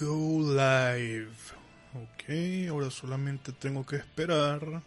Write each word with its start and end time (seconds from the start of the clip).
go 0.00 0.40
live. 0.40 1.28
Ok, 1.92 2.70
ahora 2.70 2.90
solamente 2.90 3.52
tengo 3.52 3.84
que 3.84 3.96
esperar 3.96 4.82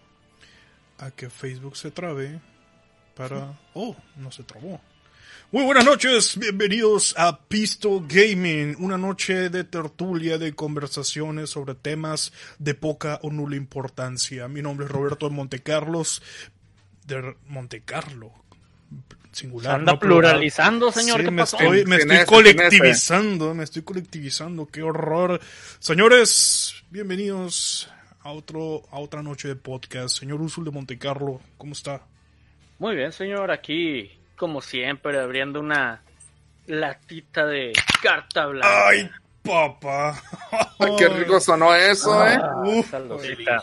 a 0.97 1.11
que 1.11 1.29
Facebook 1.29 1.77
se 1.77 1.91
trabe 1.91 2.41
para... 3.15 3.59
Oh, 3.75 3.95
no 4.15 4.31
se 4.31 4.43
trabó. 4.43 4.81
Muy 5.51 5.65
buenas 5.65 5.85
noches, 5.85 6.35
bienvenidos 6.35 7.13
a 7.15 7.37
Pisto 7.41 8.03
Gaming, 8.07 8.75
una 8.79 8.97
noche 8.97 9.51
de 9.51 9.63
tertulia 9.63 10.39
de 10.39 10.55
conversaciones 10.55 11.51
sobre 11.51 11.75
temas 11.75 12.33
de 12.57 12.73
poca 12.73 13.19
o 13.21 13.29
nula 13.29 13.55
importancia. 13.55 14.47
Mi 14.47 14.63
nombre 14.63 14.87
es 14.87 14.91
Roberto 14.91 15.29
de 15.29 15.35
Montecarlos, 15.35 16.23
de 17.05 17.35
Montecarlo, 17.45 18.33
singular. 19.33 19.75
Anda 19.75 19.93
no 19.93 19.99
plural. 19.99 20.21
pluralizando, 20.31 20.91
señor. 20.91 21.19
Sí, 21.19 21.25
¿Qué 21.25 21.31
me 21.31 21.41
pasó? 21.41 21.57
estoy, 21.57 21.85
me 21.85 21.95
En 21.95 22.01
estoy 22.01 22.17
ese, 22.17 22.25
colectivizando, 22.25 23.53
me 23.53 23.63
estoy 23.63 23.81
colectivizando, 23.81 24.67
qué 24.67 24.81
horror. 24.83 25.39
Señores, 25.79 26.75
bienvenidos 26.89 27.89
a 28.21 28.31
otro, 28.31 28.83
a 28.91 28.99
otra 28.99 29.21
noche 29.21 29.47
de 29.47 29.55
podcast. 29.55 30.17
Señor 30.17 30.41
Usul 30.41 30.65
de 30.65 30.71
Montecarlo, 30.71 31.41
¿cómo 31.57 31.73
está? 31.73 32.01
Muy 32.79 32.95
bien, 32.95 33.11
señor. 33.11 33.51
Aquí, 33.51 34.11
como 34.35 34.61
siempre, 34.61 35.19
abriendo 35.19 35.59
una 35.59 36.01
latita 36.67 37.45
de 37.45 37.73
carta 38.01 38.45
blanca. 38.47 38.87
Ay, 38.87 39.09
papá. 39.43 40.21
Ay, 40.79 40.91
qué 40.97 41.09
rico 41.09 41.39
sonó 41.39 41.73
eso, 41.75 42.25
¿eh? 42.27 42.37
Ah, 42.41 42.61
Uf, 42.65 42.89
saludcita. 42.89 43.61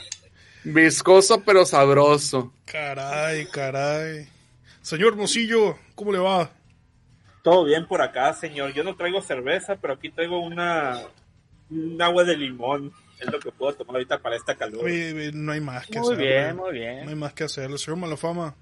Viscoso 0.65 1.43
pero 1.43 1.65
sabroso. 1.65 2.53
Caray, 2.67 3.47
caray. 3.47 4.29
Señor 4.83 5.17
Mosillo, 5.17 5.77
¿cómo 5.95 6.13
le 6.13 6.19
va? 6.19 6.51
Todo 7.43 7.65
bien 7.65 7.87
por 7.87 8.03
acá, 8.03 8.33
señor. 8.35 8.73
Yo 8.73 8.85
no 8.85 8.97
traigo 8.97 9.21
cerveza, 9.23 9.77
pero 9.77 9.95
aquí 9.95 10.11
traigo 10.11 10.41
una 10.41 11.01
un 11.71 12.01
agua 12.03 12.25
de 12.25 12.37
limón. 12.37 12.93
Es 13.19 13.31
lo 13.31 13.39
que 13.39 13.53
puedo 13.53 13.75
tomar 13.75 13.97
ahorita 13.97 14.19
para 14.19 14.37
esta 14.37 14.55
calor. 14.55 14.85
Oye, 14.85 15.31
no 15.35 15.53
hay 15.53 15.61
más 15.61 15.87
que 15.87 15.99
Muy 16.01 16.15
hacer. 16.15 16.27
bien, 16.27 16.57
muy 16.57 16.65
No 16.81 16.87
hay 16.87 17.07
bien. 17.07 17.19
más 17.19 17.33
que 17.35 17.45
hacer. 17.45 17.79
Señor 17.79 17.99
Malafama. 17.99 18.55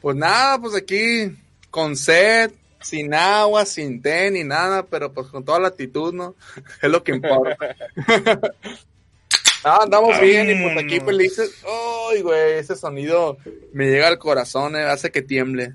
Pues 0.00 0.16
nada, 0.16 0.58
pues 0.58 0.74
aquí 0.74 1.36
con 1.70 1.94
sed, 1.96 2.52
sin 2.80 3.12
agua, 3.12 3.66
sin 3.66 4.00
té 4.00 4.30
ni 4.30 4.44
nada, 4.44 4.84
pero 4.86 5.12
pues 5.12 5.28
con 5.28 5.44
toda 5.44 5.58
la 5.60 5.68
actitud, 5.68 6.12
¿no? 6.14 6.34
Es 6.82 6.90
lo 6.90 7.02
que 7.02 7.12
importa. 7.12 7.56
ah, 9.66 9.80
andamos 9.82 10.20
bien 10.20 10.50
y 10.50 10.62
pues 10.62 10.76
aquí 10.76 10.98
Vámonos. 10.98 11.04
felices. 11.04 11.64
Ay, 12.10 12.22
güey, 12.22 12.54
ese 12.54 12.76
sonido 12.76 13.36
me 13.72 13.86
llega 13.86 14.08
al 14.08 14.18
corazón, 14.18 14.76
eh, 14.76 14.84
hace 14.84 15.10
que 15.10 15.22
tiemble. 15.22 15.74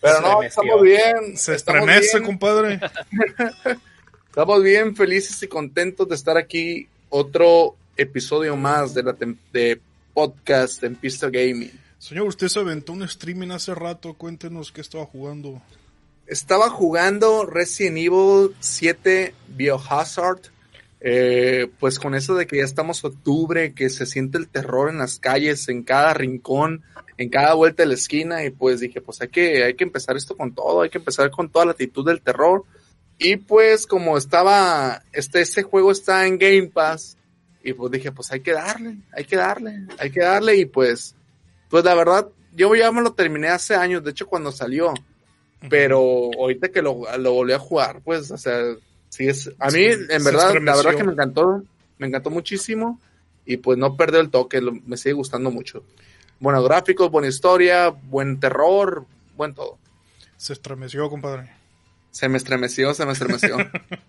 Pero 0.00 0.20
no, 0.20 0.42
estamos 0.42 0.82
bien. 0.82 1.36
Se 1.36 1.54
estremece, 1.54 2.22
compadre. 2.22 2.78
Estamos 4.28 4.62
bien 4.62 4.96
felices 4.96 5.40
y 5.44 5.48
contentos 5.48 6.08
de 6.08 6.16
estar 6.16 6.36
aquí. 6.36 6.88
Otro 7.08 7.76
episodio 7.96 8.56
más 8.56 8.92
de 8.92 9.02
la 9.04 9.16
de 9.52 9.80
podcast 10.12 10.82
en 10.82 10.96
Pista 10.96 11.30
Gaming. 11.30 11.70
Señor, 11.98 12.26
usted 12.26 12.48
se 12.48 12.58
aventó 12.58 12.92
un 12.92 13.04
streaming 13.04 13.50
hace 13.50 13.74
rato. 13.74 14.12
Cuéntenos 14.14 14.72
qué 14.72 14.80
estaba 14.80 15.06
jugando. 15.06 15.62
Estaba 16.26 16.68
jugando 16.68 17.46
Resident 17.46 17.96
Evil 17.96 18.54
7 18.60 19.34
Biohazard. 19.48 20.40
Eh, 21.06 21.68
pues 21.78 21.98
con 21.98 22.14
eso 22.14 22.34
de 22.34 22.46
que 22.46 22.56
ya 22.56 22.64
estamos 22.64 23.04
octubre, 23.04 23.74
que 23.74 23.90
se 23.90 24.06
siente 24.06 24.38
el 24.38 24.48
terror 24.48 24.88
en 24.88 24.96
las 24.96 25.18
calles, 25.18 25.68
en 25.68 25.82
cada 25.82 26.14
rincón, 26.14 26.82
en 27.18 27.28
cada 27.28 27.52
vuelta 27.52 27.82
de 27.82 27.88
la 27.88 27.94
esquina, 27.94 28.42
y 28.42 28.48
pues 28.48 28.80
dije, 28.80 29.02
pues 29.02 29.20
hay 29.20 29.28
que, 29.28 29.64
hay 29.64 29.74
que 29.74 29.84
empezar 29.84 30.16
esto 30.16 30.34
con 30.34 30.54
todo, 30.54 30.80
hay 30.80 30.88
que 30.88 30.96
empezar 30.96 31.30
con 31.30 31.50
toda 31.50 31.66
la 31.66 31.72
actitud 31.72 32.06
del 32.06 32.22
terror. 32.22 32.64
Y 33.18 33.36
pues 33.36 33.86
como 33.86 34.16
estaba, 34.16 35.02
este, 35.12 35.42
este 35.42 35.62
juego 35.62 35.92
está 35.92 36.26
en 36.26 36.38
Game 36.38 36.70
Pass, 36.72 37.18
y 37.62 37.74
pues 37.74 37.92
dije, 37.92 38.10
pues 38.10 38.32
hay 38.32 38.40
que 38.40 38.52
darle, 38.52 38.96
hay 39.12 39.26
que 39.26 39.36
darle, 39.36 39.86
hay 39.98 40.10
que 40.10 40.20
darle, 40.20 40.56
y 40.56 40.64
pues, 40.64 41.14
pues 41.68 41.84
la 41.84 41.94
verdad, 41.94 42.28
yo 42.56 42.74
ya 42.74 42.90
me 42.92 43.02
lo 43.02 43.12
terminé 43.12 43.48
hace 43.48 43.74
años, 43.74 44.02
de 44.04 44.12
hecho 44.12 44.26
cuando 44.26 44.52
salió, 44.52 44.94
pero 45.68 46.30
ahorita 46.38 46.70
que 46.70 46.80
lo, 46.80 47.02
lo 47.18 47.32
volví 47.34 47.52
a 47.52 47.58
jugar, 47.58 48.00
pues, 48.02 48.30
o 48.30 48.38
sea, 48.38 48.58
sí 49.14 49.28
es, 49.28 49.50
a 49.58 49.66
mí, 49.66 49.72
Sí, 49.72 49.90
en 50.10 50.24
verdad, 50.24 50.54
la 50.62 50.74
verdad 50.76 50.96
que 50.96 51.04
me 51.04 51.12
encantó, 51.12 51.62
me 51.98 52.06
encantó 52.08 52.30
muchísimo, 52.30 53.00
y 53.46 53.56
pues 53.58 53.78
no 53.78 53.96
perdió 53.96 54.20
el 54.20 54.30
toque, 54.30 54.60
lo- 54.60 54.72
me 54.72 54.96
sigue 54.96 55.12
gustando 55.12 55.50
mucho. 55.50 55.84
Buenos 56.40 56.64
gráficos, 56.64 57.10
buena 57.10 57.28
historia, 57.28 57.90
buen 57.90 58.40
terror, 58.40 59.06
buen 59.36 59.54
todo. 59.54 59.78
Se 60.36 60.52
estremeció, 60.52 61.08
compadre. 61.08 61.50
Se 62.10 62.28
me 62.28 62.36
estremeció, 62.38 62.92
se 62.94 63.06
me 63.06 63.12
estremeció. 63.12 63.56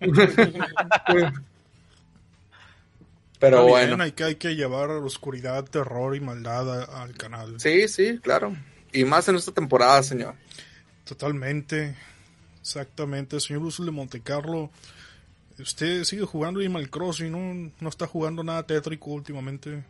Pero 3.38 3.58
Está 3.58 3.68
bueno. 3.70 4.02
hay 4.02 4.12
que, 4.12 4.24
hay 4.24 4.34
que 4.36 4.56
llevar 4.56 4.90
oscuridad, 4.90 5.64
terror 5.64 6.16
y 6.16 6.20
maldad 6.20 6.82
a- 6.82 7.02
al 7.02 7.14
canal. 7.16 7.60
Sí, 7.60 7.86
sí, 7.88 8.18
claro. 8.22 8.56
Y 8.92 9.04
más 9.04 9.28
en 9.28 9.36
esta 9.36 9.52
temporada, 9.52 10.02
señor. 10.02 10.34
Totalmente. 11.04 11.94
Exactamente. 12.60 13.38
Señor 13.40 13.62
Usul 13.62 13.86
de 13.86 13.92
Montecarlo, 13.92 14.70
usted 15.62 16.04
sigue 16.04 16.24
jugando 16.24 16.60
Animal 16.60 16.88
Crossing, 16.90 17.30
¿no? 17.32 17.72
No 17.80 17.88
está 17.88 18.06
jugando 18.06 18.42
nada 18.42 18.64
tétrico 18.66 19.10
últimamente. 19.10 19.84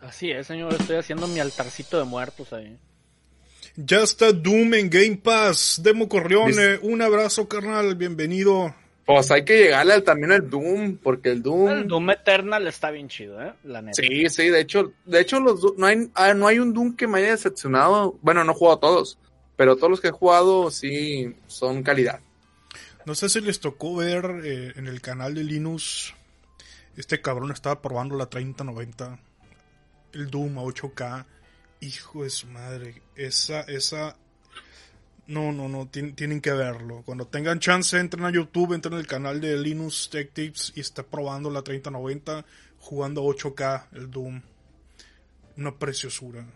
Así 0.00 0.30
es, 0.30 0.46
señor. 0.46 0.74
Estoy 0.74 0.96
haciendo 0.96 1.26
mi 1.28 1.40
altarcito 1.40 1.98
de 1.98 2.04
muertos 2.04 2.52
ahí. 2.52 2.76
Ya 3.76 4.00
está 4.02 4.32
Doom 4.32 4.74
en 4.74 4.90
Game 4.90 5.16
Pass. 5.22 5.80
Demo 5.82 6.08
Corrione, 6.08 6.72
Listo. 6.72 6.86
un 6.86 7.02
abrazo, 7.02 7.48
carnal. 7.48 7.94
Bienvenido. 7.96 8.74
Pues 9.06 9.30
hay 9.30 9.44
que 9.44 9.58
llegarle 9.64 10.00
también 10.00 10.32
al 10.32 10.48
Doom, 10.48 10.96
porque 10.96 11.30
el 11.30 11.42
Doom... 11.42 11.68
El 11.68 11.88
Doom 11.88 12.10
Eternal 12.10 12.66
está 12.66 12.90
bien 12.90 13.08
chido, 13.08 13.42
¿eh? 13.42 13.52
La 13.64 13.82
neta. 13.82 14.00
Sí, 14.00 14.28
sí, 14.30 14.48
de 14.48 14.60
hecho, 14.60 14.92
de 15.04 15.20
hecho 15.20 15.40
los 15.40 15.60
Do- 15.60 15.74
no 15.76 15.86
hay 15.86 16.08
ah, 16.14 16.32
no 16.32 16.46
hay 16.46 16.58
un 16.58 16.72
Doom 16.72 16.96
que 16.96 17.06
me 17.06 17.18
haya 17.18 17.32
decepcionado. 17.32 18.18
Bueno, 18.22 18.44
no 18.44 18.52
he 18.52 18.54
jugado 18.54 18.76
a 18.78 18.80
todos, 18.80 19.18
pero 19.56 19.76
todos 19.76 19.90
los 19.90 20.00
que 20.00 20.08
he 20.08 20.12
jugado 20.12 20.70
sí 20.70 21.34
son 21.46 21.82
calidad. 21.82 22.20
No 23.06 23.14
sé 23.14 23.28
si 23.28 23.40
les 23.40 23.60
tocó 23.60 23.96
ver 23.96 24.24
eh, 24.44 24.72
en 24.76 24.86
el 24.86 25.00
canal 25.00 25.34
de 25.34 25.44
Linus. 25.44 26.14
Este 26.96 27.20
cabrón 27.20 27.50
estaba 27.52 27.82
probando 27.82 28.16
la 28.16 28.26
3090. 28.26 29.18
El 30.12 30.30
Doom 30.30 30.58
a 30.58 30.62
8K. 30.62 31.26
Hijo 31.80 32.22
de 32.24 32.30
su 32.30 32.46
madre. 32.46 33.02
Esa, 33.14 33.60
esa. 33.62 34.16
No, 35.26 35.52
no, 35.52 35.68
no. 35.68 35.86
tien- 35.90 36.14
tienen 36.14 36.40
que 36.40 36.52
verlo. 36.52 37.02
Cuando 37.04 37.26
tengan 37.26 37.58
chance, 37.60 37.98
entren 37.98 38.24
a 38.24 38.30
YouTube, 38.30 38.72
entren 38.74 38.94
al 38.94 39.06
canal 39.06 39.40
de 39.40 39.56
Linus 39.58 40.08
Tech 40.10 40.32
Tips 40.32 40.72
y 40.76 40.80
está 40.80 41.02
probando 41.02 41.50
la 41.50 41.62
3090 41.62 42.44
jugando 42.78 43.20
a 43.22 43.24
8K 43.34 43.86
el 43.92 44.10
Doom. 44.10 44.40
Una 45.56 45.74
preciosura. 45.78 46.46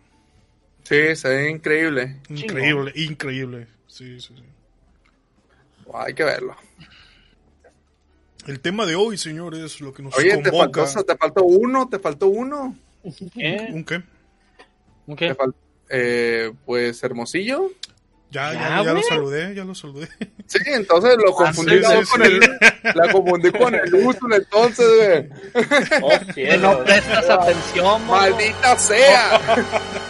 Sí, 0.85 1.15
se 1.17 1.29
ve 1.29 1.51
increíble. 1.51 2.21
Increíble, 2.31 2.93
increíble. 2.97 3.67
Sí, 3.87 4.19
sí, 4.21 4.35
sí. 4.37 4.43
Hay 5.95 6.15
que 6.15 6.25
verlo. 6.25 6.57
El 8.47 8.61
tema 8.61 8.87
de 8.87 8.95
hoy, 8.95 9.19
señores, 9.19 9.81
lo 9.81 9.93
que 9.93 10.03
nos 10.03 10.17
Oye, 10.17 10.37
te 10.39 10.51
faltó, 10.51 11.05
te 11.05 11.17
faltó 11.17 11.45
uno, 11.45 11.89
te 11.89 11.99
faltó 11.99 12.29
uno. 12.29 12.77
¿Qué? 13.35 13.69
¿Un 13.71 13.85
qué? 13.85 14.03
¿Un 15.07 15.17
qué? 15.17 15.35
fal- 15.37 15.55
eh, 15.91 16.53
pues 16.65 17.03
Hermosillo. 17.03 17.71
Ya, 18.31 18.53
Ya, 18.53 18.61
ya, 18.61 18.85
ya 18.85 18.93
lo 18.93 19.03
saludé, 19.03 19.55
ya 19.55 19.65
lo 19.65 19.75
saludé. 19.75 20.09
Sí, 20.47 20.59
entonces 20.67 21.17
lo 21.17 21.33
confundí 21.33 21.77
sí, 21.77 21.83
yo 21.83 22.05
sí, 22.05 22.11
con 22.11 22.25
sí. 22.25 22.33
el, 22.33 22.95
la 22.95 23.13
confundí 23.13 23.51
con 23.53 23.75
el 23.75 23.95
uso 23.95 24.19
entonces, 24.31 24.87
güey. 24.97 26.03
Oh, 26.03 26.57
no 26.59 26.85
prestas 26.85 27.29
atención. 27.31 28.07
Maldita 28.07 28.77
sea. 28.79 29.41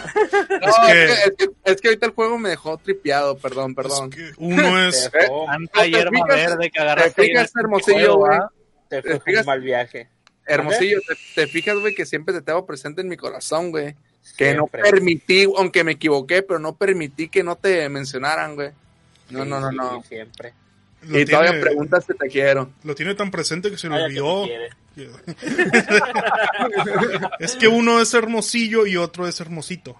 No, 0.49 0.57
Es 0.67 0.75
que- 0.85 0.93
que, 0.93 1.03
es, 1.05 1.33
que, 1.37 1.49
es 1.71 1.81
que 1.81 1.87
ahorita 1.89 2.05
el 2.07 2.11
juego 2.13 2.37
me 2.37 2.49
dejó 2.49 2.77
tripeado, 2.77 3.37
perdón, 3.37 3.75
perdón. 3.75 4.09
Es 4.11 4.15
que 4.15 4.31
uno 4.37 4.87
es. 4.87 5.09
Te 5.11 5.19
Tanta 5.45 5.81
¿Te 5.81 5.89
hierba 5.89 6.11
fijas- 6.11 6.35
verde 6.49 6.71
que 6.71 6.79
agarraste. 6.79 7.11
te 7.13 7.21
ahí 7.21 7.27
en 7.29 7.33
fijas, 7.35 7.51
el 7.55 7.61
Hermosillo, 7.61 8.15
güey? 8.17 8.37
¿ah? 8.37 8.49
te 8.89 9.01
¿Te 9.01 9.19
fijas? 9.19 9.41
un 9.41 9.45
mal 9.47 9.61
viaje. 9.61 10.07
Hermosillo, 10.45 10.99
te, 11.07 11.15
te 11.35 11.47
fijas, 11.47 11.77
güey, 11.77 11.93
que 11.93 12.05
siempre 12.05 12.33
te 12.33 12.41
tengo 12.41 12.65
presente 12.65 13.01
en 13.01 13.07
mi 13.07 13.17
corazón, 13.17 13.71
güey. 13.71 13.95
Que 14.37 14.53
no 14.53 14.67
permití, 14.67 15.43
aunque 15.57 15.83
me 15.83 15.93
equivoqué, 15.93 16.41
pero 16.43 16.59
no 16.59 16.75
permití 16.75 17.29
que 17.29 17.43
no 17.43 17.55
te 17.55 17.87
mencionaran, 17.89 18.55
güey. 18.55 18.69
No, 19.29 19.43
Sí, 19.43 19.49
no, 19.49 19.59
no, 19.59 19.71
no. 19.71 20.01
sí, 20.01 20.07
siempre. 20.09 20.53
Lo 21.03 21.19
Y 21.19 21.25
todavía 21.25 21.59
preguntas 21.61 22.03
si 22.05 22.13
te 22.17 22.27
quiero. 22.27 22.71
lo 22.83 22.95
tiene 22.95 23.15
tan 23.15 23.31
presente 23.31 23.69
que 23.71 23.77
se 23.77 23.87
que 23.89 23.93
olvidó. 23.93 24.45
es 27.39 27.55
que 27.55 27.67
uno 27.67 28.01
es 28.01 28.13
hermosillo 28.13 28.85
y 28.85 28.97
otro 28.97 29.27
es 29.27 29.39
hermosito. 29.39 29.95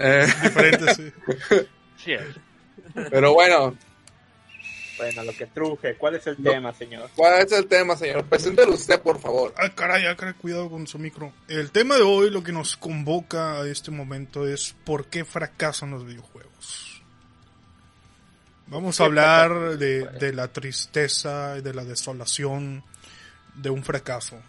Eh, 0.00 0.26
Diferente, 0.42 0.94
sí. 0.94 1.12
Sí, 2.02 2.12
es. 2.12 2.24
pero 3.10 3.34
bueno, 3.34 3.76
Bueno, 4.96 5.24
lo 5.24 5.32
que 5.34 5.46
truje. 5.46 5.96
¿Cuál 5.96 6.14
es 6.14 6.26
el 6.26 6.36
tema, 6.42 6.72
señor? 6.72 7.10
¿cuál 7.14 7.42
es 7.42 7.52
el 7.52 7.66
tema, 7.66 7.94
señor? 7.96 8.24
Preséntelo 8.24 8.72
usted, 8.72 9.00
por 9.02 9.20
favor. 9.20 9.52
Ah, 9.58 9.68
caray, 9.74 10.04
caray, 10.16 10.34
cuidado 10.34 10.70
con 10.70 10.86
su 10.86 10.98
micro. 10.98 11.32
El 11.48 11.70
tema 11.70 11.96
de 11.96 12.02
hoy, 12.02 12.30
lo 12.30 12.42
que 12.42 12.52
nos 12.52 12.76
convoca 12.76 13.60
a 13.60 13.66
este 13.68 13.90
momento 13.90 14.46
es 14.48 14.74
¿por 14.84 15.06
qué 15.06 15.26
fracasan 15.26 15.90
los 15.90 16.06
videojuegos? 16.06 17.02
Vamos 18.66 19.00
a 19.00 19.04
hablar 19.04 19.76
de, 19.78 20.06
de 20.06 20.32
la 20.32 20.48
tristeza, 20.48 21.60
de 21.60 21.74
la 21.74 21.84
desolación, 21.84 22.82
de 23.56 23.68
un 23.68 23.82
fracaso 23.82 24.40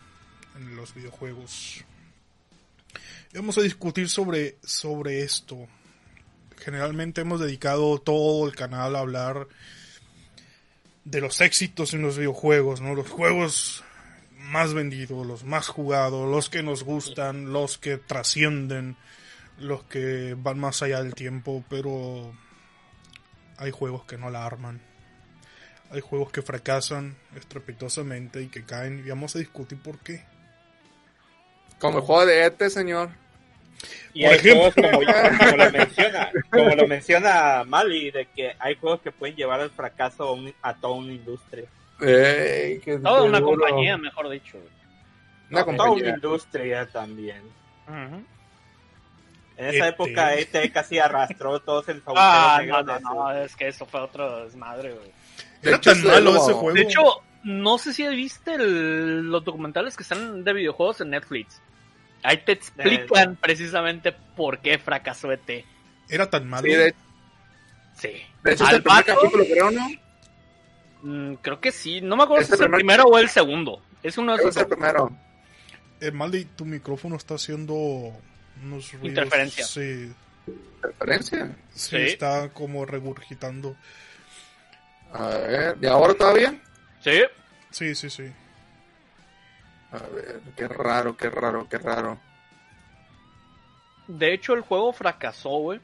en 0.55 0.75
los 0.75 0.93
videojuegos. 0.93 1.83
Vamos 3.33 3.57
a 3.57 3.61
discutir 3.61 4.09
sobre, 4.09 4.57
sobre 4.61 5.21
esto. 5.21 5.65
Generalmente 6.57 7.21
hemos 7.21 7.39
dedicado 7.39 7.97
todo 7.97 8.45
el 8.45 8.53
canal 8.55 8.93
a 8.93 8.99
hablar 8.99 9.47
de 11.05 11.21
los 11.21 11.39
éxitos 11.39 11.93
en 11.93 12.01
los 12.01 12.17
videojuegos, 12.17 12.81
¿no? 12.81 12.93
Los 12.93 13.09
juegos 13.09 13.85
más 14.37 14.73
vendidos, 14.73 15.25
los 15.25 15.45
más 15.45 15.69
jugados, 15.69 16.29
los 16.29 16.49
que 16.49 16.61
nos 16.61 16.83
gustan, 16.83 17.53
los 17.53 17.77
que 17.77 17.97
trascienden, 17.97 18.97
los 19.57 19.83
que 19.83 20.35
van 20.37 20.59
más 20.59 20.81
allá 20.81 21.01
del 21.01 21.15
tiempo, 21.15 21.63
pero 21.69 22.33
hay 23.55 23.71
juegos 23.71 24.03
que 24.03 24.17
no 24.17 24.29
la 24.29 24.45
arman. 24.45 24.81
Hay 25.89 26.01
juegos 26.01 26.33
que 26.33 26.41
fracasan 26.41 27.15
estrepitosamente 27.37 28.41
y 28.41 28.47
que 28.47 28.65
caen 28.65 28.99
y 28.99 29.09
vamos 29.09 29.37
a 29.37 29.39
discutir 29.39 29.81
por 29.81 29.99
qué. 29.99 30.25
Como 31.81 31.97
el 31.97 32.03
juego 32.05 32.25
de 32.25 32.45
ET, 32.45 32.61
señor. 32.69 33.09
Y 34.13 34.23
Por 34.23 34.31
hay 34.33 34.37
ejemplo. 34.39 34.71
juegos 34.71 34.75
como, 34.75 35.37
como 35.39 35.57
lo 35.57 35.71
menciona, 35.71 36.31
como 36.51 36.75
lo 36.75 36.87
menciona 36.87 37.63
Mali, 37.65 38.11
de 38.11 38.25
que 38.27 38.55
hay 38.59 38.75
juegos 38.75 39.01
que 39.01 39.11
pueden 39.11 39.35
llevar 39.35 39.59
al 39.61 39.71
fracaso 39.71 40.23
a, 40.23 40.31
un- 40.33 40.53
a 40.61 40.75
toda 40.75 40.93
una 40.95 41.11
industria. 41.13 41.65
Ey, 41.99 42.79
qué 42.79 42.97
Toda 42.99 43.23
una 43.23 43.41
compañía, 43.41 43.97
mejor 43.97 44.29
dicho. 44.29 44.57
Una 45.49 45.61
A 45.61 45.65
toda 45.65 45.91
una 45.91 46.09
industria 46.09 46.85
también. 46.87 47.41
En 49.57 49.65
esa 49.65 49.87
ET. 49.87 49.93
época 49.93 50.35
ET 50.35 50.71
casi 50.73 50.97
arrastró 50.99 51.59
todos 51.59 51.87
el 51.89 52.01
Ah, 52.15 52.57
agujeros 52.57 52.85
no, 52.85 52.99
no, 52.99 53.13
no, 53.13 53.31
es 53.43 53.55
que 53.55 53.67
eso 53.67 53.85
fue 53.85 54.01
otro 54.01 54.43
desmadre, 54.45 54.93
güey. 54.93 55.11
De 55.61 55.69
Era 55.69 55.77
hecho, 55.77 55.91
tan 55.91 55.99
es 55.99 56.05
malo 56.05 56.31
como- 56.33 56.43
ese 56.43 56.53
juego. 56.53 56.73
De 56.73 56.81
hecho, 56.81 57.01
no 57.43 57.77
sé 57.77 57.93
si 57.93 58.07
viste 58.07 58.55
el- 58.55 59.29
los 59.29 59.43
documentales 59.43 59.95
que 59.95 60.03
están 60.03 60.43
de 60.43 60.53
videojuegos 60.53 61.01
en 61.01 61.11
Netflix. 61.11 61.61
Ahí 62.23 62.37
te 62.45 62.51
explican 62.51 63.35
precisamente 63.35 64.11
por 64.11 64.59
qué 64.59 64.77
fracasó 64.77 65.31
ET. 65.31 65.65
Era 66.09 66.29
tan 66.29 66.47
malo. 66.47 66.63
Sí, 66.67 66.73
de, 66.73 66.95
Sí. 67.97 68.09
de 68.43 68.53
hecho, 68.53 68.63
es 68.63 68.69
Al 68.69 68.75
el 68.77 68.83
primer 68.83 69.05
vato, 69.05 69.15
capítulo, 69.19 69.43
creo, 69.45 69.71
¿no? 69.71 69.87
mm, 71.03 71.33
creo 71.41 71.59
que 71.59 71.71
sí. 71.71 72.01
No 72.01 72.15
me 72.15 72.23
acuerdo 72.23 72.41
Es 72.41 72.47
si 72.47 72.53
es 72.53 72.59
el 72.59 72.65
el 72.65 72.71
primer- 72.71 72.85
primero 72.97 73.03
o 73.09 73.17
el 73.17 73.29
segundo. 73.29 73.81
Es 74.03 74.17
uno 74.17 74.33
de 74.33 74.39
esos 74.43 74.55
es 74.55 74.61
el 74.61 74.67
primero. 74.67 75.11
Eh, 75.99 76.11
Maldi, 76.11 76.45
tu 76.45 76.65
micrófono 76.65 77.15
está 77.15 77.35
haciendo 77.35 77.73
unos 77.73 78.91
ruidos. 78.93 79.09
Interferencia. 79.09 79.65
Sí, 79.65 80.11
¿Referencia? 80.81 81.55
sí, 81.73 81.89
Sí. 81.89 81.95
está 81.97 82.49
como 82.49 82.85
regurgitando. 82.85 83.75
A 85.13 85.27
ver, 85.27 85.77
¿y 85.81 85.85
ahora 85.85 86.13
todavía? 86.13 86.59
Sí. 87.03 87.21
Sí, 87.69 87.95
sí, 87.95 88.09
sí. 88.09 88.31
A 89.91 89.97
ver, 90.13 90.39
qué 90.55 90.67
raro, 90.67 91.17
qué 91.17 91.29
raro, 91.29 91.67
qué 91.69 91.77
raro. 91.77 92.17
De 94.07 94.33
hecho, 94.33 94.53
el 94.53 94.61
juego 94.61 94.93
fracasó, 94.93 95.49
güey. 95.49 95.79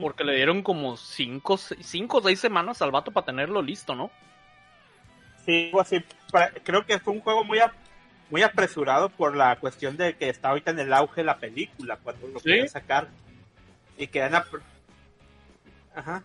Porque 0.00 0.24
le 0.24 0.34
dieron 0.34 0.62
como 0.62 0.96
5 0.96 1.56
cinco 1.56 2.18
o 2.18 2.22
6 2.22 2.40
semanas 2.40 2.82
al 2.82 2.90
vato 2.90 3.12
para 3.12 3.26
tenerlo 3.26 3.62
listo, 3.62 3.94
¿no? 3.94 4.10
Sí, 5.46 5.70
así. 5.80 6.04
Creo 6.64 6.84
que 6.84 6.98
fue 6.98 7.12
un 7.12 7.20
juego 7.20 7.44
muy, 7.44 7.60
ap- 7.60 7.72
muy 8.28 8.42
apresurado 8.42 9.08
por 9.08 9.36
la 9.36 9.54
cuestión 9.56 9.96
de 9.96 10.16
que 10.16 10.28
está 10.28 10.48
ahorita 10.48 10.72
en 10.72 10.80
el 10.80 10.92
auge 10.92 11.22
la 11.22 11.36
película, 11.38 11.96
cuando 12.02 12.26
lo 12.28 12.40
Sí. 12.40 12.46
querían 12.46 12.68
sacar. 12.68 13.08
Y 13.96 14.08
querían, 14.08 14.32
apro- 14.32 14.60
Ajá. 15.94 16.22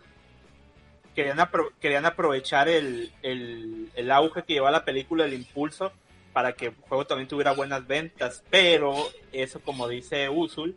querían, 1.14 1.38
apro- 1.38 1.72
querían 1.80 2.06
aprovechar 2.06 2.68
el, 2.68 3.12
el, 3.22 3.90
el 3.94 4.10
auge 4.10 4.42
que 4.42 4.54
lleva 4.54 4.70
la 4.72 4.84
película, 4.84 5.24
el 5.26 5.32
impulso, 5.34 5.92
para 6.34 6.52
que 6.52 6.66
el 6.66 6.74
juego 6.74 7.06
también 7.06 7.28
tuviera 7.28 7.52
buenas 7.52 7.86
ventas. 7.86 8.42
Pero 8.50 8.94
eso, 9.32 9.60
como 9.60 9.88
dice 9.88 10.28
Usul, 10.28 10.76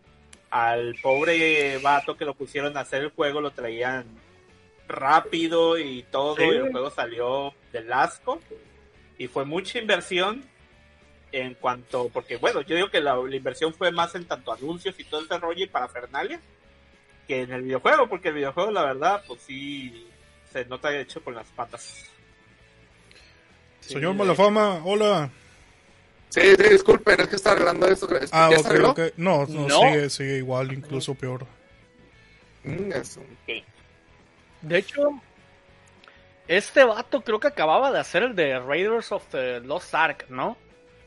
al 0.49 0.95
pobre 1.01 1.77
vato 1.79 2.15
que 2.15 2.23
lo 2.23 2.33
pusieron 2.33 2.77
a 2.77 2.81
hacer 2.81 3.03
el 3.03 3.09
juego 3.09 3.41
lo 3.41 3.51
traían 3.51 4.05
rápido 4.87 5.77
y 5.77 6.03
todo, 6.03 6.37
Sí. 6.37 6.43
y 6.43 6.47
el 6.55 6.71
juego 6.71 6.89
salió 6.91 7.53
del 7.73 7.91
asco. 7.91 8.39
Y 9.17 9.27
fue 9.27 9.43
mucha 9.43 9.79
inversión 9.79 10.45
en 11.33 11.55
cuanto, 11.55 12.07
porque 12.13 12.37
bueno, 12.37 12.61
yo 12.61 12.75
digo 12.75 12.89
que 12.89 13.01
la, 13.01 13.15
la 13.17 13.35
inversión 13.35 13.73
fue 13.73 13.91
más 13.91 14.15
en 14.15 14.23
tanto 14.25 14.53
anuncios 14.53 14.97
y 14.97 15.03
todo 15.03 15.21
ese 15.25 15.37
rollo 15.37 15.61
y 15.65 15.67
parafernalia 15.67 16.39
que 17.27 17.41
en 17.41 17.51
el 17.51 17.63
videojuego, 17.63 18.07
porque 18.07 18.29
el 18.29 18.35
videojuego 18.35 18.71
la 18.71 18.83
verdad, 18.85 19.21
pues 19.27 19.41
sí, 19.41 20.07
se 20.53 20.63
nota 20.65 20.97
hecho 20.97 21.21
con 21.21 21.35
las 21.35 21.47
patas. 21.49 22.05
Señor 23.81 24.13
Sí, 24.13 24.17
Malafama, 24.19 24.81
hola. 24.85 25.29
Sí, 26.29 26.41
sí, 26.41 26.63
disculpen, 26.69 27.21
es 27.21 27.27
que 27.29 27.35
está 27.37 27.51
arreglando 27.53 27.87
esto. 27.87 28.07
Ah, 28.31 28.49
¿Ya 28.51 28.59
ok, 28.59 28.65
arregló? 28.65 28.89
ok. 28.91 28.99
No, 29.17 29.45
no, 29.47 29.67
No. 29.67 29.79
Sigue, 29.79 30.09
sigue 30.09 30.37
igual, 30.37 30.71
incluso 30.73 31.15
peor. 31.15 31.45
Mm, 32.63 32.91
eso. 32.91 33.21
De 34.61 34.77
hecho, 34.77 35.21
este 36.47 36.83
vato 36.83 37.21
creo 37.21 37.39
que 37.39 37.47
acababa 37.47 37.91
de 37.91 37.99
hacer 37.99 38.23
el 38.23 38.35
de 38.35 38.59
Raiders 38.59 39.11
of 39.11 39.23
the 39.31 39.59
Lost 39.61 39.93
Ark, 39.95 40.25
¿no? 40.29 40.57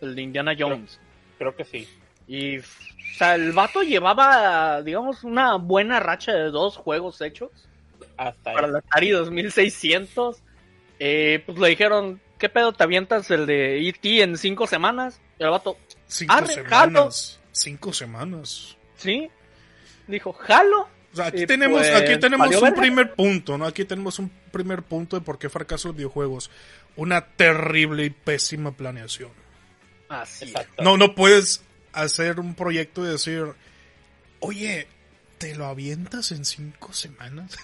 El 0.00 0.14
de 0.14 0.22
Indiana 0.22 0.54
Jones. 0.58 0.98
Creo 1.38 1.54
que 1.54 1.64
sí. 1.64 1.88
Y, 2.26 2.58
o 2.58 2.62
sea, 3.18 3.34
el 3.34 3.52
vato 3.52 3.82
llevaba, 3.82 4.82
digamos, 4.82 5.24
una 5.24 5.56
buena 5.56 6.00
racha 6.00 6.32
de 6.32 6.50
dos 6.50 6.76
juegos 6.76 7.20
hechos 7.20 7.50
Hasta 8.16 8.52
para 8.54 8.66
ahí. 8.66 8.72
la 8.72 8.78
Atari 8.78 9.10
2600. 9.10 10.42
Eh, 10.98 11.42
pues 11.44 11.58
le 11.58 11.68
dijeron, 11.68 12.20
¿qué 12.40 12.48
pedo 12.48 12.72
te 12.72 12.82
avientas 12.82 13.30
el 13.30 13.46
de 13.46 13.86
E.T. 13.88 14.22
en 14.22 14.36
cinco 14.36 14.66
semanas? 14.66 15.20
Y 15.38 15.44
el 15.44 15.50
vato, 15.50 15.76
Cinco 16.08 16.34
Arre, 16.34 16.54
semanas. 16.54 17.38
Cinco 17.52 17.92
semanas. 17.92 18.76
sí. 18.96 19.30
Dijo, 20.08 20.32
jalo. 20.32 20.88
O 21.12 21.16
sea, 21.16 21.26
aquí 21.26 21.46
tenemos, 21.46 21.78
pues, 21.82 21.94
aquí 21.94 22.18
tenemos 22.18 22.46
valió 22.48 22.58
un 22.58 22.64
verga. 22.64 22.80
primer 22.80 23.14
punto, 23.14 23.56
¿no? 23.56 23.64
Aquí 23.64 23.84
tenemos 23.84 24.18
un 24.18 24.28
primer 24.50 24.82
punto 24.82 25.16
de 25.16 25.24
por 25.24 25.38
qué 25.38 25.48
fracasan 25.48 25.90
los 25.90 25.96
videojuegos. 25.96 26.50
Una 26.96 27.24
terrible 27.24 28.04
y 28.06 28.10
pésima 28.10 28.72
planeación. 28.72 29.30
Así. 30.08 30.46
Exacto. 30.46 30.82
No, 30.82 30.96
no 30.96 31.14
puedes 31.14 31.62
hacer 31.92 32.40
un 32.40 32.56
proyecto 32.56 33.04
y 33.04 33.08
decir, 33.08 33.44
oye, 34.40 34.88
¿te 35.38 35.54
lo 35.54 35.66
avientas 35.66 36.32
en 36.32 36.44
cinco 36.44 36.92
semanas? 36.92 37.56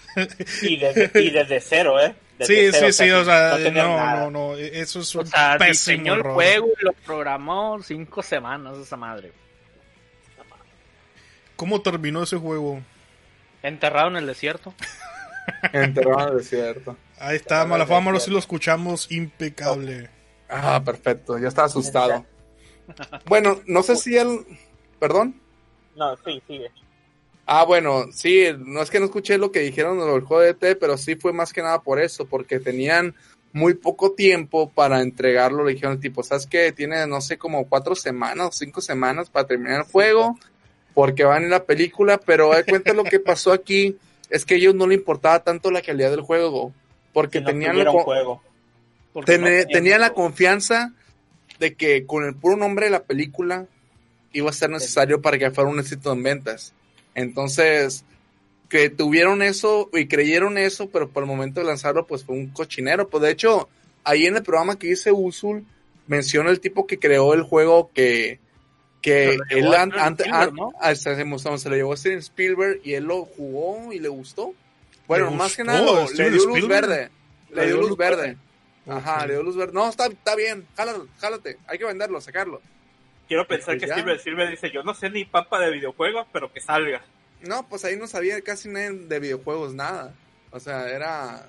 Y 0.63 0.77
desde, 0.77 1.11
y 1.21 1.31
desde 1.31 1.61
cero, 1.61 2.01
¿eh? 2.01 2.15
Desde 2.39 2.55
sí, 2.55 2.71
cero 2.73 2.93
sí, 2.93 3.05
sí, 3.05 3.11
o 3.11 3.25
sea, 3.25 3.59
no 3.59 3.71
no, 3.71 4.17
no, 4.17 4.31
no, 4.31 4.57
eso 4.57 5.01
es 5.01 5.15
un 5.15 5.23
O 5.23 5.27
sea, 5.27 5.57
pésimo 5.59 5.71
diseñó 5.73 6.15
el 6.15 6.23
juego 6.23 6.69
y 6.81 6.85
lo 6.85 6.93
programó 6.93 7.83
cinco 7.83 8.23
semanas 8.23 8.77
esa 8.79 8.97
madre. 8.97 9.33
¿Cómo 11.57 11.81
terminó 11.81 12.23
ese 12.23 12.37
juego? 12.37 12.83
Enterrado 13.63 14.09
en 14.09 14.17
el 14.17 14.27
desierto. 14.27 14.75
Enterrado 15.73 16.29
en 16.29 16.33
el 16.33 16.39
desierto. 16.39 16.97
Ahí 17.19 17.37
está, 17.37 17.65
Malafama, 17.65 18.11
ahora 18.11 18.21
sí 18.21 18.31
lo 18.31 18.39
escuchamos 18.39 19.11
impecable. 19.11 20.11
Ah, 20.49 20.83
perfecto, 20.85 21.39
ya 21.39 21.49
estaba 21.49 21.67
asustado. 21.67 22.27
Bueno, 23.25 23.61
no 23.67 23.83
sé 23.83 23.97
si 23.97 24.17
él... 24.17 24.47
¿Perdón? 25.01 25.41
No, 25.97 26.17
sí, 26.19 26.43
sigue. 26.47 26.71
Ah, 27.47 27.65
bueno, 27.65 28.07
sí, 28.13 28.47
no 28.59 28.83
es 28.83 28.91
que 28.91 28.99
no 28.99 29.07
escuché 29.07 29.39
lo 29.39 29.53
que 29.53 29.61
dijeron 29.61 29.99
del 29.99 30.23
juego 30.23 30.41
de 30.43 30.51
ET, 30.51 30.77
pero 30.79 30.99
sí 30.99 31.15
fue 31.15 31.33
más 31.33 31.53
que 31.53 31.63
nada 31.63 31.81
por 31.81 32.01
eso, 32.01 32.27
porque 32.27 32.59
tenían 32.59 33.15
muy 33.53 33.75
poco 33.75 34.13
tiempo 34.13 34.69
para 34.69 35.01
entregarlo. 35.01 35.65
Le 35.65 35.75
dijeron, 35.75 36.01
tipo, 36.01 36.25
¿sabes 36.25 36.47
qué? 36.47 36.73
Tiene, 36.73 37.07
no 37.07 37.21
sé, 37.21 37.39
como 37.39 37.69
cuatro 37.69 37.95
semanas, 37.95 38.57
cinco 38.57 38.81
semanas 38.81 39.31
para 39.31 39.47
terminar 39.47 39.79
el 39.79 39.87
juego, 39.87 40.37
porque 40.93 41.23
van 41.23 41.45
en 41.45 41.51
la 41.51 41.65
película, 41.65 42.19
pero 42.19 42.53
de 42.53 42.65
cuenta 42.65 42.93
lo 42.93 43.05
que 43.05 43.21
pasó 43.21 43.53
aquí 43.53 43.97
es 44.29 44.45
que 44.45 44.55
a 44.55 44.57
ellos 44.57 44.75
no 44.75 44.89
le 44.89 44.97
importaba 44.97 45.45
tanto 45.45 45.71
la 45.71 45.83
calidad 45.83 46.11
del 46.11 46.23
juego, 46.23 46.73
porque 47.13 47.41
no 47.41 47.47
tenían, 47.47 47.79
la, 47.79 47.93
juego. 47.93 48.43
Porque 49.13 49.33
Ten- 49.33 49.43
no 49.43 49.47
tenía 49.47 49.67
tenía 49.67 49.99
la 49.99 50.11
confianza 50.15 50.93
de 51.61 51.75
que 51.75 52.07
con 52.07 52.25
el 52.25 52.35
puro 52.35 52.57
nombre 52.57 52.87
de 52.87 52.91
la 52.91 53.05
película 53.05 53.67
iba 54.33 54.51
a 54.51 54.53
ser 54.53 54.71
necesario 54.71 55.23
para 55.23 55.39
que 55.39 55.51
fuera 55.53 55.71
un 55.71 55.79
éxito 55.79 56.13
en 56.13 56.23
ventas. 56.25 56.75
Entonces, 57.17 58.05
que 58.69 58.91
tuvieron 58.91 59.43
eso 59.43 59.89
y 59.93 60.07
creyeron 60.07 60.59
eso, 60.59 60.89
pero 60.91 61.09
por 61.09 61.23
el 61.23 61.29
momento 61.29 61.61
de 61.61 61.67
lanzarlo, 61.67 62.07
pues 62.07 62.25
fue 62.25 62.37
un 62.37 62.49
cochinero. 62.49 63.09
Pues 63.09 63.23
de 63.23 63.31
hecho, 63.31 63.69
ahí 64.05 64.27
en 64.27 64.37
el 64.37 64.43
programa 64.43 64.79
que 64.79 64.89
hice 64.91 65.11
Usul, 65.11 65.65
menciona 66.07 66.51
el 66.51 66.61
tipo 66.61 66.87
que 66.87 66.99
creó 66.99 67.33
el 67.35 67.43
juego 67.43 67.91
que, 67.95 68.39
que 69.03 69.31
él 69.31 69.41
llevó 69.51 69.73
a 69.73 69.83
an- 69.83 69.93
an- 70.31 70.55
¿no? 70.55 70.73
hasta 70.79 71.17
se 71.17 71.69
lo 71.69 71.75
llevó 71.77 71.93
a 71.95 71.97
Steven 71.97 72.19
Spielberg 72.19 72.81
y 72.85 72.93
él 72.95 73.05
lo 73.05 73.25
jugó 73.25 73.93
y 73.93 73.99
le 73.99 74.09
gustó. 74.09 74.53
Bueno, 75.09 75.31
¿Le 75.31 75.37
más 75.37 75.57
que 75.57 75.65
nada, 75.65 75.81
le 76.17 76.31
dio 76.31 76.47
luz 76.47 76.69
verde. 76.69 77.11
Le 77.51 77.67
dio 77.67 77.77
luz 77.89 77.97
verde. 77.97 78.37
Ajá, 78.89 79.27
le 79.27 79.33
dio 79.35 79.43
luz 79.43 79.57
verde. 79.57 79.73
No, 79.73 79.89
está, 79.89 80.07
está 80.07 80.37
bien, 80.37 80.67
jálalo, 80.77 81.09
jálate, 81.19 81.57
hay 81.67 81.79
que 81.79 81.85
venderlo, 81.87 82.21
sacarlo. 82.21 82.61
Quiero 83.29 83.47
pensar 83.47 83.77
Pues 83.79 83.91
que. 83.91 83.95
Silver 83.97 84.19
Silver 84.21 84.51
dice, 84.51 84.71
yo 84.71 84.83
no 84.83 84.95
sé 84.95 85.11
ni 85.11 85.25
papa 85.25 85.59
de 85.61 85.71
videojuegos, 85.73 86.27
pero 86.33 86.53
que 86.53 86.61
salga. 86.61 87.03
No, 87.41 87.69
pues 87.69 87.85
ahí 87.85 87.97
no 87.97 88.07
sabía 88.07 88.41
casi 88.43 88.69
nadie 88.69 88.93
de 88.93 89.19
videojuegos, 89.21 89.75
nada. 89.75 90.15
O 90.51 90.61
sea, 90.61 90.89
era... 90.89 91.47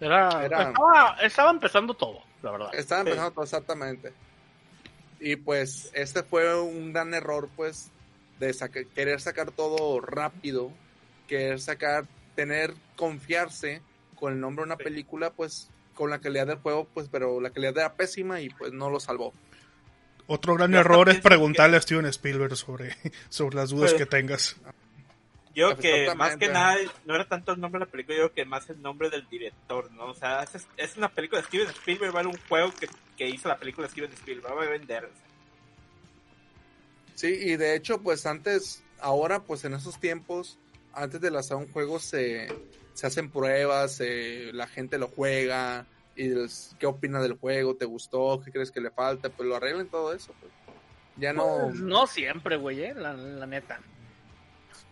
Era, 0.00 0.44
Era- 0.44 0.62
Estaba, 0.68 1.16
estaba 1.22 1.50
empezando 1.50 1.94
todo. 1.94 2.20
la 2.42 2.50
verdad. 2.50 2.74
Estaba 2.74 3.02
Sí. 3.02 3.08
empezando 3.08 3.30
todo 3.32 3.44
exactamente. 3.44 4.12
Y 5.20 5.36
pues 5.36 5.90
este 5.94 6.22
fue 6.22 6.60
un 6.60 6.92
gran 6.92 7.14
error, 7.14 7.48
pues, 7.56 7.90
de 8.38 8.52
saca- 8.52 8.84
querer 8.94 9.20
sacar 9.20 9.50
todo 9.52 10.00
rápido, 10.00 10.70
querer 11.28 11.60
sacar, 11.60 12.04
tener, 12.34 12.74
confiarse 12.96 13.80
con 14.16 14.32
el 14.34 14.40
nombre 14.40 14.62
de 14.64 14.66
una 14.66 14.76
Sí. 14.76 14.84
película, 14.84 15.30
pues, 15.30 15.70
con 15.94 16.10
la 16.10 16.18
calidad 16.18 16.48
del 16.48 16.58
juego, 16.58 16.86
pues, 16.92 17.08
pero 17.10 17.40
la 17.40 17.50
calidad 17.50 17.78
era 17.78 17.94
pésima 17.94 18.40
y 18.40 18.50
pues 18.50 18.72
no 18.72 18.90
lo 18.90 18.98
salvó. 19.00 19.32
Otro 20.26 20.54
gran 20.54 20.72
Yo 20.72 20.78
error 20.80 21.08
es 21.08 21.20
preguntarle 21.20 21.76
a 21.76 21.80
Steven 21.82 22.06
Spielberg 22.06 22.56
sobre, 22.56 22.96
sobre 23.28 23.56
las 23.56 23.70
dudas 23.70 23.92
Pero- 23.92 23.98
que 24.04 24.10
tengas. 24.10 24.56
Yo 25.54 25.76
creo 25.76 26.10
que 26.10 26.14
más 26.16 26.36
que 26.36 26.48
nada 26.48 26.76
no 27.04 27.14
era 27.14 27.28
tanto 27.28 27.52
el 27.52 27.60
nombre 27.60 27.78
de 27.78 27.86
la 27.86 27.90
película, 27.92 28.18
yo 28.18 28.32
que 28.32 28.44
más 28.44 28.68
el 28.70 28.82
nombre 28.82 29.08
del 29.08 29.28
director, 29.28 29.88
¿no? 29.92 30.06
O 30.06 30.14
sea, 30.14 30.42
es, 30.42 30.66
es 30.76 30.96
una 30.96 31.08
película 31.08 31.40
de 31.40 31.46
Steven 31.46 31.68
Spielberg, 31.68 32.12
vale 32.12 32.28
un 32.28 32.38
juego 32.48 32.72
que, 32.74 32.88
que 33.16 33.28
hizo 33.28 33.48
la 33.48 33.56
película 33.56 33.86
de 33.86 33.92
Steven 33.92 34.12
Spielberg, 34.14 34.52
va 34.56 34.62
a 34.64 34.68
vender. 34.68 35.08
Sí, 37.14 37.28
y 37.28 37.56
de 37.56 37.76
hecho, 37.76 38.00
pues 38.00 38.26
antes, 38.26 38.82
ahora, 38.98 39.44
pues 39.44 39.64
en 39.64 39.74
esos 39.74 40.00
tiempos, 40.00 40.58
antes 40.92 41.20
de 41.20 41.30
lanzar 41.30 41.58
un 41.58 41.70
juego 41.70 42.00
se, 42.00 42.48
se 42.94 43.06
hacen 43.06 43.30
pruebas, 43.30 44.00
eh, 44.00 44.50
la 44.52 44.66
gente 44.66 44.98
lo 44.98 45.06
juega, 45.06 45.86
y 46.16 46.30
qué 46.78 46.86
opina 46.86 47.20
del 47.20 47.38
juego, 47.38 47.74
te 47.76 47.84
gustó, 47.84 48.40
qué 48.44 48.52
crees 48.52 48.70
que 48.70 48.80
le 48.80 48.90
falta, 48.90 49.28
pues 49.28 49.48
lo 49.48 49.56
arreglan 49.56 49.88
todo 49.88 50.14
eso. 50.14 50.32
Pues. 50.40 50.52
Ya 51.16 51.32
no, 51.32 51.44
Pues, 51.64 51.76
no 51.76 52.06
siempre, 52.06 52.56
güey, 52.56 52.82
eh, 52.84 52.94
la, 52.94 53.14
la 53.14 53.46
neta. 53.46 53.80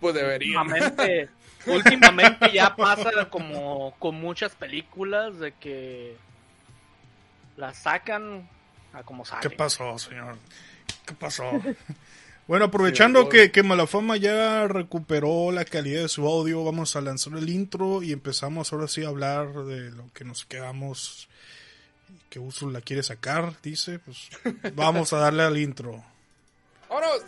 pues 0.00 0.14
deberían. 0.14 0.62
Últimamente, 0.66 1.28
últimamente 1.66 2.52
ya 2.52 2.74
pasa 2.76 3.28
como 3.30 3.94
con 3.98 4.16
muchas 4.16 4.54
películas 4.54 5.38
de 5.38 5.52
que 5.52 6.16
las 7.56 7.76
sacan 7.78 8.48
a 8.92 9.02
como 9.02 9.24
sale. 9.24 9.42
¿Qué 9.42 9.50
pasó, 9.50 9.98
señor? 9.98 10.38
¿Qué 11.06 11.14
pasó? 11.14 11.44
Bueno, 12.52 12.66
aprovechando 12.66 13.22
Sí, 13.22 13.28
que, 13.30 13.50
que 13.50 13.62
Malafama 13.62 14.18
ya 14.18 14.68
recuperó 14.68 15.50
la 15.52 15.64
calidad 15.64 16.02
de 16.02 16.08
su 16.10 16.28
audio, 16.28 16.62
vamos 16.62 16.94
a 16.96 17.00
lanzar 17.00 17.32
el 17.38 17.48
intro 17.48 18.02
y 18.02 18.12
empezamos 18.12 18.74
ahora 18.74 18.88
sí 18.88 19.02
a 19.02 19.08
hablar 19.08 19.54
de 19.64 19.90
lo 19.90 20.12
que 20.12 20.26
nos 20.26 20.44
quedamos. 20.44 21.30
Que 22.28 22.38
Uso 22.38 22.68
la 22.68 22.82
quiere 22.82 23.02
sacar, 23.02 23.54
dice. 23.62 24.00
Pues 24.00 24.28
vamos 24.74 25.14
a 25.14 25.16
darle 25.20 25.44
al 25.44 25.56
intro. 25.56 26.04
¡Vámonos! 26.90 27.22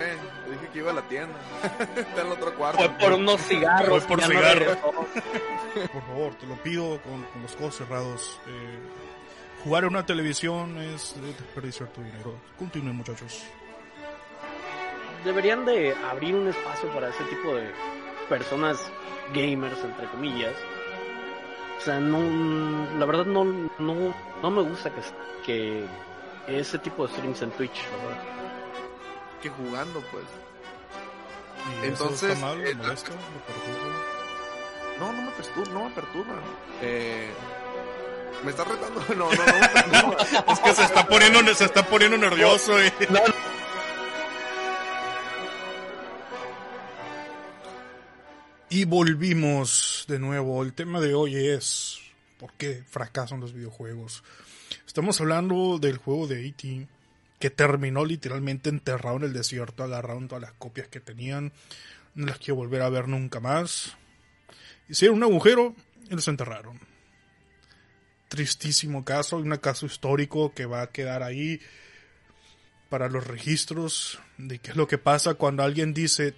Eh, 0.00 0.16
le 0.48 0.52
dije 0.56 0.68
que 0.72 0.78
iba 0.80 0.90
a 0.90 0.94
la 0.94 1.08
tienda. 1.08 1.38
Está 1.96 2.22
en 2.22 2.26
el 2.26 2.32
otro 2.32 2.56
cuarto. 2.56 2.78
Fue 2.78 2.88
por 2.98 3.12
unos 3.12 3.40
cigarros. 3.42 4.02
Fue 4.02 4.08
por 4.08 4.20
no 4.20 4.26
cigarros. 4.26 4.78
Por 5.92 6.02
favor, 6.02 6.34
te 6.34 6.46
lo 6.48 6.60
pido 6.60 7.00
con, 7.02 7.22
con 7.26 7.42
los 7.42 7.54
ojos 7.54 7.76
cerrados. 7.76 8.40
Eh, 8.48 8.78
jugar 9.62 9.84
en 9.84 9.90
una 9.90 10.04
televisión 10.04 10.76
es 10.78 11.14
desperdiciar 11.22 11.88
tu 11.90 12.02
dinero. 12.02 12.34
Continúen, 12.58 12.96
muchachos. 12.96 13.44
Deberían 15.24 15.64
de 15.64 15.94
abrir 16.10 16.34
un 16.34 16.48
espacio 16.48 16.88
para 16.90 17.08
ese 17.08 17.24
tipo 17.24 17.54
de 17.54 17.70
personas 18.28 18.90
gamers, 19.34 19.82
entre 19.84 20.06
comillas. 20.08 20.54
O 21.78 21.80
sea, 21.84 21.98
no, 21.98 22.18
la 22.98 23.06
verdad 23.06 23.26
no, 23.26 23.44
no, 23.44 24.14
no 24.42 24.50
me 24.50 24.62
gusta 24.62 24.90
que, 24.90 25.00
que 25.44 25.84
ese 26.46 26.78
tipo 26.78 27.06
de 27.06 27.12
streams 27.12 27.42
en 27.42 27.50
Twitch, 27.52 27.84
verdad. 27.90 28.22
Que 29.42 29.50
jugando, 29.50 30.00
pues. 30.12 30.24
¿Y 31.82 31.86
Entonces, 31.86 32.22
eso 32.22 32.32
está 32.32 32.46
mal? 32.46 32.62
¿Le 32.62 32.70
eh. 32.70 32.76
No, 34.98 35.12
no 35.12 35.22
me 35.22 35.30
perturba, 35.32 35.72
no 35.72 35.84
me 35.88 35.90
perturba. 35.94 36.34
Eh, 36.80 37.30
¿Me 38.44 38.50
estás 38.50 38.66
retando? 38.68 39.00
No, 39.16 39.30
no, 39.30 39.46
no 39.46 39.58
me 39.60 39.68
perturba. 39.72 40.16
Es 40.52 40.60
que 40.60 40.74
se 40.74 40.82
está 40.84 41.06
poniendo, 41.06 41.54
se 41.54 41.64
está 41.64 41.82
poniendo 41.84 42.16
nervioso. 42.16 42.78
eh. 42.78 42.92
Y 48.74 48.86
volvimos 48.86 50.06
de 50.08 50.18
nuevo. 50.18 50.62
El 50.62 50.72
tema 50.72 50.98
de 50.98 51.12
hoy 51.12 51.36
es 51.36 52.00
¿por 52.38 52.54
qué 52.54 52.82
fracasan 52.88 53.38
los 53.38 53.52
videojuegos? 53.52 54.24
Estamos 54.86 55.20
hablando 55.20 55.78
del 55.78 55.98
juego 55.98 56.26
de 56.26 56.46
E.T. 56.46 56.88
que 57.38 57.50
terminó 57.50 58.06
literalmente 58.06 58.70
enterrado 58.70 59.18
en 59.18 59.24
el 59.24 59.34
desierto. 59.34 59.84
Agarraron 59.84 60.26
todas 60.26 60.40
las 60.40 60.54
copias 60.54 60.88
que 60.88 61.00
tenían. 61.00 61.52
No 62.14 62.24
las 62.24 62.38
quiero 62.38 62.54
volver 62.54 62.80
a 62.80 62.88
ver 62.88 63.08
nunca 63.08 63.40
más. 63.40 63.94
Hicieron 64.88 65.18
un 65.18 65.24
agujero 65.24 65.76
y 66.08 66.14
los 66.14 66.26
enterraron 66.28 66.80
tristísimo 68.28 69.04
caso, 69.04 69.36
un 69.36 69.54
caso 69.58 69.84
histórico 69.84 70.54
que 70.54 70.64
va 70.64 70.80
a 70.80 70.90
quedar 70.90 71.22
ahí 71.22 71.60
para 72.88 73.10
los 73.10 73.26
registros 73.26 74.18
de 74.38 74.60
qué 74.60 74.70
es 74.70 74.76
lo 74.76 74.88
que 74.88 74.96
pasa 74.96 75.34
cuando 75.34 75.62
alguien 75.62 75.92
dice, 75.92 76.34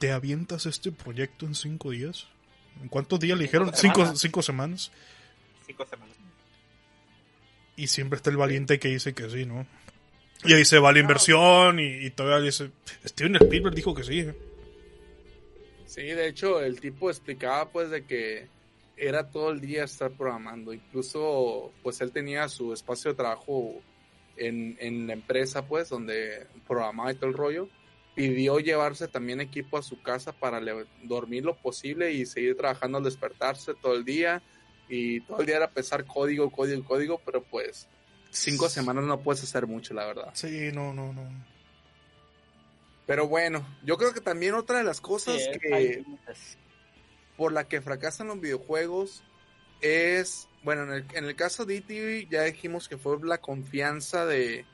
¿te 0.00 0.10
avientas 0.10 0.66
este 0.66 0.90
proyecto 0.90 1.46
en 1.46 1.54
cinco 1.54 1.90
días? 1.90 2.26
¿En 2.82 2.88
cuántos 2.88 3.20
días 3.20 3.38
le 3.38 3.44
dijeron? 3.44 3.70
Cinco 3.74 3.76
Cinco, 3.76 4.00
semanas. 4.00 4.20
cinco 4.20 4.42
semanas. 4.42 4.92
Cinco 5.66 5.86
semanas. 5.86 6.16
Y 7.76 7.86
siempre 7.86 8.16
está 8.16 8.30
el 8.30 8.36
valiente 8.36 8.80
que 8.80 8.88
dice 8.88 9.14
que 9.14 9.30
sí, 9.30 9.44
¿no? 9.44 9.66
Y 10.44 10.54
ahí 10.54 10.64
se 10.64 10.78
va 10.78 10.90
la 10.92 11.00
inversión 11.00 11.78
y, 11.78 12.06
y 12.06 12.10
todavía 12.10 12.46
dice, 12.46 12.70
Steven 13.04 13.36
Spielberg 13.36 13.74
dijo 13.74 13.94
que 13.94 14.02
sí. 14.02 14.26
Sí, 15.86 16.02
de 16.02 16.28
hecho, 16.28 16.60
el 16.62 16.80
tipo 16.80 17.10
explicaba 17.10 17.70
pues 17.70 17.90
de 17.90 18.04
que 18.04 18.48
era 18.96 19.30
todo 19.30 19.50
el 19.50 19.60
día 19.60 19.84
estar 19.84 20.10
programando. 20.12 20.72
Incluso, 20.72 21.72
pues 21.82 22.00
él 22.00 22.10
tenía 22.10 22.48
su 22.48 22.72
espacio 22.72 23.10
de 23.10 23.16
trabajo 23.18 23.82
en, 24.36 24.78
en 24.80 25.06
la 25.06 25.12
empresa, 25.12 25.66
pues, 25.66 25.90
donde 25.90 26.46
programaba 26.66 27.12
y 27.12 27.16
todo 27.16 27.26
el 27.28 27.36
rollo. 27.36 27.68
Pidió 28.14 28.58
llevarse 28.58 29.08
también 29.08 29.40
equipo 29.40 29.78
a 29.78 29.82
su 29.82 30.02
casa 30.02 30.32
para 30.32 30.60
le- 30.60 30.86
dormir 31.02 31.44
lo 31.44 31.56
posible 31.56 32.12
y 32.12 32.26
seguir 32.26 32.56
trabajando 32.56 32.98
al 32.98 33.04
despertarse 33.04 33.74
todo 33.74 33.94
el 33.94 34.04
día. 34.04 34.42
Y 34.88 35.20
todo 35.22 35.40
el 35.40 35.46
día 35.46 35.56
era 35.56 35.70
pesar 35.70 36.04
código, 36.04 36.50
código, 36.50 36.84
código, 36.84 37.20
pero 37.24 37.42
pues 37.44 37.88
cinco 38.30 38.68
semanas 38.68 39.04
no 39.04 39.22
puedes 39.22 39.42
hacer 39.44 39.66
mucho, 39.66 39.94
la 39.94 40.06
verdad. 40.06 40.30
Sí, 40.34 40.70
no, 40.72 40.92
no, 40.92 41.12
no. 41.12 41.22
Pero 43.06 43.26
bueno, 43.28 43.66
yo 43.84 43.96
creo 43.96 44.12
que 44.12 44.20
también 44.20 44.54
otra 44.54 44.78
de 44.78 44.84
las 44.84 45.00
cosas 45.00 45.40
Sí, 45.42 45.58
que... 45.60 46.04
por 47.36 47.52
la 47.52 47.66
que 47.66 47.80
fracasan 47.80 48.28
los 48.28 48.40
videojuegos 48.40 49.22
es, 49.80 50.48
bueno, 50.62 50.82
en 50.84 50.90
el, 50.92 51.06
en 51.14 51.24
el 51.24 51.34
caso 51.36 51.64
de 51.64 51.76
E.T. 51.78 52.26
ya 52.30 52.42
dijimos 52.42 52.88
que 52.88 52.98
fue 52.98 53.16
la 53.22 53.38
confianza 53.38 54.26
de 54.26 54.66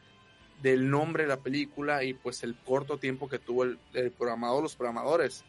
del 0.62 0.88
nombre 0.90 1.24
de 1.24 1.28
la 1.28 1.38
película 1.38 2.02
y 2.04 2.14
pues 2.14 2.42
el 2.42 2.56
corto 2.56 2.98
tiempo 2.98 3.28
que 3.28 3.38
tuvo 3.38 3.64
el, 3.64 3.78
el 3.94 4.10
programador, 4.10 4.62
los 4.62 4.76
programadores. 4.76 5.44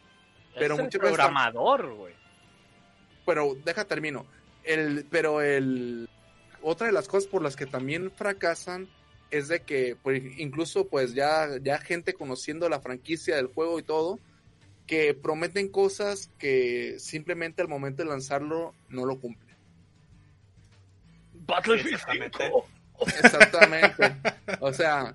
Pero 0.54 0.74
es 0.74 0.80
el 0.80 0.84
muchas 0.86 1.00
veces- 1.00 1.16
programador, 1.16 1.94
güey. 1.94 2.14
Pero 3.26 3.56
deja 3.64 3.84
termino. 3.84 4.26
El, 4.64 5.06
pero 5.10 5.40
el 5.42 6.08
otra 6.62 6.86
de 6.88 6.92
las 6.92 7.08
cosas 7.08 7.28
por 7.28 7.42
las 7.42 7.56
que 7.56 7.66
también 7.66 8.10
fracasan 8.10 8.88
es 9.30 9.48
de 9.48 9.60
que 9.60 9.96
pues, 10.02 10.22
incluso 10.38 10.88
pues 10.88 11.14
ya, 11.14 11.46
ya 11.62 11.78
gente 11.78 12.14
conociendo 12.14 12.68
la 12.68 12.80
franquicia 12.80 13.36
del 13.36 13.46
juego 13.48 13.78
y 13.78 13.82
todo, 13.82 14.18
que 14.86 15.12
prometen 15.14 15.68
cosas 15.68 16.30
que 16.38 16.96
simplemente 16.98 17.60
al 17.62 17.68
momento 17.68 18.02
de 18.02 18.08
lanzarlo 18.08 18.74
no 18.88 19.04
lo 19.04 19.20
cumplen. 19.20 19.56
Battlefield 21.46 21.94
Exactamente. 21.94 22.38
5. 22.46 22.66
Exactamente. 23.06 24.16
o 24.60 24.72
sea, 24.72 25.14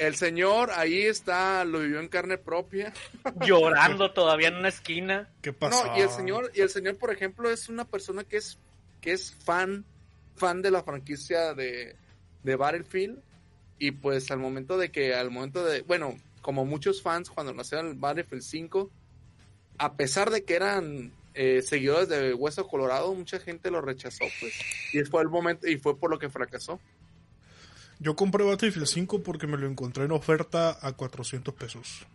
el 0.00 0.16
señor 0.16 0.70
ahí 0.72 1.02
está, 1.02 1.64
lo 1.64 1.80
vivió 1.80 2.00
en 2.00 2.08
carne 2.08 2.38
propia. 2.38 2.92
Llorando 3.46 4.12
todavía 4.12 4.48
en 4.48 4.56
una 4.56 4.68
esquina. 4.68 5.28
¿Qué 5.42 5.52
pasa? 5.52 5.86
No, 5.86 5.98
y 5.98 6.00
el 6.00 6.08
señor, 6.08 6.50
y 6.54 6.60
el 6.60 6.70
señor, 6.70 6.96
por 6.96 7.12
ejemplo, 7.12 7.50
es 7.50 7.68
una 7.68 7.84
persona 7.84 8.24
que 8.24 8.38
es, 8.38 8.58
que 9.00 9.12
es 9.12 9.34
fan, 9.44 9.84
fan 10.36 10.62
de 10.62 10.70
la 10.70 10.82
franquicia 10.82 11.54
de, 11.54 11.96
de 12.42 12.56
Battlefield. 12.56 13.20
Y 13.78 13.92
pues 13.92 14.30
al 14.30 14.38
momento 14.38 14.78
de 14.78 14.90
que, 14.90 15.14
al 15.14 15.30
momento 15.30 15.64
de, 15.64 15.82
bueno, 15.82 16.16
como 16.40 16.64
muchos 16.64 17.02
fans 17.02 17.30
cuando 17.30 17.52
nacieron 17.52 17.88
el 17.88 17.94
Battlefield 17.94 18.42
5, 18.42 18.90
a 19.78 19.94
pesar 19.94 20.30
de 20.30 20.44
que 20.44 20.54
eran 20.54 21.12
eh, 21.34 21.62
seguidores 21.62 22.08
de 22.08 22.34
Hueso 22.34 22.66
Colorado, 22.66 23.14
mucha 23.14 23.38
gente 23.38 23.70
lo 23.70 23.80
rechazó, 23.80 24.24
pues. 24.40 24.52
Y 24.92 25.00
fue 25.02 25.22
el 25.22 25.28
momento, 25.28 25.66
y 25.66 25.76
fue 25.76 25.98
por 25.98 26.10
lo 26.10 26.18
que 26.18 26.28
fracasó. 26.28 26.80
Yo 28.00 28.16
compré 28.16 28.44
Battlefield 28.44 28.86
5 28.86 29.22
porque 29.22 29.46
me 29.46 29.56
lo 29.58 29.66
encontré 29.68 30.04
en 30.04 30.12
oferta 30.12 30.78
a 30.80 30.92
400 30.92 31.54
pesos. 31.54 32.06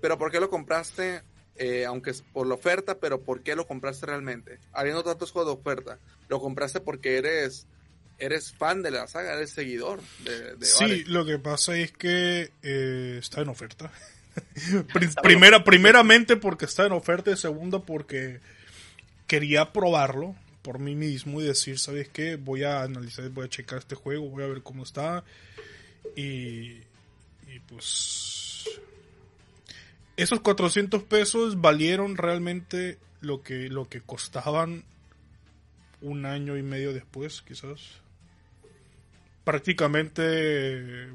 Pero 0.00 0.16
¿por 0.16 0.30
qué 0.30 0.40
lo 0.40 0.48
compraste? 0.48 1.22
Eh, 1.56 1.84
aunque 1.86 2.10
es 2.10 2.22
por 2.32 2.46
la 2.46 2.54
oferta, 2.54 2.98
pero 2.98 3.20
¿por 3.20 3.42
qué 3.42 3.54
lo 3.54 3.66
compraste 3.66 4.06
realmente? 4.06 4.58
Habiendo 4.72 5.04
tantos 5.04 5.30
juegos 5.30 5.54
de 5.54 5.60
oferta, 5.60 5.98
¿lo 6.28 6.40
compraste 6.40 6.80
porque 6.80 7.16
eres 7.18 7.66
eres 8.18 8.52
fan 8.52 8.82
de 8.82 8.92
la 8.92 9.08
saga, 9.08 9.34
eres 9.34 9.50
seguidor 9.50 10.00
de, 10.24 10.54
de 10.54 10.66
Sí, 10.66 11.02
lo 11.04 11.24
que 11.26 11.38
pasa 11.40 11.76
es 11.76 11.90
que 11.92 12.52
eh, 12.62 13.16
está 13.18 13.40
en 13.40 13.48
oferta. 13.48 13.90
Pri- 14.92 15.08
Primera, 15.22 15.62
primeramente 15.64 16.36
porque 16.36 16.64
está 16.64 16.86
en 16.86 16.92
oferta 16.92 17.30
y 17.32 17.36
segunda 17.36 17.80
porque 17.80 18.40
quería 19.26 19.72
probarlo. 19.72 20.34
Por 20.64 20.78
mí 20.78 20.94
mismo 20.94 21.40
y 21.42 21.44
decir, 21.44 21.78
¿sabes 21.78 22.08
qué? 22.08 22.36
Voy 22.36 22.64
a 22.64 22.82
analizar, 22.82 23.28
voy 23.28 23.44
a 23.44 23.48
checar 23.50 23.80
este 23.80 23.94
juego, 23.94 24.30
voy 24.30 24.42
a 24.44 24.46
ver 24.48 24.62
cómo 24.62 24.82
está. 24.82 25.22
Y, 26.16 26.78
y 27.46 27.60
pues... 27.68 28.64
Esos 30.16 30.40
400 30.40 31.02
pesos 31.02 31.60
valieron 31.60 32.16
realmente 32.16 32.98
lo 33.20 33.42
que, 33.42 33.68
lo 33.68 33.88
que 33.90 34.00
costaban 34.00 34.84
un 36.00 36.24
año 36.24 36.56
y 36.56 36.62
medio 36.62 36.94
después, 36.94 37.42
quizás. 37.42 37.80
Prácticamente 39.44 41.08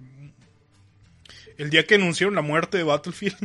el 1.58 1.70
día 1.70 1.86
que 1.86 1.96
anunciaron 1.96 2.36
la 2.36 2.42
muerte 2.42 2.78
de 2.78 2.84
Battlefield 2.84 3.36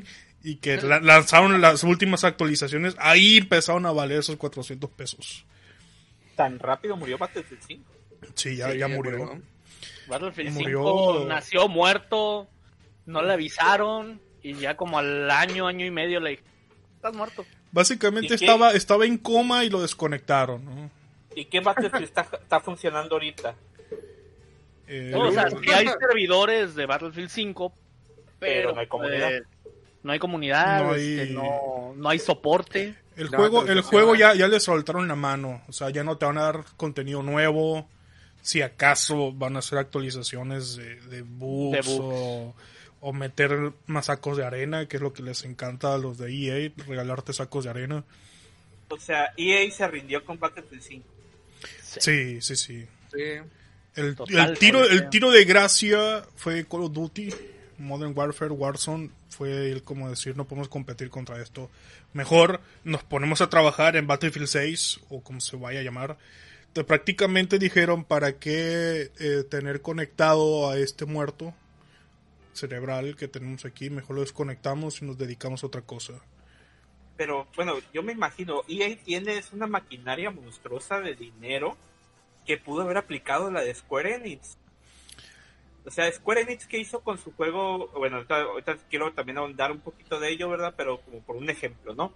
y 0.43 0.57
que 0.57 0.77
la- 0.83 1.01
lanzaron 1.01 1.59
las 1.61 1.83
últimas 1.85 2.25
actualizaciones, 2.25 2.95
ahí 2.99 3.39
empezaron 3.39 3.87
a 3.87 3.93
valer 3.93 4.19
esos 4.19 4.37
400 4.37 4.91
pesos. 4.91 5.45
Tan 6.37 6.59
rápido 6.59 6.97
murió 6.97 7.19
Battlefield 7.19 7.63
5. 7.67 7.91
Sí, 8.35 8.57
ya, 8.57 8.71
Sí, 8.73 8.79
ya 8.79 8.89
murió. 8.89 9.41
Battlefield 10.09 10.53
Murió. 10.53 10.79
5 10.81 11.25
nació 11.29 11.69
muerto, 11.69 12.49
no 13.07 13.23
le 13.23 13.33
avisaron 13.33 14.21
y 14.43 14.55
ya 14.55 14.77
como 14.77 14.99
al 14.99 15.31
año, 15.31 15.67
año 15.67 15.87
y 15.87 15.91
medio 15.91 16.21
le 16.21 16.31
dije, 16.31 16.43
estás 16.97 17.15
muerto. 17.15 17.45
Básicamente 17.73 18.35
estaba, 18.35 18.73
estaba 18.73 19.05
en 19.07 19.17
coma 19.19 19.65
y 19.65 19.71
lo 19.71 19.81
desconectaron. 19.83 20.65
¿no? 20.65 20.91
¿Y 21.35 21.47
qué 21.47 21.61
Battlefield 21.61 22.05
está, 22.05 22.29
está 22.33 22.61
funcionando 22.61 23.15
ahorita? 23.17 23.55
Eh, 24.87 25.11
No, 25.13 25.29
o 25.29 25.33
sea, 25.33 25.49
sí 25.51 25.71
hay 25.73 25.87
servidores 25.89 26.75
de 26.75 26.87
Battlefield 26.87 27.31
5, 27.31 27.73
pero, 28.39 28.55
Pero 28.69 28.75
no 28.75 28.81
hay 28.81 28.87
comunidad. 28.87 29.33
eh, 29.35 29.43
no 30.05 30.13
hay 30.13 30.19
comunidad, 30.21 30.85
No 30.85 30.95
este, 30.95 31.23
hay- 31.23 31.31
no, 31.35 31.93
no 31.97 32.09
hay 32.09 32.19
soporte. 32.21 32.95
el 33.17 33.31
No, 33.31 33.39
juego, 33.39 33.67
el 33.67 33.81
juego 33.81 34.15
ya, 34.15 34.35
ya 34.35 34.47
le 34.47 34.61
soltaron 34.61 35.09
la 35.09 35.17
mano. 35.17 35.63
O 35.67 35.73
sea, 35.73 35.91
ya 35.91 36.05
no 36.05 36.17
te 36.17 36.27
van 36.27 36.39
a 36.39 36.43
dar 36.43 36.65
contenido 36.77 37.23
nuevo. 37.23 37.89
Si 38.43 38.61
acaso 38.63 39.33
van 39.33 39.57
a 39.57 39.61
hacer 39.61 39.79
actualizaciones 39.79 40.77
de, 40.77 40.97
de 41.01 41.23
bugs, 41.23 41.73
De 41.87 41.93
bugs. 41.93 42.15
O, 42.15 42.55
o 43.01 43.13
meter 43.13 43.73
más 43.87 44.07
sacos 44.07 44.37
de 44.37 44.45
arena, 44.45 44.87
que 44.87 44.97
es 44.99 45.03
lo 45.03 45.13
que 45.13 45.23
les 45.23 45.45
encanta 45.45 45.95
a 45.95 45.99
los 45.99 46.17
de 46.19 46.33
EA, 46.33 46.71
regalarte 46.87 47.33
sacos 47.33 47.65
de 47.65 47.71
arena. 47.71 48.05
O 48.89 48.99
sea, 48.99 49.33
EA 49.37 49.71
se 49.71 49.87
rindió 49.89 50.25
con 50.25 50.39
Battlefield 50.39 50.83
5. 50.83 51.05
Sí, 51.83 52.41
sí, 52.43 52.57
sí. 52.57 52.87
Sí. 53.13 53.21
El, 53.97 54.17
Total, 54.17 54.51
el 54.51 54.59
tiro, 54.59 54.85
el 54.85 55.09
tiro 55.09 55.31
de 55.31 55.45
gracia 55.45 56.25
fue 56.37 56.65
Call 56.67 56.83
of 56.83 56.93
Duty, 56.93 57.31
Modern 57.79 58.17
Warfare, 58.17 58.51
Warzone. 58.51 59.11
Fue 59.29 59.71
el 59.71 59.83
como 59.83 60.09
decir, 60.09 60.37
no 60.37 60.47
podemos 60.47 60.69
competir 60.69 61.11
contra 61.11 61.41
esto. 61.41 61.71
Mejor 62.13 62.61
nos 62.85 63.03
ponemos 63.03 63.41
a 63.41 63.49
trabajar 63.49 63.97
en 63.97 64.07
Battlefield 64.07 64.49
6, 64.49 65.01
o 65.11 65.23
como 65.23 65.41
se 65.41 65.57
vaya 65.57 65.81
a 65.81 65.83
llamar. 65.83 66.19
Te 66.73 66.85
prácticamente 66.85 67.59
dijeron 67.59 68.05
para 68.05 68.39
qué 68.39 69.11
eh, 69.19 69.45
tener 69.49 69.81
conectado 69.81 70.71
a 70.71 70.79
este 70.79 71.05
muerto 71.05 71.55
cerebral 72.53 73.17
que 73.17 73.29
tenemos 73.29 73.65
aquí. 73.65 73.91
Mejor 73.91 74.17
lo 74.17 74.23
desconectamos 74.23 75.01
y 75.03 75.05
nos 75.05 75.19
dedicamos 75.19 75.63
a 75.63 75.67
otra 75.67 75.83
cosa. 75.83 76.15
Pero 77.17 77.47
bueno, 77.55 77.75
yo 77.93 78.03
me 78.03 78.13
imagino, 78.13 78.63
EA 78.69 78.97
tiene 78.97 79.41
una 79.53 79.67
maquinaria 79.67 80.31
monstruosa 80.31 81.01
de 81.01 81.15
dinero 81.15 81.77
que 82.45 82.59
pudo 82.59 82.83
haber 82.83 82.97
aplicado 82.97 83.51
la 83.51 83.63
de 83.63 83.75
Square 83.75 84.17
Enix. 84.17 84.59
O 85.87 85.91
sea, 85.91 86.11
Square 86.11 86.43
Enix 86.43 86.67
que 86.67 86.79
hizo 86.79 87.01
con 87.01 87.19
su 87.19 87.33
juego, 87.33 87.89
bueno, 87.89 88.17
ahorita, 88.17 88.43
ahorita 88.43 88.77
quiero 88.89 89.13
también 89.13 89.39
ahondar 89.39 89.71
un 89.71 89.81
poquito 89.81 90.19
de 90.19 90.31
ello, 90.31 90.49
¿verdad? 90.49 90.75
Pero 90.77 91.01
como 91.01 91.21
por 91.21 91.37
un 91.37 91.51
ejemplo, 91.51 91.95
¿no? 91.95 92.13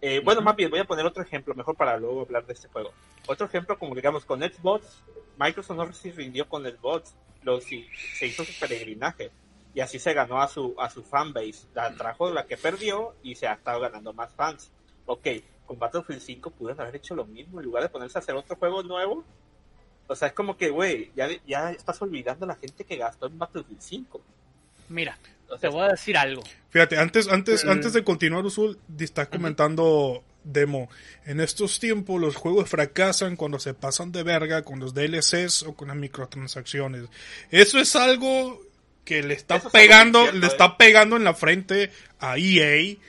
Eh, 0.00 0.20
bueno, 0.24 0.40
más 0.40 0.56
bien 0.56 0.70
voy 0.70 0.80
a 0.80 0.86
poner 0.86 1.04
otro 1.04 1.22
ejemplo, 1.22 1.54
mejor 1.54 1.76
para 1.76 1.98
luego 1.98 2.22
hablar 2.22 2.46
de 2.46 2.54
este 2.54 2.68
juego. 2.68 2.92
Otro 3.26 3.46
ejemplo, 3.46 3.78
como 3.78 3.94
digamos 3.94 4.24
con 4.24 4.40
Xbox, 4.40 5.02
Microsoft 5.38 5.76
no 5.76 5.92
se 5.92 6.12
rindió 6.12 6.48
con 6.48 6.64
Xbox, 6.64 7.14
lo, 7.42 7.60
sí, 7.60 7.86
se 8.18 8.26
hizo 8.26 8.44
su 8.44 8.58
peregrinaje 8.58 9.30
y 9.74 9.80
así 9.80 9.98
se 9.98 10.14
ganó 10.14 10.40
a 10.40 10.48
su 10.48 10.74
a 10.78 10.90
su 10.90 11.02
fanbase, 11.02 11.66
la 11.74 11.94
trajo 11.94 12.30
la 12.30 12.46
que 12.46 12.56
perdió 12.56 13.14
y 13.22 13.34
se 13.34 13.46
ha 13.46 13.54
estado 13.54 13.80
ganando 13.80 14.12
más 14.14 14.34
fans. 14.34 14.70
Ok, 15.06 15.26
con 15.66 15.78
Battlefield 15.78 16.20
5 16.20 16.50
pudieron 16.50 16.80
haber 16.80 16.96
hecho 16.96 17.14
lo 17.14 17.26
mismo 17.26 17.60
en 17.60 17.66
lugar 17.66 17.82
de 17.82 17.88
ponerse 17.88 18.18
a 18.18 18.20
hacer 18.20 18.34
otro 18.34 18.56
juego 18.56 18.82
nuevo. 18.82 19.24
O 20.10 20.16
sea, 20.16 20.28
es 20.28 20.34
como 20.34 20.56
que, 20.56 20.70
güey, 20.70 21.10
ya, 21.14 21.28
ya 21.46 21.70
estás 21.70 22.00
olvidando 22.02 22.44
a 22.44 22.48
la 22.48 22.56
gente 22.56 22.84
que 22.84 22.96
gastó 22.96 23.26
en 23.26 23.38
Battlefield 23.38 23.80
5. 23.80 24.20
Mira, 24.88 25.18
O 25.52 25.58
te 25.58 25.66
voy 25.68 25.82
a 25.82 25.88
decir 25.88 26.16
algo. 26.16 26.42
Fíjate, 26.70 26.96
antes, 26.98 27.26
antes, 27.28 27.64
Mm. 27.64 27.70
antes 27.70 27.92
de 27.92 28.04
continuar, 28.04 28.44
Usul, 28.44 28.78
estás 28.98 29.26
comentando 29.28 30.22
Demo. 30.44 30.88
En 31.26 31.40
estos 31.40 31.80
tiempos 31.80 32.20
los 32.20 32.36
juegos 32.36 32.68
fracasan 32.70 33.34
cuando 33.36 33.58
se 33.58 33.74
pasan 33.74 34.12
de 34.12 34.22
verga 34.22 34.62
con 34.62 34.78
los 34.80 34.94
DLCs 34.94 35.64
o 35.64 35.74
con 35.74 35.88
las 35.88 35.96
microtransacciones. 35.96 37.04
Eso 37.50 37.78
es 37.80 37.94
algo 37.96 38.60
que 39.04 39.22
le 39.24 39.34
está 39.34 39.56
Eso 39.56 39.70
pegando, 39.70 40.30
le 40.30 40.46
¿eh? 40.46 40.48
está 40.48 40.76
pegando 40.76 41.16
en 41.16 41.24
la 41.24 41.34
frente 41.34 41.90
a 42.20 42.36
EA 42.38 42.76
y, 42.76 43.00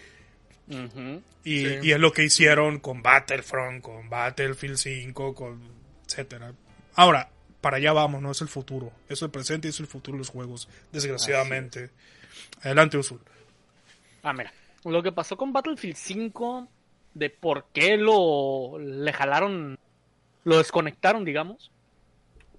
Sí. 1.44 1.80
y 1.84 1.92
es 1.92 2.00
lo 2.00 2.12
que 2.12 2.24
hicieron 2.24 2.80
con 2.80 3.02
Battlefront, 3.04 3.82
con 3.84 4.10
Battlefield 4.10 4.78
5, 4.78 5.36
con 5.36 5.62
etcétera. 6.08 6.54
Ahora, 6.96 7.30
para 7.62 7.78
allá 7.78 7.94
vamos, 7.94 8.22
no 8.22 8.32
es 8.32 8.42
el 8.42 8.48
futuro, 8.48 8.92
es 9.08 9.22
el 9.22 9.30
presente 9.30 9.68
y 9.68 9.70
es 9.70 9.80
el 9.80 9.88
futuro 9.88 10.16
de 10.16 10.20
los 10.20 10.30
juegos, 10.30 10.68
desgraciadamente. 10.92 11.90
Adelante, 12.62 12.98
Usul. 12.98 13.20
Ah, 14.24 14.34
mira. 14.34 14.52
Lo 14.84 15.04
que 15.04 15.12
pasó 15.12 15.38
con 15.38 15.54
Battlefield 15.54 15.96
5, 15.96 16.68
de 17.14 17.30
por 17.30 17.66
qué 17.72 17.98
lo 17.98 18.80
le 18.80 19.14
jalaron, 19.14 19.78
lo 20.44 20.58
desconectaron, 20.58 21.24
digamos, 21.24 21.72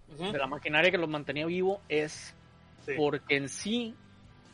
de 0.09 0.39
la 0.39 0.47
maquinaria 0.47 0.91
que 0.91 0.99
lo 0.99 1.09
mantenía 1.09 1.47
vivo, 1.47 1.81
es 1.89 2.35
sí. 2.87 2.93
porque 2.97 3.37
en 3.37 3.49
sí, 3.49 3.97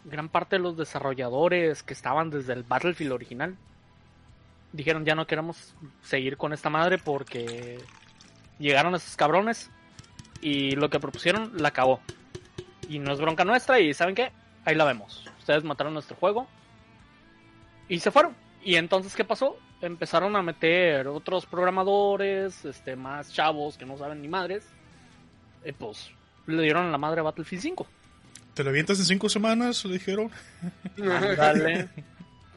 gran 0.04 0.30
parte 0.30 0.56
de 0.56 0.62
los 0.62 0.78
desarrolladores 0.78 1.82
que 1.82 1.92
estaban 1.92 2.30
desde 2.30 2.54
el 2.54 2.62
Battlefield 2.62 3.12
original 3.12 3.56
dijeron 4.72 5.04
ya 5.04 5.14
no 5.14 5.26
queremos 5.26 5.74
seguir 6.02 6.36
con 6.36 6.52
esta 6.52 6.70
madre 6.70 6.98
porque 6.98 7.78
llegaron 8.58 8.94
esos 8.94 9.16
cabrones 9.16 9.70
y 10.40 10.72
lo 10.76 10.90
que 10.90 11.00
propusieron 11.00 11.52
la 11.56 11.68
acabó. 11.68 12.00
Y 12.88 12.98
no 12.98 13.12
es 13.12 13.20
bronca 13.20 13.44
nuestra 13.44 13.80
y 13.80 13.92
¿saben 13.94 14.14
qué? 14.14 14.32
Ahí 14.64 14.74
la 14.74 14.84
vemos. 14.84 15.24
Ustedes 15.38 15.64
mataron 15.64 15.94
nuestro 15.94 16.16
juego 16.16 16.46
y 17.88 17.98
se 18.00 18.10
fueron. 18.10 18.34
Y 18.62 18.76
entonces, 18.76 19.14
¿qué 19.14 19.24
pasó? 19.24 19.56
Empezaron 19.80 20.34
a 20.36 20.42
meter 20.42 21.06
otros 21.08 21.46
programadores, 21.46 22.64
este, 22.64 22.96
más 22.96 23.32
chavos 23.32 23.78
que 23.78 23.86
no 23.86 23.96
saben 23.96 24.20
ni 24.20 24.28
madres. 24.28 24.66
Y 25.64 25.72
pues 25.72 26.10
le 26.46 26.62
dieron 26.62 26.90
la 26.92 26.98
madre 26.98 27.20
a 27.20 27.24
Battlefield 27.24 27.62
5. 27.62 27.86
¿Te 28.54 28.64
lo 28.64 28.70
avientas 28.70 28.98
en 28.98 29.04
cinco 29.04 29.28
semanas? 29.28 29.84
Le 29.84 29.92
dijeron. 29.94 30.30
Dale. 30.96 31.88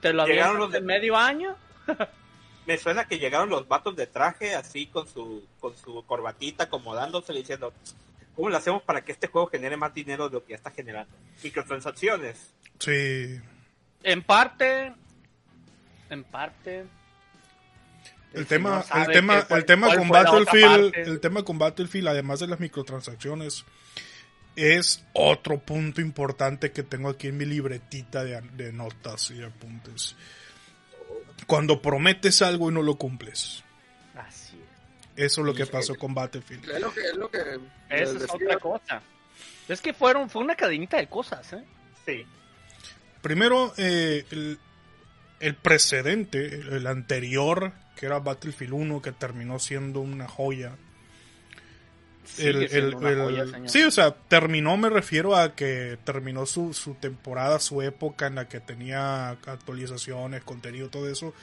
Te 0.01 0.13
lo 0.13 0.25
Llegaron 0.25 0.55
avientas 0.55 0.59
los 0.59 0.71
de- 0.71 0.77
en 0.79 0.85
medio 0.85 1.15
año. 1.17 1.55
Me 2.67 2.77
suena 2.77 3.05
que 3.07 3.17
llegaron 3.19 3.49
los 3.49 3.67
vatos 3.67 3.95
de 3.95 4.07
traje 4.07 4.55
así 4.55 4.85
con 4.87 5.07
su 5.07 5.43
con 5.59 5.75
su 5.75 6.03
corbatita 6.05 6.65
acomodándose 6.65 7.33
diciendo, 7.33 7.73
¿cómo 8.35 8.49
lo 8.49 8.57
hacemos 8.57 8.83
para 8.83 9.03
que 9.03 9.11
este 9.11 9.27
juego 9.27 9.47
genere 9.47 9.77
más 9.77 9.93
dinero 9.93 10.29
de 10.29 10.35
lo 10.35 10.43
que 10.45 10.51
ya 10.51 10.57
está 10.57 10.71
generando? 10.71 11.11
Microtransacciones. 11.43 12.53
Sí. 12.79 13.39
En 14.03 14.21
parte. 14.23 14.93
En 16.09 16.23
parte. 16.23 16.85
El 18.33 18.41
el 18.41 18.47
tema, 18.47 18.83
el 18.95 19.07
tema, 19.11 19.45
cuál- 19.45 19.59
el 19.59 19.65
tema 19.65 19.87
con 19.95 20.07
Battlefield, 20.09 20.95
el 20.95 21.19
tema 21.19 21.43
con 21.43 21.57
Battlefield, 21.57 22.07
además 22.07 22.39
de 22.39 22.47
las 22.47 22.59
microtransacciones, 22.59 23.65
es 24.55 25.03
otro 25.13 25.57
punto 25.59 25.99
importante 25.99 26.71
que 26.71 26.83
tengo 26.83 27.09
aquí 27.09 27.27
en 27.27 27.37
mi 27.37 27.45
libretita 27.45 28.23
de, 28.23 28.39
de 28.53 28.71
notas 28.71 29.31
y 29.31 29.43
apuntes. 29.43 30.15
Cuando 31.47 31.81
prometes 31.81 32.41
algo 32.41 32.69
y 32.69 32.73
no 32.73 32.81
lo 32.81 32.95
cumples. 32.95 33.63
Así 34.15 34.57
es. 34.57 35.25
Eso 35.25 35.41
es 35.41 35.47
lo 35.47 35.53
que 35.53 35.65
pasó 35.65 35.95
con 35.95 36.13
Battlefield. 36.13 36.69
Es 36.69 36.81
lo 36.81 36.93
que, 36.93 37.01
es 37.01 37.15
lo 37.15 37.29
que 37.29 37.39
Esa 37.89 38.17
es 38.17 38.29
otra 38.29 38.57
cosa. 38.57 39.01
Es 39.67 39.81
que 39.81 39.93
fueron, 39.93 40.29
fue 40.29 40.41
una 40.41 40.55
cadenita 40.55 40.97
de 40.97 41.07
cosas, 41.07 41.53
¿eh? 41.53 41.63
Sí. 42.05 42.25
Primero, 43.21 43.73
eh, 43.77 44.25
el, 44.31 44.59
el 45.39 45.55
precedente, 45.55 46.55
el, 46.55 46.73
el 46.73 46.87
anterior, 46.87 47.73
que 47.95 48.07
era 48.07 48.19
Battlefield 48.19 48.73
1, 48.73 49.01
que 49.01 49.11
terminó 49.11 49.59
siendo 49.59 50.01
una 50.01 50.27
joya. 50.27 50.75
El- 52.37 52.63
el- 52.77 52.93
joya, 53.23 53.43
sí, 53.69 53.83
o 53.83 53.91
sea, 53.91 54.11
terminó, 54.15 54.77
me 54.77 54.89
refiero 54.89 55.35
a 55.35 55.53
que 55.55 55.97
terminó 56.03 56.45
su, 56.45 56.73
su 56.73 56.93
temporada, 56.93 57.59
su 57.59 57.81
época 57.81 58.27
en 58.27 58.35
la 58.35 58.47
que 58.47 58.59
tenía 58.59 59.29
actualizaciones, 59.29 60.43
contenido, 60.43 60.89
todo 60.89 61.09
eso. 61.09 61.33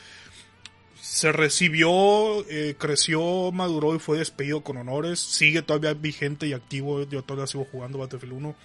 Se 1.00 1.30
recibió, 1.32 2.44
eh, 2.48 2.74
creció, 2.78 3.50
maduró 3.52 3.94
y 3.94 3.98
fue 3.98 4.18
despedido 4.18 4.62
con 4.62 4.76
honores. 4.78 5.18
Sigue 5.20 5.62
todavía 5.62 5.94
vigente 5.94 6.46
y 6.46 6.52
activo. 6.52 7.02
Yo 7.04 7.22
todavía 7.22 7.46
sigo 7.46 7.64
jugando 7.70 7.98
Battlefield 7.98 8.32
1. 8.34 8.56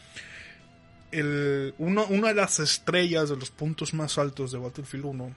El, 1.12 1.76
uno- 1.78 2.06
una 2.10 2.30
de 2.30 2.34
las 2.36 2.60
estrellas 2.60 3.30
de 3.30 3.36
los 3.38 3.52
puntos 3.52 3.94
más 3.94 4.18
altos 4.18 4.52
de 4.52 4.58
Battlefield 4.58 5.06
1 5.06 5.36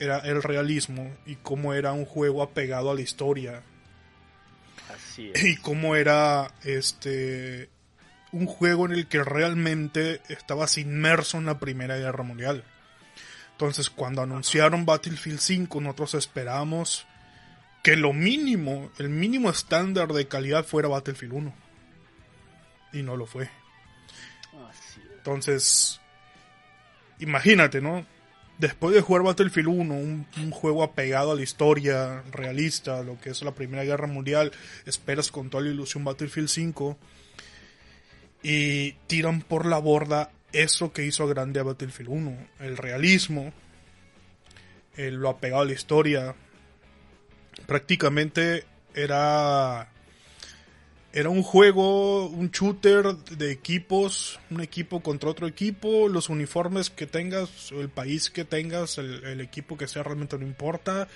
era 0.00 0.18
el 0.18 0.42
realismo 0.42 1.14
y 1.26 1.36
cómo 1.36 1.74
era 1.74 1.92
un 1.92 2.04
juego 2.06 2.42
apegado 2.42 2.90
a 2.90 2.94
la 2.94 3.02
historia 3.02 3.62
Así 4.94 5.30
es. 5.34 5.44
y 5.44 5.56
cómo 5.56 5.96
era 5.96 6.52
este 6.64 7.68
un 8.32 8.46
juego 8.46 8.86
en 8.86 8.92
el 8.92 9.06
que 9.06 9.22
realmente 9.22 10.22
estabas 10.28 10.78
inmerso 10.78 11.36
en 11.38 11.46
la 11.46 11.58
Primera 11.58 11.96
Guerra 11.98 12.24
Mundial. 12.24 12.64
Entonces, 13.52 13.90
cuando 13.90 14.22
anunciaron 14.22 14.86
Battlefield 14.86 15.38
5, 15.38 15.80
nosotros 15.80 16.14
esperábamos 16.14 17.06
que 17.82 17.96
lo 17.96 18.12
mínimo, 18.12 18.90
el 18.98 19.10
mínimo 19.10 19.50
estándar 19.50 20.08
de 20.08 20.26
calidad 20.28 20.64
fuera 20.64 20.88
Battlefield 20.88 21.34
1. 21.34 21.54
Y 22.94 23.02
no 23.02 23.16
lo 23.16 23.26
fue. 23.26 23.50
Entonces, 25.18 26.00
imagínate, 27.18 27.80
¿no? 27.80 28.06
Después 28.58 28.94
de 28.94 29.00
jugar 29.00 29.22
Battlefield 29.24 29.68
1, 29.68 29.94
un, 29.94 30.26
juego 30.52 30.84
apegado 30.84 31.32
a 31.32 31.34
la 31.34 31.42
historia 31.42 32.22
realista, 32.30 33.02
lo 33.02 33.20
que 33.20 33.30
es 33.30 33.42
la 33.42 33.52
Primera 33.54 33.82
Guerra 33.82 34.06
Mundial, 34.06 34.52
esperas 34.86 35.30
con 35.32 35.50
toda 35.50 35.64
la 35.64 35.70
ilusión 35.70 36.04
Battlefield 36.04 36.48
5 36.48 36.96
y 38.42 38.92
tiran 39.08 39.40
por 39.40 39.66
la 39.66 39.78
borda 39.78 40.30
eso 40.52 40.92
que 40.92 41.04
hizo 41.04 41.26
grande 41.26 41.58
a 41.60 41.64
Battlefield 41.64 42.10
1, 42.10 42.36
el 42.60 42.76
realismo, 42.76 43.52
el- 44.96 45.14
lo 45.16 45.30
apegado 45.30 45.62
a 45.62 45.66
la 45.66 45.72
historia. 45.72 46.34
Prácticamente 47.66 48.64
era 48.94 49.90
era 51.14 51.28
un 51.28 51.42
juego, 51.42 52.26
un 52.26 52.50
shooter 52.50 53.14
de 53.16 53.52
equipos, 53.52 54.40
un 54.50 54.62
equipo 54.62 55.02
contra 55.02 55.28
otro 55.28 55.46
equipo, 55.46 56.08
los 56.08 56.30
uniformes 56.30 56.88
que 56.88 57.06
tengas, 57.06 57.70
el 57.72 57.90
país 57.90 58.30
que 58.30 58.44
tengas, 58.44 58.96
el, 58.96 59.40
equipo 59.42 59.76
que 59.76 59.88
sea 59.88 60.02
realmente 60.02 60.38
no 60.38 60.46
importa. 60.46 61.08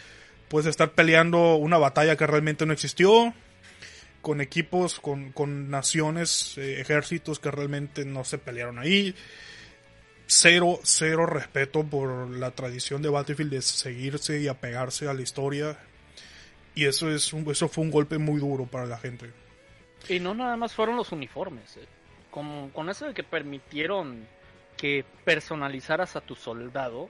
Puedes 0.48 0.68
estar 0.68 0.92
peleando 0.92 1.56
una 1.56 1.78
batalla 1.78 2.16
que 2.16 2.26
realmente 2.26 2.66
no 2.66 2.74
existió, 2.74 3.32
con 4.20 4.42
equipos, 4.42 5.00
con, 5.00 5.32
con 5.32 5.70
naciones, 5.70 6.58
eh, 6.58 6.80
ejércitos 6.80 7.38
que 7.38 7.50
realmente 7.50 8.04
no 8.04 8.22
se 8.24 8.36
pelearon 8.36 8.78
ahí. 8.78 9.14
Cero, 10.26 10.78
cero 10.82 11.24
respeto 11.24 11.84
por 11.84 12.28
la 12.30 12.50
tradición 12.50 13.00
de 13.00 13.08
Battlefield 13.08 13.50
de 13.52 13.62
seguirse 13.62 14.40
y 14.40 14.48
apegarse 14.48 15.08
a 15.08 15.14
la 15.14 15.22
historia. 15.22 15.78
Y 16.74 16.84
eso, 16.84 17.10
es 17.10 17.32
un- 17.32 17.50
eso 17.50 17.68
fue 17.68 17.82
un 17.84 17.90
golpe 17.90 18.18
muy 18.18 18.40
duro 18.40 18.66
para 18.66 18.84
la 18.86 18.98
gente. 18.98 19.30
Y 20.08 20.20
no 20.20 20.34
nada 20.34 20.56
más 20.56 20.72
fueron 20.74 20.96
los 20.96 21.12
uniformes. 21.12 21.76
eh. 21.76 21.86
Con, 22.30 22.70
con 22.70 22.88
eso 22.90 23.06
de 23.06 23.14
que 23.14 23.22
permitieron 23.22 24.26
que 24.76 25.04
personalizaras 25.24 26.16
a 26.16 26.20
tu 26.20 26.34
soldado, 26.34 27.08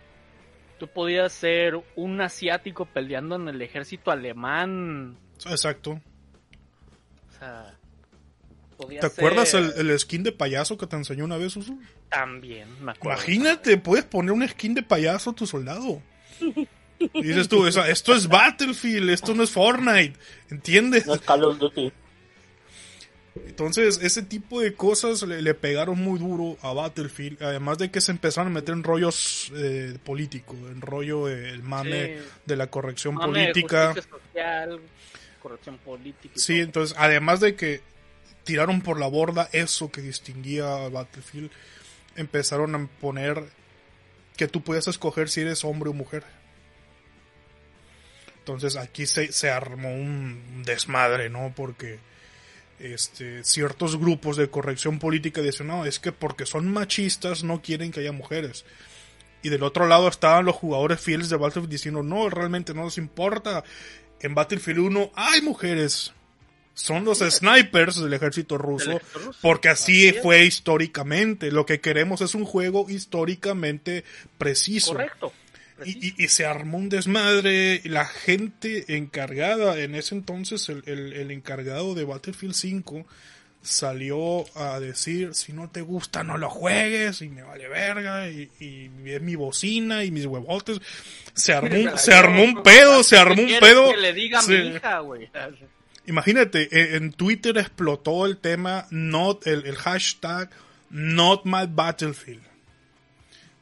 tú 0.78 0.86
podías 0.88 1.32
ser 1.32 1.80
un 1.96 2.20
asiático 2.20 2.86
peleando 2.86 3.34
en 3.36 3.48
el 3.48 3.60
ejército 3.60 4.10
alemán. 4.10 5.16
Exacto. 5.46 6.00
O 7.28 7.38
sea, 7.38 7.76
podía 8.76 9.00
¿Te 9.00 9.06
acuerdas 9.08 9.48
ser 9.50 9.64
el, 9.78 9.90
el 9.90 9.98
skin 9.98 10.22
de 10.22 10.32
payaso 10.32 10.78
que 10.78 10.86
te 10.86 10.96
enseñó 10.96 11.24
una 11.24 11.36
vez, 11.36 11.56
Usu? 11.56 11.78
También, 12.08 12.68
me 12.84 12.92
acuerdo. 12.92 13.18
Imagínate, 13.20 13.76
puedes 13.78 14.04
poner 14.04 14.30
un 14.32 14.46
skin 14.48 14.74
de 14.74 14.82
payaso 14.84 15.30
a 15.30 15.34
tu 15.34 15.46
soldado. 15.46 16.00
Y 16.40 17.22
dices 17.22 17.48
tú, 17.48 17.66
"Esa- 17.66 17.88
esto 17.90 18.14
es 18.14 18.26
Battlefield, 18.28 19.10
esto 19.10 19.34
no 19.34 19.42
es 19.42 19.50
Fortnite, 19.50 20.14
¿entiendes? 20.50 21.06
No 21.06 21.14
es 21.14 21.20
Call 21.20 21.44
of 21.44 21.58
Duty. 21.58 21.92
Entonces, 23.46 23.98
ese 24.02 24.22
tipo 24.22 24.60
de 24.60 24.74
cosas 24.74 25.22
le, 25.22 25.42
le 25.42 25.54
pegaron 25.54 25.98
muy 25.98 26.18
duro 26.18 26.56
a 26.62 26.72
Battlefield, 26.72 27.42
además 27.42 27.78
de 27.78 27.90
que 27.90 28.00
se 28.00 28.12
empezaron 28.12 28.50
a 28.52 28.54
meter 28.54 28.74
en 28.74 28.82
rollos 28.82 29.52
eh, 29.54 29.98
políticos, 30.04 30.56
en 30.70 30.80
rollo 30.80 31.28
eh, 31.28 31.50
el 31.50 31.62
mame 31.62 32.18
Sí. 32.18 32.24
de 32.46 32.56
la 32.56 32.68
corrección 32.68 33.14
Mame 33.14 33.38
de 33.40 33.44
política. 33.52 33.86
justicia 33.92 34.10
social, 34.10 34.80
corrección 35.42 35.78
política. 35.78 36.34
Sí, 36.36 36.54
todo. 36.54 36.62
entonces, 36.64 36.96
además 36.98 37.40
de 37.40 37.54
que 37.56 37.80
tiraron 38.44 38.80
por 38.80 38.98
la 38.98 39.06
borda 39.08 39.48
eso 39.52 39.90
que 39.90 40.00
distinguía 40.00 40.84
a 40.84 40.88
Battlefield, 40.88 41.50
empezaron 42.16 42.74
a 42.74 42.86
poner 43.00 43.42
que 44.36 44.48
tú 44.48 44.62
podías 44.62 44.86
escoger 44.88 45.28
si 45.28 45.40
eres 45.42 45.64
hombre 45.64 45.90
o 45.90 45.92
mujer. 45.92 46.24
Entonces 48.38 48.76
aquí 48.76 49.06
se, 49.06 49.32
se 49.32 49.50
armó 49.50 49.92
un 49.92 50.62
desmadre, 50.64 51.28
¿no? 51.30 51.52
Porque 51.56 51.98
este, 52.78 53.42
ciertos 53.44 53.98
grupos 53.98 54.36
de 54.36 54.50
corrección 54.50 54.98
política 54.98 55.40
dicen, 55.40 55.68
no, 55.68 55.84
es 55.84 55.98
que 55.98 56.12
porque 56.12 56.46
son 56.46 56.72
machistas 56.72 57.42
no 57.42 57.62
quieren 57.62 57.90
que 57.90 58.00
haya 58.00 58.12
mujeres. 58.12 58.64
Y 59.42 59.48
del 59.48 59.62
otro 59.62 59.86
lado 59.86 60.08
estaban 60.08 60.44
los 60.44 60.56
jugadores 60.56 61.00
fieles 61.00 61.28
de 61.28 61.36
Battlefield 61.36 61.70
diciendo, 61.70 62.02
no, 62.02 62.28
realmente 62.28 62.74
no 62.74 62.84
les 62.84 62.98
importa. 62.98 63.62
En 64.20 64.34
Battlefield 64.34 64.80
1 64.80 65.12
hay 65.14 65.42
mujeres. 65.42 66.12
Son 66.74 67.04
los 67.04 67.20
snipers 67.20 67.96
del 67.96 68.12
ejército 68.12 68.58
ruso. 68.58 68.88
Del 68.88 68.96
ejército 68.98 69.18
ruso. 69.20 69.38
Porque 69.40 69.68
así 69.68 70.08
Así 70.08 70.18
fue 70.20 70.44
históricamente. 70.44 71.50
Lo 71.50 71.64
que 71.64 71.80
queremos 71.80 72.20
es 72.20 72.34
un 72.34 72.44
juego 72.44 72.90
históricamente 72.90 74.04
preciso. 74.36 74.92
Correcto. 74.92 75.32
Y, 75.84 76.08
y- 76.08 76.14
y 76.24 76.28
se 76.28 76.46
armó 76.46 76.78
un 76.78 76.88
desmadre. 76.88 77.80
y 77.84 77.88
La 77.88 78.06
gente 78.06 78.96
encargada, 78.96 79.78
en 79.80 79.94
ese 79.94 80.14
entonces, 80.14 80.68
el, 80.68 80.82
el- 80.86 81.12
el 81.12 81.30
encargado 81.30 81.94
de 81.94 82.04
Battlefield 82.04 82.54
5 82.54 83.06
salió 83.62 84.44
a 84.56 84.78
decir: 84.80 85.34
Si 85.34 85.52
no 85.52 85.68
te 85.70 85.80
gusta, 85.82 86.22
no 86.22 86.38
lo 86.38 86.48
juegues. 86.48 87.20
Y 87.22 87.28
me 87.28 87.42
vale 87.42 87.68
verga. 87.68 88.30
Y, 88.30 88.50
y 88.60 88.90
es 89.10 89.20
mi 89.20 89.34
bocina 89.34 90.04
y 90.04 90.10
mis 90.10 90.26
huevotes. 90.26 90.80
Se 91.34 91.52
armó, 91.52 91.96
se 91.98 92.14
armó 92.14 92.42
un 92.44 92.62
pedo, 92.62 93.02
se 93.02 93.16
armó 93.18 93.42
un 93.42 93.48
¿Qué 93.48 93.58
pedo. 93.60 93.90
que 93.90 93.96
le 93.98 94.12
diga 94.12 94.38
a 94.40 94.42
mi 94.46 94.54
hija, 94.76 94.98
güey? 95.00 95.28
Imagínate, 96.06 96.68
e- 96.70 96.96
en 96.96 97.12
Twitter 97.12 97.58
explotó 97.58 98.26
el 98.26 98.38
tema, 98.38 98.86
not, 98.90 99.46
el, 99.46 99.66
el 99.66 99.74
hashtag 99.76 100.48
Not 100.88 101.42
My 101.44 101.66
Battlefield. 101.68 102.42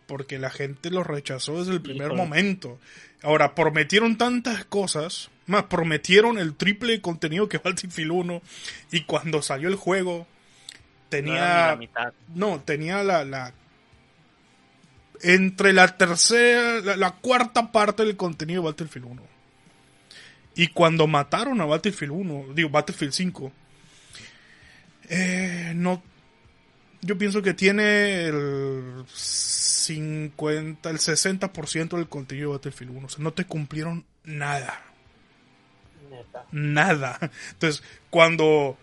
Porque 0.06 0.38
la 0.38 0.50
gente 0.50 0.90
lo 0.90 1.02
rechazó 1.04 1.58
desde 1.60 1.72
el 1.72 1.80
primer 1.80 2.08
Híjole. 2.08 2.22
momento. 2.22 2.78
Ahora, 3.22 3.54
prometieron 3.54 4.18
tantas 4.18 4.64
cosas, 4.66 5.30
más 5.46 5.64
prometieron 5.64 6.38
el 6.38 6.54
triple 6.54 7.00
contenido 7.00 7.48
que 7.48 7.58
Battlefield 7.58 8.10
1. 8.12 8.42
Y 8.92 9.00
cuando 9.04 9.40
salió 9.40 9.68
el 9.68 9.76
juego, 9.76 10.26
No 10.28 11.08
tenía. 11.08 11.66
la 11.68 11.76
mitad. 11.76 12.12
No, 12.34 12.60
tenía 12.60 13.02
la, 13.02 13.24
la. 13.24 13.54
Entre 15.22 15.72
la 15.72 15.96
tercera, 15.96 16.80
la, 16.80 16.96
la 16.96 17.12
cuarta 17.12 17.72
parte 17.72 18.04
del 18.04 18.16
contenido 18.16 18.60
de 18.62 18.66
Battlefield 18.68 19.06
1. 19.06 19.22
Y 20.56 20.68
cuando 20.68 21.06
mataron 21.06 21.60
a 21.62 21.64
Battlefield 21.64 22.12
1, 22.12 22.46
digo 22.54 22.68
Battlefield 22.68 23.12
5, 23.12 23.52
eh, 25.08 25.72
no. 25.74 26.02
Yo 27.00 27.18
pienso 27.18 27.42
que 27.42 27.54
tiene 27.54 28.24
el 28.26 29.04
50, 29.84 30.90
el 30.90 30.98
60% 30.98 31.96
del 31.96 32.08
contenido 32.08 32.50
de 32.50 32.56
Battlefield 32.56 32.96
1. 32.96 33.06
O 33.06 33.10
sea, 33.10 33.22
no 33.22 33.32
te 33.32 33.44
cumplieron 33.44 34.04
nada 34.24 34.82
Neta. 36.10 36.46
nada. 36.52 37.18
Entonces, 37.52 37.82
cuando, 38.10 38.78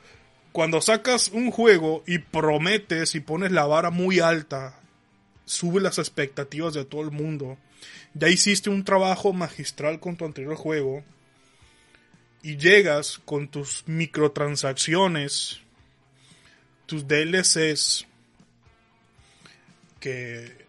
cuando 0.51 0.81
sacas 0.81 1.29
un 1.29 1.51
juego 1.51 2.03
y 2.05 2.19
prometes 2.19 3.15
y 3.15 3.19
pones 3.19 3.51
la 3.51 3.65
vara 3.65 3.89
muy 3.89 4.19
alta, 4.19 4.79
sube 5.45 5.81
las 5.81 5.97
expectativas 5.97 6.73
de 6.73 6.85
todo 6.85 7.01
el 7.01 7.11
mundo, 7.11 7.57
ya 8.13 8.27
hiciste 8.29 8.69
un 8.69 8.83
trabajo 8.83 9.33
magistral 9.33 9.99
con 9.99 10.15
tu 10.17 10.25
anterior 10.25 10.55
juego 10.55 11.03
y 12.43 12.57
llegas 12.57 13.19
con 13.25 13.47
tus 13.47 13.83
microtransacciones, 13.87 15.59
tus 16.85 17.07
DLCs, 17.07 18.07
que 19.99 20.60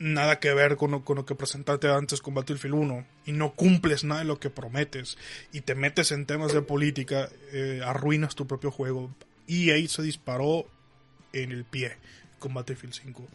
nada 0.00 0.40
que 0.40 0.52
ver 0.54 0.76
con 0.76 0.90
lo, 0.90 1.04
con 1.04 1.16
lo 1.16 1.26
que 1.26 1.34
presentaste 1.34 1.88
antes 1.88 2.22
con 2.22 2.34
Battlefield 2.34 2.74
1 2.74 3.06
y 3.26 3.32
no 3.32 3.52
cumples 3.52 4.02
nada 4.02 4.22
de 4.22 4.26
lo 4.26 4.40
que 4.40 4.50
prometes 4.50 5.18
y 5.52 5.60
te 5.60 5.74
metes 5.74 6.10
en 6.10 6.26
temas 6.26 6.52
de 6.52 6.62
política, 6.62 7.28
eh, 7.52 7.82
arruinas 7.84 8.34
tu 8.34 8.46
propio 8.46 8.70
juego. 8.70 9.14
EA 9.46 9.86
se 9.88 10.02
disparó 10.02 10.66
en 11.32 11.52
el 11.52 11.64
pie 11.64 11.96
con 12.38 12.54
Battlefield 12.54 12.94
5. 12.94 13.28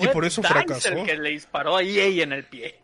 Y 0.00 0.08
por 0.08 0.24
eso 0.24 0.42
fracasó. 0.42 0.88
el 0.88 1.06
que 1.06 1.16
le 1.16 1.30
disparó 1.30 1.76
a 1.76 1.82
EA 1.82 2.22
en 2.22 2.32
el 2.32 2.44
pie. 2.44 2.74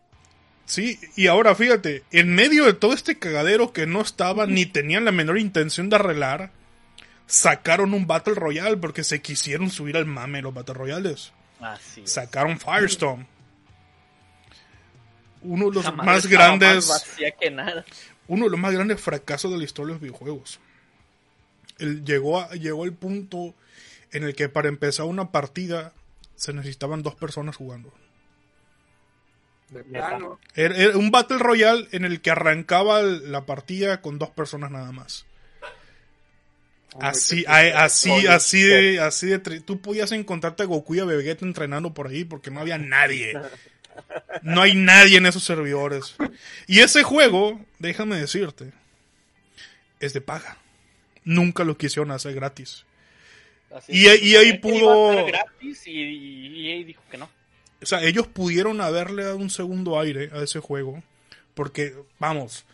Sí, 0.65 0.97
y 1.15 1.27
ahora 1.27 1.55
fíjate, 1.55 2.03
en 2.11 2.33
medio 2.33 2.65
de 2.65 2.73
todo 2.73 2.93
este 2.93 3.19
cagadero 3.19 3.73
que 3.73 3.85
no 3.85 4.01
estaba 4.01 4.45
ni 4.45 4.65
tenían 4.65 5.03
la 5.03 5.11
menor 5.11 5.39
intención 5.39 5.89
de 5.89 5.97
arreglar, 5.97 6.51
sacaron 7.25 7.93
un 7.93 8.07
Battle 8.07 8.35
Royale 8.35 8.77
porque 8.77 9.03
se 9.03 9.21
quisieron 9.21 9.71
subir 9.71 9.97
al 9.97 10.05
mame 10.05 10.41
los 10.41 10.53
Battle 10.53 10.75
Royales. 10.75 11.33
Así. 11.59 12.05
Sacaron 12.07 12.59
Firestorm. 12.59 13.25
Uno 15.41 15.69
de 15.69 15.75
los 15.75 15.95
más 15.95 16.25
grandes, 16.27 16.87
Más 16.87 17.07
vacía 17.07 17.31
que 17.31 17.49
nada. 17.49 17.85
uno 18.27 18.45
de 18.45 18.51
los 18.51 18.59
más 18.59 18.73
grandes 18.73 18.99
fracasos 18.99 19.51
de 19.51 19.57
la 19.57 19.63
historia 19.63 19.87
de 19.87 19.93
los 19.93 20.01
videojuegos. 20.01 20.59
Él 21.77 22.03
llegó, 22.03 22.39
a- 22.41 22.49
llegó 22.55 22.83
al 22.83 22.93
punto 22.93 23.53
en 24.11 24.23
el 24.23 24.35
que 24.35 24.49
para 24.49 24.67
empezar 24.67 25.05
una 25.05 25.31
partida 25.31 25.93
se 26.35 26.51
necesitaban 26.53 27.03
dos 27.03 27.15
personas 27.15 27.55
jugando. 27.55 27.93
De. 29.69 29.85
Era, 30.55 30.75
era 30.75 30.97
un 30.97 31.11
Battle 31.11 31.37
Royale 31.37 31.87
en 31.91 32.03
el 32.03 32.21
que 32.21 32.31
arrancaba 32.31 33.01
la 33.01 33.45
partida 33.45 34.01
con 34.01 34.17
dos 34.19 34.29
personas 34.31 34.71
nada 34.71 34.91
más. 34.91 35.25
Así, 36.99 37.45
así, 37.47 38.25
así 38.27 38.61
de, 38.61 38.99
así 38.99 39.27
de, 39.27 39.41
tri- 39.43 39.63
tú 39.63 39.79
podías 39.81 40.11
encontrarte 40.11 40.63
a 40.63 40.65
Goku 40.65 40.95
y 40.95 40.99
a 40.99 41.05
Vegeta 41.05 41.45
entrenando 41.45 41.93
por 41.93 42.07
ahí 42.07 42.23
porque 42.25 42.51
no 42.51 42.59
había 42.59 42.77
nadie. 42.77 43.33
No 44.43 44.61
hay 44.61 44.75
nadie 44.75 45.17
en 45.17 45.25
esos 45.25 45.43
servidores. 45.43 46.15
Y 46.67 46.79
ese 46.79 47.03
juego, 47.03 47.59
déjame 47.79 48.15
decirte, 48.17 48.71
es 49.99 50.13
de 50.13 50.21
paga. 50.21 50.57
Nunca 51.25 51.65
lo 51.65 51.77
quisieron 51.77 52.11
hacer 52.11 52.33
gratis. 52.33 52.85
Así 53.75 53.91
Y- 53.91 54.05
es. 54.07 54.23
y 54.23 54.35
ahí 54.37 54.57
pudo- 54.59 55.25
gratis 55.25 55.85
y, 55.85 55.91
y 55.91 56.83
dijo 56.85 57.01
que 57.11 57.17
no. 57.17 57.29
O 57.81 57.85
sea, 57.85 58.01
ellos 58.03 58.25
pudieron 58.27 58.79
haberle 58.79 59.23
dado 59.25 59.35
un 59.37 59.49
segundo 59.49 59.99
aire 59.99 60.29
a 60.33 60.43
ese 60.43 60.59
juego. 60.61 61.03
Porque, 61.53 61.93
vamos, 62.19 62.65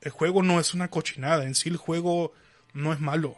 el 0.00 0.10
juego 0.10 0.42
no 0.42 0.58
es 0.58 0.72
una 0.72 0.88
cochinada. 0.88 1.44
En 1.44 1.54
sí 1.54 1.68
el 1.68 1.76
juego 1.76 2.32
no 2.72 2.94
es 2.94 3.00
malo. 3.00 3.36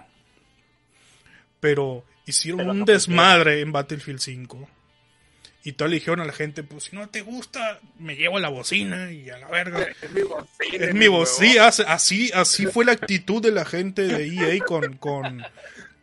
Pero 1.64 2.04
hicieron 2.26 2.58
Pero 2.58 2.70
un 2.72 2.78
no 2.80 2.84
desmadre 2.84 3.62
en 3.62 3.72
Battlefield 3.72 4.20
5. 4.20 4.68
Y 5.62 5.72
todos 5.72 5.90
le 5.90 5.94
dijeron 5.94 6.20
a 6.20 6.26
la 6.26 6.34
gente, 6.34 6.62
pues 6.62 6.84
si 6.84 6.94
no 6.94 7.08
te 7.08 7.22
gusta, 7.22 7.80
me 7.98 8.16
llevo 8.16 8.38
la 8.38 8.50
bocina 8.50 9.10
y 9.10 9.30
a 9.30 9.38
la 9.38 9.48
verga. 9.48 9.78
Es 10.02 10.10
mi 10.12 10.20
bocina, 10.20 10.84
Es 10.84 10.94
mi 10.94 11.56
hace- 11.56 11.84
así, 11.84 12.30
así 12.34 12.66
fue 12.66 12.84
la 12.84 12.92
actitud 12.92 13.40
de 13.40 13.50
la 13.50 13.64
gente 13.64 14.02
de 14.02 14.26
EA 14.26 14.62
con, 14.62 14.98
con, 14.98 15.42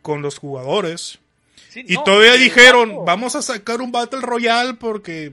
con 0.02 0.20
los 0.20 0.36
jugadores. 0.38 1.20
Sí, 1.68 1.84
Y 1.86 1.94
no, 1.94 2.02
todavía 2.02 2.32
dijeron, 2.34 3.04
vamos 3.06 3.36
a 3.36 3.42
sacar 3.42 3.80
un 3.82 3.92
Battle 3.92 4.20
Royale 4.20 4.74
porque... 4.74 5.32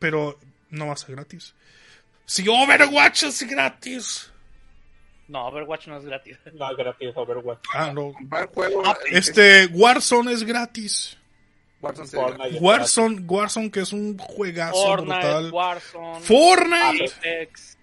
Pero 0.00 0.40
no 0.70 0.88
va 0.88 0.94
a 0.94 0.96
ser 0.96 1.14
gratis. 1.14 1.54
Si 2.26 2.48
Overwatch 2.48 3.22
es 3.22 3.44
gratis. 3.44 4.28
No, 5.28 5.46
Overwatch 5.46 5.86
no 5.88 5.98
es 5.98 6.04
gratis. 6.04 6.38
No, 6.54 6.74
gratis 6.76 7.10
Overwatch. 7.14 7.60
Ah, 7.74 7.92
no. 7.92 8.12
Va 8.32 8.40
el 8.40 8.46
juego. 8.48 8.82
Ah, 8.84 8.96
Este, 9.10 9.66
Warzone 9.66 10.32
es 10.32 10.42
gratis. 10.44 11.16
Warzone 11.80 12.08
Fortnite 12.08 12.56
es 12.56 12.62
Warzone, 12.62 13.20
Warzone 13.20 13.70
que 13.70 13.80
es 13.80 13.92
un 13.92 14.18
juegazo 14.18 14.82
Fortnite, 14.84 15.14
brutal. 15.20 15.50
Warzone, 15.52 16.20
Fortnite. 16.22 17.04
Apex. 17.20 17.78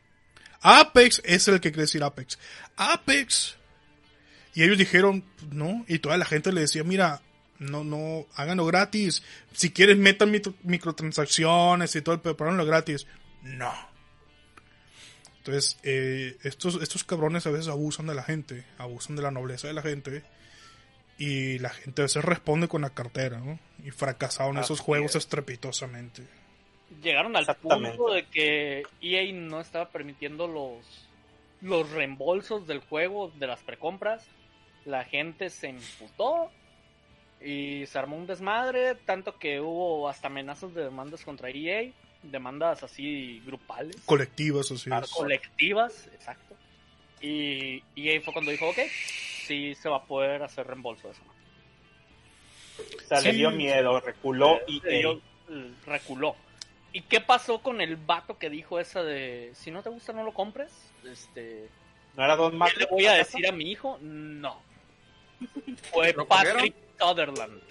Apex 0.62 1.21
es 1.23 1.47
el 1.47 1.62
que 1.62 1.71
quiere 1.71 1.84
decir 1.84 2.03
Apex. 2.03 2.38
Apex. 2.75 3.55
Y 4.53 4.63
ellos 4.63 4.77
dijeron, 4.77 5.23
no. 5.51 5.86
Y 5.88 5.99
toda 5.99 6.17
la 6.17 6.25
gente 6.25 6.51
le 6.51 6.62
decía, 6.62 6.84
mira, 6.84 7.21
no, 7.60 7.84
no, 7.84 8.25
háganlo 8.36 8.65
gratis. 8.65 9.21
Si 9.53 9.71
quieres, 9.71 9.97
metan 9.97 10.31
micro- 10.31 10.55
microtransacciones 10.63 11.95
y 11.95 12.01
todo 12.01 12.15
el 12.15 12.21
pero 12.21 12.36
háganlo 12.41 12.65
gratis. 12.65 13.05
No. 13.43 13.71
Entonces, 15.45 15.77
eh, 15.84 16.38
estos, 16.43 16.81
estos 16.81 17.03
cabrones 17.03 17.45
a 17.45 17.51
veces 17.51 17.67
abusan 17.67 18.08
de 18.08 18.15
la 18.15 18.23
gente, 18.23 18.63
abusan 18.79 19.15
de 19.15 19.21
la 19.21 19.29
nobleza 19.29 19.67
de 19.67 19.75
la 19.75 19.84
gente. 19.84 20.23
Y 21.19 21.60
la 21.60 21.69
gente 21.69 22.01
a 22.01 22.05
veces 22.05 22.25
responde 22.25 22.67
con 22.67 22.81
la 22.81 22.89
cartera, 22.89 23.38
¿no? 23.38 23.60
Y 23.84 23.91
fracasaron 23.91 24.58
esos 24.58 24.79
juegos 24.79 25.12
es. 25.12 25.17
estrepitosamente. 25.17 26.23
Llegaron 27.03 27.36
al 27.36 27.45
punto 27.58 28.12
de 28.12 28.25
que 28.25 28.84
EA 29.01 29.31
no 29.34 29.62
estaba 29.62 29.89
permitiendo 29.89 30.47
los, 30.47 31.08
los 31.62 31.91
reembolsos 31.91 32.65
del 32.65 32.79
juego 32.79 33.31
de 33.38 33.45
las 33.45 33.62
precompras. 33.62 34.27
La 34.84 35.05
gente 35.05 35.51
se 35.51 35.69
imputó 35.69 36.49
y 37.39 37.86
se 37.86 37.99
armó 37.99 38.17
un 38.17 38.25
desmadre, 38.25 38.95
tanto 38.95 39.38
que 39.38 39.62
hubo 39.62 40.10
hasta 40.10 40.25
amenazas 40.25 40.73
de 40.73 40.86
demandas 40.86 41.23
contra 41.23 41.51
EA, 41.51 41.91
demandas 42.32 42.84
así 42.84 43.42
grupales, 43.46 43.96
Colectivas, 44.06 44.72
así 44.72 44.90
es. 44.92 45.12
colectivas, 45.12 46.08
exacto. 46.14 46.56
Y 47.22 47.84
EA 47.96 48.22
fue 48.22 48.34
cuando 48.34 48.52
dijo, 48.52 48.70
ok, 48.70 48.78
sí 49.46 49.74
se 49.76 49.90
va 49.90 49.98
a 49.98 50.04
poder 50.06 50.44
hacer 50.44 50.68
reembolso 50.68 51.08
de 51.08 51.14
eso. 51.14 51.24
O 53.04 53.08
sea, 53.08 53.22
le 53.22 53.34
dio 53.34 53.52
miedo, 53.52 54.00
reculó 54.02 54.60
y 54.68 54.80
dio- 54.82 55.22
eh, 55.50 55.72
reculó. 55.86 56.36
¿Y 56.92 57.02
qué 57.02 57.22
pasó 57.22 57.62
con 57.62 57.82
el 57.82 57.96
vato 57.98 58.38
que 58.38 58.50
dijo 58.50 58.80
esa 58.80 59.04
de 59.04 59.52
si 59.54 59.72
no 59.72 59.82
te 59.84 59.90
gusta 59.90 60.14
no 60.14 60.24
lo 60.24 60.34
compres? 60.34 60.72
Este, 61.04 61.68
no 62.16 62.24
era 62.24 62.36
Don 62.36 62.52
¿qué 62.52 62.58
Mac. 62.58 62.78
le 62.78 62.86
voy 62.86 63.06
a 63.06 63.14
decir 63.14 63.48
a 63.48 63.52
mi 63.52 63.72
hijo? 63.72 63.98
No. 64.02 64.62
Fue 65.92 66.14
¿Lo 66.14 66.26
Patrick 66.28 66.74
Sutherland. 67.00 67.62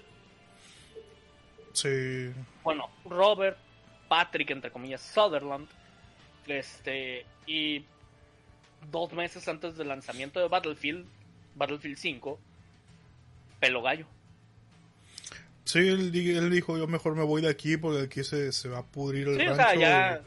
Sí. 1.73 2.31
Bueno, 2.63 2.89
Robert 3.05 3.57
Patrick 4.07 4.49
entre 4.51 4.71
comillas 4.71 5.01
Sutherland. 5.01 5.67
Este, 6.47 7.25
y 7.47 7.83
dos 8.91 9.11
meses 9.13 9.47
antes 9.47 9.77
del 9.77 9.87
lanzamiento 9.87 10.39
de 10.39 10.47
Battlefield, 10.47 11.05
Battlefield 11.55 11.97
5, 11.97 12.39
pelo 13.59 13.81
gallo. 13.81 14.05
Sí, 15.63 15.79
él, 15.79 16.11
di- 16.11 16.35
él 16.37 16.51
dijo, 16.51 16.77
yo 16.77 16.85
mejor 16.85 17.15
me 17.15 17.23
voy 17.23 17.41
de 17.41 17.49
aquí 17.49 17.77
porque 17.77 18.03
aquí 18.03 18.23
se, 18.23 18.51
se 18.51 18.69
va 18.69 18.79
a 18.79 18.83
pudrir 18.83 19.27
el 19.27 19.39
Sí, 19.39 19.47
o 19.47 19.55
rancho. 19.55 19.63
sea, 19.63 19.75
ya. 19.75 20.21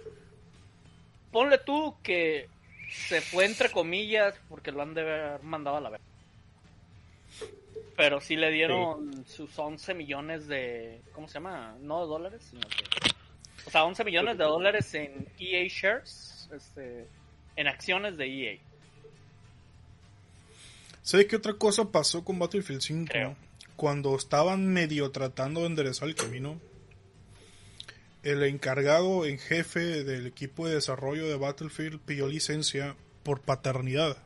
Ponle 1.30 1.58
tú 1.58 1.94
que 2.02 2.48
se 2.90 3.20
fue 3.20 3.44
entre 3.44 3.70
comillas 3.70 4.34
porque 4.48 4.72
lo 4.72 4.82
han 4.82 4.94
de 4.94 5.02
haber 5.02 5.42
mandado 5.44 5.76
a 5.76 5.80
la 5.80 5.90
verga. 5.90 6.04
Pero 7.96 8.20
sí 8.20 8.34
le 8.36 8.50
dieron 8.50 9.24
sus 9.26 9.56
11 9.58 9.94
millones 9.94 10.46
de. 10.48 11.00
¿Cómo 11.12 11.28
se 11.28 11.34
llama? 11.34 11.76
No 11.80 12.00
de 12.00 12.06
dólares, 12.06 12.42
sino 12.50 12.62
que. 12.68 12.84
O 13.68 13.70
sea, 13.70 13.84
11 13.84 14.02
millones 14.02 14.38
de 14.38 14.44
dólares 14.44 14.94
en 14.94 15.28
EA 15.38 15.68
Shares. 15.68 16.48
Este, 16.50 17.06
en 17.54 17.66
acciones 17.66 18.16
de 18.16 18.24
EA. 18.24 18.58
¿Sabes 21.02 21.26
qué 21.26 21.36
otra 21.36 21.52
cosa 21.52 21.92
pasó 21.92 22.24
con 22.24 22.38
Battlefield 22.38 22.80
5? 22.80 23.10
Creo. 23.10 23.36
Cuando 23.76 24.16
estaban 24.16 24.72
medio 24.72 25.10
tratando 25.10 25.60
de 25.60 25.66
enderezar 25.66 26.08
el 26.08 26.14
camino, 26.14 26.58
el 28.22 28.42
encargado 28.42 29.26
en 29.26 29.38
jefe 29.38 30.02
del 30.02 30.26
equipo 30.26 30.66
de 30.66 30.76
desarrollo 30.76 31.28
de 31.28 31.36
Battlefield 31.36 32.00
pidió 32.00 32.26
licencia 32.26 32.96
por 33.22 33.42
paternidad. 33.42 34.16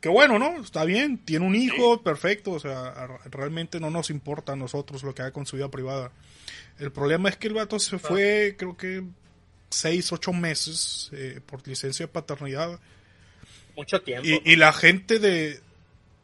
Que 0.00 0.08
bueno, 0.08 0.38
¿no? 0.38 0.62
Está 0.62 0.84
bien, 0.84 1.18
tiene 1.18 1.46
un 1.46 1.54
hijo, 1.54 2.02
perfecto, 2.02 2.52
o 2.52 2.60
sea, 2.60 3.08
realmente 3.30 3.80
no 3.80 3.90
nos 3.90 4.08
importa 4.08 4.52
a 4.52 4.56
nosotros 4.56 5.02
lo 5.02 5.14
que 5.14 5.22
haga 5.22 5.32
con 5.32 5.44
su 5.44 5.56
vida 5.56 5.70
privada. 5.70 6.10
El 6.78 6.90
problema 6.90 7.28
es 7.28 7.36
que 7.36 7.48
el 7.48 7.54
vato 7.54 7.78
se 7.78 7.98
fue, 7.98 8.56
creo 8.58 8.76
que, 8.76 9.04
seis, 9.68 10.10
ocho 10.12 10.32
meses 10.32 11.10
eh, 11.12 11.40
por 11.44 11.66
licencia 11.68 12.06
de 12.06 12.12
paternidad. 12.12 12.80
Mucho 13.76 14.00
tiempo. 14.00 14.26
Y, 14.26 14.40
y 14.44 14.56
la 14.56 14.72
gente 14.72 15.18
de... 15.18 15.60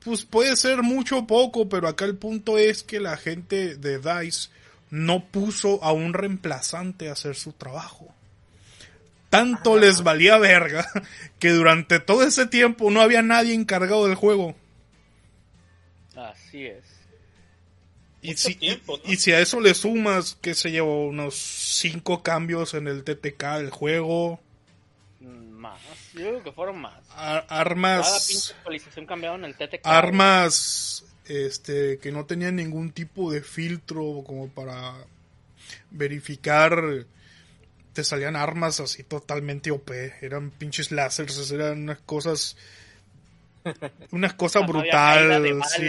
Pues 0.04 0.24
puede 0.24 0.56
ser 0.56 0.82
mucho 0.82 1.18
o 1.18 1.26
poco, 1.26 1.68
pero 1.68 1.88
acá 1.88 2.04
el 2.04 2.16
punto 2.16 2.58
es 2.58 2.82
que 2.82 3.00
la 3.00 3.16
gente 3.16 3.76
de 3.76 3.98
DICE 3.98 4.50
no 4.88 5.24
puso 5.26 5.82
a 5.82 5.92
un 5.92 6.14
reemplazante 6.14 7.08
a 7.08 7.12
hacer 7.12 7.34
su 7.34 7.52
trabajo. 7.52 8.14
Tanto 9.30 9.76
les 9.78 10.02
valía 10.02 10.38
verga 10.38 10.86
que 11.38 11.50
durante 11.50 11.98
todo 12.00 12.22
ese 12.22 12.46
tiempo 12.46 12.90
no 12.90 13.00
había 13.00 13.22
nadie 13.22 13.54
encargado 13.54 14.06
del 14.06 14.14
juego. 14.14 14.54
Así 16.14 16.64
es. 16.66 16.84
Y 18.22 18.34
si, 18.36 18.54
tiempo, 18.54 18.98
¿no? 19.04 19.12
y 19.12 19.16
si 19.16 19.32
a 19.32 19.40
eso 19.40 19.60
le 19.60 19.74
sumas, 19.74 20.36
que 20.40 20.54
se 20.54 20.70
llevó 20.70 21.06
unos 21.06 21.34
cinco 21.36 22.22
cambios 22.22 22.74
en 22.74 22.88
el 22.88 23.04
TTK 23.04 23.42
del 23.58 23.70
juego, 23.70 24.40
Mm, 25.20 25.50
Más. 25.52 25.80
Yo 26.12 26.20
creo 26.20 26.42
que 26.42 26.52
fueron 26.52 26.78
más. 26.80 26.94
a- 27.10 27.44
Cada 27.48 27.60
armas... 27.60 28.26
pinche 28.28 28.52
actualización 28.54 29.06
cambiaron 29.06 29.44
el 29.46 29.54
TTK. 29.56 29.80
armas 29.84 31.04
este 31.24 31.98
que 31.98 32.12
no 32.12 32.26
tenían 32.26 32.56
ningún 32.56 32.92
tipo 32.92 33.32
de 33.32 33.42
filtro 33.42 34.22
como 34.26 34.48
para 34.48 34.94
verificar 35.90 37.06
te 37.96 38.04
salían 38.04 38.36
armas 38.36 38.78
así 38.78 39.02
totalmente 39.02 39.70
OP 39.70 39.90
eran 40.20 40.50
pinches 40.50 40.92
láseres 40.92 41.50
eran 41.50 41.82
unas 41.84 41.98
cosas 42.00 42.56
unas 44.12 44.34
cosas 44.34 44.62
No 44.62 44.82
sí, 45.64 45.88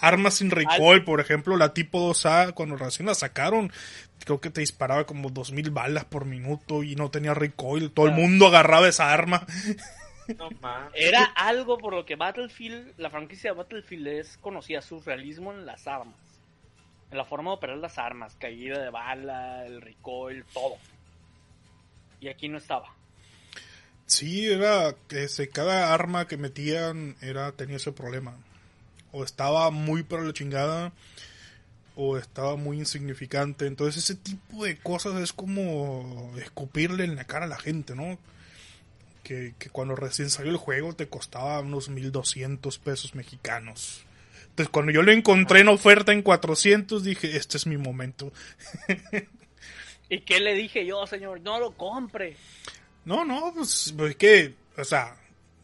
armas 0.00 0.34
sin 0.34 0.50
recoil 0.50 1.04
por 1.04 1.20
ejemplo 1.20 1.56
la 1.56 1.72
tipo 1.72 2.10
2A 2.10 2.52
cuando 2.54 2.76
recién 2.76 3.06
la 3.06 3.14
sacaron 3.14 3.72
creo 4.24 4.40
que 4.40 4.50
te 4.50 4.60
disparaba 4.60 5.06
como 5.06 5.30
2000 5.30 5.70
balas 5.70 6.04
por 6.04 6.24
minuto 6.24 6.82
y 6.82 6.96
no 6.96 7.10
tenía 7.10 7.34
recoil 7.34 7.90
todo 7.92 8.06
el 8.06 8.12
Ah. 8.12 8.16
mundo 8.16 8.48
agarraba 8.48 8.88
esa 8.88 9.12
arma 9.12 9.46
No. 10.38 10.48
Era 10.94 11.24
algo 11.36 11.76
por 11.76 11.92
lo 11.92 12.06
que 12.06 12.16
Battlefield, 12.16 12.94
la 12.96 13.10
franquicia 13.10 13.50
de 13.50 13.58
Battlefield 13.58 14.06
es 14.08 14.38
conocida, 14.38 14.80
su 14.80 15.00
realismo 15.02 15.52
en 15.52 15.66
las 15.66 15.86
armas. 15.86 16.16
En 17.10 17.18
la 17.18 17.26
forma 17.26 17.50
de 17.50 17.56
operar 17.58 17.76
las 17.76 17.98
armas, 17.98 18.34
caída 18.36 18.78
de 18.82 18.88
bala, 18.88 19.66
el 19.66 19.82
recoil, 19.82 20.42
todo. 20.54 20.76
Y 22.24 22.28
aquí 22.28 22.48
no 22.48 22.56
estaba. 22.56 22.94
Sí, 24.06 24.46
era 24.46 24.96
que 25.08 25.28
cada 25.50 25.92
arma 25.92 26.26
que 26.26 26.38
metían 26.38 27.16
era 27.20 27.52
tenía 27.52 27.76
ese 27.76 27.92
problema. 27.92 28.34
O 29.12 29.24
estaba 29.24 29.70
muy 29.70 30.04
para 30.04 30.22
la 30.24 30.32
chingada 30.32 30.94
o 31.96 32.16
estaba 32.16 32.56
muy 32.56 32.78
insignificante. 32.78 33.66
Entonces 33.66 34.02
ese 34.02 34.14
tipo 34.14 34.64
de 34.64 34.78
cosas 34.78 35.20
es 35.20 35.34
como 35.34 36.32
escupirle 36.38 37.04
en 37.04 37.14
la 37.14 37.24
cara 37.24 37.44
a 37.44 37.48
la 37.48 37.58
gente, 37.58 37.94
¿no? 37.94 38.18
que, 39.22 39.54
que 39.58 39.68
cuando 39.68 39.94
recién 39.94 40.30
salió 40.30 40.50
el 40.50 40.56
juego 40.56 40.94
te 40.94 41.08
costaba 41.08 41.60
unos 41.60 41.90
1200 41.90 42.78
pesos 42.78 43.14
mexicanos. 43.14 44.06
Entonces 44.48 44.70
cuando 44.70 44.92
yo 44.92 45.02
lo 45.02 45.12
encontré 45.12 45.60
en 45.60 45.68
oferta 45.68 46.12
en 46.12 46.22
400 46.22 47.04
dije, 47.04 47.36
este 47.36 47.58
es 47.58 47.66
mi 47.66 47.76
momento. 47.76 48.32
¿Y 50.08 50.20
qué 50.20 50.40
le 50.40 50.54
dije 50.54 50.84
yo, 50.86 51.06
señor? 51.06 51.40
No 51.40 51.58
lo 51.58 51.72
compre. 51.72 52.36
No, 53.04 53.24
no, 53.24 53.52
pues, 53.54 53.94
pues 53.96 54.16
que, 54.16 54.54
o 54.76 54.84
sea, 54.84 55.16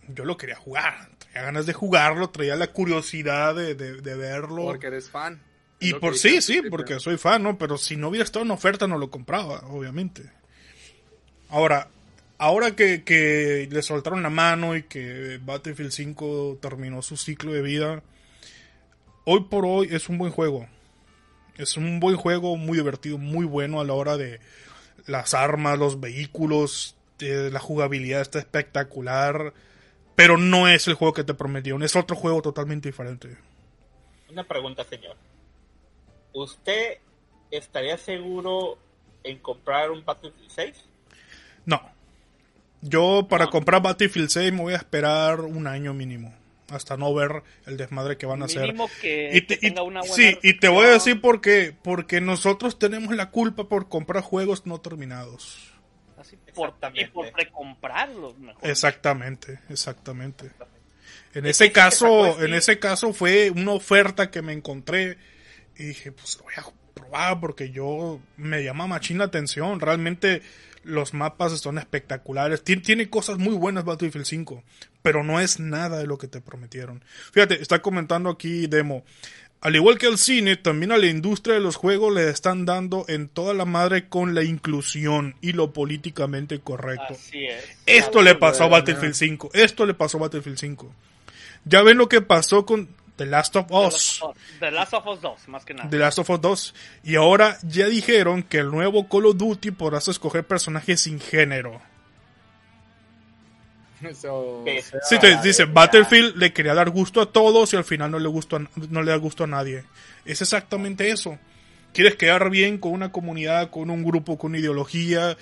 yo 0.09 0.25
lo 0.25 0.37
quería 0.37 0.57
jugar, 0.57 1.11
traía 1.19 1.43
ganas 1.43 1.67
de 1.67 1.73
jugarlo, 1.73 2.31
traía 2.31 2.57
la 2.57 2.73
curiosidad 2.73 3.55
de, 3.55 3.75
de, 3.75 4.01
de 4.01 4.17
verlo. 4.17 4.65
Porque 4.65 4.89
eres 4.89 5.11
fan. 5.11 5.41
Y 5.81 5.95
por 5.95 6.17
sí, 6.17 6.43
sí, 6.43 6.61
porque 6.69 7.01
soy 7.01 7.17
fan, 7.17 7.43
¿no? 7.43 7.57
Pero 7.57 7.79
si 7.79 7.97
no 7.97 8.09
hubiera 8.09 8.25
estado 8.25 8.45
en 8.45 8.51
oferta 8.51 8.87
no 8.87 8.99
lo 8.99 9.11
compraba, 9.11 9.61
obviamente. 9.69 10.31
Ahora, 11.49 11.89
ahora 12.37 12.77
que, 12.77 13.03
que 13.03 13.67
le 13.71 13.83
soltaron 13.83 14.23
la 14.23 14.29
mano 14.29 14.77
y 14.77 14.83
que 14.83 15.41
Battlefield 15.43 15.91
5 15.91 16.59
terminó 16.61 17.01
su 17.01 17.17
ciclo 17.17 17.53
de 17.53 17.63
vida, 17.63 18.03
hoy 19.25 19.45
por 19.45 19.65
hoy 19.65 19.89
es 19.91 20.11
un 20.11 20.19
buen 20.19 20.33
juego. 20.33 20.69
Es 21.57 21.77
un 21.77 22.01
buen 22.01 22.17
juego, 22.17 22.57
muy 22.57 22.79
divertido, 22.79 23.19
muy 23.19 23.45
bueno 23.47 23.81
a 23.81 23.85
la 23.85 23.93
hora 23.93 24.17
de 24.17 24.41
las 25.07 25.35
armas, 25.35 25.79
los 25.79 26.01
vehículos, 26.01 26.97
eh, 27.21 27.51
la 27.53 27.59
jugabilidad 27.61 28.21
está 28.23 28.39
espectacular, 28.39 29.53
pero 30.17 30.37
no 30.39 30.69
es 30.69 30.89
el 30.89 30.95
juego 30.95 31.13
que 31.15 31.25
te 31.25 31.35
prometieron, 31.35 31.83
es 31.83 31.97
otro 31.97 32.17
juego 32.17 32.41
totalmente 32.43 32.89
diferente. 32.89 33.37
Una 34.31 34.45
pregunta, 34.45 34.85
señor. 34.85 35.17
¿Usted 36.33 36.99
estaría 37.51 37.97
seguro 37.99 38.79
en 39.25 39.39
comprar 39.39 39.91
un 39.91 40.05
Battlefield 40.05 40.51
6? 40.51 40.85
No. 41.67 41.81
Yo 42.83 43.27
para 43.29 43.47
No. 43.47 43.51
comprar 43.51 43.83
Battlefield 43.83 44.29
6 44.31 44.53
me 44.53 44.63
voy 44.63 44.75
a 44.75 44.79
esperar 44.79 45.41
un 45.41 45.67
año 45.67 45.93
mínimo. 45.93 46.33
Hasta 46.71 46.97
no 46.97 47.13
ver 47.15 47.43
el 47.67 47.77
desmadre 47.77 48.17
que 48.17 48.27
van 48.27 48.43
a 48.43 48.45
hacer. 48.47 48.75
Que, 49.01 49.31
Y 49.35 49.41
te, 49.43 49.59
que 49.59 49.67
y- 49.67 49.71
tenga 49.71 49.83
una 49.83 50.01
buena 50.01 50.15
sí, 50.15 50.39
y 50.43 50.55
te 50.55 50.69
voy 50.69 50.87
a 50.87 50.91
decir 50.91 51.21
por 51.21 51.41
qué. 51.41 51.75
Porque 51.83 52.21
nosotros 52.21 52.79
tenemos 52.79 53.15
la 53.15 53.31
culpa 53.31 53.69
por 53.69 53.89
comprar 53.89 54.23
juegos 54.23 54.67
no 54.67 54.81
terminados. 54.81 55.73
Así, 56.19 56.37
por, 56.55 56.75
y 56.95 57.07
por 57.07 57.33
precomprarlos 57.33 58.39
mejor. 58.39 58.69
Exactamente, 58.69 59.59
exactamente. 59.69 60.51
En 61.35 61.47
Es 61.47 61.61
ese 61.61 61.73
caso, 61.73 62.37
sí. 62.39 62.45
en 62.45 62.55
ese 62.55 62.79
caso 62.79 63.13
fue 63.13 63.51
una 63.51 63.73
oferta 63.73 64.31
que 64.31 64.43
me 64.43 64.53
encontré 64.53 65.17
y 65.77 65.85
dije, 65.85 66.13
pues 66.13 66.37
lo 66.39 66.45
voy 66.45 66.55
a 66.57 66.65
probar 66.95 67.41
porque 67.41 67.71
yo 67.71 68.21
me 68.37 68.63
llama 68.63 68.87
machín 68.87 69.19
la 69.19 69.25
atención. 69.25 69.81
Realmente 69.81 70.43
los 70.83 71.15
mapas 71.15 71.59
son 71.61 71.79
espectaculares. 71.79 72.65
Tien- 72.65 72.83
Tiene 72.83 73.09
cosas 73.11 73.39
muy 73.39 73.55
buenas 73.55 73.85
Battlefield 73.85 74.25
5, 74.27 74.63
pero 75.03 75.23
no 75.25 75.41
es 75.41 75.61
nada 75.61 75.99
de 75.99 76.07
lo 76.07 76.19
que 76.19 76.29
te 76.29 76.41
prometieron. 76.41 77.05
Fíjate, 77.33 77.61
está 77.61 77.81
comentando 77.83 78.31
aquí 78.31 78.67
Demo. 78.67 79.05
Al 79.63 79.77
igual 79.77 79.99
que 79.99 80.07
al 80.07 80.17
cine, 80.17 80.57
también 80.57 80.91
a 80.91 80.97
la 80.97 81.07
industria 81.09 81.55
de 81.57 81.61
los 81.61 81.77
juegos 81.77 82.15
le 82.15 82.31
están 82.31 82.65
dando 82.65 83.05
en 83.09 83.29
toda 83.29 83.53
la 83.53 83.67
madre 83.67 84.09
con 84.09 84.35
la 84.35 84.43
inclusión 84.43 85.35
y 85.43 85.53
lo 85.53 85.75
políticamente 85.75 86.61
correcto. 86.61 87.05
Así 87.11 87.45
es. 87.45 87.63
Esto 87.85 88.23
le 88.23 88.35
pasó 88.37 88.65
a. 88.65 88.69
Battlefield 88.69 89.13
5. 89.15 89.51
Esto 89.53 89.85
le 89.85 89.93
pasó 89.93 90.17
a 90.17 90.21
Battlefield 90.23 90.57
5. 90.57 90.95
Ya 91.67 91.83
ven 91.83 91.99
lo 91.99 92.09
que 92.09 92.23
pasó 92.23 92.65
con 92.65 92.89
The 93.21 93.27
Last 93.27 93.55
of 93.57 93.71
Us. 93.71 94.23
The 94.61 94.71
Last 94.71 94.95
of 94.95 95.07
Us 95.07 95.21
2, 95.21 95.49
más 95.49 95.67
que 95.67 95.75
nada. 95.75 95.91
The 95.91 95.99
Last 95.99 96.19
of 96.21 96.31
Us 96.31 96.41
2. 96.41 96.75
Y 97.05 97.17
ahora 97.17 97.59
ya 97.63 97.87
dijeron 97.87 98.43
que 98.43 98.57
el 98.61 98.71
nuevo 98.71 99.09
Call 99.11 99.27
of 99.27 99.37
Duty 99.37 99.73
podrás 99.73 100.09
escoger 100.09 100.43
personajes 100.47 101.03
sin 101.03 101.21
género. 101.21 101.83
So, 104.15 104.65
Sí, 105.03 105.19
te 105.19 105.37
dice. 105.43 105.67
Battlefield 105.67 106.37
le 106.37 106.55
quería 106.55 106.73
dar 106.73 106.89
gusto 106.89 107.21
a 107.21 107.31
todos 107.31 107.75
y 107.75 107.77
al 107.77 107.85
final 107.85 108.11
no 108.11 108.19
le, 108.19 108.29
gustó 108.29 108.57
a- 108.57 108.67
no 108.89 109.03
le 109.03 109.11
da 109.11 109.17
gusto 109.19 109.45
a 109.45 109.47
nadie. 109.47 109.85
Es 110.25 110.41
exactamente 110.41 111.11
eso. 111.11 111.39
Quieres 111.93 112.17
quedar 112.17 112.49
bien 112.49 112.79
con 112.79 112.93
una 112.93 113.13
comunidad, 113.13 113.69
con 113.69 113.91
un 113.91 114.03
grupo, 114.03 114.39
con 114.39 114.53
una 114.53 114.61
ideología 114.61 115.37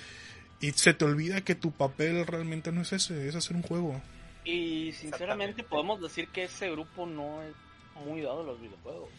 y 0.60 0.72
se 0.72 0.94
te 0.94 1.04
olvida 1.04 1.42
que 1.42 1.54
tu 1.54 1.70
papel 1.70 2.26
realmente 2.26 2.72
no 2.72 2.82
es 2.82 2.92
ese, 2.92 3.28
es 3.28 3.36
hacer 3.36 3.54
un 3.54 3.62
juego. 3.62 4.00
Y 4.44 4.92
sinceramente 4.94 5.62
podemos 5.62 6.00
decir 6.00 6.26
que 6.28 6.44
ese 6.44 6.68
grupo 6.70 7.06
no 7.06 7.42
es 7.44 7.54
muy 8.06 8.22
dado 8.22 8.40
a 8.40 8.44
los 8.44 8.60
videojuegos. 8.60 9.10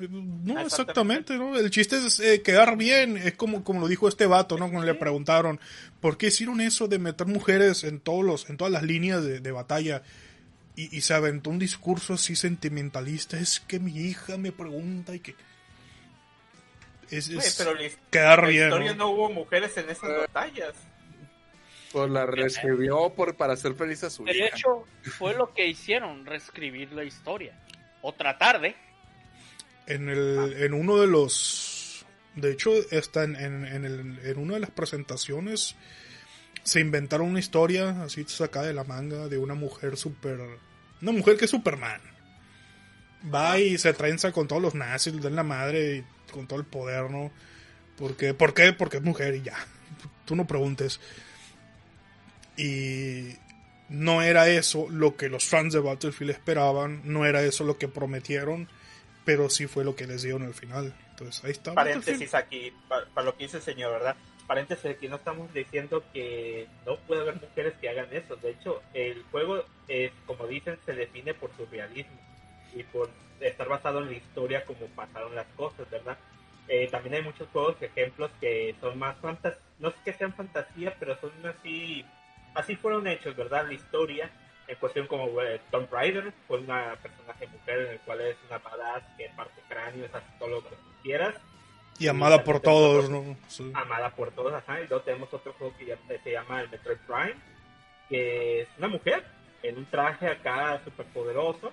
Eh, 0.00 0.08
No, 0.10 0.60
Exactamente. 0.60 1.36
¿no? 1.36 1.56
El 1.58 1.70
chiste 1.70 1.96
es 1.98 2.20
eh, 2.20 2.42
quedar 2.42 2.76
bien, 2.76 3.16
es 3.16 3.34
como, 3.34 3.64
como 3.64 3.80
lo 3.80 3.88
dijo 3.88 4.08
este 4.08 4.26
vato, 4.26 4.56
¿no? 4.58 4.70
Cuando 4.70 4.86
le 4.86 4.94
preguntaron, 4.94 5.58
¿por 6.00 6.16
qué 6.16 6.28
hicieron 6.28 6.60
eso 6.60 6.86
de 6.88 6.98
meter 6.98 7.26
mujeres 7.26 7.84
en 7.84 8.00
todos 8.00 8.24
los, 8.24 8.48
en 8.50 8.56
todas 8.56 8.72
las 8.72 8.82
líneas 8.82 9.24
de, 9.24 9.40
de 9.40 9.52
batalla? 9.52 10.02
Y, 10.76 10.96
y 10.96 11.00
se 11.00 11.12
aventó 11.14 11.50
un 11.50 11.58
discurso 11.58 12.14
así 12.14 12.36
sentimentalista, 12.36 13.36
es 13.38 13.58
que 13.58 13.80
mi 13.80 13.96
hija 13.96 14.36
me 14.36 14.52
pregunta 14.52 15.14
y 15.14 15.20
que... 15.20 15.34
Es, 17.10 17.30
pero 17.56 17.74
la, 17.74 17.88
quedar 18.10 18.42
la 18.42 18.48
bien, 18.48 18.64
historia 18.66 18.92
¿no? 18.92 18.98
no 18.98 19.10
hubo 19.10 19.30
mujeres 19.30 19.76
en 19.78 19.88
esas 19.88 20.10
batallas. 20.10 20.74
Pues 21.90 22.10
la 22.10 22.26
reescribió 22.26 23.10
por, 23.16 23.34
para 23.34 23.54
hacer 23.54 23.74
feliz 23.74 24.04
a 24.04 24.10
su 24.10 24.24
De 24.24 24.36
hija. 24.36 24.46
hecho, 24.48 24.84
fue 25.02 25.34
lo 25.34 25.54
que 25.54 25.66
hicieron, 25.66 26.26
reescribir 26.26 26.92
la 26.92 27.04
historia. 27.04 27.58
O 28.02 28.12
tratar 28.12 28.60
de. 28.60 28.76
En, 29.86 30.08
el, 30.08 30.54
en 30.58 30.74
uno 30.74 30.98
de 30.98 31.06
los... 31.06 32.04
De 32.34 32.52
hecho, 32.52 32.72
está 32.90 33.24
en, 33.24 33.36
en, 33.36 33.64
en, 33.64 33.84
el, 33.84 34.18
en 34.22 34.38
una 34.38 34.54
de 34.54 34.60
las 34.60 34.70
presentaciones 34.70 35.76
se 36.68 36.80
inventaron 36.80 37.28
una 37.28 37.38
historia 37.38 38.02
así 38.02 38.24
sacada 38.28 38.66
de 38.66 38.74
la 38.74 38.84
manga 38.84 39.28
de 39.28 39.38
una 39.38 39.54
mujer 39.54 39.96
super... 39.96 40.38
Una 41.00 41.12
mujer 41.12 41.36
que 41.36 41.46
es 41.46 41.50
Superman. 41.50 42.00
Va 43.34 43.58
y 43.58 43.78
se 43.78 43.94
trenza 43.94 44.32
con 44.32 44.46
todos 44.46 44.60
los 44.60 44.74
nazis, 44.74 45.14
le 45.14 45.20
dan 45.20 45.36
la 45.36 45.44
madre 45.44 45.96
y 45.96 46.30
con 46.32 46.46
todo 46.46 46.58
el 46.58 46.66
poder, 46.66 47.10
¿no? 47.10 47.32
Porque, 47.96 48.34
¿Por 48.34 48.52
qué? 48.52 48.72
Porque 48.72 48.98
es 48.98 49.02
mujer 49.02 49.34
y 49.36 49.42
ya. 49.42 49.56
Tú 50.24 50.36
no 50.36 50.46
preguntes. 50.46 51.00
Y 52.56 53.34
no 53.88 54.22
era 54.22 54.48
eso 54.48 54.86
lo 54.90 55.16
que 55.16 55.28
los 55.28 55.44
fans 55.46 55.72
de 55.74 55.80
Battlefield 55.80 56.30
esperaban, 56.32 57.02
no 57.04 57.24
era 57.26 57.42
eso 57.42 57.64
lo 57.64 57.78
que 57.78 57.88
prometieron, 57.88 58.68
pero 59.24 59.50
sí 59.50 59.66
fue 59.66 59.84
lo 59.84 59.94
que 59.96 60.06
les 60.06 60.22
dieron 60.22 60.42
al 60.42 60.54
final. 60.54 60.94
Entonces 61.10 61.44
ahí 61.44 61.50
está. 61.52 61.74
Paréntesis 61.74 62.34
aquí, 62.34 62.72
pa- 62.88 63.04
para, 63.14 63.24
lo 63.26 63.36
que 63.36 63.44
dice 63.44 63.58
el 63.58 63.62
señor, 63.62 63.92
¿verdad? 63.92 64.16
Paréntesis 64.46 64.86
aquí, 64.86 65.08
no 65.08 65.16
estamos 65.16 65.52
diciendo 65.52 66.02
que 66.12 66.66
no 66.86 66.96
puede 67.00 67.20
haber 67.22 67.34
mujeres 67.40 67.74
que 67.80 67.88
hagan 67.90 68.08
eso. 68.12 68.36
De 68.36 68.50
hecho, 68.50 68.82
el 68.94 69.22
juego, 69.30 69.64
es, 69.88 70.10
como 70.26 70.46
dicen, 70.46 70.78
se 70.86 70.94
define 70.94 71.34
por 71.34 71.50
su 71.56 71.66
realismo 71.66 72.16
y 72.74 72.82
por 72.84 73.10
estar 73.40 73.68
basado 73.68 73.98
en 74.00 74.06
la 74.06 74.12
historia 74.16 74.64
como 74.64 74.86
pasaron 74.96 75.34
las 75.34 75.46
cosas, 75.56 75.88
¿verdad? 75.90 76.16
Eh, 76.68 76.88
también 76.90 77.16
hay 77.16 77.22
muchos 77.22 77.48
juegos, 77.48 77.76
ejemplos 77.80 78.30
que 78.40 78.74
son 78.80 78.98
más 78.98 79.16
fantas, 79.18 79.54
no 79.78 79.88
es 79.88 79.94
que 80.04 80.12
sean 80.12 80.34
fantasía, 80.34 80.94
pero 80.98 81.18
son 81.20 81.30
así, 81.46 82.04
así 82.58 82.76
fueron 82.76 83.06
hechos, 83.06 83.36
¿verdad? 83.36 83.66
La 83.66 83.72
historia, 83.72 84.30
en 84.66 84.76
cuestión 84.76 85.06
como 85.06 85.40
eh, 85.40 85.60
Tomb 85.70 85.90
Raider, 85.90 86.32
fue 86.46 86.58
una 86.58 86.96
personaje 86.96 87.46
mujer 87.46 87.80
en 87.80 87.90
el 87.92 88.00
cual 88.00 88.20
es 88.20 88.36
una 88.48 88.58
badass 88.58 89.04
que 89.16 89.30
parte 89.36 89.62
cráneos, 89.68 90.10
hace 90.12 90.26
todo 90.38 90.48
lo 90.48 90.62
que 90.62 90.74
quieras, 91.02 91.34
Y 91.98 92.08
amada 92.08 92.44
por 92.44 92.60
todos, 92.60 93.08
¿no? 93.08 93.36
Sí. 93.48 93.70
amada 93.74 94.10
por 94.10 94.30
todos, 94.32 94.52
ajá, 94.52 94.80
y 94.80 94.88
luego 94.88 95.04
tenemos 95.04 95.32
otro 95.32 95.52
juego 95.54 95.74
que 95.78 95.86
ya 95.86 95.96
se 96.22 96.30
llama 96.30 96.60
el 96.60 96.68
Metroid 96.68 96.98
Prime, 97.06 97.34
que 98.08 98.62
es 98.62 98.68
una 98.78 98.88
mujer 98.88 99.24
en 99.62 99.78
un 99.78 99.86
traje 99.86 100.28
acá 100.28 100.80
súper 100.84 101.06
poderoso, 101.06 101.72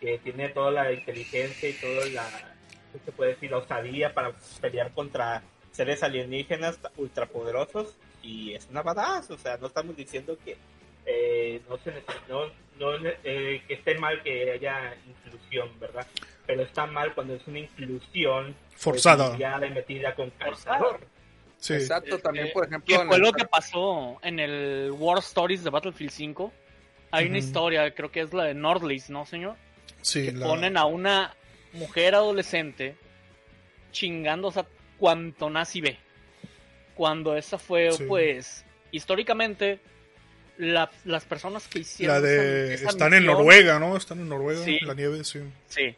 que 0.00 0.18
tiene 0.18 0.48
toda 0.48 0.70
la 0.70 0.92
inteligencia 0.92 1.68
y 1.68 1.72
toda 1.74 2.06
la, 2.06 2.28
¿qué 2.92 2.98
se 3.04 3.12
puede 3.12 3.34
decir? 3.34 3.50
La 3.50 3.58
osadía 3.58 4.12
para 4.12 4.32
pelear 4.60 4.92
contra 4.92 5.42
seres 5.72 6.02
alienígenas 6.02 6.78
ultrapoderosos, 6.96 7.96
y 8.24 8.54
es 8.54 8.66
una 8.70 8.82
badass, 8.82 9.30
o 9.30 9.38
sea, 9.38 9.56
no 9.58 9.66
estamos 9.68 9.96
diciendo 9.96 10.38
que 10.44 10.56
eh, 11.06 11.60
no 11.68 11.76
se 11.78 11.92
no, 12.28 12.46
no, 12.78 13.08
eh, 13.24 13.62
que 13.68 13.74
esté 13.74 13.98
mal 13.98 14.22
que 14.22 14.52
haya 14.52 14.96
inclusión, 15.06 15.68
¿verdad? 15.78 16.06
Pero 16.46 16.62
está 16.62 16.86
mal 16.86 17.14
cuando 17.14 17.34
es 17.34 17.46
una 17.46 17.58
inclusión 17.58 18.54
Forzada. 18.74 19.36
ya 19.36 19.58
metida 19.58 20.14
con 20.14 20.30
calzador. 20.30 21.00
Sí. 21.58 21.74
Exacto, 21.74 22.18
también, 22.18 22.46
Este, 22.46 22.54
por 22.54 22.66
ejemplo, 22.66 22.94
Que 22.96 23.00
en 23.02 23.06
fue 23.08 23.16
el- 23.16 23.22
lo 23.22 23.32
que 23.32 23.44
pasó 23.46 24.18
en 24.22 24.40
el 24.40 24.90
War 24.92 25.18
Stories 25.18 25.62
de 25.64 25.70
Battlefield 25.70 26.10
5. 26.10 26.52
Hay 27.10 27.26
una 27.26 27.38
Ujú. 27.38 27.46
historia, 27.46 27.94
creo 27.94 28.10
que 28.10 28.20
es 28.20 28.32
la 28.34 28.44
de 28.44 28.54
Nordlis, 28.54 29.08
¿no, 29.10 29.24
señor? 29.24 29.56
Sí, 30.02 30.26
que 30.26 30.32
la- 30.32 30.46
ponen 30.46 30.76
a 30.76 30.84
una 30.86 31.34
mujer 31.72 32.14
adolescente 32.14 32.96
chingándose 33.92 34.60
a 34.60 34.66
cuanto 34.98 35.48
nazi 35.50 35.80
ve. 35.80 35.98
Cuando 36.94 37.36
esa 37.36 37.58
fue, 37.58 37.90
Sí. 37.92 38.04
pues, 38.04 38.64
históricamente, 38.92 39.80
la- 40.58 40.90
las 41.04 41.24
personas 41.24 41.66
que 41.66 41.80
hicieron 41.80 42.16
la 42.16 42.20
de... 42.20 42.74
esa- 42.74 42.82
esa 42.82 42.88
Están 42.90 43.14
en 43.14 43.26
Noruega, 43.26 43.78
¿no? 43.78 43.96
Están 43.96 44.20
en 44.20 44.28
Noruega, 44.28 44.64
Sí. 44.64 44.78
la 44.82 44.94
nieve, 44.94 45.24
sí. 45.24 45.40
Sí, 45.68 45.94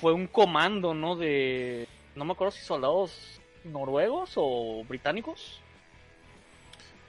fue 0.00 0.12
un 0.12 0.26
comando, 0.26 0.94
¿no? 0.94 1.14
De, 1.16 1.86
no 2.16 2.24
me 2.24 2.32
acuerdo 2.32 2.50
si 2.52 2.64
soldados 2.64 3.40
noruegos 3.64 4.32
o 4.36 4.84
británicos. 4.88 5.60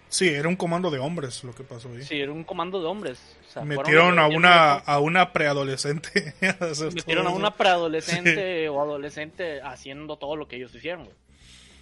Sí, 0.07 0.30
era 0.30 0.47
un 0.47 0.55
comando 0.55 0.89
de 0.91 0.99
hombres 0.99 1.43
lo 1.43 1.53
que 1.53 1.63
pasó 1.63 1.89
ahí. 1.89 2.03
Sí, 2.03 2.21
era 2.21 2.32
un 2.32 2.43
comando 2.45 2.80
de 2.80 2.86
hombres. 2.88 3.19
O 3.49 3.51
sea, 3.51 3.63
fueron 3.63 3.78
metieron 3.84 4.19
a 4.19 4.28
una, 4.28 4.73
a 4.76 4.99
una 4.99 5.34
preadolescente. 5.34 6.34
Metieron 6.93 7.28
a 7.28 7.32
una 7.32 7.51
preadolescente 7.57 8.69
o 8.69 8.82
adolescente 8.82 9.61
haciendo 9.61 10.17
todo 10.17 10.36
lo 10.36 10.47
que 10.47 10.55
ellos 10.57 10.73
hicieron, 10.76 11.05
güey. 11.05 11.17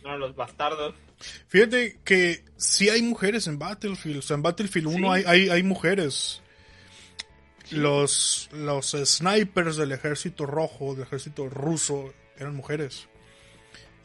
No, 0.03 0.17
los 0.17 0.35
bastardos. 0.35 0.95
Fíjate 1.47 1.99
que 2.03 2.43
sí 2.57 2.89
hay 2.89 3.01
mujeres 3.01 3.47
en 3.47 3.57
Battlefield. 3.57 4.17
O 4.19 4.21
sea, 4.21 4.35
en 4.35 4.41
Battlefield 4.43 4.87
1 4.87 5.11
hay, 5.11 5.23
hay, 5.25 5.49
hay 5.49 5.63
mujeres. 5.63 6.41
Los, 7.71 8.49
los 8.51 8.91
snipers 8.91 9.77
del 9.77 9.93
ejército 9.93 10.45
rojo, 10.45 10.93
del 10.95 11.03
ejército 11.05 11.47
ruso, 11.49 12.13
eran 12.37 12.55
mujeres. 12.55 13.07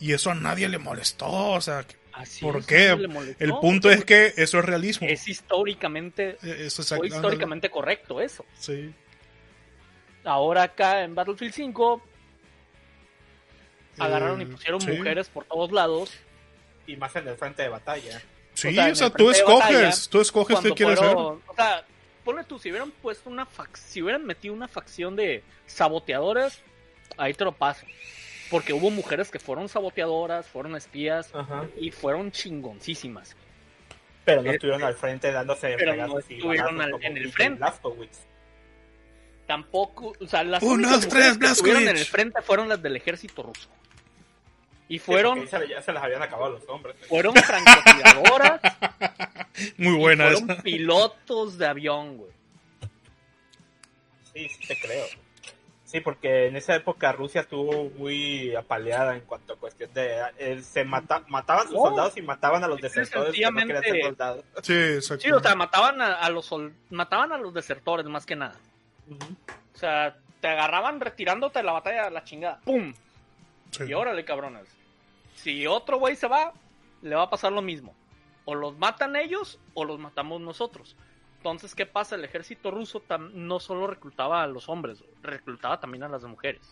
Y 0.01 0.13
eso 0.13 0.31
a 0.31 0.35
nadie 0.35 0.69
le 0.69 0.79
molestó. 0.79 1.27
O 1.27 1.61
sea, 1.61 1.85
Así 2.13 2.45
¿por 2.45 2.59
es, 2.59 2.67
qué? 2.67 2.95
molestó, 3.09 3.45
El 3.45 3.53
punto 3.59 3.91
es 3.91 4.05
que 4.05 4.33
eso 4.37 4.59
es 4.61 4.65
realismo. 4.65 5.07
es 5.09 5.27
históricamente, 5.29 6.37
Eso 6.43 6.83
es 6.83 6.93
históricamente 7.05 7.69
correcto 7.71 8.21
eso. 8.21 8.45
Sí. 8.59 8.95
Ahora 10.25 10.63
acá 10.65 11.03
en 11.03 11.15
Battlefield 11.15 11.53
5 11.55 12.03
agarraron 14.01 14.41
y 14.41 14.45
Eh, 14.45 14.47
pusieron 14.47 14.81
sí. 14.81 14.91
mujeres 14.93 15.29
por 15.29 15.45
todos 15.45 15.73
lados. 15.73 16.13
Y 16.87 16.97
más 16.97 17.15
en 17.17 17.29
el 17.29 17.37
frente 17.37 17.63
de 17.63 17.69
batalla. 17.69 18.23
Sí, 18.55 18.77
O 18.77 18.95
sea, 18.95 19.07
o 19.07 19.11
tú 19.13 19.31
escoges, 19.31 20.09
tú 20.09 20.21
escoges 20.21 20.57
qué 20.59 20.69
Cuando 20.71 20.75
quieres 20.75 20.99
hacer. 21.01 21.17
o 21.17 21.41
sea, 21.55 21.85
ponle 22.25 22.45
tú, 22.45 22.59
si 22.59 22.71
hubieran 22.71 22.91
puesto 22.91 23.31
una 23.31 23.47
fac 23.47 23.77
si 23.77 24.03
hubieran 24.03 24.25
metido 24.25 24.53
una 24.55 24.67
facción 24.69 25.15
de 25.15 25.43
saboteadoras, 25.67 26.61
ahí 27.17 27.35
te 27.35 27.45
lo 27.45 27.53
paso. 27.53 27.87
Porque 28.51 28.73
hubo 28.73 28.91
mujeres 28.91 29.31
que 29.31 29.39
fueron 29.39 29.69
saboteadoras, 29.69 30.47
fueron 30.47 30.75
espías 30.75 31.31
Ajá. 31.35 31.67
y 31.79 31.91
fueron 31.91 32.33
chingoncísimas. 32.33 33.37
Pero 34.25 34.43
no 34.43 34.51
Eh, 34.51 34.55
estuvieron 34.55 34.83
al 34.83 34.95
frente 34.95 35.31
dándose 35.31 35.75
pero 35.79 35.95
no 35.95 36.19
y 36.19 36.35
estuvieron 36.35 36.81
al- 36.81 36.95
en 37.03 37.17
el 37.17 37.31
frente. 37.33 37.65
Tampoco, 39.47 40.13
o 40.21 40.27
sea, 40.27 40.45
las 40.45 40.63
Uno, 40.63 40.75
únicas 40.75 40.93
dos, 40.93 41.05
mujeres 41.07 41.27
tres, 41.27 41.39
que 41.39 41.47
estuvieron 41.53 41.83
en 41.85 41.97
el 41.97 42.05
frente 42.05 42.43
fueron 42.43 42.69
las 42.69 42.83
del 42.83 42.97
ejército 42.97 43.43
ruso. 43.43 43.69
Y 44.89 44.99
fueron, 44.99 45.45
ya 45.47 45.83
se 45.83 45.93
les 45.93 46.03
habían 46.03 46.23
acabado 46.23 46.53
los 46.55 46.69
hombres. 46.69 46.97
fueron 47.09 47.35
francotiradoras, 47.35 48.61
Muy 49.77 49.97
buena 49.97 50.25
fueron 50.31 50.51
esa. 50.51 50.63
pilotos 50.63 51.59
de 51.59 51.67
avión, 51.67 52.17
güey. 52.17 52.31
Sí, 54.33 54.49
sí 54.49 54.67
te 54.69 54.81
creo. 54.81 55.05
Sí, 55.85 56.01
porque 56.01 56.47
en 56.49 56.57
esa 56.57 56.75
época 56.75 57.13
Rusia 57.13 57.41
estuvo 57.43 57.91
muy 57.97 58.55
apaleada 58.55 59.15
en 59.15 59.23
cuanto 59.23 59.55
a 59.55 59.57
cuestión 59.57 59.93
de... 59.95 60.21
eh, 60.39 60.61
se 60.63 60.85
mata, 60.85 61.23
mataban 61.29 61.67
a 61.67 61.71
sus 61.71 61.79
soldados 61.79 62.17
y 62.19 62.23
mataban 62.23 62.63
a 62.63 62.69
los 62.69 62.79
desertores 62.81 63.35
que 63.35 63.41
no 63.51 63.57
querían 63.59 63.83
ser 63.83 64.03
soldados. 64.03 64.45
Sí, 64.63 64.75
exacto. 64.75 65.23
Sí, 65.25 65.33
o 65.33 65.41
sea, 65.41 65.55
mataban 65.55 66.01
a, 66.03 66.15
a 66.17 66.29
los 66.29 66.45
sol- 66.45 66.75
mataban 66.91 67.33
a 67.33 67.39
los 67.39 67.55
desertores 67.55 68.05
más 68.07 68.27
que 68.27 68.37
nada. 68.37 68.55
O 69.75 69.79
sea, 69.79 70.15
te 70.41 70.49
agarraban 70.49 71.01
retirándote 71.01 71.61
de 71.61 71.63
la 71.65 71.73
batalla 71.73 72.07
a 72.07 72.11
la 72.11 72.23
chingada. 72.23 72.61
¡Pum! 72.65 72.93
Sí. 73.71 73.85
Y 73.89 73.95
órale, 73.95 74.25
cabrones. 74.27 74.65
Si 75.43 75.67
otro 75.67 75.99
güey 75.99 76.17
se 76.17 76.27
va, 76.29 76.53
le 77.03 77.15
va 77.15 77.23
a 77.25 77.31
pasar 77.31 77.53
lo 77.53 77.63
mismo. 77.63 77.95
O 78.45 78.55
los 78.55 78.77
matan 78.79 79.17
ellos 79.17 79.59
o 79.75 79.85
los 79.85 79.99
matamos 79.99 80.41
nosotros. 80.41 80.97
Entonces, 81.37 81.75
¿qué 81.75 81.87
pasa? 81.87 82.17
El 82.17 82.25
ejército 82.25 82.71
ruso 82.71 83.03
tam- 83.07 83.31
no 83.33 83.61
solo 83.61 83.87
reclutaba 83.87 84.43
a 84.43 84.47
los 84.47 84.69
hombres, 84.69 85.05
reclutaba 85.23 85.79
también 85.81 86.03
a 86.03 86.09
las 86.09 86.23
mujeres. 86.25 86.63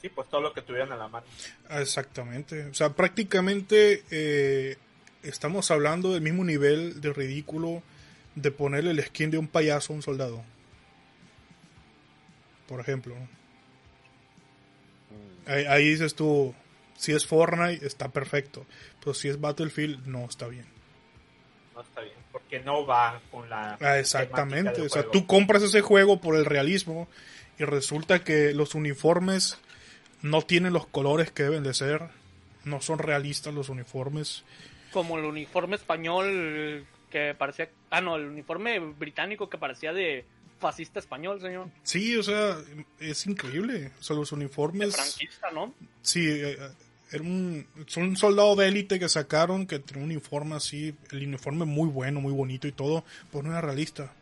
Sí, 0.00 0.08
pues 0.08 0.28
todo 0.28 0.40
lo 0.40 0.52
que 0.52 0.62
tuvieran 0.62 0.92
a 0.92 0.96
la 0.96 1.08
mano. 1.08 1.26
Exactamente. 1.70 2.66
O 2.66 2.74
sea, 2.74 2.90
prácticamente 2.94 4.04
eh, 4.10 4.76
estamos 5.22 5.70
hablando 5.70 6.12
del 6.12 6.22
mismo 6.22 6.44
nivel 6.44 7.00
de 7.00 7.12
ridículo 7.12 7.82
de 8.34 8.50
ponerle 8.50 8.90
el 8.92 9.02
skin 9.02 9.30
de 9.30 9.38
un 9.38 9.48
payaso 9.48 9.92
a 9.92 9.96
un 9.96 10.02
soldado. 10.02 10.42
Por 12.68 12.80
ejemplo. 12.80 13.14
¿no? 13.14 13.28
Ahí, 15.52 15.64
ahí 15.66 15.88
dices 15.88 16.14
tú, 16.14 16.54
si 16.96 17.12
es 17.12 17.26
Fortnite 17.26 17.86
está 17.86 18.08
perfecto, 18.08 18.66
pero 19.00 19.14
si 19.14 19.28
es 19.28 19.40
Battlefield 19.40 20.06
no 20.06 20.24
está 20.24 20.48
bien. 20.48 20.66
No 21.74 21.82
está 21.82 22.00
bien, 22.00 22.14
porque 22.32 22.60
no 22.60 22.86
va 22.86 23.20
con 23.30 23.48
la... 23.50 23.76
Ah, 23.80 23.98
exactamente. 23.98 24.72
del 24.72 24.86
O 24.86 24.88
sea, 24.88 25.02
juego. 25.02 25.10
tú 25.12 25.26
compras 25.26 25.62
ese 25.62 25.80
juego 25.82 26.20
por 26.20 26.36
el 26.36 26.44
realismo 26.46 27.06
y 27.58 27.64
resulta 27.64 28.24
que 28.24 28.52
los 28.54 28.74
uniformes 28.74 29.58
no 30.22 30.42
tienen 30.42 30.72
los 30.72 30.86
colores 30.86 31.30
que 31.30 31.42
deben 31.44 31.62
de 31.62 31.74
ser. 31.74 32.02
No 32.64 32.80
son 32.80 32.98
realistas 32.98 33.52
los 33.54 33.68
uniformes. 33.68 34.42
Como 34.92 35.18
el 35.18 35.24
uniforme 35.24 35.76
español 35.76 36.86
que 37.10 37.34
parecía... 37.34 37.68
Ah, 37.90 38.00
no, 38.00 38.16
el 38.16 38.24
uniforme 38.26 38.78
británico 38.80 39.48
que 39.50 39.58
parecía 39.58 39.92
de 39.92 40.24
fascista 40.58 40.98
español, 40.98 41.40
señor. 41.40 41.68
Sí, 41.82 42.16
o 42.16 42.22
sea, 42.22 42.56
es 42.98 43.26
increíble. 43.26 43.92
O 44.00 44.02
sea, 44.02 44.16
los 44.16 44.30
De 44.30 44.36
uniformes. 44.36 44.96
franquista, 44.96 45.50
¿no? 45.50 45.74
Sí, 46.02 46.26
eh, 46.28 46.56
era 47.12 47.22
un, 47.22 47.66
un 47.96 48.16
soldado 48.16 48.56
de 48.56 48.68
élite 48.68 48.98
que 48.98 49.08
sacaron 49.08 49.66
que 49.66 49.78
tenía 49.78 50.02
un 50.04 50.10
uniforme 50.10 50.56
así, 50.56 50.94
el 51.12 51.26
uniforme 51.26 51.64
muy 51.64 51.88
bueno, 51.88 52.20
muy 52.20 52.32
bonito 52.32 52.66
y 52.66 52.72
todo, 52.72 53.04
pues 53.30 53.44
no 53.44 53.50
era 53.50 53.60
realista. 53.60 54.12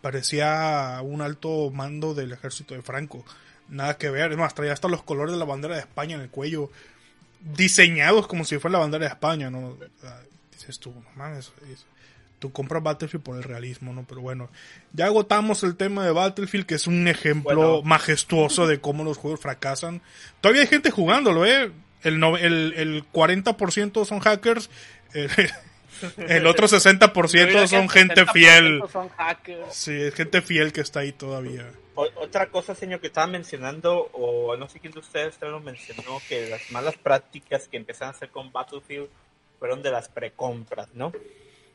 Parecía 0.00 0.98
un 1.02 1.20
alto 1.20 1.70
mando 1.70 2.14
del 2.14 2.32
ejército 2.32 2.74
de 2.74 2.82
Franco. 2.82 3.24
Nada 3.68 3.98
que 3.98 4.10
ver, 4.10 4.32
es 4.32 4.38
más, 4.38 4.54
traía 4.54 4.72
hasta 4.72 4.88
los 4.88 5.02
colores 5.02 5.32
de 5.32 5.38
la 5.38 5.44
bandera 5.44 5.74
de 5.74 5.80
España 5.82 6.16
en 6.16 6.22
el 6.22 6.30
cuello, 6.30 6.70
diseñados 7.54 8.26
como 8.26 8.44
si 8.44 8.58
fuera 8.58 8.72
la 8.72 8.78
bandera 8.80 9.04
de 9.06 9.10
España, 9.12 9.50
¿no? 9.50 9.76
Dices 10.52 10.78
tú, 10.78 10.90
no 10.92 11.06
mames, 11.16 11.52
es- 11.70 11.86
tú 12.40 12.50
compras 12.50 12.82
Battlefield 12.82 13.22
por 13.22 13.36
el 13.36 13.44
realismo, 13.44 13.92
¿no? 13.92 14.04
Pero 14.08 14.20
bueno, 14.22 14.50
ya 14.92 15.06
agotamos 15.06 15.62
el 15.62 15.76
tema 15.76 16.04
de 16.04 16.10
Battlefield, 16.10 16.66
que 16.66 16.74
es 16.74 16.88
un 16.88 17.06
ejemplo 17.06 17.54
Bueno. 17.56 17.82
majestuoso 17.82 18.66
de 18.66 18.80
cómo 18.80 19.04
los 19.04 19.16
juegos 19.18 19.38
fracasan. 19.40 20.02
Todavía 20.40 20.62
hay 20.62 20.68
gente 20.68 20.90
jugándolo, 20.90 21.46
¿eh? 21.46 21.70
El, 22.02 22.18
no- 22.18 22.36
el, 22.36 22.72
el 22.76 23.04
40% 23.12 24.04
son 24.04 24.18
hackers, 24.20 24.70
el, 25.12 25.30
el 26.28 26.46
otro 26.46 26.66
60% 26.66 27.66
son 27.68 27.88
gente 27.88 28.24
fiel. 28.26 28.82
Son 28.90 29.08
hackers. 29.10 29.74
Sí, 29.74 29.92
es 29.92 30.14
gente 30.14 30.40
fiel 30.42 30.72
que 30.72 30.80
está 30.80 31.00
ahí 31.00 31.12
todavía. 31.12 31.70
O- 31.94 32.08
otra 32.16 32.46
cosa, 32.46 32.74
señor, 32.74 33.00
que 33.00 33.08
estaban 33.08 33.32
mencionando, 33.32 34.08
o 34.14 34.56
no 34.56 34.66
sé 34.68 34.80
quién 34.80 34.92
de 34.94 35.00
ustedes 35.00 35.34
usted 35.34 35.48
lo 35.48 35.60
mencionó, 35.60 36.18
que 36.28 36.48
las 36.48 36.62
malas 36.70 36.96
prácticas 36.96 37.68
que 37.68 37.76
empezaron 37.76 38.14
a 38.14 38.16
hacer 38.16 38.30
con 38.30 38.50
Battlefield 38.50 39.08
fueron 39.58 39.82
de 39.82 39.90
las 39.90 40.08
precompras, 40.08 40.88
¿no? 40.94 41.12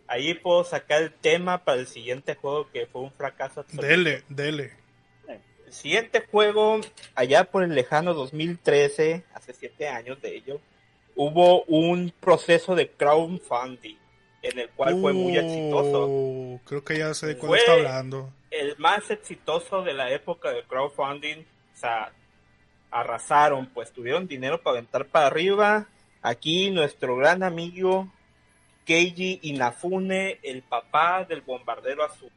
Ahí 0.07 0.33
puedo 0.35 0.63
sacar 0.63 1.01
el 1.01 1.11
tema 1.13 1.63
para 1.63 1.79
el 1.81 1.87
siguiente 1.87 2.35
juego 2.35 2.69
que 2.71 2.85
fue 2.85 3.01
un 3.01 3.11
fracaso 3.11 3.61
absoluto. 3.61 3.87
Dele, 3.87 4.23
dele. 4.29 4.71
El 5.27 5.73
siguiente 5.73 6.25
juego, 6.31 6.79
allá 7.15 7.43
por 7.45 7.63
el 7.63 7.73
lejano 7.73 8.13
2013, 8.13 9.23
hace 9.33 9.53
siete 9.53 9.87
años 9.87 10.21
de 10.21 10.35
ello, 10.35 10.61
hubo 11.15 11.63
un 11.63 12.13
proceso 12.19 12.75
de 12.75 12.89
crowdfunding 12.91 13.97
en 14.43 14.59
el 14.59 14.69
cual 14.69 15.01
fue 15.01 15.11
muy 15.13 15.35
exitoso. 15.37 16.05
Oh, 16.07 16.59
Creo 16.65 16.83
que 16.83 16.99
ya 16.99 17.13
sé 17.15 17.25
de 17.27 17.37
cuál 17.37 17.49
Fue- 17.49 17.57
está 17.57 17.73
hablando. 17.73 18.31
el 18.51 18.77
más 18.77 19.09
exitoso 19.09 19.81
de 19.81 19.93
la 19.93 20.11
época 20.11 20.51
del 20.51 20.63
crowdfunding. 20.65 21.39
O 21.73 21.77
sea, 21.77 22.11
arrasaron, 22.91 23.65
pues 23.73 23.91
tuvieron 23.91 24.27
dinero 24.27 24.61
para 24.61 24.77
aventar 24.77 25.07
para 25.07 25.27
arriba. 25.27 25.87
Aquí 26.21 26.69
nuestro 26.71 27.15
gran 27.17 27.43
amigo 27.43 28.07
Keiji 28.85 29.39
Inafune, 29.43 30.39
el 30.43 30.61
papá 30.61 31.25
del 31.27 31.41
bombardero 31.41 32.03
azul, 32.03 32.31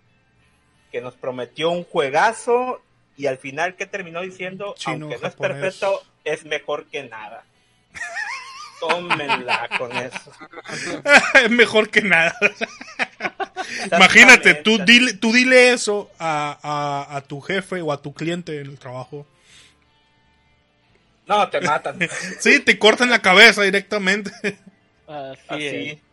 que 0.90 1.00
nos 1.00 1.14
prometió 1.14 1.70
un 1.70 1.84
juegazo 1.84 2.82
y 3.16 3.26
al 3.26 3.38
final 3.38 3.76
que 3.76 3.86
terminó 3.86 4.22
diciendo, 4.22 4.74
Chino, 4.76 5.06
aunque 5.06 5.18
no 5.20 5.28
es 5.28 5.34
perfecto, 5.34 6.02
es 6.24 6.44
mejor 6.44 6.86
que 6.86 7.04
nada. 7.04 7.44
Tómenla 8.80 9.68
con 9.76 9.94
eso. 9.96 10.32
es 11.44 11.50
mejor 11.50 11.90
que 11.90 12.00
nada. 12.00 12.34
Imagínate, 13.92 14.54
tú 14.54 14.78
dile, 14.78 15.14
tú 15.14 15.32
dile 15.32 15.72
eso 15.72 16.10
a, 16.18 16.58
a, 16.62 17.16
a 17.16 17.20
tu 17.22 17.40
jefe 17.40 17.82
o 17.82 17.92
a 17.92 18.00
tu 18.00 18.14
cliente 18.14 18.60
en 18.60 18.68
el 18.68 18.78
trabajo. 18.78 19.26
No, 21.26 21.48
te 21.50 21.60
matan. 21.60 21.98
Sí, 22.38 22.60
te 22.60 22.78
cortan 22.78 23.10
la 23.10 23.20
cabeza 23.20 23.62
directamente. 23.62 24.30
Así, 25.06 25.40
Así. 25.48 25.66
es. 25.66 26.07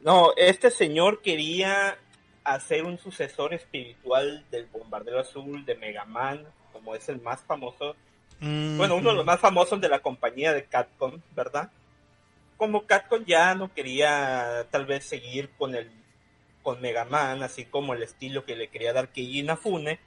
No, 0.00 0.32
este 0.36 0.70
señor 0.70 1.20
quería 1.20 1.98
hacer 2.42 2.84
un 2.84 2.98
sucesor 2.98 3.52
espiritual 3.52 4.44
del 4.50 4.66
Bombardero 4.66 5.20
Azul 5.20 5.64
de 5.66 5.74
Mega 5.74 6.06
Man, 6.06 6.46
como 6.72 6.94
es 6.94 7.08
el 7.10 7.20
más 7.20 7.42
famoso. 7.42 7.94
Bueno, 8.40 8.96
uno 8.96 9.10
de 9.10 9.16
los 9.16 9.26
más 9.26 9.38
famosos 9.38 9.78
de 9.78 9.90
la 9.90 10.00
compañía 10.00 10.54
de 10.54 10.64
Capcom, 10.64 11.20
¿verdad? 11.36 11.70
Como 12.56 12.86
Capcom 12.86 13.22
ya 13.26 13.54
no 13.54 13.74
quería 13.74 14.66
tal 14.70 14.86
vez 14.86 15.04
seguir 15.04 15.50
con 15.58 15.74
el 15.74 15.90
con 16.62 16.80
Mega 16.80 17.04
Man, 17.04 17.42
así 17.42 17.66
como 17.66 17.94
el 17.94 18.02
estilo 18.02 18.44
que 18.44 18.56
le 18.56 18.68
quería 18.68 18.92
dar 18.92 19.08
Keiji 19.08 19.40
Inafune, 19.40 19.98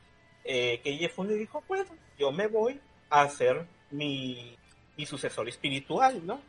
eh, 0.44 0.80
Keiji 0.84 1.06
Inafune 1.06 1.34
dijo, 1.34 1.64
bueno, 1.68 1.86
yo 2.18 2.32
me 2.32 2.48
voy 2.48 2.80
a 3.10 3.22
hacer 3.22 3.66
mi, 3.92 4.56
mi 4.98 5.06
sucesor 5.06 5.48
espiritual, 5.50 6.26
¿no? 6.26 6.42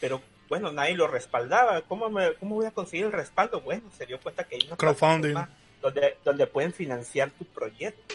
Pero 0.00 0.22
bueno, 0.48 0.72
nadie 0.72 0.94
lo 0.96 1.06
respaldaba. 1.06 1.82
¿Cómo, 1.82 2.08
me, 2.10 2.34
¿Cómo 2.34 2.56
voy 2.56 2.66
a 2.66 2.70
conseguir 2.70 3.06
el 3.06 3.12
respaldo? 3.12 3.60
Bueno, 3.60 3.90
se 3.96 4.06
dio 4.06 4.18
cuenta 4.20 4.44
que 4.44 4.56
hay 4.56 4.66
una 4.66 4.76
Crowdfunding. 4.76 5.34
donde, 5.82 6.16
donde 6.24 6.46
pueden 6.46 6.72
financiar 6.72 7.30
tu 7.30 7.44
proyecto. 7.44 8.14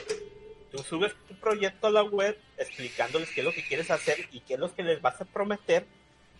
Tú 0.72 0.80
subes 0.80 1.14
tu 1.28 1.36
proyecto 1.36 1.88
a 1.88 1.92
la 1.92 2.04
web 2.04 2.38
explicándoles 2.58 3.30
qué 3.32 3.42
es 3.42 3.46
lo 3.46 3.54
que 3.54 3.64
quieres 3.64 3.92
hacer 3.92 4.18
y 4.32 4.40
qué 4.40 4.56
es 4.56 4.60
lo 4.60 4.74
que 4.74 4.82
les 4.82 5.02
vas 5.02 5.22
a 5.22 5.26
prometer 5.26 5.86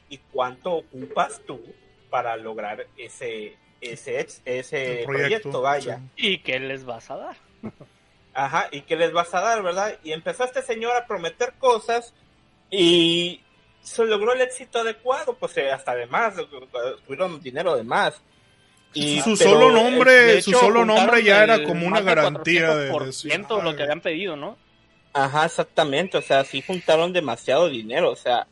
y 0.10 0.18
cuánto 0.32 0.74
ocupas 0.74 1.40
tú 1.46 1.62
para 2.10 2.36
lograr 2.38 2.88
ese 2.98 3.58
ese 3.80 4.26
ese 4.46 5.02
El 5.02 5.06
proyecto, 5.06 5.62
vaya. 5.62 5.98
sí. 6.16 6.30
¿Y 6.34 6.38
qué 6.40 6.60
les 6.60 6.84
vas 6.84 7.12
a 7.12 7.18
dar? 7.18 7.38
Ajá, 8.34 8.70
y 8.72 8.82
qué 8.82 8.96
les 8.96 9.12
vas 9.12 9.32
a 9.36 9.42
dar, 9.42 9.62
¿verdad? 9.62 10.00
Y 10.04 10.12
empezó 10.14 10.44
este 10.46 10.64
señor 10.64 10.96
a 10.96 11.06
prometer 11.06 11.54
cosas 11.60 12.14
y 12.72 13.43
se 13.84 14.06
logró 14.06 14.34
el 14.34 14.42
éxito 14.42 14.80
adecuado, 14.80 15.36
pues 15.38 15.56
eh, 15.58 15.72
hasta 15.72 15.94
de 15.94 16.08
más, 16.08 16.38
eh, 16.40 16.48
tuvieron 17.06 17.40
dinero 17.42 17.76
de 17.76 17.84
más. 17.84 18.20
Y, 18.96 19.22
su 19.22 19.36
pero, 19.38 19.52
solo 19.52 19.70
eh, 19.70 19.74
nombre, 19.84 20.42
su 20.42 20.52
solo 20.52 20.86
nombre 20.86 21.24
ya 21.24 21.44
era 21.44 21.64
como 21.64 21.86
una 21.88 22.02
garantía 22.02 22.76
de, 22.76 22.92
400% 22.92 23.06
decir, 23.06 23.40
lo 23.64 23.70
"Ah, 23.72 23.76
que 23.76 23.84
habían 23.84 24.02
pedido, 24.02 24.36
¿no? 24.36 24.58
Ajá, 25.14 25.46
exactamente, 25.46 26.18
o 26.18 26.22
sea, 26.22 26.44
sí 26.44 26.62
juntaron 26.66 27.12
demasiado 27.14 27.70
dinero, 27.70 28.12
o 28.12 28.16
sea, 28.16 28.48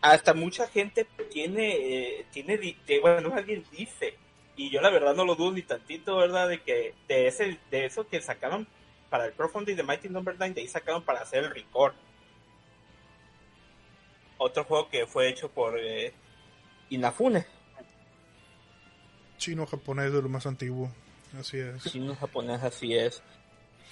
hasta 0.00 0.34
mucha 0.34 0.66
gente 0.68 1.06
tiene, 1.30 1.72
eh, 1.76 2.26
tiene, 2.32 2.56
de- 2.58 3.00
bueno, 3.00 3.32
alguien 3.34 3.64
dice, 3.70 4.14
y 4.56 4.70
yo 4.70 4.80
la 4.80 4.90
verdad 4.90 5.14
no 5.14 5.24
lo 5.24 5.34
dudo 5.36 5.52
ni 5.52 5.62
tantito, 5.62 6.16
¿verdad? 6.16 6.48
De 6.48 6.60
que 6.60 6.94
de 7.08 7.26
ese, 7.26 7.58
de 7.70 7.84
eso 7.86 8.06
que 8.08 8.20
sacaron 8.20 8.66
para 9.10 9.26
el 9.26 9.32
crowdfunding 9.32 9.76
de 9.76 9.82
Mighty 9.82 10.08
Number 10.08 10.34
9, 10.38 10.54
de 10.54 10.60
ahí 10.62 10.68
sacaron 10.68 11.02
para 11.02 11.20
hacer 11.20 11.44
el 11.44 11.50
record. 11.54 11.94
Otro 14.42 14.64
juego 14.64 14.88
que 14.88 15.06
fue 15.06 15.28
hecho 15.28 15.50
por 15.50 15.78
eh, 15.78 16.14
Inafune, 16.88 17.44
chino 19.36 19.66
japonés 19.66 20.10
de 20.14 20.22
lo 20.22 20.30
más 20.30 20.46
antiguo. 20.46 20.90
Así 21.38 21.58
es. 21.58 21.84
chino 21.84 22.16
japonés, 22.16 22.62
así 22.62 22.96
es. 22.96 23.22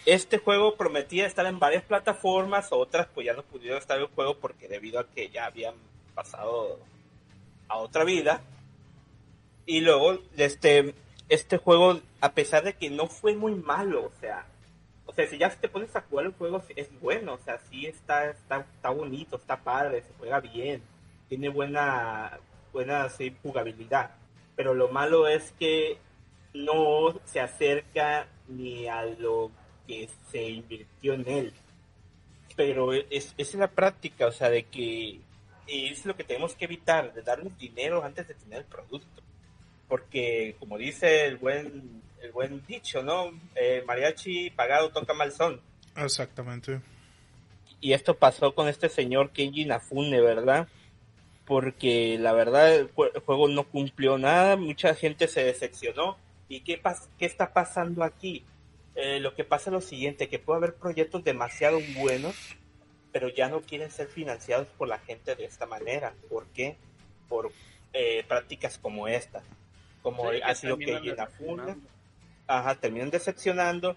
Este 0.06 0.38
juego 0.38 0.74
prometía 0.74 1.26
estar 1.26 1.44
en 1.44 1.58
varias 1.58 1.82
plataformas, 1.82 2.68
otras 2.70 3.08
pues 3.08 3.26
ya 3.26 3.34
no 3.34 3.42
pudieron 3.42 3.76
estar 3.76 3.98
en 3.98 4.04
el 4.04 4.08
juego 4.08 4.38
porque 4.38 4.68
debido 4.68 5.00
a 5.00 5.06
que 5.06 5.28
ya 5.28 5.44
habían 5.44 5.74
pasado 6.14 6.80
a 7.68 7.76
otra 7.76 8.04
vida. 8.04 8.40
Y 9.66 9.82
luego 9.82 10.18
este 10.38 10.94
este 11.28 11.58
juego 11.58 12.00
a 12.22 12.32
pesar 12.32 12.64
de 12.64 12.72
que 12.72 12.88
no 12.88 13.06
fue 13.06 13.34
muy 13.34 13.54
malo, 13.54 14.06
o 14.06 14.12
sea, 14.18 14.46
sea, 15.18 15.26
si 15.26 15.38
ya 15.38 15.50
te 15.50 15.68
pones 15.68 15.94
a 15.96 16.02
jugar 16.02 16.26
el 16.26 16.32
juego 16.32 16.62
es 16.76 16.88
bueno, 17.00 17.34
o 17.34 17.38
sea, 17.38 17.58
sí 17.70 17.86
está 17.86 18.30
está 18.30 18.60
está 18.60 18.90
bonito, 18.90 19.36
está 19.36 19.56
padre, 19.56 20.02
se 20.02 20.12
juega 20.18 20.40
bien, 20.40 20.82
tiene 21.28 21.48
buena 21.48 22.38
buena 22.72 23.08
jugabilidad, 23.42 24.10
pero 24.54 24.74
lo 24.74 24.88
malo 24.88 25.26
es 25.26 25.52
que 25.58 25.98
no 26.54 27.20
se 27.24 27.40
acerca 27.40 28.28
ni 28.46 28.86
a 28.86 29.04
lo 29.04 29.50
que 29.86 30.08
se 30.30 30.48
invirtió 30.48 31.14
en 31.14 31.28
él. 31.28 31.52
Pero 32.56 32.92
es, 32.92 33.34
es 33.36 33.54
la 33.54 33.68
práctica, 33.68 34.26
o 34.26 34.32
sea, 34.32 34.50
de 34.50 34.64
que 34.64 35.20
es 35.66 36.04
lo 36.06 36.16
que 36.16 36.24
tenemos 36.24 36.54
que 36.54 36.64
evitar, 36.64 37.12
de 37.12 37.22
darles 37.22 37.56
dinero 37.58 38.02
antes 38.02 38.28
de 38.28 38.34
tener 38.34 38.60
el 38.60 38.64
producto. 38.64 39.22
Porque, 39.88 40.56
como 40.58 40.76
dice 40.76 41.26
el 41.26 41.36
buen, 41.36 42.02
el 42.22 42.32
buen 42.32 42.64
dicho, 42.66 43.02
¿no? 43.02 43.30
Eh, 43.54 43.82
mariachi 43.86 44.50
pagado 44.50 44.90
toca 44.90 45.14
mal 45.14 45.32
son. 45.32 45.60
Exactamente. 45.96 46.80
Y 47.80 47.92
esto 47.92 48.14
pasó 48.16 48.54
con 48.54 48.68
este 48.68 48.88
señor 48.88 49.30
Kenji 49.30 49.64
Nafune, 49.64 50.20
¿verdad? 50.20 50.68
Porque 51.44 52.18
la 52.18 52.32
verdad 52.32 52.74
el, 52.74 52.92
jue- 52.94 53.10
el 53.14 53.20
juego 53.22 53.48
no 53.48 53.64
cumplió 53.64 54.18
nada, 54.18 54.56
mucha 54.56 54.94
gente 54.94 55.28
se 55.28 55.44
decepcionó. 55.44 56.18
¿Y 56.48 56.60
qué, 56.60 56.82
pas- 56.82 57.08
qué 57.18 57.26
está 57.26 57.52
pasando 57.52 58.02
aquí? 58.04 58.44
Eh, 58.94 59.20
lo 59.20 59.34
que 59.34 59.44
pasa 59.44 59.70
es 59.70 59.74
lo 59.74 59.80
siguiente, 59.80 60.28
que 60.28 60.38
puede 60.38 60.58
haber 60.58 60.74
proyectos 60.74 61.22
demasiado 61.24 61.78
buenos, 61.96 62.34
pero 63.12 63.28
ya 63.28 63.48
no 63.48 63.60
quieren 63.60 63.90
ser 63.90 64.08
financiados 64.08 64.66
por 64.76 64.88
la 64.88 64.98
gente 64.98 65.36
de 65.36 65.44
esta 65.44 65.66
manera. 65.66 66.14
¿Por 66.28 66.46
qué? 66.48 66.76
Por 67.28 67.52
eh, 67.92 68.24
prácticas 68.26 68.76
como 68.78 69.08
esta. 69.08 69.42
Como 70.02 70.30
Sí, 70.32 70.40
ha 70.42 70.54
sido 70.54 70.76
Kenji 70.78 71.12
Nafune. 71.12 71.76
Ajá, 72.48 72.74
terminan 72.74 73.10
decepcionando 73.10 73.96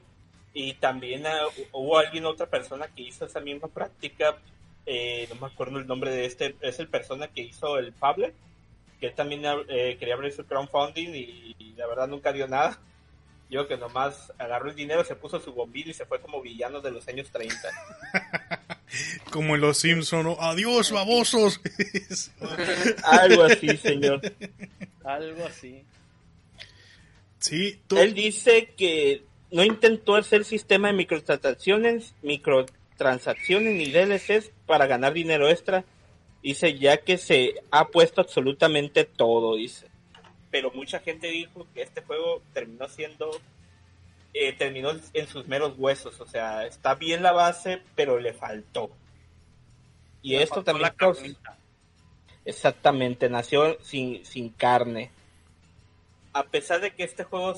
y 0.54 0.74
también 0.76 1.26
ah, 1.26 1.46
hubo 1.72 1.98
alguien, 1.98 2.26
otra 2.26 2.46
persona 2.46 2.88
que 2.88 3.04
hizo 3.04 3.26
esa 3.26 3.40
misma 3.40 3.68
práctica, 3.70 4.38
eh, 4.86 5.28
no 5.30 5.36
me 5.40 5.48
acuerdo 5.48 5.80
el 5.80 5.88
nombre 5.88 6.12
de 6.12 6.26
este, 6.26 6.56
es 6.62 6.80
el 6.80 6.88
persona 6.88 7.28
que 7.30 7.42
hizo 7.42 7.78
el 7.80 7.94
Fable, 7.94 8.34
que 9.00 9.08
él 9.08 9.14
también 9.16 9.44
eh, 9.70 9.96
quería 9.98 10.14
abrir 10.14 10.34
su 10.34 10.46
crowdfunding 10.46 11.10
y, 11.16 11.56
y 11.58 11.74
la 11.76 11.88
verdad 11.88 12.08
nunca 12.08 12.32
dio 12.32 12.48
nada. 12.48 12.78
Yo 13.50 13.68
que 13.68 13.76
nomás 13.76 14.32
agarró 14.38 14.70
el 14.70 14.78
dinero, 14.78 15.04
se 15.04 15.16
puso 15.16 15.38
su 15.40 15.52
bombino 15.52 15.90
y 15.90 15.94
se 15.94 16.06
fue 16.06 16.22
como 16.22 16.42
villano 16.42 16.80
de 16.80 16.92
los 16.92 17.06
años 17.10 17.30
30. 17.32 17.58
Como 19.32 19.56
en 19.56 19.62
los 19.62 19.78
Simpsons, 19.78 20.24
¿no? 20.24 20.38
Adiós, 20.40 20.92
babosos. 20.92 21.62
Algo 23.04 23.44
así, 23.44 23.78
señor. 23.78 24.22
Algo 25.04 25.46
así. 25.46 25.84
Sí, 27.42 27.80
tú. 27.88 27.98
Él 27.98 28.14
dice 28.14 28.74
que 28.78 29.24
no 29.52 29.64
intentó 29.66 30.16
hacer 30.16 30.46
sistema 30.46 30.88
de 30.88 30.94
microtransacciones, 30.94 32.16
microtransacciones 32.22 33.74
ni 33.76 33.92
DLCs 33.92 34.52
para 34.66 34.88
ganar 34.88 35.12
dinero 35.14 35.50
extra. 35.50 35.84
Dice 36.42 36.80
ya 36.80 36.98
que 36.98 37.18
se 37.18 37.56
ha 37.70 37.90
puesto 37.90 38.22
absolutamente 38.22 39.04
todo, 39.04 39.58
dice. 39.58 39.88
Pero 40.50 40.72
mucha 40.72 41.00
gente 41.00 41.28
dijo 41.28 41.68
que 41.74 41.82
este 41.84 42.02
juego 42.02 42.42
terminó 42.54 42.88
siendo, 42.90 43.30
eh, 44.34 44.54
terminó 44.54 44.92
en 45.14 45.28
sus 45.28 45.48
meros 45.48 45.74
huesos. 45.78 46.20
O 46.20 46.26
sea, 46.26 46.66
está 46.66 46.96
bien 46.96 47.22
la 47.24 47.32
base, 47.32 47.82
pero 47.96 48.20
le 48.20 48.34
faltó. 48.34 48.90
Y 50.24 50.32
Le 50.32 50.44
esto 50.44 50.56
faltó 50.56 50.66
también 50.72 50.84
la 50.84 50.94
causa- 50.96 51.22
carnita. 51.22 51.58
Exactamente, 52.44 53.30
nació 53.30 53.78
sin, 53.84 54.26
sin 54.26 54.50
carne. 54.50 55.12
A 56.34 56.44
pesar 56.44 56.80
de 56.82 56.92
que 56.94 57.04
este 57.04 57.24
juego, 57.24 57.56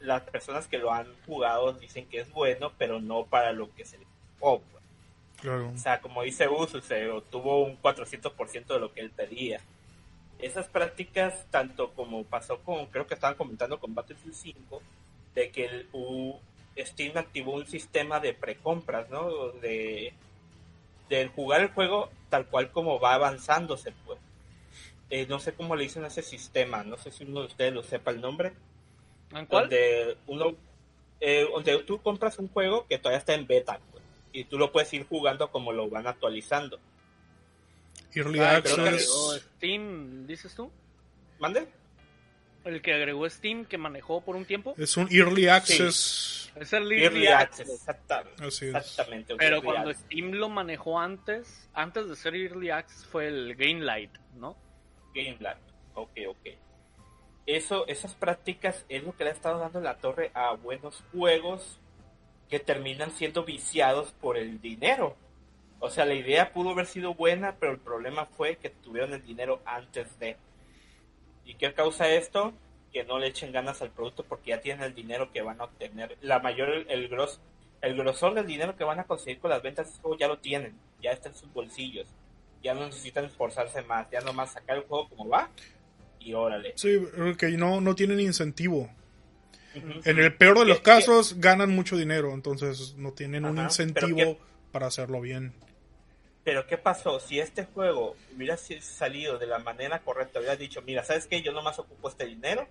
las 0.00 0.22
personas 0.22 0.68
que 0.68 0.78
lo 0.78 0.92
han 0.92 1.06
jugado 1.26 1.72
dicen 1.72 2.06
que 2.06 2.20
es 2.20 2.30
bueno, 2.30 2.72
pero 2.78 3.00
no 3.00 3.24
para 3.24 3.52
lo 3.52 3.72
que 3.74 3.84
se 3.84 3.98
le 3.98 4.06
oh, 4.40 4.60
pues. 4.60 4.82
Claro. 5.40 5.70
O 5.70 5.76
sea, 5.78 6.00
como 6.00 6.22
dice 6.22 6.46
Uso, 6.48 6.80
se 6.80 7.08
obtuvo 7.10 7.64
un 7.64 7.76
400% 7.80 8.74
de 8.74 8.78
lo 8.80 8.92
que 8.92 9.00
él 9.00 9.10
pedía. 9.10 9.60
Esas 10.38 10.66
prácticas, 10.68 11.46
tanto 11.50 11.92
como 11.94 12.24
pasó 12.24 12.58
con, 12.60 12.86
creo 12.86 13.06
que 13.06 13.14
estaban 13.14 13.36
comentando 13.36 13.78
con 13.80 13.94
Battlefield 13.94 14.34
5, 14.34 14.82
de 15.34 15.50
que 15.50 15.64
el, 15.66 15.88
U- 15.92 16.38
Steam 16.78 17.16
activó 17.18 17.54
un 17.54 17.66
sistema 17.66 18.18
de 18.20 18.34
precompras, 18.34 19.08
¿no? 19.10 19.48
De, 19.60 20.12
de 21.08 21.28
jugar 21.28 21.60
el 21.60 21.68
juego 21.68 22.08
tal 22.30 22.46
cual 22.46 22.70
como 22.70 22.98
va 23.00 23.14
avanzándose, 23.14 23.92
pues. 24.06 24.18
Eh, 25.14 25.26
no 25.28 25.38
sé 25.38 25.52
cómo 25.52 25.76
le 25.76 25.82
dicen 25.82 26.04
a 26.04 26.06
ese 26.06 26.22
sistema, 26.22 26.82
no 26.84 26.96
sé 26.96 27.10
si 27.10 27.24
uno 27.24 27.40
de 27.40 27.46
ustedes 27.48 27.74
lo 27.74 27.82
sepa 27.82 28.12
el 28.12 28.22
nombre, 28.22 28.54
¿En 29.34 29.44
cuál? 29.44 29.64
donde 29.64 30.16
uno, 30.26 30.56
eh, 31.20 31.46
donde 31.52 31.82
tú 31.84 32.00
compras 32.00 32.38
un 32.38 32.48
juego 32.48 32.86
que 32.88 32.96
todavía 32.96 33.18
está 33.18 33.34
en 33.34 33.46
beta, 33.46 33.78
pues, 33.90 34.02
y 34.32 34.44
tú 34.44 34.56
lo 34.58 34.72
puedes 34.72 34.90
ir 34.94 35.06
jugando 35.06 35.50
como 35.50 35.70
lo 35.70 35.90
van 35.90 36.06
actualizando. 36.06 36.80
Early 38.14 38.38
Ah, 38.40 38.56
Access. 38.56 38.78
agregó 38.78 39.34
Steam, 39.56 40.26
dices 40.26 40.54
tú. 40.54 40.70
¿Mande? 41.38 41.68
El 42.64 42.80
que 42.80 42.94
agregó 42.94 43.28
Steam, 43.28 43.66
que 43.66 43.76
manejó 43.76 44.22
por 44.22 44.34
un 44.34 44.46
tiempo. 44.46 44.74
Es 44.78 44.96
un 44.96 45.08
Early 45.12 45.48
Access. 45.48 46.50
Es 46.56 46.72
el 46.72 46.84
Early 46.90 47.02
Early 47.04 47.26
Access, 47.26 47.60
Access. 47.68 47.80
exactamente. 47.80 48.44
Así 48.46 48.66
es. 48.66 48.74
exactamente 48.76 49.36
Pero 49.36 49.62
cuando 49.62 49.90
Access. 49.90 50.06
Steam 50.06 50.30
lo 50.32 50.48
manejó 50.48 50.98
antes, 50.98 51.68
antes 51.74 52.08
de 52.08 52.16
ser 52.16 52.34
Early 52.34 52.70
Access, 52.70 53.04
fue 53.04 53.26
el 53.28 53.54
Greenlight, 53.56 54.16
¿no? 54.36 54.56
Gameland. 55.14 55.60
Ok, 55.94 56.12
ok. 56.28 56.48
Eso, 57.46 57.86
esas 57.88 58.14
prácticas 58.14 58.84
es 58.88 59.02
lo 59.02 59.16
que 59.16 59.24
le 59.24 59.30
ha 59.30 59.32
estado 59.32 59.58
dando 59.58 59.80
la 59.80 59.98
torre 59.98 60.30
a 60.34 60.52
buenos 60.52 61.02
juegos 61.12 61.78
que 62.48 62.60
terminan 62.60 63.10
siendo 63.10 63.44
viciados 63.44 64.12
por 64.12 64.36
el 64.36 64.60
dinero. 64.60 65.16
O 65.80 65.90
sea, 65.90 66.04
la 66.04 66.14
idea 66.14 66.52
pudo 66.52 66.70
haber 66.70 66.86
sido 66.86 67.14
buena, 67.14 67.56
pero 67.58 67.72
el 67.72 67.78
problema 67.78 68.26
fue 68.26 68.56
que 68.56 68.70
tuvieron 68.70 69.12
el 69.14 69.24
dinero 69.24 69.60
antes 69.64 70.18
de. 70.20 70.36
¿Y 71.44 71.54
qué 71.54 71.74
causa 71.74 72.08
esto? 72.08 72.52
Que 72.92 73.02
no 73.02 73.18
le 73.18 73.26
echen 73.26 73.50
ganas 73.50 73.82
al 73.82 73.90
producto 73.90 74.22
porque 74.22 74.50
ya 74.50 74.60
tienen 74.60 74.84
el 74.84 74.94
dinero 74.94 75.32
que 75.32 75.42
van 75.42 75.60
a 75.60 75.64
obtener. 75.64 76.16
La 76.20 76.38
mayor, 76.38 76.86
el 76.88 77.08
gros, 77.08 77.40
el 77.80 77.96
grosor 77.96 78.34
del 78.34 78.46
dinero 78.46 78.76
que 78.76 78.84
van 78.84 79.00
a 79.00 79.04
conseguir 79.04 79.40
con 79.40 79.50
las 79.50 79.62
ventas 79.62 79.92
de 79.92 80.00
juego 80.00 80.16
ya 80.16 80.28
lo 80.28 80.38
tienen, 80.38 80.78
ya 81.00 81.10
está 81.10 81.30
en 81.30 81.34
sus 81.34 81.52
bolsillos. 81.52 82.06
Ya 82.62 82.74
no 82.74 82.86
necesitan 82.86 83.24
esforzarse 83.24 83.82
más, 83.82 84.08
ya 84.10 84.20
nomás 84.20 84.52
sacar 84.52 84.76
el 84.76 84.84
juego 84.84 85.08
como 85.08 85.28
va 85.28 85.50
y 86.20 86.32
órale. 86.34 86.72
Sí, 86.76 86.98
que 87.38 87.48
no, 87.50 87.80
no 87.80 87.94
tienen 87.94 88.20
incentivo. 88.20 88.88
En 90.04 90.18
el 90.18 90.36
peor 90.36 90.58
de 90.60 90.66
los 90.66 90.78
¿Qué- 90.78 90.82
casos 90.84 91.40
ganan 91.40 91.74
mucho 91.74 91.96
dinero, 91.96 92.32
entonces 92.34 92.94
no 92.96 93.12
tienen 93.12 93.44
un 93.46 93.58
incentivo 93.58 94.38
para 94.70 94.86
hacerlo 94.86 95.20
bien. 95.20 95.52
Pero 96.44 96.66
¿qué 96.66 96.76
pasó? 96.76 97.20
Si 97.20 97.40
este 97.40 97.64
juego 97.64 98.16
hubiera 98.36 98.56
salido 98.56 99.38
de 99.38 99.46
la 99.46 99.58
manera 99.60 100.00
correcta, 100.00 100.40
hubiera 100.40 100.56
dicho, 100.56 100.82
mira, 100.82 101.04
¿sabes 101.04 101.26
qué? 101.26 101.40
Yo 101.40 101.52
nomás 101.52 101.78
ocupo 101.78 102.08
este 102.08 102.26
dinero, 102.26 102.68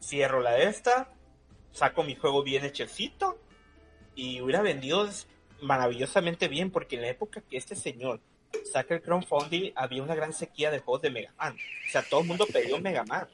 cierro 0.00 0.40
la 0.40 0.58
esta, 0.58 1.08
saco 1.72 2.04
mi 2.04 2.14
juego 2.14 2.42
bien 2.42 2.64
hechecito 2.64 3.38
y 4.14 4.40
hubiera 4.40 4.62
vendido 4.62 5.08
maravillosamente 5.60 6.48
bien, 6.48 6.70
porque 6.70 6.96
en 6.96 7.02
la 7.02 7.08
época 7.08 7.42
que 7.42 7.56
este 7.56 7.74
señor 7.76 8.20
saca 8.70 8.94
el 8.94 9.02
crowdfunding 9.02 9.72
había 9.74 10.02
una 10.02 10.14
gran 10.14 10.32
sequía 10.32 10.70
de 10.70 10.80
juegos 10.80 11.02
de 11.02 11.10
Mega 11.10 11.32
Man. 11.38 11.54
O 11.54 11.90
sea, 11.90 12.02
todo 12.02 12.20
el 12.20 12.26
mundo 12.26 12.46
pedía 12.52 12.76
un 12.76 12.82
Mega 12.82 13.04
Man. 13.04 13.28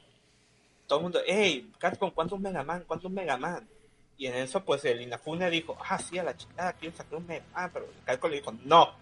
Todo 0.87 0.99
el 0.99 1.03
mundo, 1.03 1.19
hey, 1.25 1.71
Capcom, 1.77 2.11
¿cuántos 2.11 2.39
Mega 2.39 2.63
Man? 2.63 2.83
¿Cuántos 2.85 3.11
Mega 3.11 3.37
Man? 3.37 3.67
Y 4.17 4.27
en 4.27 4.35
eso, 4.35 4.63
pues 4.63 4.83
el 4.85 5.01
Inafune 5.01 5.49
dijo, 5.49 5.77
ah, 5.87 5.97
sí, 5.97 6.19
a 6.19 6.23
la 6.23 6.35
chingada, 6.35 6.73
quiero 6.73 6.95
sacar 6.95 7.19
un 7.19 7.27
Mega 7.27 7.45
Man, 7.53 7.69
pero 7.73 7.87
Capcom 8.05 8.29
le 8.29 8.37
dijo, 8.37 8.53
no. 8.65 8.93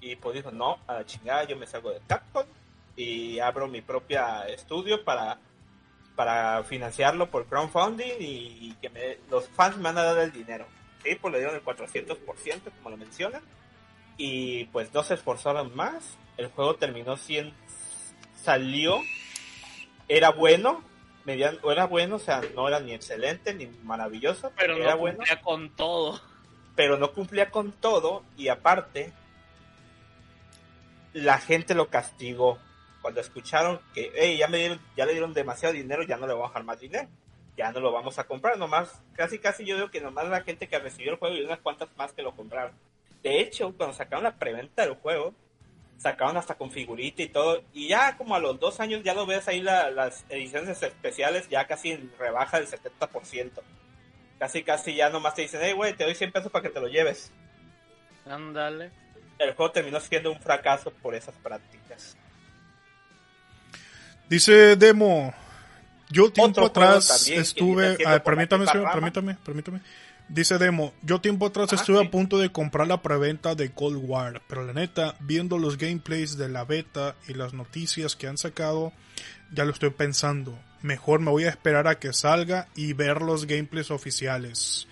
Y 0.00 0.16
pues 0.16 0.34
dijo, 0.36 0.50
no, 0.50 0.78
a 0.86 0.94
la 0.94 1.06
chingada, 1.06 1.44
yo 1.44 1.56
me 1.56 1.66
salgo 1.66 1.90
de 1.90 2.00
Capcom 2.06 2.46
y 2.96 3.38
abro 3.38 3.66
mi 3.66 3.80
propia 3.80 4.46
estudio 4.48 5.04
para, 5.04 5.38
para 6.14 6.64
financiarlo 6.64 7.30
por 7.30 7.46
crowdfunding 7.46 8.14
y 8.18 8.74
que 8.80 9.20
los 9.30 9.48
fans 9.48 9.76
me 9.76 9.84
van 9.84 9.98
a 9.98 10.02
dar 10.02 10.18
el 10.18 10.32
dinero. 10.32 10.66
Sí, 11.06 11.14
pues 11.14 11.32
le 11.32 11.38
dieron 11.38 11.54
el 11.54 11.64
400%, 11.64 12.18
como 12.78 12.90
lo 12.90 12.96
mencionan. 12.96 13.42
Y 14.16 14.64
pues 14.66 14.92
no 14.94 15.02
se 15.02 15.14
esforzaron 15.14 15.74
más. 15.76 16.16
El 16.36 16.48
juego 16.48 16.76
terminó 16.76 17.16
siendo... 17.16 17.54
Salió. 18.42 19.00
Era 20.08 20.30
bueno. 20.30 20.82
Median, 21.24 21.58
era 21.64 21.86
bueno, 21.86 22.16
o 22.16 22.18
sea, 22.20 22.40
no 22.54 22.68
era 22.68 22.78
ni 22.78 22.92
excelente 22.94 23.52
ni 23.52 23.66
maravilloso. 23.82 24.52
Pero 24.56 24.76
era 24.76 24.92
no 24.92 24.98
bueno 24.98 25.18
cumplía 25.18 25.40
con 25.42 25.70
todo. 25.74 26.20
pero 26.76 26.98
no 26.98 27.12
cumplía 27.12 27.50
con 27.50 27.72
todo 27.72 28.22
y 28.36 28.46
aparte 28.48 29.12
la 31.12 31.38
gente 31.38 31.74
lo 31.74 31.88
castigó 31.88 32.58
cuando 33.02 33.20
escucharon 33.20 33.80
que 33.94 34.12
"Ey, 34.14 34.36
ya 34.36 34.46
me 34.48 34.58
dieron, 34.58 34.80
ya 34.96 35.06
le 35.06 35.12
dieron 35.12 35.32
demasiado 35.32 35.74
dinero 35.74 36.02
ya 36.04 36.16
no 36.16 36.26
le 36.26 36.34
voy 36.34 36.44
a 36.44 36.48
bajar 36.48 36.64
más 36.64 36.78
dinero 36.78 37.08
ya 37.56 37.72
no 37.72 37.80
lo 37.80 37.90
vamos 37.92 38.18
a 38.18 38.24
comprar 38.24 38.58
nomás 38.58 39.00
casi 39.14 39.38
casi 39.38 39.64
yo 39.64 39.76
digo 39.76 39.90
que 39.90 40.00
nomás 40.00 40.28
la 40.28 40.42
gente 40.42 40.68
que 40.68 40.78
recibió 40.78 41.12
el 41.12 41.18
juego 41.18 41.34
y 41.34 41.42
unas 41.42 41.58
cuantas 41.60 41.88
más 41.96 42.12
que 42.12 42.22
lo 42.22 42.36
compraron 42.36 42.72
de 43.28 43.40
hecho 43.40 43.74
cuando 43.76 43.94
sacaron 43.96 44.22
la 44.24 44.36
preventa 44.36 44.82
del 44.82 44.94
juego 44.94 45.34
sacaron 45.98 46.36
hasta 46.36 46.54
con 46.54 46.70
figurita 46.70 47.22
y 47.22 47.28
todo 47.28 47.62
y 47.72 47.88
ya 47.88 48.16
como 48.16 48.34
a 48.34 48.38
los 48.38 48.60
dos 48.60 48.78
años 48.80 49.02
ya 49.02 49.14
lo 49.14 49.26
ves 49.26 49.48
ahí 49.48 49.60
la- 49.62 49.90
las 49.90 50.24
ediciones 50.28 50.80
especiales 50.82 51.48
ya 51.48 51.66
casi 51.66 51.90
en 51.92 52.12
rebaja 52.18 52.58
del 52.58 52.68
70% 52.68 53.50
casi 54.38 54.62
casi 54.62 54.94
ya 54.94 55.08
nomás 55.10 55.34
te 55.34 55.42
dicen 55.42 55.60
hey 55.62 55.72
güey 55.72 55.94
te 55.94 56.04
doy 56.04 56.14
100 56.14 56.32
pesos 56.32 56.52
para 56.52 56.62
que 56.62 56.68
te 56.70 56.80
lo 56.80 56.88
lleves 56.88 57.32
Ándale. 58.26 58.90
el 59.38 59.54
juego 59.54 59.72
terminó 59.72 59.98
siendo 60.00 60.30
un 60.30 60.38
fracaso 60.40 60.90
por 60.90 61.14
esas 61.14 61.34
prácticas. 61.36 62.16
Dice 64.28 64.74
Demo, 64.76 65.32
yo 66.10 66.32
tiempo 66.32 66.62
Otro 66.62 66.66
atrás 66.66 67.28
estuve, 67.28 67.96
ah, 68.04 68.18
permítame, 68.22 68.66
señor, 68.66 68.82
rama. 68.84 68.92
permítame, 68.94 69.36
permítame. 69.44 69.80
Dice 70.28 70.58
Demo, 70.58 70.92
yo 71.02 71.20
tiempo 71.20 71.46
atrás 71.46 71.72
Ah, 71.72 71.76
estuve 71.76 72.00
sí. 72.00 72.06
a 72.06 72.10
punto 72.10 72.38
de 72.38 72.50
comprar 72.50 72.88
la 72.88 73.00
preventa 73.00 73.54
de 73.54 73.70
Cold 73.70 73.98
War, 74.02 74.42
pero 74.48 74.64
la 74.66 74.72
neta, 74.72 75.14
viendo 75.20 75.56
los 75.56 75.78
gameplays 75.78 76.36
de 76.36 76.48
la 76.48 76.64
beta 76.64 77.14
y 77.28 77.34
las 77.34 77.52
noticias 77.54 78.16
que 78.16 78.26
han 78.26 78.36
sacado, 78.36 78.92
ya 79.52 79.64
lo 79.64 79.70
estoy 79.72 79.90
pensando. 79.90 80.58
Mejor 80.82 81.20
me 81.20 81.30
voy 81.30 81.44
a 81.44 81.50
esperar 81.50 81.86
a 81.86 81.98
que 82.00 82.12
salga 82.12 82.66
y 82.74 82.92
ver 82.92 83.22
los 83.22 83.46
gameplays 83.46 83.90
oficiales. 83.92 84.88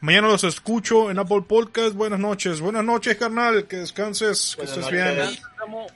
Mañana 0.00 0.28
los 0.28 0.44
escucho 0.44 1.10
en 1.10 1.18
Apple 1.18 1.42
Podcast. 1.48 1.94
Buenas 1.94 2.20
noches. 2.20 2.60
Buenas 2.60 2.84
noches, 2.84 3.16
carnal. 3.16 3.66
Que 3.66 3.78
descanses, 3.78 4.54
que 4.56 4.66
Buenas 4.66 4.78
estés 4.78 4.92
noches. 4.92 5.30
bien. 5.30 5.40
Como- 5.58 5.86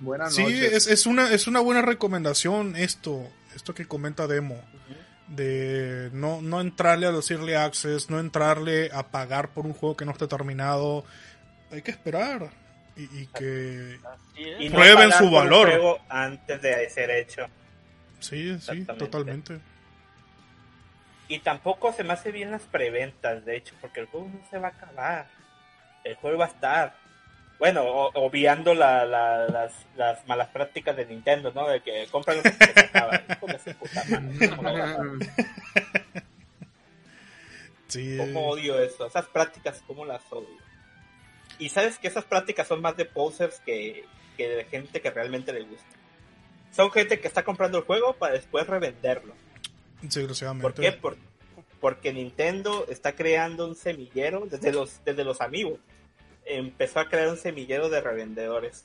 Buenas 0.00 0.34
Sí, 0.34 0.42
noches. 0.42 0.72
es, 0.72 0.86
es 0.88 1.06
una, 1.06 1.30
es 1.30 1.46
una 1.46 1.60
buena 1.60 1.82
recomendación 1.82 2.74
esto, 2.76 3.30
esto 3.54 3.74
que 3.74 3.86
comenta 3.86 4.26
Demo, 4.26 4.60
de 5.28 6.10
no, 6.12 6.42
no 6.42 6.60
entrarle 6.60 7.06
a 7.06 7.10
los 7.10 7.30
early 7.30 7.54
access, 7.54 8.10
no 8.10 8.20
entrarle 8.20 8.90
a 8.92 9.08
pagar 9.08 9.48
por 9.50 9.66
un 9.66 9.72
juego 9.72 9.96
que 9.96 10.04
no 10.04 10.12
esté 10.12 10.26
terminado, 10.26 11.04
hay 11.70 11.82
que 11.82 11.90
esperar 11.90 12.50
y, 12.96 13.02
y 13.22 13.26
que 13.28 13.98
Prueben 14.70 15.12
su 15.12 15.30
valor. 15.30 15.68
juego 15.70 15.98
antes 16.08 16.60
de 16.62 16.88
ser 16.90 17.10
hecho. 17.10 17.46
sí, 18.20 18.58
sí, 18.60 18.84
totalmente. 18.84 19.60
Y 21.26 21.38
tampoco 21.38 21.92
se 21.92 22.04
me 22.04 22.12
hace 22.12 22.30
bien 22.30 22.50
las 22.50 22.62
preventas, 22.62 23.44
de 23.46 23.56
hecho, 23.56 23.74
porque 23.80 24.00
el 24.00 24.06
juego 24.06 24.28
no 24.28 24.40
se 24.50 24.58
va 24.58 24.68
a 24.68 24.70
acabar. 24.72 25.26
El 26.04 26.16
juego 26.16 26.38
va 26.38 26.44
a 26.44 26.48
estar. 26.48 26.96
Bueno, 27.58 27.84
obviando 27.84 28.74
la- 28.74 29.04
la- 29.06 29.46
las, 29.46 29.72
las 29.96 30.26
malas 30.26 30.48
prácticas 30.48 30.96
de 30.96 31.06
Nintendo, 31.06 31.52
¿no? 31.54 31.68
De 31.68 31.80
que 31.82 32.06
compran 32.10 32.42
que 32.42 32.50
se 32.50 32.80
acaba. 32.80 33.20
Hijo 33.30 33.46
de 33.46 33.58
su 33.58 33.74
puta 33.78 34.04
madre, 34.10 34.48
¿cómo 34.56 34.70
lo? 34.70 35.18
Sí, 37.88 38.16
¿Cómo 38.18 38.48
odio 38.48 38.78
eso? 38.80 39.06
Esas 39.06 39.26
prácticas, 39.26 39.82
¿cómo 39.86 40.04
las 40.04 40.22
odio? 40.30 40.48
Y 41.58 41.68
sabes 41.68 41.98
que 41.98 42.08
esas 42.08 42.24
prácticas 42.24 42.66
son 42.66 42.80
más 42.80 42.96
de 42.96 43.04
posers 43.04 43.60
que, 43.60 44.04
que 44.36 44.48
de 44.48 44.64
gente 44.64 45.00
que 45.00 45.10
realmente 45.10 45.52
le 45.52 45.62
gusta. 45.62 45.84
Son 46.72 46.90
gente 46.90 47.20
que 47.20 47.28
está 47.28 47.44
comprando 47.44 47.78
el 47.78 47.84
juego 47.84 48.14
para 48.14 48.32
después 48.34 48.66
revenderlo. 48.66 49.34
desgraciadamente. 50.02 50.62
¿Por 50.62 50.74
qué? 50.74 50.92
Por- 50.92 51.16
porque 51.80 52.12
Nintendo 52.12 52.86
está 52.88 53.12
creando 53.12 53.66
un 53.68 53.76
semillero 53.76 54.46
desde 54.46 54.72
los, 54.72 55.04
desde 55.04 55.22
los 55.22 55.40
amigos. 55.42 55.78
Empezó 56.46 57.00
a 57.00 57.08
crear 57.08 57.28
un 57.28 57.36
semillero 57.36 57.88
de 57.88 58.00
revendedores. 58.00 58.84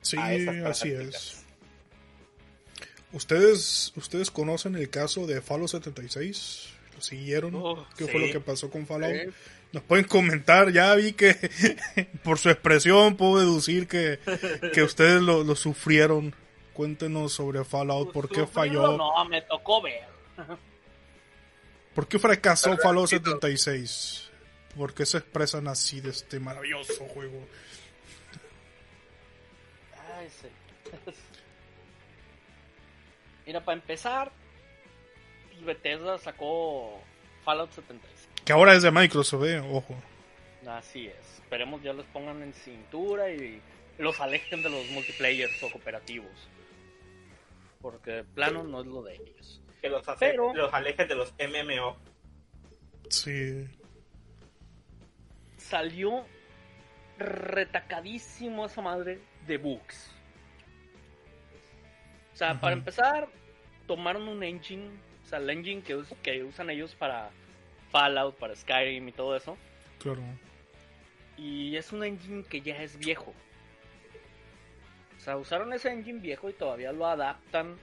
Sí, 0.00 0.16
así 0.18 0.90
es. 0.90 1.44
¿Ustedes, 3.12 3.92
¿Ustedes 3.96 4.30
conocen 4.30 4.74
el 4.74 4.88
caso 4.90 5.26
de 5.26 5.40
Fallout 5.42 5.70
76? 5.70 6.70
¿Lo 6.94 7.02
siguieron? 7.02 7.54
Oh, 7.54 7.86
¿Qué 7.96 8.06
sí. 8.06 8.10
fue 8.10 8.26
lo 8.26 8.32
que 8.32 8.40
pasó 8.40 8.70
con 8.70 8.86
Fallout? 8.86 9.12
Sí. 9.12 9.30
Nos 9.72 9.82
pueden 9.84 10.04
comentar, 10.06 10.70
ya 10.70 10.94
vi 10.94 11.12
que 11.12 11.34
por 12.24 12.38
su 12.38 12.50
expresión 12.50 13.16
puedo 13.16 13.38
deducir 13.38 13.86
que, 13.88 14.18
que 14.72 14.82
ustedes 14.82 15.22
lo, 15.22 15.44
lo 15.44 15.54
sufrieron. 15.56 16.34
Cuéntenos 16.72 17.34
sobre 17.34 17.64
Fallout, 17.64 18.12
¿por 18.12 18.30
qué 18.30 18.46
falló? 18.46 18.96
No, 18.96 19.24
me 19.26 19.42
tocó 19.42 19.82
ver. 19.82 20.04
¿Por 21.94 22.08
qué 22.08 22.18
fracasó 22.18 22.76
Fallout 22.78 23.10
repetido. 23.10 23.34
76? 23.34 24.30
¿Por 24.76 24.94
qué 24.94 25.04
se 25.06 25.18
expresan 25.18 25.68
así 25.68 26.00
de 26.00 26.10
este 26.10 26.40
maravilloso 26.40 27.04
juego? 27.06 27.46
Ay, 30.16 30.28
sí. 30.30 30.48
Mira, 33.46 33.64
para 33.64 33.76
empezar, 33.78 34.32
Bethesda 35.64 36.18
sacó 36.18 37.00
Fallout 37.44 37.70
76. 37.72 38.28
Que 38.44 38.52
ahora 38.52 38.74
es 38.74 38.82
de 38.82 38.90
Microsoft, 38.90 39.44
eh, 39.44 39.58
ojo. 39.60 39.94
Así 40.66 41.06
es. 41.06 41.16
Esperemos 41.42 41.82
ya 41.82 41.92
los 41.92 42.06
pongan 42.06 42.42
en 42.42 42.52
cintura 42.54 43.30
y 43.30 43.60
los 43.98 44.20
alejen 44.20 44.62
de 44.62 44.70
los 44.70 44.86
multiplayers 44.90 45.62
o 45.62 45.70
cooperativos. 45.70 46.30
Porque 47.80 48.10
de 48.12 48.24
plano 48.24 48.62
no 48.62 48.80
es 48.80 48.86
lo 48.86 49.02
de 49.02 49.16
ellos. 49.16 49.60
Que 49.80 49.88
los, 49.88 50.08
hace- 50.08 50.30
Pero- 50.30 50.54
los 50.54 50.72
alejen 50.72 51.08
de 51.08 51.14
los 51.16 51.34
MMO. 51.38 51.96
Sí. 53.10 53.66
Salió 55.72 56.26
retacadísimo 57.16 58.66
esa 58.66 58.82
madre 58.82 59.20
de 59.46 59.56
bugs. 59.56 60.10
O 62.34 62.36
sea, 62.36 62.60
para 62.60 62.74
empezar, 62.74 63.26
tomaron 63.86 64.28
un 64.28 64.42
engine, 64.42 64.90
o 65.24 65.28
sea, 65.28 65.38
el 65.38 65.48
engine 65.48 65.80
que, 65.80 65.96
us- 65.96 66.14
que 66.22 66.44
usan 66.44 66.68
ellos 66.68 66.94
para 66.94 67.30
Fallout, 67.90 68.36
para 68.36 68.54
Skyrim 68.54 69.08
y 69.08 69.12
todo 69.12 69.34
eso. 69.34 69.56
Claro. 69.98 70.20
Y 71.38 71.74
es 71.76 71.90
un 71.90 72.04
engine 72.04 72.44
que 72.44 72.60
ya 72.60 72.76
es 72.82 72.98
viejo. 72.98 73.32
O 75.16 75.20
sea, 75.20 75.38
usaron 75.38 75.72
ese 75.72 75.90
engine 75.90 76.20
viejo 76.20 76.50
y 76.50 76.52
todavía 76.52 76.92
lo 76.92 77.06
adaptan 77.06 77.76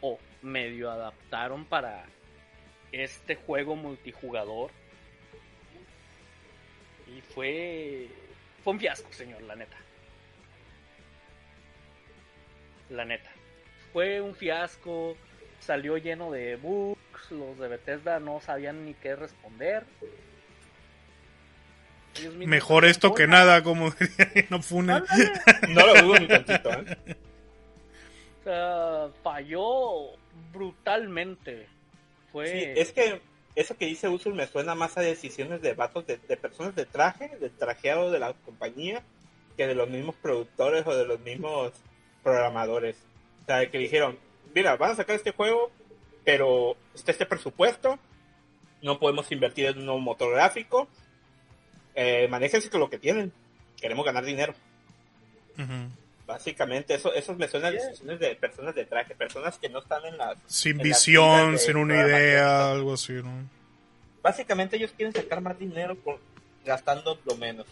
o 0.00 0.18
medio 0.42 0.90
adaptaron 0.90 1.64
para 1.66 2.04
este 2.90 3.36
juego 3.36 3.76
multijugador. 3.76 4.72
Y 7.16 7.20
fue 7.20 8.08
fue 8.62 8.72
un 8.72 8.80
fiasco, 8.80 9.12
señor, 9.12 9.42
la 9.42 9.56
neta. 9.56 9.76
La 12.90 13.04
neta. 13.04 13.30
Fue 13.92 14.20
un 14.20 14.34
fiasco, 14.34 15.16
salió 15.60 15.96
lleno 15.96 16.30
de 16.30 16.56
bugs, 16.56 17.30
los 17.30 17.58
de 17.58 17.68
Bethesda 17.68 18.20
no 18.20 18.40
sabían 18.40 18.84
ni 18.84 18.94
qué 18.94 19.16
responder. 19.16 19.84
Mejor 22.36 22.84
esto 22.84 23.14
que 23.14 23.26
nada, 23.26 23.62
como 23.62 23.90
diría 23.90 24.46
no 24.50 24.60
Fune. 24.60 24.92
Ándale. 24.94 25.32
No 25.68 25.86
lo 25.86 26.02
dudo 26.02 26.18
ni 26.18 26.26
tantito, 26.26 26.70
¿eh? 26.70 27.16
O 28.40 28.44
sea, 28.44 29.08
falló 29.22 30.16
brutalmente. 30.52 31.68
Fue. 32.32 32.48
Sí, 32.48 32.80
es 32.80 32.92
que 32.92 33.20
eso 33.60 33.76
que 33.76 33.86
dice 33.86 34.08
Usul 34.08 34.34
me 34.34 34.46
suena 34.46 34.74
más 34.74 34.96
a 34.96 35.00
decisiones 35.00 35.60
de 35.62 35.74
vatos 35.74 36.06
de, 36.06 36.16
de 36.16 36.36
personas 36.36 36.74
de 36.74 36.86
traje, 36.86 37.36
del 37.40 37.50
trajeado 37.50 38.10
de 38.10 38.20
la 38.20 38.32
compañía, 38.32 39.02
que 39.56 39.66
de 39.66 39.74
los 39.74 39.90
mismos 39.90 40.14
productores 40.14 40.86
o 40.86 40.94
de 40.96 41.04
los 41.04 41.18
mismos 41.20 41.72
programadores. 42.22 42.96
O 43.42 43.46
sea, 43.46 43.68
que 43.70 43.78
dijeron, 43.78 44.16
mira, 44.54 44.76
van 44.76 44.92
a 44.92 44.94
sacar 44.94 45.16
este 45.16 45.32
juego, 45.32 45.70
pero 46.24 46.76
está 46.94 47.10
este 47.10 47.26
presupuesto, 47.26 47.98
no 48.82 49.00
podemos 49.00 49.30
invertir 49.32 49.66
en 49.66 49.78
un 49.78 49.86
nuevo 49.86 50.00
motor 50.00 50.32
gráfico, 50.32 50.86
eh, 51.94 52.28
manéjense 52.28 52.70
con 52.70 52.80
lo 52.80 52.88
que 52.88 52.98
tienen, 52.98 53.32
queremos 53.80 54.06
ganar 54.06 54.24
dinero. 54.24 54.54
Ujú. 55.58 55.90
Básicamente, 56.28 56.92
eso, 56.92 57.10
eso 57.14 57.34
me 57.36 57.48
suena 57.48 57.68
a 57.68 57.70
decisiones 57.70 58.20
de 58.20 58.36
personas 58.36 58.74
de 58.74 58.84
traje, 58.84 59.14
personas 59.14 59.58
que 59.58 59.70
no 59.70 59.78
están 59.78 60.04
en 60.04 60.18
las... 60.18 60.36
Sin 60.46 60.72
en 60.72 60.82
visión, 60.82 61.58
sin 61.58 61.76
una 61.76 62.06
idea, 62.06 62.70
algo 62.70 62.92
así, 62.92 63.14
¿no? 63.14 63.48
Básicamente 64.22 64.76
ellos 64.76 64.92
quieren 64.94 65.14
sacar 65.14 65.40
más 65.40 65.58
dinero 65.58 65.96
por, 65.96 66.20
gastando 66.66 67.18
lo 67.24 67.34
menos. 67.36 67.66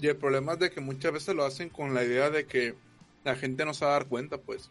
Y 0.00 0.08
el 0.08 0.16
problema 0.16 0.54
es 0.54 0.58
de 0.58 0.72
que 0.72 0.80
muchas 0.80 1.12
veces 1.12 1.32
lo 1.32 1.44
hacen 1.44 1.68
con 1.68 1.94
la 1.94 2.02
idea 2.02 2.28
de 2.28 2.44
que 2.44 2.74
la 3.22 3.36
gente 3.36 3.64
no 3.64 3.72
se 3.72 3.84
va 3.84 3.92
a 3.92 4.00
dar 4.00 4.06
cuenta, 4.06 4.38
pues. 4.38 4.68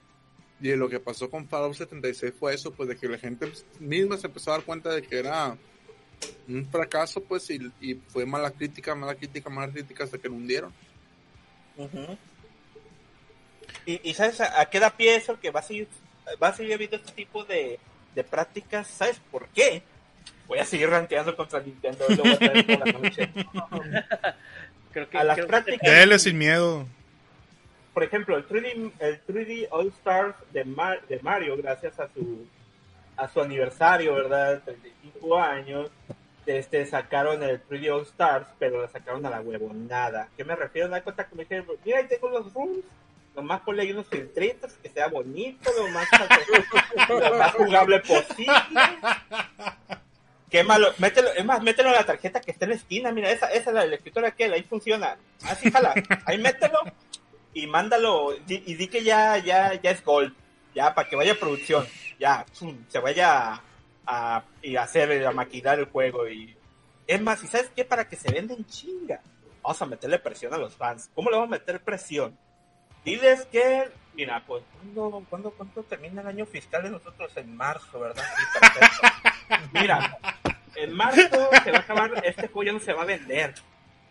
Y 0.60 0.76
lo 0.76 0.90
que 0.90 1.00
pasó 1.00 1.30
con 1.30 1.48
Fallout 1.48 1.76
76 1.76 2.34
fue 2.38 2.54
eso, 2.54 2.74
pues 2.74 2.90
de 2.90 2.98
que 2.98 3.08
la 3.08 3.18
gente 3.18 3.50
misma 3.80 4.18
se 4.18 4.28
empezó 4.28 4.52
a 4.52 4.58
dar 4.58 4.66
cuenta 4.66 4.90
de 4.90 5.04
que 5.04 5.20
era 5.20 5.56
un 6.50 6.68
fracaso, 6.70 7.24
pues, 7.24 7.50
y, 7.50 7.72
y 7.80 7.96
fue 8.10 8.26
mala 8.26 8.52
crítica, 8.52 8.94
mala 8.94 9.16
crítica, 9.16 9.50
mala 9.50 9.72
crítica 9.72 10.04
hasta 10.04 10.18
que 10.18 10.28
lo 10.28 10.36
hundieron. 10.36 10.74
Y, 13.94 14.02
y 14.10 14.14
sabes 14.14 14.40
a, 14.42 14.62
a 14.62 14.66
qué 14.68 14.80
da 14.80 14.90
pie 14.92 15.16
eso 15.16 15.40
que 15.40 15.52
va 15.52 15.60
a 15.62 15.64
seguir 15.64 15.88
va 16.42 16.50
a 16.50 16.54
seguir 16.54 16.74
habiendo 16.74 16.96
este 16.98 17.12
tipo 17.14 17.44
de, 17.44 17.80
de 18.16 18.24
prácticas 18.24 18.88
sabes 18.88 19.20
por 19.32 19.48
qué 19.50 19.82
voy 20.48 20.60
a 20.60 20.66
seguir 20.66 20.90
ranteando 20.90 21.36
contra 21.36 21.60
Nintendo 21.60 22.06
y 22.10 22.16
lo 22.16 22.24
voy 22.24 22.34
a 22.34 22.38
traer 22.38 22.66
por 22.66 22.88
la 22.88 22.92
noche. 23.00 23.30
Creo 24.92 25.08
que, 25.10 25.18
A 25.20 25.24
las 25.24 25.36
creo 25.36 25.46
que 25.48 25.52
prácticas- 25.54 25.90
Dele 25.92 26.18
sin 26.20 26.38
miedo. 26.38 26.88
por 27.94 28.04
ejemplo 28.04 28.38
el 28.38 28.48
3D 28.48 28.92
el 29.00 29.26
3D 29.26 29.68
All 29.72 29.88
Stars 29.90 30.36
de, 30.52 30.66
Mar- 30.66 31.02
de 31.08 31.20
Mario 31.20 31.56
gracias 31.58 32.00
a 32.00 32.08
su 32.14 32.48
a 33.18 33.28
su 33.28 33.42
aniversario 33.42 34.16
verdad 34.16 34.62
35 34.64 35.38
años 35.40 35.92
este 36.46 36.86
sacaron 36.88 37.44
el 37.44 37.62
3D 37.68 37.92
All 37.94 38.02
Stars 38.04 38.48
pero 38.58 38.82
lo 38.82 38.88
sacaron 38.88 39.24
a 39.26 39.30
la 39.30 39.42
huevonada. 39.42 40.28
¿qué 40.36 40.44
me 40.44 40.56
refiero? 40.56 40.90
da 40.90 41.02
cuenta 41.04 41.28
que 41.28 41.36
me 41.36 41.44
dijeron 41.44 41.68
mira 41.86 42.00
ahí 42.00 42.08
tengo 42.08 42.30
los 42.30 42.52
rules 42.54 42.84
nomás 43.42 43.62
ponle 43.62 43.92
unos 43.92 44.08
filtritos 44.08 44.74
que 44.74 44.90
sea 44.90 45.08
bonito 45.08 45.72
lo 45.78 47.36
más, 47.38 47.54
jugable 47.54 48.00
posible 48.00 48.54
Qué 50.50 50.64
malo, 50.64 50.92
mételo, 50.98 51.30
es 51.34 51.46
más, 51.46 51.62
mételo 51.62 51.90
a 51.90 51.94
la 51.94 52.06
tarjeta 52.06 52.42
que 52.42 52.52
está 52.52 52.66
en 52.66 52.72
la 52.72 52.78
esquina, 52.78 53.12
mira, 53.12 53.30
esa, 53.30 53.48
esa 53.52 53.70
es 53.70 53.76
la 53.76 53.82
del 53.82 53.94
escritor 53.94 54.26
aquel, 54.26 54.52
ahí 54.52 54.64
funciona. 54.64 55.16
Así 55.44 55.70
jala, 55.70 55.94
ahí 56.26 56.40
mételo 56.40 56.80
y 57.54 57.68
mándalo, 57.68 58.34
y 58.48 58.74
di 58.74 58.88
que 58.88 59.04
ya, 59.04 59.38
ya, 59.38 59.80
ya 59.80 59.92
es 59.92 60.04
gold, 60.04 60.34
ya, 60.74 60.96
para 60.96 61.08
que 61.08 61.16
vaya 61.16 61.34
a 61.34 61.36
producción, 61.36 61.86
ya, 62.20 62.46
se 62.88 63.00
vaya 63.00 63.54
a, 63.54 63.64
a, 64.08 64.44
hacer, 64.80 65.24
a 65.26 65.32
maquinar 65.32 65.78
el 65.78 65.86
juego 65.86 66.28
y, 66.28 66.58
es 67.06 67.22
más, 67.22 67.44
¿y 67.44 67.48
sabes 67.48 67.72
qué? 67.76 67.86
Para 67.86 68.08
que 68.08 68.16
se 68.16 68.32
venda 68.32 68.56
en 68.56 68.66
chinga, 68.66 69.22
vamos 69.62 69.82
a 69.82 69.86
meterle 69.86 70.20
presión 70.20 70.54
a 70.54 70.58
los 70.58 70.76
fans. 70.76 71.10
¿Cómo 71.14 71.30
le 71.30 71.38
vamos 71.38 71.50
a 71.50 71.60
meter 71.60 71.84
presión? 71.84 72.38
Diles 73.06 73.46
que, 73.52 73.90
mira, 74.14 74.44
pues, 74.46 74.64
¿cuándo, 74.74 75.26
cuándo, 75.30 75.52
cuándo 75.52 75.84
termina 75.84 76.22
el 76.22 76.28
año 76.28 76.46
fiscal 76.46 76.84
de 76.84 76.90
nosotros? 76.92 77.32
En 77.38 77.56
marzo, 77.56 78.00
¿verdad? 78.00 78.24
Sí, 78.38 78.44
perfecto. 78.60 79.08
Mira, 79.74 80.18
en 80.76 80.94
marzo 80.94 81.50
se 81.64 81.72
va 81.72 81.78
a 81.78 81.82
acabar, 81.82 82.12
este 82.24 82.48
juego 82.48 82.64
ya 82.64 82.72
no 82.74 82.80
se 82.80 82.94
va 82.94 83.04
a 83.04 83.06
vender. 83.06 83.56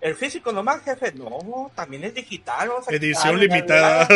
El 0.00 0.14
físico 0.14 0.52
nomás, 0.52 0.82
jefe, 0.84 1.12
no, 1.12 1.70
también 1.74 2.04
es 2.04 2.14
digital. 2.14 2.68
vamos 2.68 2.88
a 2.88 2.92
Edición 2.92 3.38
quitarle, 3.38 3.46
limitada. 3.48 4.08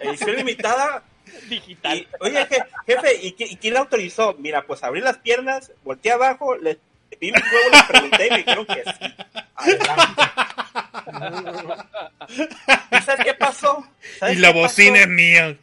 Edición 0.00 0.36
limitada. 0.36 1.02
digital. 1.48 1.96
Y, 1.98 2.08
oye, 2.20 2.46
je- 2.46 2.66
jefe, 2.86 3.14
¿y, 3.22 3.32
qué- 3.32 3.46
y 3.46 3.56
quién 3.56 3.74
la 3.74 3.80
autorizó? 3.80 4.34
Mira, 4.38 4.62
pues 4.66 4.82
abrí 4.84 5.00
las 5.00 5.18
piernas, 5.18 5.72
volteé 5.84 6.12
abajo, 6.12 6.56
le 6.56 6.78
vi 7.20 7.32
mi 7.32 7.40
juego, 7.40 7.70
le 7.72 7.82
pregunté 7.88 8.26
y 8.26 8.30
me 8.30 8.36
dijeron 8.38 8.66
que 8.66 8.84
sí. 8.84 9.14
Adelante. 9.54 10.22
¿Y 12.28 13.02
sabes 13.02 13.24
qué 13.24 13.34
pasó? 13.34 13.86
¿Sabes 14.18 14.36
Y 14.36 14.40
la 14.40 14.52
bocina 14.52 14.92
pasó? 14.92 15.02
es 15.04 15.08
mía. 15.08 15.58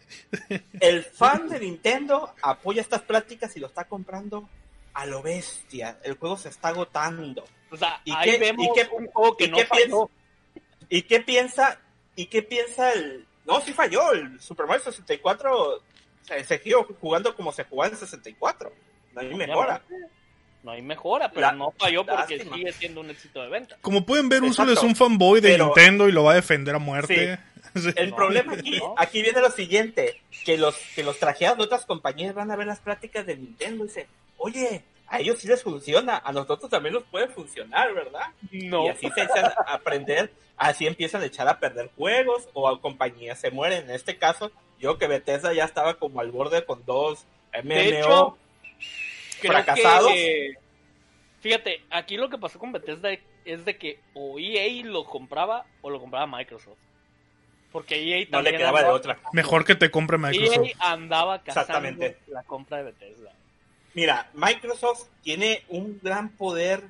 El 0.80 1.04
fan 1.04 1.50
de 1.50 1.60
Nintendo 1.60 2.34
apoya 2.42 2.82
estas 2.82 3.02
prácticas 3.02 3.56
y 3.56 3.60
lo 3.60 3.68
está 3.68 3.86
comprando 3.86 4.50
a 4.94 5.06
lo 5.06 5.22
bestia. 5.22 5.98
El 6.04 6.16
juego 6.18 6.38
se 6.38 6.50
está 6.50 6.70
agotando. 6.70 7.44
O 7.72 7.78
sea, 7.78 8.02
¿Y 8.06 8.12
ahí 8.12 8.32
qué- 8.32 8.38
vemos 8.38 8.66
y 8.66 8.70
qué- 8.80 8.90
un 8.96 9.08
juego 9.08 9.38
que 9.38 9.46
y 9.46 9.50
no 9.50 9.58
qué 9.58 9.66
falló. 9.66 10.10
¿Y 10.90 11.02
qué 11.04 11.20
piensa? 11.22 11.80
¿Y 12.16 12.26
qué 12.28 12.44
piensa 12.44 12.92
el.? 12.94 13.26
No, 13.46 13.60
sí 13.62 13.74
falló. 13.74 14.12
El 14.12 14.40
Super 14.40 14.66
Mario 14.68 14.84
64 14.84 15.82
se, 16.22 16.44
se 16.44 16.58
siguió 16.60 16.84
jugando 17.00 17.36
como 17.36 17.52
se 17.52 17.64
jugaba 17.66 17.92
en 17.94 17.98
64. 18.00 18.72
No 19.14 19.22
hay 19.22 19.34
mejora. 19.36 19.82
No 20.64 20.72
hay 20.72 20.82
mejora, 20.82 21.30
pero 21.30 21.42
La- 21.48 21.52
no 21.52 21.72
falló 21.78 22.06
porque 22.06 22.38
lástima. 22.38 22.56
sigue 22.56 22.72
siendo 22.72 23.02
un 23.02 23.10
éxito 23.10 23.42
de 23.42 23.50
venta. 23.50 23.78
Como 23.82 24.06
pueden 24.06 24.30
ver, 24.30 24.40
Usul 24.44 24.70
Exacto. 24.70 24.74
es 24.74 24.84
un 24.84 24.96
fanboy 24.96 25.42
de 25.42 25.50
Pero- 25.50 25.66
Nintendo 25.68 26.08
y 26.08 26.12
lo 26.14 26.24
va 26.24 26.32
a 26.32 26.36
defender 26.36 26.76
a 26.76 26.80
muerte. 26.80 27.38
Sí. 27.76 27.90
El 27.96 28.12
No, 28.12 28.16
problema 28.16 28.54
aquí, 28.54 28.78
no. 28.78 28.94
aquí 29.00 29.24
viene 29.24 29.42
lo 29.42 29.50
siguiente, 29.50 30.22
que 30.46 30.60
los, 30.60 30.76
que 30.96 31.02
los 31.02 31.18
trajeados 31.18 31.58
de 31.58 31.64
otras 31.64 31.88
compañías 31.88 32.36
van 32.36 32.52
a 32.52 32.56
ver 32.56 32.68
las 32.68 32.80
prácticas 32.80 33.26
de 33.26 33.36
Nintendo 33.36 33.84
y 33.84 33.88
dicen, 33.88 34.06
oye, 34.38 34.84
a 35.08 35.20
ellos 35.20 35.40
sí 35.40 35.48
les 35.48 35.64
funciona, 35.64 36.22
a 36.24 36.32
nosotros 36.32 36.70
también 36.70 36.94
nos 36.94 37.04
puede 37.06 37.30
funcionar, 37.30 37.92
¿verdad? 37.96 38.28
No. 38.52 38.86
Y 38.86 38.90
así 38.90 39.10
se 39.10 39.24
echan 39.24 39.46
a 39.66 39.74
aprender, 39.74 40.32
así 40.56 40.86
empiezan 40.86 41.24
a 41.24 41.26
echar 41.26 41.48
a 41.48 41.60
perder 41.60 41.90
juegos 41.98 42.48
o 42.54 42.70
a 42.70 42.80
compañías 42.80 43.40
se 43.40 43.50
mueren. 43.50 43.86
En 43.86 43.96
este 43.96 44.18
caso, 44.20 44.52
yo 44.80 45.00
que 45.00 45.08
Bethesda 45.08 45.52
ya 45.52 45.64
estaba 45.66 45.96
como 45.96 46.22
al 46.22 46.30
borde 46.30 46.66
con 46.66 46.86
dos 46.86 47.26
MMO. 47.54 47.74
De 47.74 48.00
hecho, 48.02 48.38
Creo 49.48 49.64
fracasados. 49.64 50.12
que- 50.12 50.54
fíjate, 51.42 51.82
aquí 51.90 52.18
lo 52.18 52.30
que 52.30 52.38
pasó 52.38 52.60
con 52.60 52.72
Bethesda 52.72 53.10
es 53.46 53.66
de 53.66 53.78
que 53.78 54.00
o 54.14 54.40
EA 54.40 54.84
lo 54.86 55.06
compraba 55.06 55.66
o 55.82 55.90
lo 55.90 56.00
compraba 56.00 56.26
Microsoft. 56.28 56.78
Porque 57.72 57.96
EA 57.96 58.18
no 58.30 58.42
le 58.42 58.52
también 58.52 58.58
quedaba 58.58 58.84
de 58.84 58.90
otra. 58.90 59.20
Mejor 59.34 59.66
que 59.66 59.76
te 59.76 59.90
compre 59.90 60.18
Microsoft. 60.18 60.66
EA 60.68 60.92
andaba 60.92 61.42
cazando 61.44 62.06
la 62.28 62.44
compra 62.44 62.78
de 62.78 62.84
Bethesda. 62.84 63.32
Mira, 63.96 64.30
Microsoft 64.34 65.08
tiene 65.22 65.64
un 65.70 66.00
gran 66.02 66.30
poder 66.30 66.84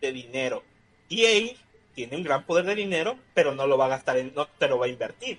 de 0.00 0.12
dinero. 0.12 0.62
EA 1.10 1.54
tiene 1.94 2.16
un 2.16 2.22
gran 2.22 2.44
poder 2.44 2.64
de 2.64 2.74
dinero, 2.74 3.18
pero 3.34 3.54
no 3.54 3.66
lo 3.66 3.78
va 3.78 3.86
a 3.86 3.90
gastar, 3.90 4.16
en, 4.18 4.34
no 4.34 4.46
te 4.46 4.66
lo 4.68 4.78
va 4.78 4.86
a 4.86 4.88
invertir. 4.88 5.38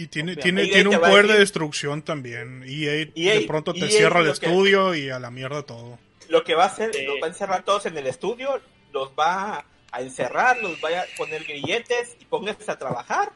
Y 0.00 0.06
tiene, 0.06 0.36
tiene, 0.36 0.62
EA 0.62 0.72
tiene 0.74 0.90
un 0.90 1.00
poder 1.00 1.26
de 1.26 1.38
destrucción 1.40 2.02
también. 2.02 2.62
EA, 2.66 3.08
EA 3.16 3.34
de 3.40 3.46
pronto 3.48 3.72
te 3.74 3.80
EA 3.86 3.90
cierra 3.90 4.20
el 4.20 4.26
que- 4.26 4.32
estudio 4.32 4.94
y 4.94 5.10
a 5.10 5.18
la 5.18 5.30
mierda 5.30 5.64
todo. 5.64 5.98
Lo 6.28 6.44
que 6.44 6.54
va 6.54 6.64
a 6.64 6.66
hacer, 6.68 6.94
Sí. 6.94 7.04
los 7.04 7.16
va 7.20 7.26
a 7.26 7.30
encerrar 7.30 7.64
todos 7.64 7.84
en 7.86 7.98
el 7.98 8.06
estudio, 8.06 8.60
los 8.92 9.10
va 9.18 9.64
a 9.90 10.00
encerrar, 10.00 10.58
los 10.62 10.72
va 10.82 11.00
a 11.00 11.04
poner 11.16 11.42
grilletes 11.44 12.16
y 12.20 12.24
pónganse 12.26 12.70
a 12.70 12.78
trabajar 12.78 13.32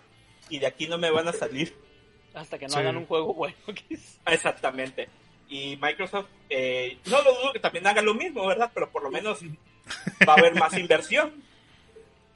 y 0.49 0.59
de 0.61 0.67
aquí 0.67 0.87
no 0.87 0.99
me 0.99 1.11
van 1.11 1.27
a 1.27 1.33
salir. 1.33 1.75
Hasta 2.35 2.59
que 2.59 2.67
no 2.67 2.75
Sí. 2.75 2.79
hagan 2.79 2.97
un 2.97 3.07
juego 3.07 3.35
bueno. 3.35 3.57
Exactamente. 4.27 5.09
Y 5.49 5.77
Microsoft, 5.83 6.29
eh, 6.49 6.97
no 7.07 7.23
lo 7.23 7.35
dudo 7.35 7.53
que 7.53 7.59
también 7.61 7.87
haga 7.89 8.03
lo 8.03 8.15
mismo, 8.15 8.47
¿verdad? 8.47 8.71
Pero 8.73 8.89
por 8.91 9.03
lo 9.03 9.11
menos 9.11 9.41
va 10.29 10.35
a 10.35 10.39
haber 10.39 10.55
más 10.55 10.79
inversión. 10.79 11.43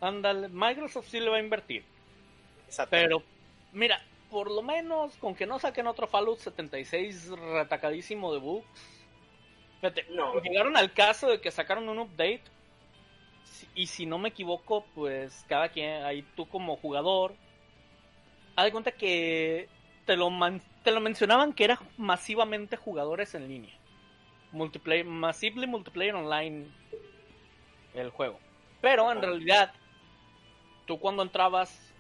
Ándale, 0.00 0.48
Microsoft 0.48 1.06
sí 1.10 1.20
le 1.20 1.30
va 1.30 1.36
a 1.36 1.40
invertir. 1.40 1.84
Pero, 2.90 3.22
mira, 3.72 4.02
por 4.36 4.50
lo 4.50 4.60
menos 4.60 5.16
con 5.16 5.34
que 5.34 5.46
no 5.46 5.58
saquen 5.58 5.86
otro 5.86 6.06
Fallout 6.06 6.38
76 6.40 7.30
retacadísimo 7.30 8.34
de 8.34 8.38
bugs. 8.38 8.66
Fíjate, 9.80 10.04
No. 10.10 10.38
llegaron 10.42 10.76
al 10.76 10.92
caso 10.92 11.26
de 11.30 11.40
que 11.40 11.50
sacaron 11.50 11.88
un 11.88 12.00
update. 12.00 12.42
Y 13.74 13.86
si 13.86 14.04
no 14.04 14.18
me 14.18 14.28
equivoco, 14.28 14.84
pues 14.94 15.42
cada 15.48 15.70
quien, 15.70 16.04
ahí 16.04 16.20
tú 16.36 16.46
como 16.46 16.76
jugador, 16.76 17.34
haz 18.56 18.66
de 18.66 18.72
cuenta 18.72 18.92
que 18.92 19.70
te 20.04 20.16
lo, 20.18 20.28
man- 20.28 20.60
te 20.84 20.90
lo 20.90 21.00
mencionaban 21.00 21.54
que 21.54 21.64
era 21.64 21.80
masivamente 21.96 22.76
jugadores 22.76 23.34
en 23.34 23.48
línea. 23.48 23.74
Multiplayer, 24.52 25.06
massively 25.06 25.66
multiplayer 25.66 26.14
online 26.14 26.66
el 27.94 28.10
juego. 28.10 28.38
Pero 28.82 29.10
en 29.10 29.22
realidad, 29.22 29.72
tú 30.84 31.00
cuando 31.00 31.22
entrabas, 31.22 31.94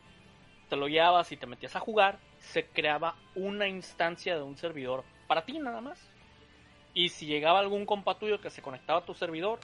te 0.68 0.76
lo 0.76 0.86
llevabas 0.86 1.32
y 1.32 1.38
te 1.38 1.46
metías 1.46 1.74
a 1.76 1.80
jugar, 1.80 2.18
se 2.52 2.64
creaba 2.66 3.16
una 3.34 3.68
instancia 3.68 4.36
de 4.36 4.42
un 4.42 4.56
servidor 4.56 5.04
para 5.26 5.44
ti 5.44 5.58
nada 5.58 5.80
más. 5.80 5.98
Y 6.94 7.10
si 7.10 7.26
llegaba 7.26 7.58
algún 7.58 7.84
compa 7.84 8.18
tuyo 8.18 8.40
que 8.40 8.50
se 8.50 8.62
conectaba 8.62 9.00
a 9.00 9.04
tu 9.04 9.14
servidor, 9.14 9.58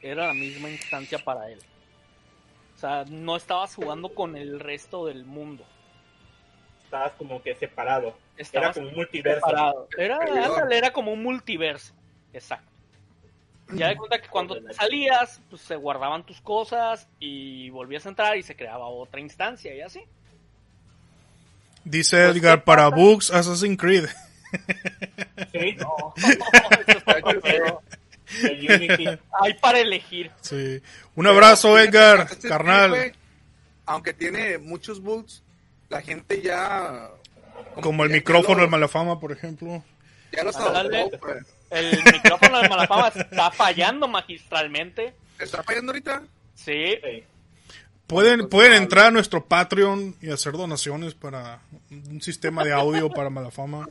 era 0.00 0.26
la 0.26 0.34
misma 0.34 0.70
instancia 0.70 1.18
para 1.18 1.50
él. 1.50 1.58
O 2.74 2.78
sea, 2.78 3.04
no 3.08 3.36
estabas 3.36 3.74
jugando 3.74 4.14
con 4.14 4.36
el 4.36 4.58
resto 4.58 5.06
del 5.06 5.24
mundo. 5.24 5.64
Estabas 6.84 7.12
como 7.12 7.42
que 7.42 7.54
separado. 7.54 8.08
Era 8.08 8.16
Estabas 8.36 8.76
como 8.76 8.88
un 8.88 8.94
multiverso. 8.94 9.46
separado. 9.46 9.88
Era, 9.96 10.16
ándale, 10.16 10.78
era 10.78 10.92
como 10.92 11.12
un 11.12 11.22
multiverso. 11.22 11.94
Exacto. 12.32 12.70
Ya 13.74 13.88
de 13.88 13.96
cuenta 13.96 14.20
que 14.20 14.28
cuando 14.28 14.60
te 14.60 14.72
salías, 14.74 15.40
pues 15.48 15.62
se 15.62 15.76
guardaban 15.76 16.26
tus 16.26 16.40
cosas 16.40 17.08
y 17.18 17.70
volvías 17.70 18.04
a 18.06 18.10
entrar 18.10 18.36
y 18.36 18.42
se 18.42 18.56
creaba 18.56 18.86
otra 18.88 19.20
instancia 19.20 19.74
y 19.74 19.80
así. 19.80 20.02
Dice 21.84 22.24
Edgar, 22.24 22.64
para 22.64 22.88
bugs, 22.88 23.30
Assassin's 23.30 23.78
Creed. 23.78 24.06
Sí, 25.52 25.76
No, 25.78 26.14
el. 28.26 29.18
Hay 29.42 29.54
para 29.54 29.78
elegir. 29.80 30.30
Sí. 30.40 30.80
Un 31.14 31.26
abrazo, 31.26 31.74
Pero, 31.74 31.84
Edgar, 31.88 32.28
carnal. 32.48 33.12
aunque 33.86 34.12
tiene 34.14 34.58
muchos 34.58 35.00
bugs, 35.02 35.42
la 35.88 36.00
gente 36.02 36.40
ya. 36.40 37.10
Como 37.80 38.04
el 38.04 38.10
ya- 38.10 38.16
micrófono 38.16 38.58
lo- 38.58 38.64
de 38.64 38.68
Malafama, 38.70 39.18
por 39.20 39.32
ejemplo. 39.32 39.84
Ya 40.32 40.44
lo 40.44 40.52
pues. 41.20 41.44
El 41.70 42.02
micrófono 42.04 42.60
de 42.62 42.68
Malafama 42.68 43.08
está 43.08 43.50
fallando 43.50 44.08
magistralmente. 44.08 45.14
¿Está 45.38 45.62
fallando 45.62 45.92
ahorita? 45.92 46.22
Sí, 46.54 46.96
Sí. 47.02 47.24
Pueden, 48.06 48.48
pueden 48.48 48.74
entrar 48.74 49.06
a 49.06 49.10
nuestro 49.10 49.44
Patreon 49.46 50.16
y 50.20 50.30
hacer 50.30 50.52
donaciones 50.52 51.14
para 51.14 51.60
un 51.90 52.20
sistema 52.20 52.62
de 52.64 52.72
audio 52.72 53.08
para 53.10 53.30
Malafama. 53.30 53.88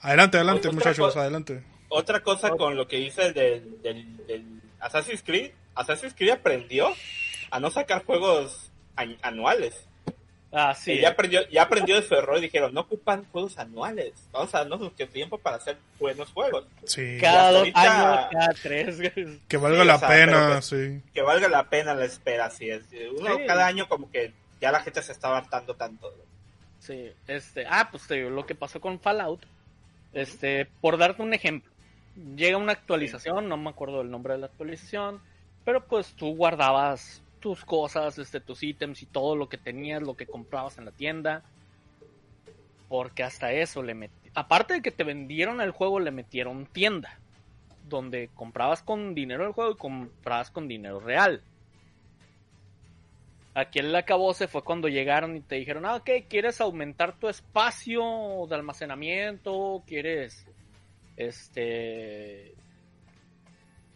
Adelante, 0.00 0.36
adelante, 0.36 0.68
Otra 0.68 0.72
muchachos, 0.72 1.06
cosa- 1.06 1.20
adelante. 1.22 1.62
Otra 1.88 2.20
cosa 2.20 2.50
con 2.50 2.76
lo 2.76 2.86
que 2.88 2.96
dice 2.96 3.32
del, 3.32 3.80
del, 3.80 4.26
del 4.26 4.44
Assassin's 4.80 5.22
Creed, 5.22 5.52
Assassin's 5.74 6.14
Creed 6.14 6.32
aprendió 6.32 6.88
a 7.50 7.60
no 7.60 7.70
sacar 7.70 8.04
juegos 8.04 8.70
anuales. 9.22 9.74
Así. 10.52 10.92
Y 10.92 11.00
ya 11.00 11.10
aprendió, 11.10 11.48
ya 11.48 11.62
aprendió 11.62 11.96
de 11.96 12.02
su 12.02 12.14
error 12.14 12.38
y 12.38 12.42
dijeron, 12.42 12.72
no 12.74 12.82
ocupan 12.82 13.24
juegos 13.32 13.58
anuales, 13.58 14.12
vamos 14.32 14.54
a 14.54 14.58
darnos 14.58 14.80
nuestro 14.80 15.08
tiempo 15.08 15.38
para 15.38 15.56
hacer 15.56 15.76
buenos 15.98 16.30
juegos. 16.32 16.64
Sí, 16.84 17.18
Cada 17.20 17.50
dos 17.50 17.58
ahorita- 17.60 17.80
años, 17.82 18.28
cada 18.32 18.48
tres. 18.62 18.96
que 19.48 19.56
valga 19.56 19.82
Sí, 19.82 19.86
la 19.88 19.94
o 19.96 19.98
sea, 19.98 20.08
pena, 20.08 20.48
pues- 20.52 20.66
sí. 20.66 21.02
Que 21.12 21.22
valga 21.22 21.48
la 21.48 21.64
pena 21.68 21.94
la 21.94 22.04
espera, 22.04 22.46
así 22.46 22.70
es. 22.70 22.82
Uno 23.18 23.36
Sí. 23.36 23.42
cada 23.46 23.66
año 23.66 23.88
como 23.88 24.10
que 24.10 24.32
ya 24.60 24.70
la 24.72 24.80
gente 24.80 25.02
se 25.02 25.12
está 25.12 25.36
hartando 25.36 25.74
tanto. 25.74 26.12
Sí, 26.80 27.10
este, 27.26 27.66
ah, 27.68 27.88
pues 27.90 28.06
te 28.06 28.14
digo, 28.14 28.30
lo 28.30 28.46
que 28.46 28.54
pasó 28.54 28.80
con 28.80 29.00
Fallout, 29.00 29.44
este, 30.12 30.66
por 30.80 30.96
darte 30.96 31.20
un 31.22 31.34
ejemplo, 31.34 31.70
llega 32.36 32.56
una 32.56 32.72
actualización, 32.72 33.48
no 33.48 33.56
me 33.56 33.70
acuerdo 33.70 34.00
el 34.00 34.10
nombre 34.10 34.34
de 34.34 34.38
la 34.40 34.46
actualización, 34.46 35.20
pero 35.64 35.84
pues 35.84 36.12
tú 36.14 36.34
guardabas 36.36 37.22
tus 37.46 37.64
cosas, 37.64 38.18
este, 38.18 38.40
tus 38.40 38.64
ítems 38.64 39.02
y 39.02 39.06
todo 39.06 39.36
lo 39.36 39.48
que 39.48 39.56
tenías, 39.56 40.02
lo 40.02 40.16
que 40.16 40.26
comprabas 40.26 40.78
en 40.78 40.84
la 40.84 40.90
tienda, 40.90 41.44
porque 42.88 43.22
hasta 43.22 43.52
eso 43.52 43.84
le 43.84 43.94
metí, 43.94 44.30
aparte 44.34 44.74
de 44.74 44.82
que 44.82 44.90
te 44.90 45.04
vendieron 45.04 45.60
el 45.60 45.70
juego, 45.70 46.00
le 46.00 46.10
metieron 46.10 46.66
tienda, 46.66 47.20
donde 47.88 48.30
comprabas 48.34 48.82
con 48.82 49.14
dinero 49.14 49.44
del 49.44 49.52
juego 49.52 49.70
y 49.70 49.76
comprabas 49.76 50.50
con 50.50 50.66
dinero 50.66 50.98
real. 50.98 51.40
Aquí 53.54 53.78
el 53.78 53.94
acabose 53.94 54.48
fue 54.48 54.64
cuando 54.64 54.88
llegaron 54.88 55.36
y 55.36 55.40
te 55.40 55.54
dijeron, 55.54 55.86
ah, 55.86 55.94
ok, 55.94 56.10
¿quieres 56.28 56.60
aumentar 56.60 57.16
tu 57.16 57.28
espacio 57.28 58.02
de 58.48 58.56
almacenamiento? 58.56 59.84
¿Quieres, 59.86 60.44
este, 61.16 62.56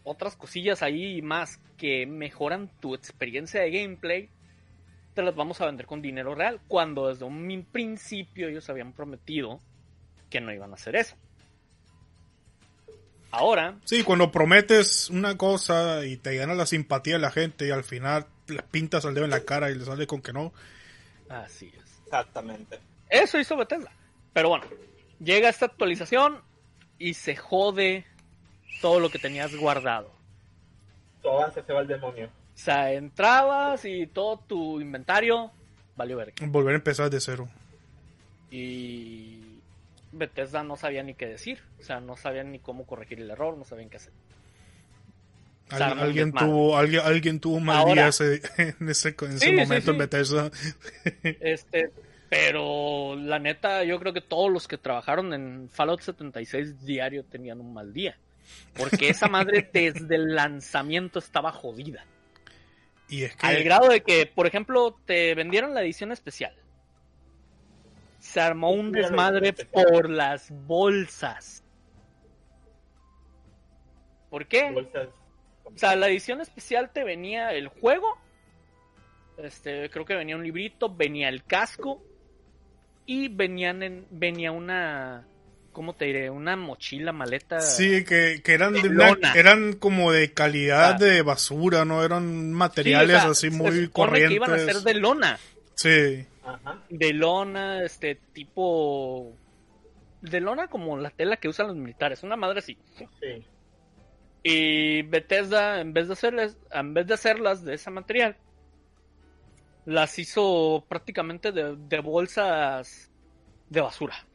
otras 0.03 0.35
cosillas 0.35 0.81
ahí 0.81 1.17
y 1.17 1.21
más 1.21 1.59
que 1.77 2.05
mejoran 2.05 2.69
tu 2.79 2.95
experiencia 2.95 3.61
de 3.61 3.71
gameplay? 3.71 4.29
Te 5.13 5.21
las 5.23 5.35
vamos 5.35 5.59
a 5.61 5.65
vender 5.65 5.85
con 5.85 6.01
dinero 6.01 6.35
real, 6.35 6.59
cuando 6.67 7.09
desde 7.09 7.25
un 7.25 7.67
principio 7.71 8.47
ellos 8.47 8.69
habían 8.69 8.93
prometido 8.93 9.59
que 10.29 10.39
no 10.39 10.53
iban 10.53 10.71
a 10.71 10.75
hacer 10.75 10.95
eso. 10.95 11.15
Ahora, 13.31 13.77
Sí, 13.85 14.03
cuando 14.03 14.31
prometes 14.31 15.09
una 15.09 15.37
cosa 15.37 16.05
y 16.05 16.17
te 16.17 16.35
gana 16.35 16.53
la 16.53 16.65
simpatía 16.65 17.13
de 17.13 17.19
la 17.19 17.31
gente 17.31 17.65
y 17.65 17.71
al 17.71 17.83
final 17.83 18.25
le 18.47 18.61
pintas 18.61 19.05
al 19.05 19.13
dedo 19.13 19.23
en 19.25 19.31
la 19.31 19.45
cara 19.45 19.71
y 19.71 19.75
le 19.75 19.85
sale 19.85 20.05
con 20.05 20.21
que 20.21 20.33
no. 20.33 20.53
así 21.29 21.71
es. 21.73 22.01
Exactamente. 22.05 22.79
Eso 23.09 23.39
hizo 23.39 23.55
Bethesda. 23.55 23.91
Pero 24.33 24.49
bueno, 24.49 24.65
llega 25.19 25.47
esta 25.47 25.65
actualización 25.67 26.41
y 26.99 27.13
se 27.13 27.37
jode 27.37 28.05
todo 28.79 28.99
lo 28.99 29.09
que 29.09 29.19
tenías 29.19 29.55
guardado. 29.55 30.11
Tu 31.21 31.29
avance 31.29 31.61
se 31.63 31.73
va 31.73 31.79
al 31.79 31.87
demonio. 31.87 32.27
O 32.27 32.57
sea, 32.57 32.91
entrabas 32.93 33.85
y 33.85 34.07
todo 34.07 34.37
tu 34.47 34.79
inventario 34.81 35.51
valió 35.95 36.17
verga. 36.17 36.33
Volver 36.47 36.73
a 36.73 36.77
empezar 36.77 37.09
de 37.09 37.19
cero. 37.19 37.49
Y 38.49 39.39
Bethesda 40.11 40.63
no 40.63 40.75
sabía 40.77 41.03
ni 41.03 41.13
qué 41.13 41.27
decir. 41.27 41.59
O 41.79 41.83
sea, 41.83 41.99
no 41.99 42.17
sabían 42.17 42.51
ni 42.51 42.59
cómo 42.59 42.85
corregir 42.85 43.19
el 43.21 43.29
error, 43.31 43.57
no 43.57 43.63
sabían 43.65 43.89
qué 43.89 43.97
hacer. 43.97 44.13
Alguien, 45.69 46.33
tuvo, 46.33 46.75
alguien, 46.77 47.01
alguien 47.05 47.39
tuvo 47.39 47.55
un 47.55 47.63
mal 47.63 47.77
Ahora- 47.77 47.93
día 47.93 48.07
ese- 48.09 48.41
en 48.79 48.89
ese, 48.89 49.15
en 49.17 49.27
ese 49.31 49.39
Sí, 49.39 49.45
sí, 49.45 49.51
momento 49.55 49.85
sí. 49.85 49.89
en 49.91 49.97
Bethesda. 49.97 50.51
Este, 51.23 51.91
pero 52.29 53.15
la 53.15 53.39
neta, 53.39 53.85
yo 53.85 53.97
creo 53.99 54.11
que 54.11 54.19
todos 54.19 54.51
los 54.51 54.67
que 54.67 54.77
trabajaron 54.77 55.33
en 55.33 55.69
Fallout 55.69 56.01
76 56.01 56.83
diario 56.85 57.23
tenían 57.23 57.61
un 57.61 57.73
mal 57.73 57.93
día. 57.93 58.17
Porque 58.75 59.09
esa 59.09 59.27
madre 59.27 59.69
desde 59.71 60.15
el 60.15 60.35
lanzamiento 60.35 61.19
estaba 61.19 61.51
jodida. 61.51 62.05
Y 63.09 63.23
es 63.23 63.35
que 63.35 63.45
Al 63.45 63.63
grado 63.63 63.89
de 63.89 64.01
que, 64.01 64.25
por 64.25 64.47
ejemplo, 64.47 64.97
te 65.05 65.35
vendieron 65.35 65.73
la 65.73 65.81
edición 65.81 66.11
especial. 66.11 66.55
Se 68.19 68.39
armó 68.39 68.71
un 68.71 68.91
desmadre 68.91 69.49
edición 69.49 69.67
especial. 69.67 69.93
por 69.93 70.09
las 70.09 70.49
bolsas. 70.65 71.63
¿Por 74.29 74.47
qué? 74.47 74.71
Bolsas. 74.71 75.09
O 75.65 75.77
sea, 75.77 75.95
la 75.95 76.07
edición 76.07 76.39
especial 76.41 76.91
te 76.91 77.03
venía 77.03 77.51
el 77.53 77.67
juego. 77.67 78.17
Este, 79.37 79.89
creo 79.89 80.05
que 80.05 80.15
venía 80.15 80.35
un 80.35 80.43
librito, 80.43 80.93
venía 80.93 81.29
el 81.29 81.43
casco. 81.43 82.01
Y 83.05 83.27
venían 83.27 83.83
en, 83.83 84.07
venía 84.09 84.51
una. 84.51 85.27
¿Cómo 85.71 85.93
te 85.93 86.05
diré? 86.05 86.29
Una 86.29 86.55
mochila, 86.57 87.11
maleta. 87.13 87.61
Sí, 87.61 88.03
que, 88.03 88.41
que 88.43 88.53
eran, 88.53 88.73
de 88.73 88.89
una- 88.89 89.17
eran 89.35 89.73
como 89.73 90.11
de 90.11 90.33
calidad 90.33 90.95
Ah. 90.95 90.97
de 90.97 91.21
basura, 91.21 91.85
no 91.85 92.03
eran 92.03 92.23
Sí, 92.29 92.51
o 92.53 92.57
materiales 92.57 93.21
sea, 93.21 93.31
así 93.31 93.49
se 93.49 93.57
muy 93.57 93.85
supone 93.85 94.19
que 94.27 94.33
iban 94.33 94.49
a 94.49 94.53
corrientes. 94.57 94.75
ser 94.83 94.83
de 94.93 94.99
lona. 94.99 95.39
Sí, 95.75 96.25
Ajá. 96.43 96.81
de 96.89 97.13
lona, 97.13 97.83
este 97.83 98.15
tipo 98.15 99.31
de 100.21 100.41
lona 100.41 100.67
como 100.67 100.97
la 100.97 101.09
tela 101.09 101.37
que 101.37 101.47
usan 101.47 101.67
los 101.67 101.75
militares, 101.77 102.21
una 102.23 102.35
madre 102.35 102.59
así. 102.59 102.77
Sí. 102.97 103.43
Y 104.43 105.01
Bethesda 105.03 105.79
en 105.81 105.93
vez 105.93 106.07
de 106.07 106.13
hacerlas, 106.13 106.57
en 106.71 106.93
vez 106.93 107.07
de 107.07 107.13
hacerlas 107.13 107.63
de 107.63 107.75
ese 107.75 107.89
material, 107.91 108.35
las 109.85 110.19
hizo 110.19 110.85
prácticamente 110.87 111.51
de, 111.51 111.75
de 111.77 111.99
bolsas 111.99 113.09
de 113.69 113.81
basura. 113.81 114.25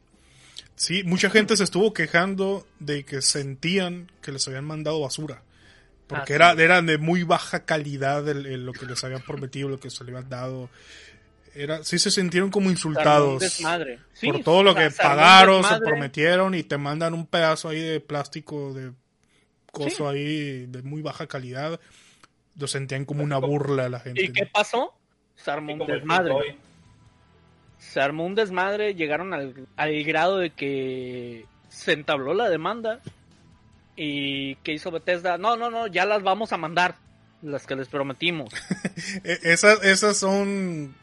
Sí, 0.77 1.03
mucha 1.03 1.29
gente 1.29 1.57
se 1.57 1.65
estuvo 1.65 1.93
quejando 1.93 2.65
de 2.79 3.03
que 3.03 3.21
sentían 3.21 4.09
que 4.21 4.31
les 4.31 4.47
habían 4.47 4.63
mandado 4.65 5.01
basura. 5.01 5.43
Porque 6.07 6.31
Ah, 6.33 6.35
era, 6.37 6.55
sí. 6.55 6.61
eran 6.61 6.85
de 6.85 6.97
muy 6.97 7.23
baja 7.23 7.65
calidad 7.65 8.27
el- 8.29 8.45
el- 8.45 8.65
lo 8.65 8.71
que 8.71 8.85
les 8.85 9.03
habían 9.03 9.21
prometido, 9.21 9.67
lo 9.67 9.77
que 9.79 9.89
se 9.89 10.05
les 10.05 10.15
habían 10.15 10.29
dado. 10.29 10.69
Era, 11.53 11.83
sí 11.83 11.99
se 11.99 12.11
sintieron 12.11 12.49
como 12.49 12.69
insultados. 12.69 13.43
Sí, 14.13 14.27
por 14.31 14.41
todo 14.43 14.63
lo 14.63 14.73
que 14.73 14.89
pagaron, 14.91 15.63
se 15.65 15.79
prometieron 15.79 16.55
y 16.55 16.63
te 16.63 16.77
mandan 16.77 17.13
un 17.13 17.25
pedazo 17.25 17.67
ahí 17.69 17.81
de 17.81 17.99
plástico 17.99 18.73
de 18.73 18.91
coso 19.71 20.07
ahí 20.07 20.65
de 20.67 20.81
muy 20.83 21.01
baja 21.01 21.27
calidad. 21.27 21.79
Lo 22.57 22.67
sentían 22.67 23.03
como 23.05 23.23
una 23.23 23.37
burla 23.37 23.85
a 23.85 23.89
la 23.89 23.99
gente. 23.99 24.23
¿Y 24.23 24.31
qué 24.31 24.45
pasó? 24.45 24.93
Se 25.35 25.51
armó 25.51 25.73
un 25.73 25.85
desmadre. 25.85 26.57
Se 27.79 28.01
armó 28.01 28.25
un 28.25 28.35
desmadre, 28.35 28.95
llegaron 28.95 29.33
al, 29.33 29.67
al 29.75 30.03
grado 30.03 30.37
de 30.39 30.49
que 30.51 31.45
se 31.69 31.93
entabló 31.93 32.33
la 32.33 32.49
demanda 32.49 32.99
y 33.95 34.55
que 34.57 34.73
hizo 34.73 34.91
Bethesda, 34.91 35.37
no, 35.37 35.55
no, 35.57 35.69
no, 35.69 35.87
ya 35.87 36.05
las 36.05 36.23
vamos 36.23 36.53
a 36.53 36.57
mandar, 36.57 36.95
las 37.41 37.65
que 37.65 37.75
les 37.75 37.87
prometimos. 37.87 38.53
E- 39.23 39.39
Esas, 39.43 39.83
esas 39.83 40.17
son... 40.17 40.95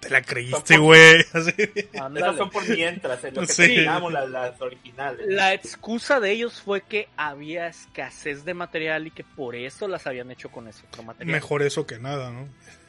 Te 0.00 0.10
la 0.10 0.22
creíste, 0.22 0.76
güey. 0.76 1.20
Esas 1.34 2.36
son 2.36 2.50
por 2.50 2.68
mientras, 2.68 3.24
en 3.24 3.34
lo 3.34 3.40
que 3.40 3.46
Sí. 3.48 3.62
terminamos 3.62 4.12
las, 4.12 4.30
las 4.30 4.60
originales. 4.60 5.26
La 5.26 5.52
excusa 5.52 6.20
de 6.20 6.30
ellos 6.30 6.62
fue 6.62 6.82
que 6.82 7.08
había 7.16 7.66
escasez 7.66 8.44
de 8.44 8.54
material 8.54 9.08
y 9.08 9.10
que 9.10 9.24
por 9.24 9.56
eso 9.56 9.88
las 9.88 10.06
habían 10.06 10.30
hecho 10.30 10.50
con 10.50 10.68
ese 10.68 10.84
otro 10.86 11.02
material. 11.02 11.32
Mejor 11.34 11.62
eso 11.62 11.84
que 11.84 11.98
nada, 11.98 12.30
¿no? 12.30 12.46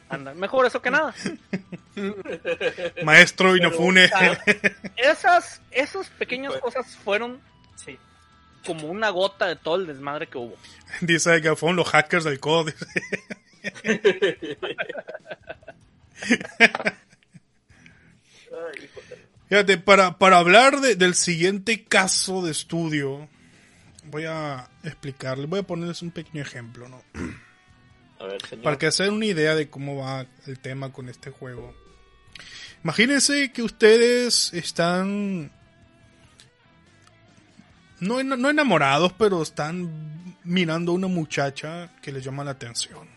Anda, 0.09 0.33
mejor 0.33 0.65
eso 0.65 0.81
que 0.81 0.91
nada. 0.91 1.13
Maestro 3.03 3.55
Inafune. 3.55 4.05
o 4.05 4.07
sea, 4.07 4.43
esas, 4.97 5.61
esas 5.71 6.09
pequeñas 6.09 6.53
Pues- 6.53 6.61
cosas 6.75 6.95
fueron 6.97 7.39
Sí. 7.75 7.97
como 8.65 8.87
una 8.87 9.09
gota 9.09 9.47
de 9.47 9.55
todo 9.55 9.75
el 9.75 9.87
desmadre 9.87 10.27
que 10.27 10.37
hubo. 10.37 10.55
Dice 11.01 11.41
que 11.41 11.55
fueron 11.55 11.75
los 11.75 11.87
hackers 11.89 12.23
del 12.23 12.39
de- 12.39 12.73
Fíjate, 19.47 19.77
para, 19.77 20.17
para 20.17 20.37
hablar 20.37 20.79
de- 20.79 20.95
del 20.95 21.15
siguiente 21.15 21.83
caso 21.83 22.43
de 22.43 22.51
estudio, 22.51 23.27
voy 24.05 24.25
a 24.25 24.69
explicarles, 24.83 25.49
voy 25.49 25.59
a 25.59 25.63
ponerles 25.63 26.01
un 26.01 26.11
pequeño 26.11 26.41
ejemplo, 26.41 26.87
¿no? 26.87 27.01
Para 28.63 28.77
que 28.77 28.89
den 28.89 29.13
una 29.13 29.25
idea 29.25 29.55
de 29.55 29.69
cómo 29.69 29.97
va 29.97 30.25
el 30.45 30.59
tema 30.59 30.91
con 30.91 31.07
este 31.07 31.31
juego. 31.31 31.73
Imagínense 32.83 33.51
que 33.51 33.61
ustedes 33.61 34.53
están 34.53 35.51
no, 37.99 38.23
no 38.23 38.49
enamorados, 38.49 39.13
pero 39.13 39.41
están 39.41 40.37
mirando 40.43 40.91
a 40.91 40.95
una 40.95 41.07
muchacha 41.07 41.91
que 42.01 42.11
les 42.11 42.23
llama 42.23 42.43
la 42.43 42.51
atención. 42.51 43.07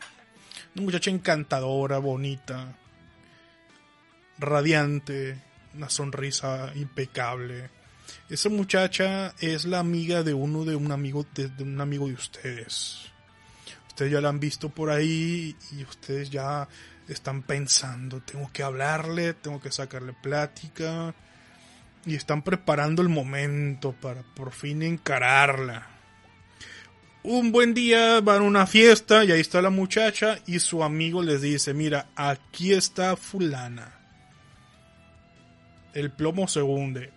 Una 0.75 0.85
muchacha 0.85 1.11
encantadora, 1.11 1.99
bonita, 1.99 2.77
radiante, 4.39 5.41
una 5.75 5.89
sonrisa 5.89 6.73
impecable. 6.75 7.71
Esa 8.29 8.49
muchacha 8.49 9.35
es 9.39 9.65
la 9.65 9.79
amiga 9.79 10.23
de 10.23 10.35
uno 10.35 10.65
de 10.65 10.75
un 10.75 10.91
amigo 10.91 11.27
de 11.35 11.63
un 11.63 11.81
amigo 11.81 12.09
de 12.09 12.15
ustedes. 12.15 13.12
Ustedes 13.93 14.13
ya 14.13 14.23
la 14.23 14.31
han 14.31 14.41
visto 14.41 14.71
por 14.71 14.89
ahí 14.89 15.55
y 15.71 15.85
ustedes 15.85 16.31
ya 16.31 16.67
están 17.09 17.43
pensando, 17.43 18.23
tengo 18.23 18.51
que 18.51 18.63
hablarle, 18.63 19.35
tengo 19.35 19.61
que 19.61 19.71
sacarle 19.71 20.15
plática 20.15 21.15
y 22.07 22.15
están 22.15 22.41
preparando 22.41 23.03
el 23.03 23.11
momento 23.11 23.93
para 23.93 24.23
por 24.23 24.53
fin 24.53 24.83
encararla. 24.83 25.89
Un 27.23 27.53
buen 27.53 27.75
día 27.75 28.23
van 28.23 28.39
a 28.39 28.47
una 28.47 28.67
fiesta 28.67 29.27
y 29.27 29.33
ahí 29.33 29.41
está 29.41 29.61
la 29.61 29.69
muchacha 29.69 30.39
y 30.47 30.59
su 30.61 30.83
amigo 30.83 31.23
les 31.23 31.43
dice, 31.43 31.75
mira, 31.75 32.07
aquí 32.17 32.73
está 32.73 33.15
fulana. 33.15 33.93
El 35.93 36.11
plomo 36.13 36.49
se 36.49 36.63
hunde. 36.63 37.13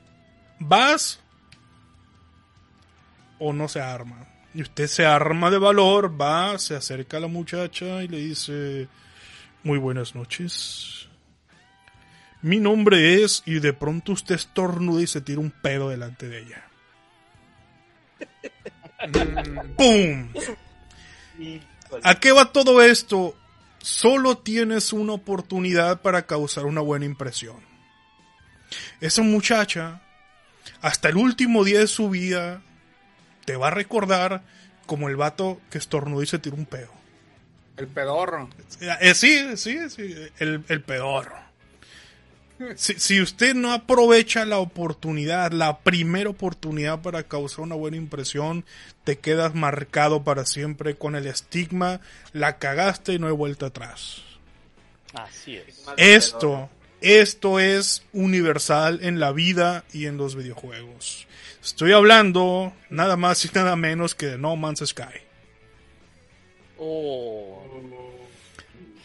¿Vas? 0.59 1.21
¿O 3.39 3.53
no 3.53 3.69
se 3.69 3.79
arma? 3.79 4.34
Y 4.55 4.61
usted 4.61 4.87
se 4.87 5.05
arma 5.05 5.51
de 5.51 5.57
valor, 5.57 6.19
va, 6.19 6.57
se 6.57 6.77
acerca 6.77 7.17
a 7.17 7.19
la 7.19 7.27
muchacha 7.27 8.01
y 8.03 8.07
le 8.07 8.19
dice, 8.19 8.87
muy 9.63 9.77
buenas 9.77 10.15
noches. 10.15 11.09
Mi 12.41 12.61
nombre 12.61 13.21
es, 13.21 13.43
y 13.45 13.59
de 13.59 13.73
pronto 13.73 14.13
usted 14.13 14.35
estornuda 14.35 15.01
y 15.01 15.07
se 15.07 15.19
tira 15.19 15.41
un 15.41 15.51
pedo 15.51 15.89
delante 15.89 16.29
de 16.29 16.39
ella. 16.39 16.69
¡Pum! 19.75 20.29
¿A 22.01 22.19
qué 22.21 22.31
va 22.31 22.53
todo 22.53 22.81
esto? 22.81 23.35
Solo 23.79 24.37
tienes 24.37 24.93
una 24.93 25.13
oportunidad 25.13 26.01
para 26.01 26.25
causar 26.25 26.65
una 26.65 26.79
buena 26.79 27.03
impresión. 27.03 27.57
Esa 29.01 29.21
muchacha, 29.21 30.01
hasta 30.79 31.09
el 31.09 31.17
último 31.17 31.65
día 31.65 31.79
de 31.79 31.87
su 31.87 32.09
vida, 32.09 32.61
te 33.45 33.55
va 33.55 33.67
a 33.67 33.71
recordar 33.71 34.41
como 34.85 35.09
el 35.09 35.15
vato 35.15 35.61
que 35.69 35.77
estornudó 35.77 36.21
y 36.21 36.27
se 36.27 36.39
tiró 36.39 36.55
un 36.55 36.65
pedo. 36.65 36.91
El 37.77 37.87
pedorro. 37.87 38.49
Eh, 38.79 39.13
sí, 39.15 39.57
sí, 39.57 39.89
sí, 39.89 40.15
el, 40.39 40.63
el 40.67 40.81
pedorro. 40.81 41.45
Si, 42.77 42.93
si 42.93 43.21
usted 43.21 43.53
no 43.53 43.73
aprovecha 43.73 44.45
la 44.45 44.59
oportunidad, 44.59 45.51
la 45.51 45.79
primera 45.79 46.29
oportunidad 46.29 47.01
para 47.01 47.23
causar 47.23 47.61
una 47.61 47.75
buena 47.75 47.97
impresión, 47.97 48.63
te 49.03 49.19
quedas 49.19 49.55
marcado 49.55 50.23
para 50.23 50.45
siempre 50.45 50.95
con 50.95 51.15
el 51.15 51.27
estigma, 51.27 51.99
la 52.31 52.57
cagaste 52.57 53.13
y 53.13 53.19
no 53.19 53.27
hay 53.27 53.33
vuelta 53.33 53.67
atrás. 53.67 54.21
Así 55.13 55.57
es. 55.57 55.83
Esto, 55.97 56.69
esto 57.01 57.59
es 57.59 58.03
universal 58.13 58.99
en 59.01 59.19
la 59.19 59.33
vida 59.33 59.83
y 59.91 60.05
en 60.05 60.15
los 60.15 60.35
videojuegos. 60.35 61.27
Estoy 61.65 61.93
hablando 61.93 62.73
nada 62.91 63.17
más 63.17 63.43
y 63.43 63.49
nada 63.51 63.75
menos 63.75 64.13
que 64.13 64.27
de 64.27 64.37
No 64.37 64.55
Man's 64.55 64.83
Sky. 64.85 65.19
Oh, 66.77 67.63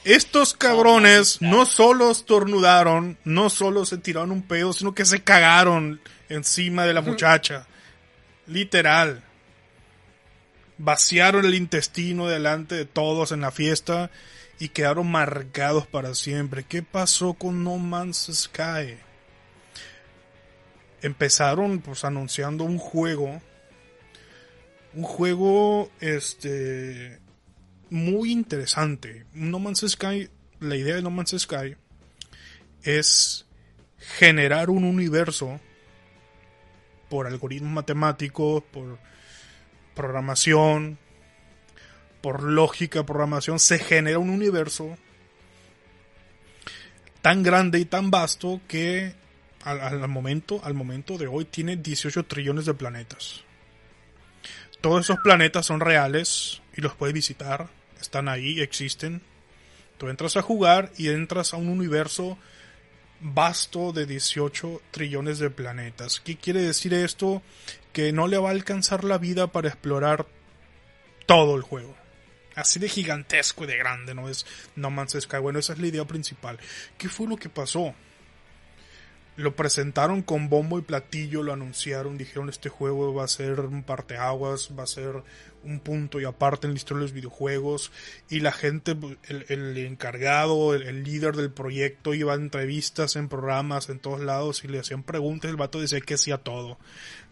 Estos 0.04 0.52
cabrones 0.52 1.40
no 1.40 1.64
solo 1.64 2.10
estornudaron, 2.10 3.16
no 3.24 3.48
solo 3.48 3.86
se 3.86 3.96
tiraron 3.96 4.30
un 4.30 4.42
pedo, 4.42 4.74
sino 4.74 4.94
que 4.94 5.06
se 5.06 5.22
cagaron 5.22 6.02
encima 6.28 6.84
de 6.84 6.92
la 6.92 7.00
muchacha. 7.00 7.66
Literal. 8.46 9.22
Vaciaron 10.76 11.46
el 11.46 11.54
intestino 11.54 12.28
delante 12.28 12.74
de 12.74 12.84
todos 12.84 13.32
en 13.32 13.40
la 13.40 13.52
fiesta 13.52 14.10
y 14.58 14.68
quedaron 14.68 15.10
marcados 15.10 15.86
para 15.86 16.14
siempre. 16.14 16.64
¿Qué 16.64 16.82
pasó 16.82 17.32
con 17.32 17.64
No 17.64 17.78
Man's 17.78 18.28
Sky? 18.30 18.98
Empezaron 21.02 21.80
pues 21.80 22.04
anunciando 22.04 22.64
un 22.64 22.78
juego. 22.78 23.40
Un 24.94 25.02
juego 25.02 25.90
este 26.00 27.20
muy 27.90 28.32
interesante. 28.32 29.26
No 29.32 29.58
Man's 29.58 29.84
Sky, 29.86 30.28
la 30.60 30.76
idea 30.76 30.96
de 30.96 31.02
No 31.02 31.10
Man's 31.10 31.34
Sky 31.36 31.76
es 32.82 33.46
generar 33.98 34.70
un 34.70 34.84
universo 34.84 35.60
por 37.08 37.26
algoritmos 37.26 37.72
matemáticos, 37.72 38.62
por 38.72 38.98
programación, 39.94 40.98
por 42.20 42.42
lógica, 42.42 43.04
programación, 43.04 43.58
se 43.58 43.78
genera 43.78 44.18
un 44.18 44.30
universo 44.30 44.96
tan 47.22 47.42
grande 47.42 47.78
y 47.80 47.84
tan 47.84 48.10
vasto 48.10 48.60
que 48.68 49.14
al, 49.64 50.08
momento, 50.08 50.60
al 50.64 50.74
momento 50.74 51.18
de 51.18 51.26
hoy 51.26 51.44
tiene 51.44 51.76
18 51.76 52.24
trillones 52.24 52.66
de 52.66 52.74
planetas. 52.74 53.42
Todos 54.80 55.04
esos 55.04 55.18
planetas 55.18 55.66
son 55.66 55.80
reales 55.80 56.62
y 56.74 56.80
los 56.80 56.94
puedes 56.94 57.14
visitar, 57.14 57.68
están 58.00 58.28
ahí, 58.28 58.60
existen. 58.60 59.20
Tú 59.98 60.08
entras 60.08 60.36
a 60.36 60.42
jugar 60.42 60.90
y 60.96 61.08
entras 61.08 61.52
a 61.52 61.58
un 61.58 61.68
universo 61.68 62.38
vasto 63.20 63.92
de 63.92 64.06
18 64.06 64.80
trillones 64.90 65.38
de 65.38 65.50
planetas. 65.50 66.20
¿Qué 66.20 66.36
quiere 66.36 66.62
decir 66.62 66.94
esto? 66.94 67.42
Que 67.92 68.12
no 68.12 68.26
le 68.26 68.38
va 68.38 68.48
a 68.48 68.52
alcanzar 68.52 69.04
la 69.04 69.18
vida 69.18 69.48
para 69.48 69.68
explorar 69.68 70.26
todo 71.26 71.56
el 71.56 71.62
juego. 71.62 71.94
Así 72.54 72.80
de 72.80 72.88
gigantesco 72.88 73.64
y 73.64 73.66
de 73.66 73.76
grande, 73.76 74.14
¿no? 74.14 74.28
Es 74.28 74.46
No 74.74 74.90
Man's 74.90 75.16
Sky. 75.20 75.36
Bueno, 75.36 75.58
esa 75.58 75.74
es 75.74 75.78
la 75.78 75.86
idea 75.86 76.06
principal. 76.06 76.58
¿Qué 76.96 77.08
fue 77.10 77.28
lo 77.28 77.36
que 77.36 77.50
pasó? 77.50 77.94
Lo 79.36 79.56
presentaron 79.56 80.22
con 80.22 80.48
bombo 80.48 80.78
y 80.78 80.82
platillo, 80.82 81.42
lo 81.42 81.52
anunciaron, 81.52 82.18
dijeron 82.18 82.48
este 82.48 82.68
juego 82.68 83.14
va 83.14 83.24
a 83.24 83.28
ser 83.28 83.60
un 83.60 83.82
parteaguas, 83.82 84.70
va 84.78 84.82
a 84.82 84.86
ser 84.86 85.22
un 85.62 85.80
punto 85.80 86.20
y 86.20 86.24
aparte 86.24 86.66
en 86.66 86.72
la 86.72 86.76
historia 86.76 87.00
de 87.00 87.04
los 87.04 87.12
videojuegos 87.12 87.92
y 88.28 88.40
la 88.40 88.52
gente, 88.52 88.96
el, 89.28 89.46
el 89.48 89.78
encargado, 89.78 90.74
el, 90.74 91.02
líder 91.04 91.36
del 91.36 91.50
proyecto 91.50 92.14
iba 92.14 92.32
a 92.32 92.36
entrevistas 92.36 93.16
en 93.16 93.28
programas 93.28 93.88
en 93.88 93.98
todos 93.98 94.20
lados 94.20 94.64
y 94.64 94.68
le 94.68 94.80
hacían 94.80 95.02
preguntas, 95.02 95.50
el 95.50 95.56
vato 95.56 95.80
decía 95.80 96.00
que 96.00 96.14
hacía 96.14 96.38
todo. 96.38 96.78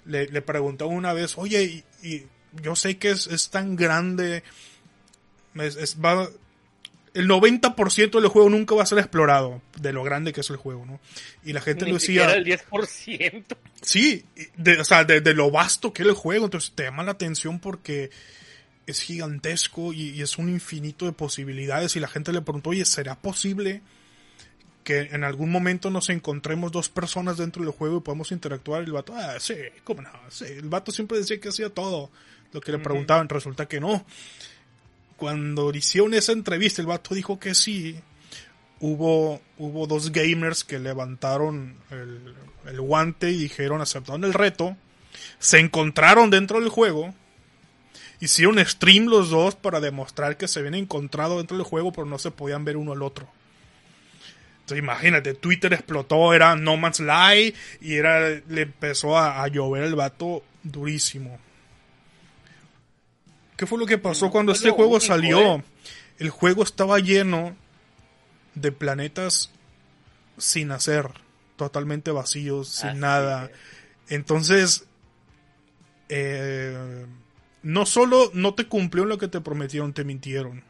Le, 0.04 0.26
le 0.28 0.42
preguntó 0.42 0.86
una 0.88 1.12
vez, 1.12 1.36
oye, 1.36 1.84
y 2.02 2.24
yo 2.62 2.76
sé 2.76 2.98
que 2.98 3.10
es, 3.10 3.26
es 3.26 3.50
tan 3.50 3.76
grande, 3.76 4.42
es, 5.54 5.76
es, 5.76 5.98
va, 6.02 6.28
el 7.18 7.26
90% 7.28 8.20
del 8.20 8.28
juego 8.28 8.48
nunca 8.48 8.76
va 8.76 8.84
a 8.84 8.86
ser 8.86 8.98
explorado 8.98 9.60
de 9.80 9.92
lo 9.92 10.04
grande 10.04 10.32
que 10.32 10.42
es 10.42 10.50
el 10.50 10.56
juego, 10.56 10.86
¿no? 10.86 11.00
Y 11.44 11.52
la 11.52 11.60
gente 11.60 11.84
Ni 11.84 11.90
lo 11.90 11.96
decía. 11.98 12.32
el 12.32 12.44
10%. 12.44 13.56
Sí, 13.82 14.24
de, 14.56 14.80
o 14.80 14.84
sea, 14.84 15.02
de, 15.02 15.20
de, 15.20 15.34
lo 15.34 15.50
vasto 15.50 15.92
que 15.92 16.02
es 16.02 16.08
el 16.08 16.14
juego, 16.14 16.44
entonces 16.44 16.72
te 16.76 16.84
llama 16.84 17.02
la 17.02 17.10
atención 17.10 17.58
porque 17.58 18.10
es 18.86 19.00
gigantesco 19.00 19.92
y, 19.92 20.10
y, 20.10 20.22
es 20.22 20.38
un 20.38 20.48
infinito 20.48 21.06
de 21.06 21.12
posibilidades. 21.12 21.96
Y 21.96 22.00
la 22.00 22.06
gente 22.06 22.32
le 22.32 22.40
preguntó, 22.40 22.70
oye, 22.70 22.84
¿será 22.84 23.16
posible 23.18 23.82
que 24.84 25.00
en 25.10 25.24
algún 25.24 25.50
momento 25.50 25.90
nos 25.90 26.10
encontremos 26.10 26.70
dos 26.70 26.88
personas 26.88 27.36
dentro 27.36 27.64
del 27.64 27.72
juego 27.72 27.98
y 27.98 28.00
podamos 28.00 28.30
interactuar? 28.30 28.82
Y 28.84 28.86
el 28.86 28.92
vato, 28.92 29.12
ah, 29.16 29.40
sí, 29.40 29.56
cómo 29.82 30.02
no, 30.02 30.10
sí. 30.28 30.44
El 30.44 30.68
vato 30.68 30.92
siempre 30.92 31.18
decía 31.18 31.40
que 31.40 31.48
hacía 31.48 31.68
todo 31.68 32.12
lo 32.52 32.60
que 32.60 32.70
le 32.70 32.78
preguntaban, 32.78 33.28
resulta 33.28 33.66
que 33.66 33.80
no 33.80 34.06
cuando 35.18 35.70
hicieron 35.74 36.14
esa 36.14 36.32
entrevista, 36.32 36.80
el 36.80 36.86
vato 36.86 37.14
dijo 37.14 37.38
que 37.40 37.54
sí. 37.54 38.00
Hubo, 38.80 39.42
hubo 39.58 39.88
dos 39.88 40.12
gamers 40.12 40.62
que 40.62 40.78
levantaron 40.78 41.76
el, 41.90 42.34
el, 42.66 42.80
guante 42.80 43.32
y 43.32 43.36
dijeron, 43.36 43.80
aceptaron 43.80 44.22
el 44.22 44.32
reto. 44.32 44.76
Se 45.40 45.58
encontraron 45.58 46.30
dentro 46.30 46.60
del 46.60 46.68
juego. 46.68 47.12
Hicieron 48.20 48.64
stream 48.64 49.06
los 49.06 49.30
dos 49.30 49.56
para 49.56 49.80
demostrar 49.80 50.36
que 50.36 50.46
se 50.46 50.60
habían 50.60 50.76
encontrado 50.76 51.38
dentro 51.38 51.56
del 51.56 51.66
juego, 51.66 51.90
pero 51.90 52.06
no 52.06 52.20
se 52.20 52.30
podían 52.30 52.64
ver 52.64 52.76
uno 52.76 52.92
al 52.92 53.02
otro. 53.02 53.28
Entonces 54.60 54.78
imagínate, 54.78 55.34
Twitter 55.34 55.72
explotó, 55.72 56.32
era 56.32 56.54
No 56.54 56.76
Man's 56.76 57.00
Lie 57.00 57.54
y 57.80 57.94
era, 57.94 58.28
le 58.28 58.62
empezó 58.62 59.18
a, 59.18 59.42
a 59.42 59.48
llover 59.48 59.82
el 59.82 59.96
vato 59.96 60.44
durísimo. 60.62 61.40
¿Qué 63.58 63.66
fue 63.66 63.76
lo 63.76 63.86
que 63.86 63.98
pasó 63.98 64.26
no, 64.26 64.30
cuando 64.30 64.52
este 64.52 64.70
juego 64.70 64.92
único, 64.92 65.04
salió? 65.04 65.56
Eh. 65.56 65.64
El 66.20 66.30
juego 66.30 66.62
estaba 66.62 67.00
lleno 67.00 67.56
de 68.54 68.70
planetas 68.70 69.50
sin 70.36 70.70
hacer, 70.70 71.10
totalmente 71.56 72.12
vacíos, 72.12 72.68
sin 72.68 72.90
Así 72.90 72.98
nada. 73.00 73.46
Es. 73.46 73.50
Entonces, 74.10 74.84
eh, 76.08 77.04
no 77.64 77.84
solo 77.84 78.30
no 78.32 78.54
te 78.54 78.68
cumplió 78.68 79.04
lo 79.04 79.18
que 79.18 79.26
te 79.26 79.40
prometieron, 79.40 79.92
te 79.92 80.04
mintieron. 80.04 80.62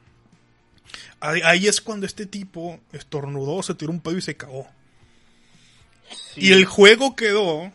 Ahí, 1.21 1.43
ahí 1.45 1.67
es 1.67 1.83
cuando 1.83 2.07
este 2.07 2.25
tipo 2.25 2.81
estornudó, 2.93 3.63
se 3.63 3.75
tiró 3.75 3.93
un 3.93 4.01
pedo 4.01 4.17
y 4.17 4.23
se 4.23 4.39
cagó. 4.39 4.67
Y 6.37 6.53
el 6.53 6.65
juego 6.65 7.15
quedó 7.17 7.71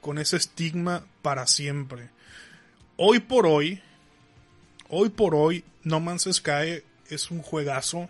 con 0.00 0.18
ese 0.18 0.36
estigma 0.36 1.06
para 1.22 1.46
siempre. 1.46 2.10
Hoy 2.96 3.20
por 3.20 3.46
hoy, 3.46 3.80
hoy 4.88 5.08
por 5.08 5.34
hoy, 5.34 5.64
No 5.82 6.00
Man's 6.00 6.28
Sky 6.30 6.82
es 7.08 7.30
un 7.30 7.42
juegazo. 7.42 8.08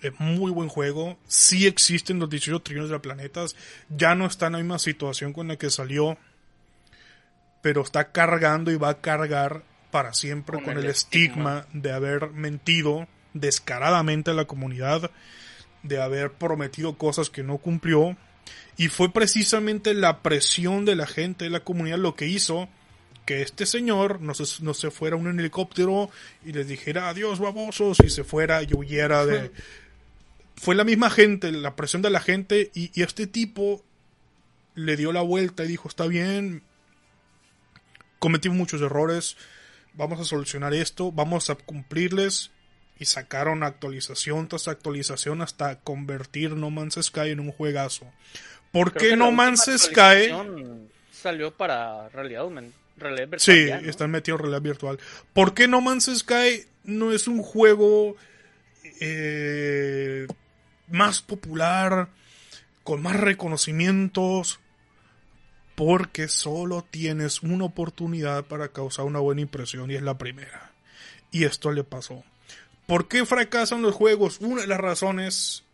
Es 0.00 0.12
muy 0.20 0.52
buen 0.52 0.68
juego. 0.68 1.18
Sí 1.26 1.66
existen 1.66 2.20
los 2.20 2.30
18 2.30 2.60
trillones 2.60 2.90
de 2.90 3.00
planetas. 3.00 3.56
Ya 3.88 4.14
no 4.14 4.26
está 4.26 4.46
en 4.46 4.52
la 4.52 4.58
misma 4.58 4.78
situación 4.78 5.32
con 5.32 5.48
la 5.48 5.56
que 5.56 5.70
salió. 5.70 6.16
Pero 7.62 7.82
está 7.82 8.12
cargando 8.12 8.70
y 8.70 8.76
va 8.76 8.90
a 8.90 9.00
cargar 9.00 9.64
para 9.90 10.14
siempre 10.14 10.56
Con 10.56 10.64
con, 10.64 10.78
el 10.78 10.84
el, 10.84 10.90
estigma 10.90 11.66
de 11.72 11.92
haber 11.92 12.30
mentido 12.30 13.08
descaradamente 13.34 14.30
a 14.30 14.34
la 14.34 14.44
comunidad. 14.44 15.10
De 15.82 16.00
haber 16.00 16.32
prometido 16.32 16.96
cosas 16.96 17.30
que 17.30 17.42
no 17.42 17.58
cumplió. 17.58 18.16
Y 18.76 18.88
fue 18.88 19.12
precisamente 19.12 19.94
la 19.94 20.22
presión 20.22 20.84
de 20.84 20.94
la 20.94 21.06
gente 21.06 21.46
de 21.46 21.50
la 21.50 21.60
comunidad 21.60 21.98
lo 21.98 22.14
que 22.14 22.28
hizo 22.28 22.68
que 23.28 23.42
este 23.42 23.66
señor 23.66 24.22
no 24.22 24.32
se, 24.32 24.64
no 24.64 24.72
se 24.72 24.90
fuera 24.90 25.14
a 25.14 25.18
un 25.18 25.38
helicóptero 25.38 26.08
y 26.46 26.52
les 26.52 26.66
dijera 26.66 27.10
adiós 27.10 27.38
babosos 27.40 27.98
y 28.02 28.08
se 28.08 28.24
fuera 28.24 28.62
y 28.62 28.68
huyera 28.72 29.26
de... 29.26 29.52
Fue 30.56 30.74
la 30.74 30.82
misma 30.82 31.10
gente, 31.10 31.52
la 31.52 31.76
presión 31.76 32.00
de 32.00 32.08
la 32.08 32.20
gente 32.20 32.70
y, 32.74 32.90
y 32.98 33.02
este 33.02 33.26
tipo 33.26 33.84
le 34.74 34.96
dio 34.96 35.12
la 35.12 35.20
vuelta 35.20 35.62
y 35.62 35.68
dijo 35.68 35.88
está 35.88 36.06
bien, 36.06 36.62
cometí 38.18 38.48
muchos 38.48 38.80
errores, 38.80 39.36
vamos 39.92 40.20
a 40.20 40.24
solucionar 40.24 40.72
esto, 40.72 41.12
vamos 41.12 41.50
a 41.50 41.54
cumplirles 41.54 42.50
y 42.98 43.04
sacaron 43.04 43.62
actualización 43.62 44.48
tras 44.48 44.68
actualización 44.68 45.42
hasta 45.42 45.80
convertir 45.80 46.56
No 46.56 46.70
Man's 46.70 46.98
Sky 47.02 47.28
en 47.28 47.40
un 47.40 47.52
juegazo. 47.52 48.10
¿Por 48.72 48.94
Creo 48.94 49.10
qué 49.10 49.16
No 49.18 49.32
Man's 49.32 49.68
Sky? 49.76 50.30
Salió 51.12 51.52
para 51.52 52.08
realidad, 52.08 52.44
aumen- 52.44 52.72
realidad 53.00 53.28
virtual. 53.28 53.56
Sí, 53.56 53.66
ya, 53.66 53.80
¿no? 53.80 53.88
están 53.88 54.10
metidos 54.10 54.40
en 54.40 54.44
realidad 54.44 54.62
virtual. 54.62 54.98
¿Por 55.32 55.54
qué 55.54 55.68
No 55.68 55.80
Man's 55.80 56.10
Sky 56.14 56.64
no 56.84 57.12
es 57.12 57.28
un 57.28 57.42
juego 57.42 58.16
eh, 59.00 60.26
más 60.88 61.22
popular, 61.22 62.08
con 62.82 63.02
más 63.02 63.16
reconocimientos? 63.16 64.60
Porque 65.74 66.28
solo 66.28 66.84
tienes 66.90 67.42
una 67.42 67.64
oportunidad 67.64 68.44
para 68.46 68.68
causar 68.68 69.04
una 69.04 69.20
buena 69.20 69.42
impresión 69.42 69.90
y 69.90 69.94
es 69.94 70.02
la 70.02 70.18
primera. 70.18 70.72
Y 71.30 71.44
esto 71.44 71.70
le 71.70 71.84
pasó. 71.84 72.24
¿Por 72.86 73.06
qué 73.06 73.26
fracasan 73.26 73.82
los 73.82 73.94
juegos? 73.94 74.38
Una 74.40 74.62
de 74.62 74.66
las 74.66 74.80
razones 74.80 75.64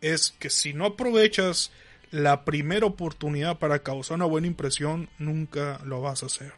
es 0.00 0.34
que 0.38 0.50
si 0.50 0.72
no 0.72 0.86
aprovechas 0.86 1.70
la 2.10 2.44
primera 2.44 2.86
oportunidad 2.86 3.58
para 3.58 3.80
causar 3.80 4.16
una 4.16 4.24
buena 4.26 4.46
impresión, 4.46 5.08
nunca 5.18 5.80
lo 5.84 6.00
vas 6.00 6.22
a 6.22 6.26
hacer. 6.26 6.52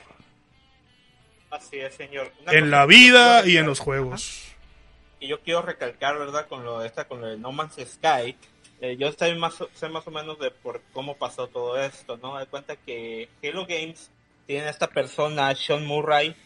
Así 1.51 1.79
es, 1.79 1.95
señor. 1.95 2.31
Una 2.43 2.53
En 2.53 2.71
la 2.71 2.87
vida 2.87 3.47
y 3.47 3.57
en 3.57 3.67
los 3.67 3.79
juegos. 3.81 4.45
Y 5.21 5.29
yo 5.29 5.41
quiero 5.41 5.63
recalcar, 5.63 6.19
¿verdad? 6.19 6.47
Con 6.47 6.65
lo 6.65 6.81
de 6.81 6.87
esta, 6.87 7.09
con 7.09 7.21
lo 7.21 7.27
de 7.29 7.39
No 7.39 7.53
Man's 7.53 7.75
Sky. 7.75 8.37
eh, 8.81 8.97
yo 8.97 9.11
sé 9.13 9.35
más, 9.35 9.61
o- 9.61 9.69
sé 9.75 9.89
más 9.89 10.07
o 10.07 10.11
menos 10.13 10.39
de 10.39 10.53
por 10.53 10.81
cómo 10.93 11.17
pasó 11.17 11.49
todo 11.49 11.81
esto, 11.83 12.17
¿no? 12.19 12.39
De 12.39 12.47
cuenta 12.47 12.77
que 12.77 13.29
Halo 13.43 13.67
Games 13.67 14.09
tiene 14.47 14.67
a 14.67 14.71
esta 14.71 14.87
persona, 14.89 15.53
Sean 15.57 15.85
Murray, 15.85 16.37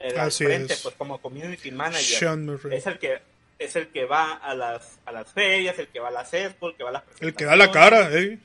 eh, 0.00 0.12
al 0.18 0.28
Así 0.28 0.44
frente, 0.46 0.72
es. 0.72 0.80
pues 0.80 0.94
como 0.94 1.18
community 1.20 1.70
manager. 1.70 2.00
Sean 2.18 2.46
Murray. 2.46 2.78
Es 2.78 2.86
el 2.86 2.98
que 2.98 3.20
es 3.64 3.76
el 3.76 3.88
que 3.88 4.04
va 4.04 4.32
a 4.34 4.54
las 4.54 4.98
a 5.04 5.12
las 5.12 5.32
ferias, 5.32 5.78
el 5.78 5.88
que 5.88 6.00
va 6.00 6.08
a 6.08 6.12
las 6.12 6.32
expo, 6.34 6.68
el 6.70 6.76
que 6.76 6.84
va 6.84 6.90
a 6.90 6.92
las 6.94 7.02
El 7.20 7.34
que 7.34 7.44
da 7.44 7.56
la 7.56 7.70
cara. 7.70 8.08
¿eh? 8.12 8.38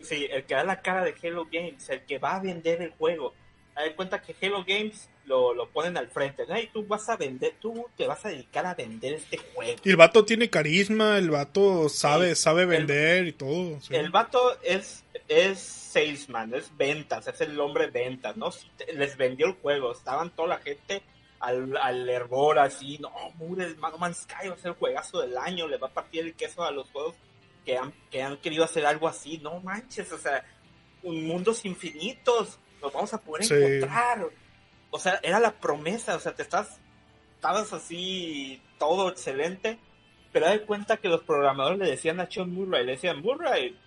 Sí, 0.00 0.28
el 0.30 0.44
que 0.44 0.54
da 0.54 0.64
la 0.64 0.80
cara 0.80 1.04
de 1.04 1.14
Halo 1.22 1.46
Games, 1.50 1.88
el 1.90 2.02
que 2.02 2.18
va 2.18 2.36
a 2.36 2.40
vender 2.40 2.82
el 2.82 2.90
juego. 2.90 3.34
De 3.76 3.94
cuenta 3.94 4.20
que 4.20 4.34
Halo 4.44 4.64
Games 4.66 5.08
lo, 5.26 5.54
lo 5.54 5.68
ponen 5.68 5.96
al 5.96 6.08
frente. 6.08 6.44
¿no? 6.48 6.58
Y 6.58 6.66
tú 6.66 6.84
vas 6.86 7.08
a 7.08 7.16
vender, 7.16 7.54
tú 7.60 7.86
te 7.96 8.08
vas 8.08 8.24
a 8.24 8.28
dedicar 8.28 8.66
a 8.66 8.74
vender 8.74 9.14
este 9.14 9.38
juego. 9.38 9.80
Y 9.84 9.90
el 9.90 9.96
vato 9.96 10.24
tiene 10.24 10.50
carisma, 10.50 11.16
el 11.16 11.30
vato 11.30 11.88
sabe, 11.88 12.34
Sí. 12.34 12.42
sabe 12.42 12.62
El- 12.62 12.68
vender 12.68 13.28
y 13.28 13.32
todo. 13.32 13.80
sí. 13.80 13.94
El 13.94 14.10
vato 14.10 14.58
es, 14.64 15.04
es 15.28 15.60
salesman, 15.60 16.54
es 16.54 16.76
ventas, 16.76 17.28
es 17.28 17.40
el 17.40 17.58
hombre 17.60 17.86
ventas, 17.86 18.36
¿no? 18.36 18.50
Les 18.94 19.16
vendió 19.16 19.46
el 19.46 19.52
juego, 19.54 19.92
estaban 19.92 20.30
toda 20.30 20.48
la 20.48 20.58
gente 20.58 21.00
al, 21.40 21.76
al 21.76 22.08
hervor 22.08 22.58
así, 22.58 22.98
no, 22.98 23.10
Mures, 23.36 23.76
Man's 23.78 24.18
Sky 24.18 24.48
va 24.48 24.54
a 24.54 24.58
ser 24.58 24.72
el 24.72 24.76
juegazo 24.76 25.20
del 25.20 25.36
año, 25.36 25.68
le 25.68 25.76
va 25.78 25.88
a 25.88 25.92
partir 25.92 26.24
el 26.24 26.34
queso 26.34 26.64
a 26.64 26.70
los 26.70 26.90
juegos 26.90 27.14
que 27.64 27.76
han, 27.76 27.92
que 28.10 28.22
han 28.22 28.36
querido 28.38 28.64
hacer 28.64 28.84
algo 28.86 29.06
así, 29.08 29.38
no 29.38 29.60
manches, 29.60 30.10
o 30.12 30.18
sea, 30.18 30.44
un 31.02 31.26
mundos 31.26 31.64
infinitos, 31.64 32.58
los 32.80 32.92
vamos 32.92 33.12
a 33.14 33.20
poder 33.20 33.44
Sí. 33.44 33.54
encontrar. 33.54 34.28
O 34.90 34.98
sea, 34.98 35.20
era 35.22 35.38
la 35.38 35.52
promesa, 35.52 36.16
o 36.16 36.20
sea, 36.20 36.34
te 36.34 36.42
estás, 36.42 36.80
estabas 37.34 37.72
así, 37.72 38.60
todo 38.78 39.08
excelente, 39.10 39.78
pero 40.32 40.46
da 40.46 40.58
cuenta 40.66 40.96
que 40.96 41.08
los 41.08 41.22
programadores 41.22 41.78
le 41.78 41.90
decían 41.90 42.20
a 42.20 42.30
Sean 42.30 42.50
Murray, 42.50 42.84
le 42.84 42.92
decían, 42.92 43.20
Murray, 43.20 43.78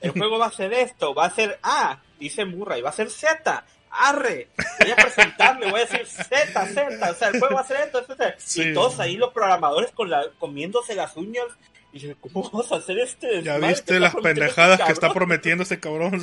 el 0.00 0.10
juego 0.12 0.38
va 0.38 0.46
a 0.46 0.52
ser 0.52 0.72
esto, 0.74 1.14
va 1.14 1.24
a 1.26 1.30
ser 1.30 1.58
A, 1.62 2.02
dice 2.18 2.44
Murray, 2.44 2.82
va 2.82 2.90
a 2.90 2.92
ser 2.92 3.10
Z, 3.10 3.64
arre, 3.90 4.48
voy 4.80 4.90
a 4.90 4.96
presentarle, 4.96 5.70
voy 5.70 5.80
a 5.80 5.84
decir 5.84 6.06
Z, 6.06 6.66
Z, 6.66 7.10
o 7.10 7.14
sea, 7.14 7.28
el 7.28 7.38
juego 7.38 7.54
va 7.56 7.60
a 7.60 7.66
ser 7.66 7.80
esto. 7.86 8.04
Sí. 8.38 8.62
Y 8.70 8.74
todos 8.74 8.98
ahí 9.00 9.16
los 9.16 9.32
programadores 9.32 9.90
con 9.92 10.08
la, 10.10 10.24
comiéndose 10.38 10.94
las 10.94 11.16
uñas, 11.16 11.46
y 11.92 11.98
yo, 11.98 12.14
¿cómo 12.20 12.42
vamos 12.48 12.70
a 12.72 12.76
hacer 12.76 12.98
este? 13.00 13.42
Ya 13.42 13.58
viste 13.58 13.98
las 13.98 14.14
pendejadas 14.14 14.78
este 14.78 14.86
que 14.86 14.92
está 14.92 15.12
prometiendo 15.12 15.62
este 15.64 15.80
cabrón. 15.80 16.20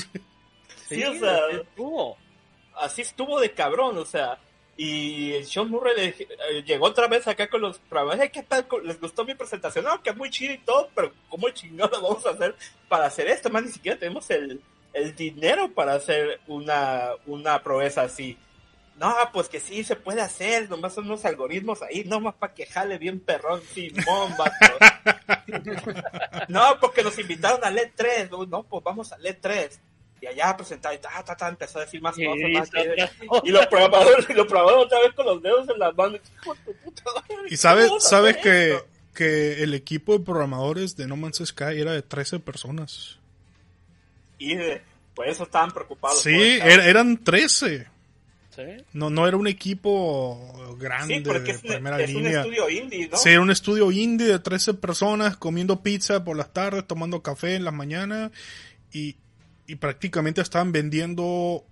Sí, 0.87 1.03
o 1.03 1.13
sea, 1.19 1.35
así 1.47 1.55
estuvo. 1.57 2.17
así 2.79 3.01
estuvo 3.01 3.39
de 3.41 3.51
cabrón, 3.51 3.97
o 3.97 4.05
sea, 4.05 4.37
y 4.77 5.33
el 5.33 5.45
Sean 5.45 5.69
Murray 5.69 5.95
le- 5.97 6.07
eh, 6.51 6.63
llegó 6.65 6.85
otra 6.85 7.07
vez 7.07 7.27
acá 7.27 7.49
con 7.49 7.59
los 7.61 7.79
programadores, 7.79 8.21
"Hey, 8.25 8.29
¿qué 8.31 8.43
tal? 8.47 8.65
¿Les 8.83 9.01
gustó 9.01 9.25
mi 9.25 9.33
presentación? 9.35 9.83
No, 9.85 10.01
que 10.01 10.11
es 10.11 10.15
muy 10.15 10.29
chido 10.29 10.53
y 10.53 10.59
todo, 10.59 10.89
pero 10.95 11.11
¿cómo 11.29 11.49
chingado 11.49 11.99
vamos 12.01 12.25
a 12.25 12.29
hacer 12.29 12.55
para 12.87 13.07
hacer 13.07 13.27
esto? 13.27 13.49
Man, 13.49 13.65
ni 13.65 13.71
siquiera 13.71 13.97
tenemos 13.99 14.29
el, 14.29 14.61
el 14.97 15.15
dinero 15.15 15.71
para 15.73 15.93
hacer 15.93 16.39
una, 16.47 17.09
una 17.25 17.61
proeza 17.63 18.03
así. 18.03 18.37
No, 18.99 19.13
pues 19.31 19.47
que 19.47 19.59
sí 19.59 19.83
se 19.83 19.95
puede 19.95 20.21
hacer, 20.21 20.69
nomás 20.69 20.95
son 20.95 21.05
unos 21.05 21.23
algoritmos 21.23 21.83
ahí, 21.83 22.03
nomás 22.03 22.33
para 22.33 22.53
que 22.55 22.65
jale 22.65 22.97
bien 22.97 23.19
perrón, 23.19 23.61
Simón, 23.73 24.33
vato. 24.37 24.75
no, 26.47 26.79
porque 26.81 27.03
nos 27.03 27.17
invitaron 27.19 27.63
a 27.63 27.69
LED 27.69 27.91
3, 27.95 28.31
no, 28.31 28.45
no, 28.45 28.63
pues 28.63 28.83
vamos 28.83 29.11
a 29.11 29.17
LED 29.19 29.37
3. 29.39 29.79
Y 30.19 30.25
allá 30.25 30.49
a 30.49 30.57
presentar, 30.57 30.95
y 30.95 30.97
ta, 30.97 31.09
ta, 31.23 31.35
ta, 31.35 31.47
empezó 31.47 31.77
a 31.77 31.85
decir 31.85 32.01
más 32.01 32.15
Sí, 32.15 32.25
cosas, 32.25 32.49
más 32.51 32.71
que- 32.71 33.09
y 33.43 33.49
los 33.51 33.67
programadores, 33.67 34.27
y 34.27 34.33
los 34.33 34.47
programadores 34.47 34.85
otra 34.87 34.99
vez 35.01 35.13
con 35.13 35.25
los 35.27 35.43
dedos 35.43 35.69
en 35.69 35.77
las 35.77 35.95
manos. 35.95 36.19
Y 37.51 37.57
sabes, 37.57 37.83
¿cómo 37.85 37.97
vamos 37.97 38.05
a 38.07 38.09
sabes 38.09 38.37
que, 38.37 38.79
que 39.13 39.61
el 39.61 39.75
equipo 39.75 40.17
de 40.17 40.25
programadores 40.25 40.95
de 40.97 41.05
No 41.05 41.17
Man's 41.17 41.43
Sky 41.45 41.79
era 41.79 41.91
de 41.91 42.01
13 42.01 42.39
personas. 42.39 43.19
Y 44.37 44.53
eh, 44.53 44.81
por 45.15 45.27
eso 45.27 45.43
estaban 45.43 45.71
preocupados. 45.71 46.21
Sí, 46.21 46.29
er- 46.31 46.83
eran 46.85 47.23
13. 47.23 47.87
Sí. 48.55 48.63
No, 48.93 49.09
no 49.11 49.27
era 49.27 49.37
un 49.37 49.45
equipo 49.47 50.75
grande 50.79 51.15
Sí, 51.17 51.21
porque 51.23 51.53
de 51.53 51.53
un- 51.53 51.61
primera 51.61 52.01
es 52.01 52.09
un 52.09 52.23
línea. 52.23 52.39
estudio 52.41 52.69
indie, 52.69 53.07
¿no? 53.07 53.17
Sí, 53.17 53.29
era 53.29 53.41
un 53.41 53.51
estudio 53.51 53.91
indie 53.91 54.27
de 54.27 54.39
13 54.39 54.73
personas 54.73 55.37
comiendo 55.37 55.81
pizza 55.83 56.23
por 56.23 56.35
las 56.37 56.51
tardes, 56.53 56.85
tomando 56.87 57.21
café 57.21 57.55
en 57.55 57.65
las 57.65 57.73
mañanas 57.73 58.31
y, 58.91 59.15
y 59.67 59.75
prácticamente 59.75 60.41
estaban 60.41 60.71
vendiendo, 60.71 61.63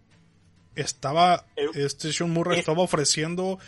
estaba, 0.76 1.46
El- 1.56 1.70
este 1.76 2.12
Sean 2.14 2.30
Murray 2.32 2.56
es- 2.56 2.60
estaba 2.60 2.82
ofreciendo 2.84 3.60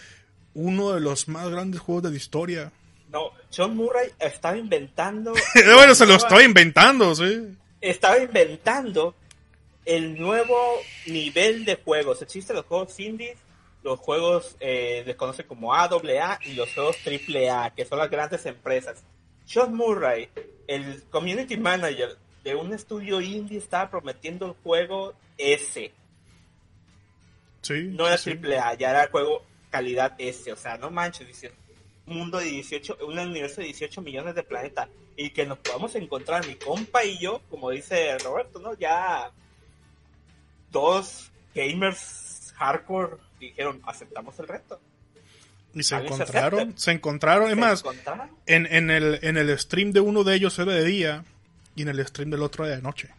uno 0.54 0.92
de 0.94 1.00
los 1.02 1.28
más 1.28 1.50
grandes 1.50 1.80
juegos 1.82 2.04
de 2.04 2.10
la 2.12 2.16
historia. 2.18 2.72
No, 3.12 3.32
John 3.56 3.76
Murray 3.78 4.10
estaba 4.20 4.58
inventando. 4.58 5.34
bueno, 5.76 5.96
se 5.96 6.06
lo 6.06 6.16
estaba 6.16 6.44
inventando, 6.44 7.16
sí. 7.16 7.48
Estaba 7.82 8.18
inventando 8.20 9.16
el 9.86 10.20
nuevo 10.20 10.58
nivel 11.06 11.66
de 11.66 11.76
juegos. 11.76 12.22
Existen 12.22 12.56
los 12.56 12.66
juegos 12.66 13.00
indies, 13.00 13.38
los 13.84 14.00
juegos 14.00 14.58
eh, 14.60 15.04
les 15.06 15.16
conocen 15.16 15.48
como 15.48 15.74
AAA 15.74 16.40
y 16.46 16.54
los 16.54 16.74
juegos 16.74 16.98
AAA, 17.06 17.74
que 17.76 17.86
son 17.86 18.00
las 18.00 18.10
grandes 18.10 18.46
empresas. 18.46 19.04
John 19.50 19.76
Murray, 19.76 20.30
el 20.68 21.04
community 21.10 21.56
manager 21.58 22.18
de 22.44 22.56
un 22.56 22.74
estudio 22.74 23.22
indie, 23.22 23.58
estaba 23.60 23.90
prometiendo 23.90 24.46
el 24.48 24.54
juego 24.64 25.14
S. 25.38 25.92
Sí, 27.62 27.84
No 27.94 28.08
era 28.08 28.18
sí. 28.18 28.32
AAA, 28.32 28.74
ya 28.76 28.90
era 28.90 29.10
juego 29.10 29.44
calidad 29.70 30.16
S. 30.18 30.52
O 30.52 30.56
sea, 30.58 30.78
no 30.78 30.90
manches, 30.90 31.28
dice, 31.28 31.50
un 31.50 31.67
mundo 32.08 32.40
de 32.40 32.46
18, 32.46 32.98
un 33.06 33.20
universo 33.20 33.62
de 33.62 33.68
18 33.68 34.02
millones 34.02 34.36
de 34.36 34.44
planetas. 34.44 34.90
Y 35.16 35.32
que 35.32 35.46
nos 35.46 35.58
podamos 35.60 35.94
encontrar, 35.96 36.46
mi 36.48 36.56
compa 36.56 37.04
y 37.04 37.18
yo, 37.20 37.42
como 37.50 37.72
dice 37.72 38.18
Roberto, 38.20 38.60
¿no? 38.60 38.74
Ya 38.76 39.32
dos 40.72 41.32
gamers 41.56 42.54
hardcore 42.58 43.18
dijeron, 43.40 43.82
aceptamos 43.86 44.38
el 44.40 44.48
reto. 44.48 44.80
Y 45.74 45.84
se 45.84 45.96
encontraron, 45.96 46.78
se 46.78 46.92
encontraron, 46.92 47.44
es 47.46 47.50
Se 47.52 47.56
más, 47.56 47.80
encontraron. 47.82 48.30
en, 48.48 48.66
en, 48.68 48.90
el, 48.90 49.20
en 49.22 49.38
el 49.38 49.58
stream 49.60 49.92
de 49.92 50.00
uno 50.00 50.24
de 50.24 50.36
ellos 50.36 50.58
era 50.58 50.72
de 50.74 50.84
día 50.84 51.24
y 51.76 51.84
en 51.84 51.90
el 51.90 52.06
stream 52.08 52.32
del 52.32 52.42
otro 52.42 52.66
era 52.66 52.76
de 52.78 52.82
noche. 52.82 53.10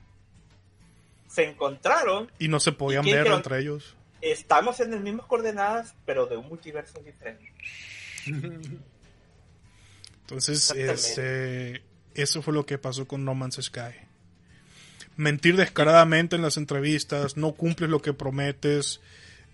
Se 1.28 1.44
encontraron, 1.44 2.31
Y 2.39 2.48
no 2.48 2.59
se 2.59 2.73
podían 2.73 3.05
ver 3.05 3.19
dijeron? 3.19 3.36
entre 3.39 3.60
ellos. 3.60 3.94
estamos 4.20 4.81
en 4.81 4.90
las 4.90 5.01
mismas 5.01 5.27
coordenadas, 5.27 5.94
pero 6.05 6.27
de 6.27 6.36
un 6.36 6.48
multiverso 6.48 6.98
diferente. 7.01 7.52
Entonces, 10.20 10.70
este, 10.72 11.82
eso 12.14 12.42
fue 12.42 12.52
lo 12.55 12.66
que 12.66 12.78
pasó 12.78 13.06
con 13.06 13.24
No 13.24 13.34
Man's 13.34 13.59
Sky. 13.62 13.94
Mentir 15.16 15.56
descaradamente 15.56 16.36
en 16.36 16.42
las 16.42 16.56
entrevistas, 16.56 17.36
no 17.36 17.52
cumples 17.52 17.90
lo 17.90 18.02
que 18.02 18.12
prometes, 18.12 19.00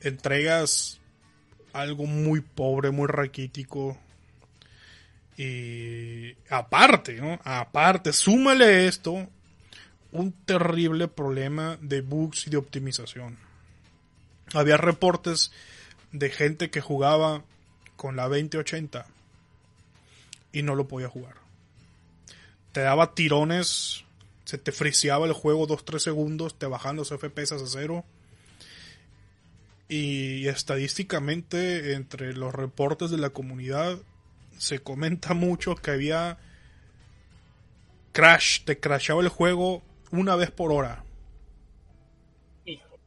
entregas 0.01 1.01
algo 1.72 2.06
muy 2.06 2.40
pobre, 2.40 2.90
muy 2.90 3.06
raquítico. 3.06 3.98
Y 5.36 6.32
aparte, 6.48 7.20
¿no? 7.20 7.40
Aparte, 7.44 8.12
súmale 8.12 8.86
esto 8.86 9.28
un 10.12 10.32
terrible 10.32 11.09
problema 11.09 11.76
de 11.80 12.01
bugs 12.01 12.46
y 12.46 12.51
de 12.51 12.56
optimización. 12.56 13.36
Había 14.55 14.76
reportes 14.76 15.51
de 16.12 16.30
gente 16.30 16.70
que 16.70 16.80
jugaba 16.80 17.42
con 17.97 18.16
la 18.16 18.25
2080 18.25 19.07
y 20.53 20.62
no 20.62 20.75
lo 20.75 20.89
podía 20.89 21.09
jugar. 21.09 21.35
Te 22.73 22.81
daba 22.81 23.15
tirones, 23.15 24.05
se 24.45 24.59
te 24.59 24.73
friseaba 24.73 25.27
el 25.27 25.33
juego 25.33 25.66
2-3 25.66 25.99
segundos, 25.99 26.59
te 26.59 26.66
bajaban 26.66 26.97
los 26.97 27.09
FPS 27.09 27.53
a 27.53 27.66
cero. 27.66 28.05
Y 29.89 30.49
estadísticamente, 30.49 31.93
entre 31.93 32.33
los 32.33 32.55
reportes 32.55 33.11
de 33.11 33.19
la 33.19 33.31
comunidad, 33.31 33.99
se 34.59 34.79
comenta 34.79 35.35
mucho 35.35 35.75
que 35.77 35.91
había 35.91 36.39
crash, 38.12 38.65
te 38.65 38.79
crashaba 38.79 39.21
el 39.23 39.29
juego 39.29 39.83
una 40.11 40.37
vez 40.37 40.51
por 40.51 40.73
hora. 40.73 41.05
Hijo. 42.65 42.99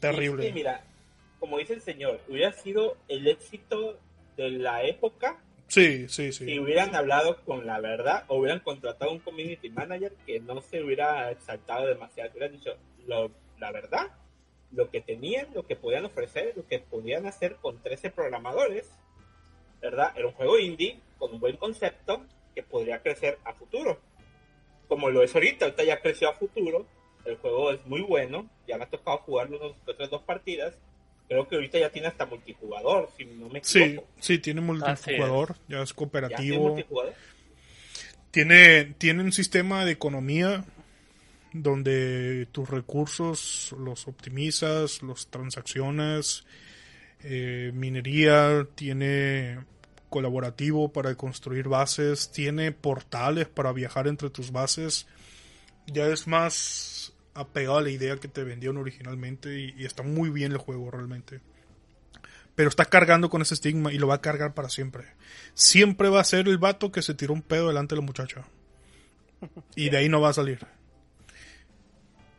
Terrible. 0.00 0.48
Y 0.48 0.52
mira, 0.52 0.84
como 1.44 1.58
dice 1.58 1.74
el 1.74 1.82
señor, 1.82 2.20
hubiera 2.26 2.52
sido 2.52 2.96
el 3.06 3.26
éxito 3.28 3.98
de 4.38 4.48
la 4.48 4.82
época 4.84 5.38
Sí, 5.66 6.08
sí, 6.08 6.32
si 6.32 6.46
sí. 6.46 6.58
hubieran 6.58 6.94
hablado 6.94 7.36
con 7.44 7.66
la 7.66 7.80
verdad 7.80 8.24
o 8.28 8.38
hubieran 8.38 8.60
contratado 8.60 9.10
un 9.12 9.18
community 9.18 9.68
manager 9.68 10.12
que 10.24 10.40
no 10.40 10.62
se 10.62 10.82
hubiera 10.82 11.30
exaltado 11.30 11.86
demasiado. 11.86 12.30
Hubieran 12.30 12.52
dicho 12.52 12.74
lo- 13.06 13.30
la 13.58 13.72
verdad, 13.72 14.06
lo 14.72 14.88
que 14.90 15.02
tenían, 15.02 15.48
lo 15.52 15.66
que 15.66 15.76
podían 15.76 16.06
ofrecer, 16.06 16.54
lo 16.56 16.66
que 16.66 16.78
podían 16.78 17.26
hacer 17.26 17.56
con 17.56 17.78
13 17.82 18.08
programadores, 18.10 18.90
¿verdad? 19.82 20.12
Era 20.16 20.26
un 20.28 20.32
juego 20.32 20.58
indie 20.58 20.98
con 21.18 21.34
un 21.34 21.40
buen 21.40 21.58
concepto 21.58 22.24
que 22.54 22.62
podría 22.62 23.02
crecer 23.02 23.38
a 23.44 23.52
futuro. 23.52 23.98
Como 24.88 25.10
lo 25.10 25.22
es 25.22 25.34
ahorita, 25.34 25.66
ahorita 25.66 25.84
ya 25.84 26.00
creció 26.00 26.30
a 26.30 26.34
futuro. 26.34 26.86
El 27.26 27.36
juego 27.36 27.70
es 27.70 27.84
muy 27.86 28.00
bueno, 28.00 28.48
ya 28.66 28.78
me 28.78 28.84
ha 28.84 28.88
tocado 28.90 29.18
jugarlo 29.18 29.58
unas 29.60 29.76
otras 29.86 30.08
dos 30.08 30.22
partidas. 30.22 30.78
Creo 31.28 31.48
que 31.48 31.54
ahorita 31.56 31.78
ya 31.78 31.90
tiene 31.90 32.08
hasta 32.08 32.26
multijugador, 32.26 33.10
si 33.16 33.24
no 33.24 33.48
me 33.48 33.60
Sí, 33.64 33.80
equivoco. 33.82 34.08
sí, 34.20 34.38
tiene 34.38 34.60
multijugador, 34.60 35.56
ya 35.68 35.82
es 35.82 35.90
Ya 35.90 35.94
tiene 35.94 35.94
cooperativo. 35.94 36.60
multijugador. 36.60 37.14
Tiene, 38.30 38.84
tiene 38.98 39.22
un 39.22 39.32
sistema 39.32 39.84
de 39.84 39.92
economía 39.92 40.64
donde 41.52 42.46
tus 42.52 42.68
recursos 42.68 43.74
los 43.78 44.08
optimizas, 44.08 45.02
los 45.02 45.28
transaccionas, 45.28 46.44
eh, 47.22 47.70
minería, 47.74 48.66
tiene 48.74 49.60
colaborativo 50.10 50.92
para 50.92 51.14
construir 51.14 51.68
bases, 51.68 52.30
tiene 52.32 52.70
portales 52.72 53.48
para 53.48 53.72
viajar 53.72 54.08
entre 54.08 54.30
tus 54.30 54.52
bases. 54.52 55.06
Ya 55.86 56.06
es 56.06 56.26
más 56.26 57.13
apegado 57.34 57.78
a 57.78 57.82
la 57.82 57.90
idea 57.90 58.16
que 58.16 58.28
te 58.28 58.44
vendieron 58.44 58.76
originalmente 58.76 59.58
y, 59.58 59.74
y 59.76 59.84
está 59.84 60.02
muy 60.02 60.30
bien 60.30 60.52
el 60.52 60.58
juego 60.58 60.90
realmente. 60.90 61.40
Pero 62.54 62.68
está 62.68 62.84
cargando 62.84 63.30
con 63.30 63.42
ese 63.42 63.54
estigma 63.54 63.92
y 63.92 63.98
lo 63.98 64.06
va 64.06 64.16
a 64.16 64.20
cargar 64.20 64.54
para 64.54 64.68
siempre. 64.68 65.04
Siempre 65.54 66.08
va 66.08 66.20
a 66.20 66.24
ser 66.24 66.48
el 66.48 66.58
vato 66.58 66.92
que 66.92 67.02
se 67.02 67.14
tiró 67.14 67.32
un 67.32 67.42
pedo 67.42 67.68
delante 67.68 67.94
de 67.94 68.00
la 68.00 68.06
muchacha. 68.06 68.44
Y 69.74 69.90
de 69.90 69.96
ahí 69.98 70.08
no 70.08 70.20
va 70.20 70.30
a 70.30 70.34
salir. 70.34 70.66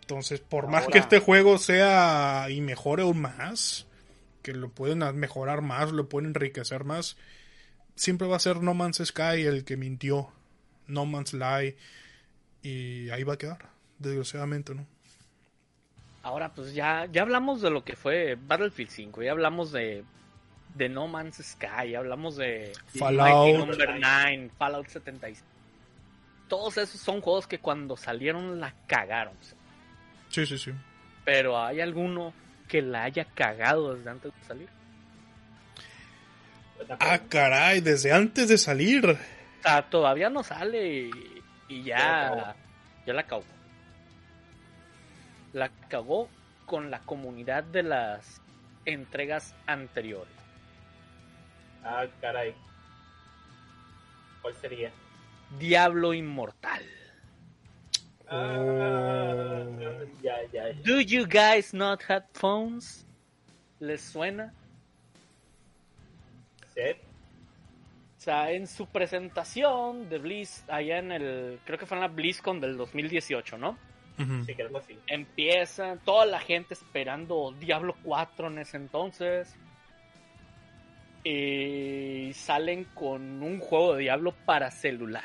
Entonces, 0.01 0.39
por 0.39 0.67
más 0.67 0.87
que 0.87 0.99
este 0.99 1.19
juego 1.19 1.57
sea 1.57 2.47
y 2.49 2.61
mejore 2.61 3.03
aún 3.03 3.21
más, 3.21 3.87
que 4.43 4.53
lo 4.53 4.69
pueden 4.69 4.99
mejorar 5.17 5.61
más, 5.61 5.91
lo 5.91 6.07
pueden 6.07 6.29
enriquecer 6.29 6.83
más, 6.83 7.17
siempre 7.95 8.27
va 8.27 8.35
a 8.35 8.39
ser 8.39 8.61
No 8.61 8.75
Man's 8.75 9.01
Sky 9.03 9.41
el 9.45 9.65
que 9.65 9.77
mintió. 9.77 10.31
No 10.87 11.05
Man's 11.05 11.33
Lie. 11.33 11.75
Y 12.61 13.09
ahí 13.09 13.23
va 13.23 13.33
a 13.33 13.37
quedar, 13.37 13.69
desgraciadamente, 13.99 14.75
¿no? 14.75 14.85
Ahora, 16.23 16.53
pues 16.53 16.73
ya, 16.73 17.07
ya 17.11 17.21
hablamos 17.21 17.61
de 17.61 17.69
lo 17.69 17.83
que 17.83 17.95
fue 17.95 18.35
Battlefield 18.35 18.89
5, 18.89 19.23
ya 19.23 19.31
hablamos 19.31 19.71
de, 19.71 20.03
de 20.73 20.89
No 20.89 21.07
Man's 21.07 21.37
Sky, 21.37 21.91
ya 21.91 21.99
hablamos 21.99 22.35
de 22.35 22.71
Fallout. 22.97 23.57
Number 23.59 23.99
9, 23.99 24.49
Fallout 24.57 24.87
76. 24.87 25.43
Todos 26.47 26.77
esos 26.77 26.99
son 26.99 27.21
juegos 27.21 27.47
que 27.47 27.59
cuando 27.59 27.95
salieron 27.95 28.59
la 28.59 28.73
cagaron. 28.87 29.35
Sí, 30.29 30.45
sí, 30.45 30.57
sí. 30.57 30.71
Pero 31.23 31.59
hay 31.63 31.81
alguno 31.81 32.33
que 32.67 32.81
la 32.81 33.03
haya 33.03 33.25
cagado 33.25 33.95
desde 33.95 34.09
antes 34.09 34.33
de 34.33 34.47
salir. 34.47 34.69
Ah, 36.99 37.19
caray, 37.29 37.81
desde 37.81 38.11
antes 38.11 38.47
de 38.47 38.57
salir. 38.57 39.05
O 39.09 39.61
sea, 39.61 39.89
todavía 39.89 40.29
no 40.29 40.43
sale 40.43 40.87
y, 40.87 41.11
y 41.69 41.83
Ya 41.83 42.55
ya 43.05 43.13
la 43.13 43.23
cagó. 43.23 43.43
La 45.55 45.69
cagó 45.87 46.27
con 46.65 46.91
la 46.91 46.99
comunidad 46.99 47.63
de 47.63 47.81
las 47.81 48.41
entregas 48.83 49.55
anteriores. 49.67 50.33
Ah, 51.81 52.05
caray. 52.19 52.53
¿Cuál 54.41 54.53
sería? 54.55 54.91
Diablo 55.57 56.13
Inmortal. 56.13 56.83
Ah, 58.27 59.63
ya, 60.21 60.41
ya, 60.51 60.71
ya. 60.73 60.81
Do 60.83 60.99
you 60.99 61.25
guys 61.25 61.73
not 61.73 62.01
have 62.09 62.25
phones? 62.33 63.07
¿Les 63.79 64.01
suena? 64.01 64.53
Set. 66.73 66.97
O 68.17 68.21
sea, 68.21 68.51
en 68.51 68.67
su 68.67 68.87
presentación 68.87 70.09
de 70.09 70.17
Blizz, 70.17 70.65
allá 70.67 70.97
en 70.97 71.13
el, 71.13 71.59
creo 71.63 71.79
que 71.79 71.85
fue 71.85 71.95
en 71.95 72.01
la 72.01 72.09
BlizzCon 72.09 72.59
del 72.59 72.75
2018, 72.75 73.57
¿no? 73.57 73.77
Ujú. 74.17 74.45
Sí, 74.45 74.55
creo 74.55 74.71
que 74.71 74.81
sí. 74.81 74.99
Empieza 75.07 75.97
toda 75.97 76.25
la 76.25 76.39
gente 76.39 76.73
esperando 76.73 77.53
Diablo 77.59 77.95
4 78.03 78.47
en 78.47 78.59
ese 78.59 78.77
entonces. 78.77 79.55
Y 81.23 82.31
salen 82.33 82.85
con 82.93 83.41
un 83.41 83.59
juego 83.59 83.95
de 83.95 84.03
Diablo 84.03 84.33
para 84.45 84.71
celular. 84.71 85.23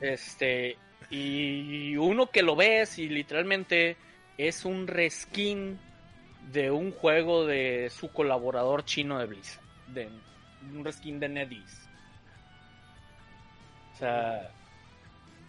Este, 0.00 0.76
y 1.10 1.96
uno 1.96 2.26
que 2.26 2.42
lo 2.42 2.56
ves 2.56 2.98
y 2.98 3.08
literalmente 3.08 3.96
es 4.36 4.64
un 4.64 4.86
reskin 4.86 5.78
de 6.52 6.70
un 6.70 6.92
juego 6.92 7.46
de 7.46 7.90
su 7.90 8.10
colaborador 8.10 8.84
chino 8.84 9.18
de 9.18 9.26
Blizzard. 9.26 9.64
De, 9.88 10.08
un 10.72 10.84
reskin 10.84 11.20
de 11.20 11.28
NetEase. 11.28 11.88
O 13.94 13.96
sea, 13.96 14.50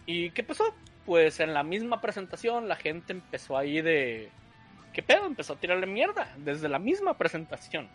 ¿y 0.06 0.30
qué 0.30 0.42
pasó? 0.42 0.74
Pues 1.04 1.38
en 1.40 1.54
la 1.54 1.62
misma 1.62 2.00
presentación 2.00 2.68
la 2.68 2.76
gente 2.76 3.12
empezó 3.12 3.56
ahí 3.56 3.80
de... 3.80 4.30
¿Qué 4.92 5.02
pedo? 5.02 5.26
Empezó 5.26 5.52
a 5.52 5.56
tirarle 5.60 5.86
mierda 5.86 6.32
desde 6.38 6.68
la 6.68 6.78
misma 6.78 7.16
presentación. 7.18 7.88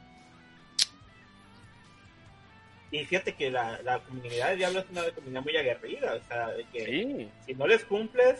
Y 2.91 3.05
fíjate 3.05 3.33
que 3.33 3.49
la, 3.49 3.81
la 3.83 3.99
comunidad 3.99 4.49
de 4.49 4.55
Diablo 4.57 4.79
es 4.79 4.85
una 4.91 5.03
comunidad 5.11 5.41
muy 5.43 5.57
aguerrida. 5.57 6.13
O 6.15 6.21
sea, 6.27 6.47
de 6.49 6.63
que 6.65 6.85
Sí. 6.85 7.29
si 7.45 7.53
no 7.55 7.65
les 7.65 7.85
cumples, 7.85 8.39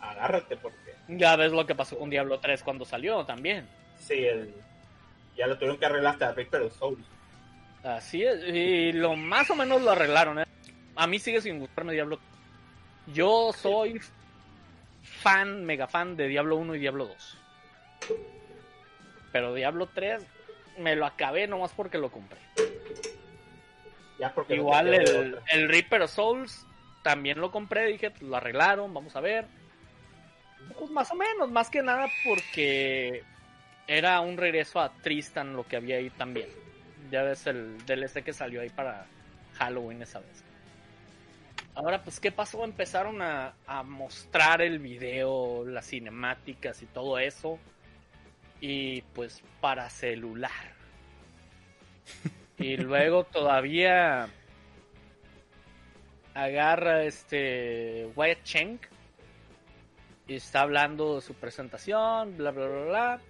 agárrate 0.00 0.56
porque 0.56 0.94
Ya 1.08 1.36
ves 1.36 1.50
lo 1.52 1.66
que 1.66 1.74
pasó 1.74 1.98
con 1.98 2.10
Diablo 2.10 2.38
3 2.38 2.62
cuando 2.62 2.84
salió 2.84 3.24
también. 3.24 3.66
sí, 3.96 4.24
el, 4.24 4.54
ya 5.36 5.46
lo 5.46 5.56
tuvieron 5.56 5.78
que 5.78 5.86
arreglar 5.86 6.14
hasta 6.22 6.58
of 6.60 6.78
Souls. 6.78 7.06
Así 7.82 8.22
es, 8.22 8.44
y 8.46 8.92
lo 8.92 9.16
más 9.16 9.48
o 9.50 9.56
menos 9.56 9.80
lo 9.80 9.90
arreglaron. 9.90 10.40
¿eh? 10.40 10.44
A 10.96 11.06
mí 11.06 11.18
sigue 11.18 11.40
sin 11.40 11.58
gustarme 11.58 11.94
Diablo. 11.94 12.20
Yo 13.06 13.52
soy 13.52 14.00
fan, 15.02 15.64
mega 15.64 15.86
fan 15.86 16.16
de 16.16 16.28
Diablo 16.28 16.56
1 16.56 16.76
y 16.76 16.78
Diablo 16.78 17.06
2. 17.06 17.38
Pero 19.32 19.54
Diablo 19.54 19.88
3 19.92 20.24
me 20.78 20.96
lo 20.96 21.06
acabé 21.06 21.46
nomás 21.46 21.72
porque 21.72 21.98
lo 21.98 22.10
compré. 22.10 22.38
Ya 24.18 24.32
porque 24.34 24.56
Igual 24.56 24.92
el, 24.94 25.68
Reaper 25.68 26.08
Souls 26.08 26.66
también 27.02 27.40
lo 27.40 27.50
compré, 27.50 27.86
dije, 27.86 28.10
pues 28.10 28.22
lo 28.22 28.36
arreglaron, 28.36 28.92
vamos 28.92 29.16
a 29.16 29.20
ver. 29.20 29.46
Pues 30.78 30.90
más 30.90 31.10
o 31.10 31.14
menos, 31.14 31.50
más 31.50 31.70
que 31.70 31.82
nada 31.82 32.06
porque 32.24 33.22
era 33.86 34.20
un 34.20 34.36
regreso 34.36 34.78
a 34.78 34.92
Tristan 34.92 35.56
lo 35.56 35.66
que 35.66 35.76
había 35.76 35.96
ahí 35.96 36.10
también. 36.10 36.48
Ya 37.10 37.22
ves 37.22 37.46
el 37.46 37.78
DLC 37.86 38.22
que 38.22 38.32
salió 38.32 38.60
ahí 38.60 38.68
para 38.68 39.06
Halloween 39.54 40.02
esa 40.02 40.20
vez. 40.20 40.44
Ahora, 41.80 42.02
pues, 42.02 42.20
¿qué 42.20 42.30
pasó? 42.30 42.62
Empezaron 42.62 43.22
a, 43.22 43.54
a 43.66 43.82
mostrar 43.82 44.60
el 44.60 44.80
video, 44.80 45.64
las 45.64 45.86
cinemáticas 45.86 46.82
y 46.82 46.86
todo 46.86 47.18
eso. 47.18 47.58
Y 48.60 49.00
pues 49.14 49.42
para 49.62 49.88
celular. 49.88 50.74
Y 52.58 52.76
luego 52.76 53.24
todavía 53.32 54.28
agarra 56.34 57.04
este 57.04 58.10
Wyatt 58.14 58.42
Cheng 58.44 58.78
y 60.28 60.34
está 60.34 60.60
hablando 60.60 61.14
de 61.14 61.22
su 61.22 61.32
presentación, 61.32 62.36
bla 62.36 62.50
bla 62.50 62.66
bla 62.68 62.84
bla. 62.84 63.20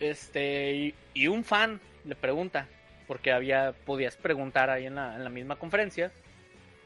Este 0.00 0.72
y, 0.72 0.94
y 1.12 1.26
un 1.26 1.44
fan 1.44 1.78
le 2.06 2.16
pregunta, 2.16 2.66
porque 3.06 3.32
había 3.32 3.74
podías 3.84 4.16
preguntar 4.16 4.70
ahí 4.70 4.86
en 4.86 4.94
la, 4.94 5.14
en 5.14 5.24
la 5.24 5.30
misma 5.30 5.56
conferencia. 5.56 6.10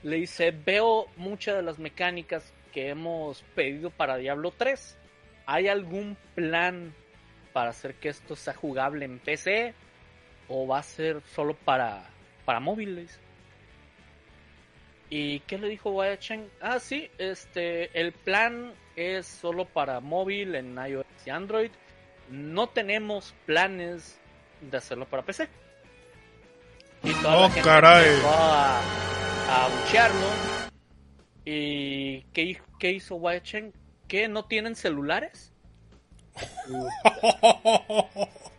Le 0.04 0.16
dice, 0.16 0.52
veo 0.52 1.06
muchas 1.16 1.56
de 1.56 1.62
las 1.62 1.78
mecánicas 1.78 2.52
que 2.72 2.90
hemos 2.90 3.42
pedido 3.54 3.90
para 3.90 4.16
Diablo 4.16 4.52
3. 4.56 4.98
¿Hay 5.46 5.66
algún 5.68 6.16
plan 6.34 6.94
para 7.52 7.70
hacer 7.70 7.94
que 7.94 8.10
esto 8.10 8.36
sea 8.36 8.54
jugable 8.54 9.06
en 9.06 9.18
PC? 9.18 9.74
¿O 10.48 10.66
va 10.66 10.78
a 10.78 10.82
ser 10.82 11.22
solo 11.34 11.54
para, 11.54 12.04
para 12.44 12.60
móviles? 12.60 13.18
¿Y 15.08 15.40
qué 15.40 15.58
le 15.58 15.68
dijo 15.68 16.02
Cheng? 16.16 16.48
Ah, 16.60 16.78
sí, 16.78 17.10
este, 17.18 17.98
el 17.98 18.12
plan 18.12 18.74
es 18.96 19.26
solo 19.26 19.64
para 19.64 20.00
móvil 20.00 20.54
en 20.54 20.76
iOS 20.76 21.06
y 21.24 21.30
Android. 21.30 21.70
No 22.30 22.68
tenemos 22.68 23.34
planes 23.46 24.18
de 24.60 24.76
hacerlo 24.76 25.06
para 25.06 25.22
PC. 25.22 25.48
Y 27.02 27.12
toda 27.22 27.36
Oh, 27.36 27.42
la 27.42 27.50
gente 27.50 27.68
caray. 27.68 28.08
empezó 28.10 28.28
a, 28.30 28.82
a 29.48 29.64
abuchearlo. 29.66 30.26
¿Y 31.44 32.22
qué, 32.32 32.60
qué 32.78 32.92
hizo 32.92 33.16
Wyatt 33.16 33.42
Cheng? 33.44 33.72
¿Qué? 34.08 34.28
¿No 34.28 34.44
tienen 34.46 34.74
celulares? 34.76 35.52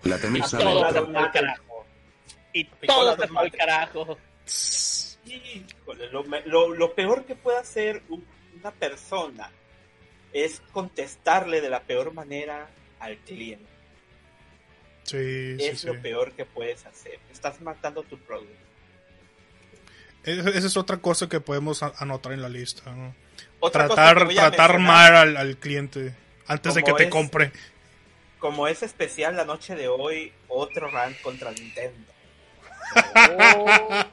La 0.04 0.18
todo 0.20 0.82
rota. 0.82 0.94
se 0.94 1.06
fue 1.06 1.18
al 1.20 1.32
carajo. 1.32 1.86
Y 2.54 2.64
todo 2.86 3.16
se 3.18 3.28
fue 3.28 3.42
al 3.42 3.52
carajo. 3.52 4.18
Híjole, 5.26 6.10
lo, 6.12 6.24
me- 6.24 6.42
lo- 6.46 6.70
lo 6.74 6.94
peor 6.94 7.26
que 7.26 7.36
puede 7.36 7.58
hacer 7.58 8.04
un- 8.10 8.26
una 8.60 8.72
persona 8.72 9.50
es 10.32 10.62
contestarle 10.72 11.62
de 11.62 11.70
la 11.70 11.82
peor 11.82 12.14
manera 12.14 12.70
al 13.00 13.18
cliente. 13.18 13.66
Sí, 15.04 15.58
sí, 15.58 15.66
es 15.66 15.82
sí. 15.82 15.88
lo 15.88 16.00
peor 16.02 16.32
que 16.34 16.46
puedes 16.46 16.86
hacer. 16.86 17.20
Estás 17.32 17.60
matando 17.62 18.04
tu 18.04 18.18
producto. 18.20 18.65
Es- 20.26 20.46
Esa 20.46 20.68
es 20.68 20.78
otra 20.78 20.98
cosa 20.98 21.28
que 21.30 21.40
podemos 21.40 21.82
anotar 21.84 22.34
en 22.34 22.42
la 22.42 22.50
lista, 22.50 22.90
¿no? 22.92 23.14
Otra 23.60 23.88
cosa 23.88 24.14
Tratar, 24.14 24.34
tratar 24.34 24.80
mal 24.80 25.16
al, 25.16 25.38
al 25.38 25.58
cliente 25.58 26.14
antes 26.48 26.74
de 26.76 26.84
que 26.84 26.94
te 26.94 27.04
es- 27.06 27.10
compre. 27.10 27.52
Como 28.40 28.68
es 28.68 28.84
especial 28.84 29.36
la 29.38 29.46
noche 29.46 29.76
de 29.76 29.88
hoy, 29.88 30.32
otro 30.48 30.90
rant 30.92 31.20
contra 31.22 31.52
Nintendo. 31.52 32.12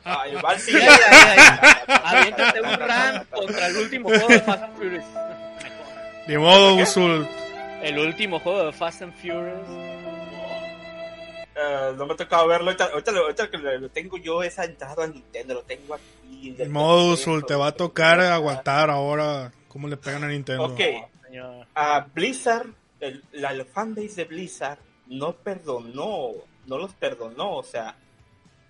Ay, 0.05 0.33
ya, 0.73 0.81
ya. 0.81 2.01
Aviéntate 2.05 2.61
un 2.63 2.73
rant 2.79 3.29
contra 3.31 3.67
el 3.67 3.77
último 3.77 4.09
juego 4.09 4.29
de 4.29 4.41
Fast 4.41 4.63
and 4.63 4.77
Furious. 4.77 5.05
Ni 6.27 6.37
modo, 6.39 6.75
Usul. 6.77 7.29
El 7.83 7.99
último 7.99 8.39
juego 8.41 8.65
de 8.67 8.73
Fast 8.73 9.03
and 9.03 9.13
Furious. 9.21 10.02
Eh, 11.55 11.93
no 11.97 12.07
me 12.07 12.15
ha 12.15 12.17
tocado 12.17 12.47
verlo. 12.49 12.71
Ahorita, 12.71 13.19
ahorita 13.19 13.51
que 13.51 13.59
lo, 13.59 13.89
tengo 13.91 14.17
yo, 14.17 14.43
esa 14.43 14.65
entrada 14.65 15.05
a 15.05 15.07
Nintendo, 15.07 15.55
lo 15.55 15.63
tengo 15.63 15.95
aquí. 15.95 16.57
Usul. 17.13 17.45
Te 17.45 17.55
va 17.55 17.69
a 17.69 17.73
tocar 17.73 18.21
aguantar 18.21 18.91
ahora 18.91 19.53
cómo 19.69 19.89
le 19.89 19.97
pegan 19.97 20.25
a 20.25 20.29
Nintendo. 20.29 20.65
Ok, 20.65 20.81
a 21.75 22.07
Blizzard, 22.13 22.69
el, 23.01 23.23
la 23.33 23.53
el 23.53 23.65
fanbase 23.65 24.17
de 24.17 24.25
Blizzard 24.25 24.79
no 25.07 25.35
perdonó, 25.35 26.33
no 26.67 26.79
los 26.79 26.93
perdonó, 26.95 27.57
o 27.57 27.63
sea, 27.63 27.97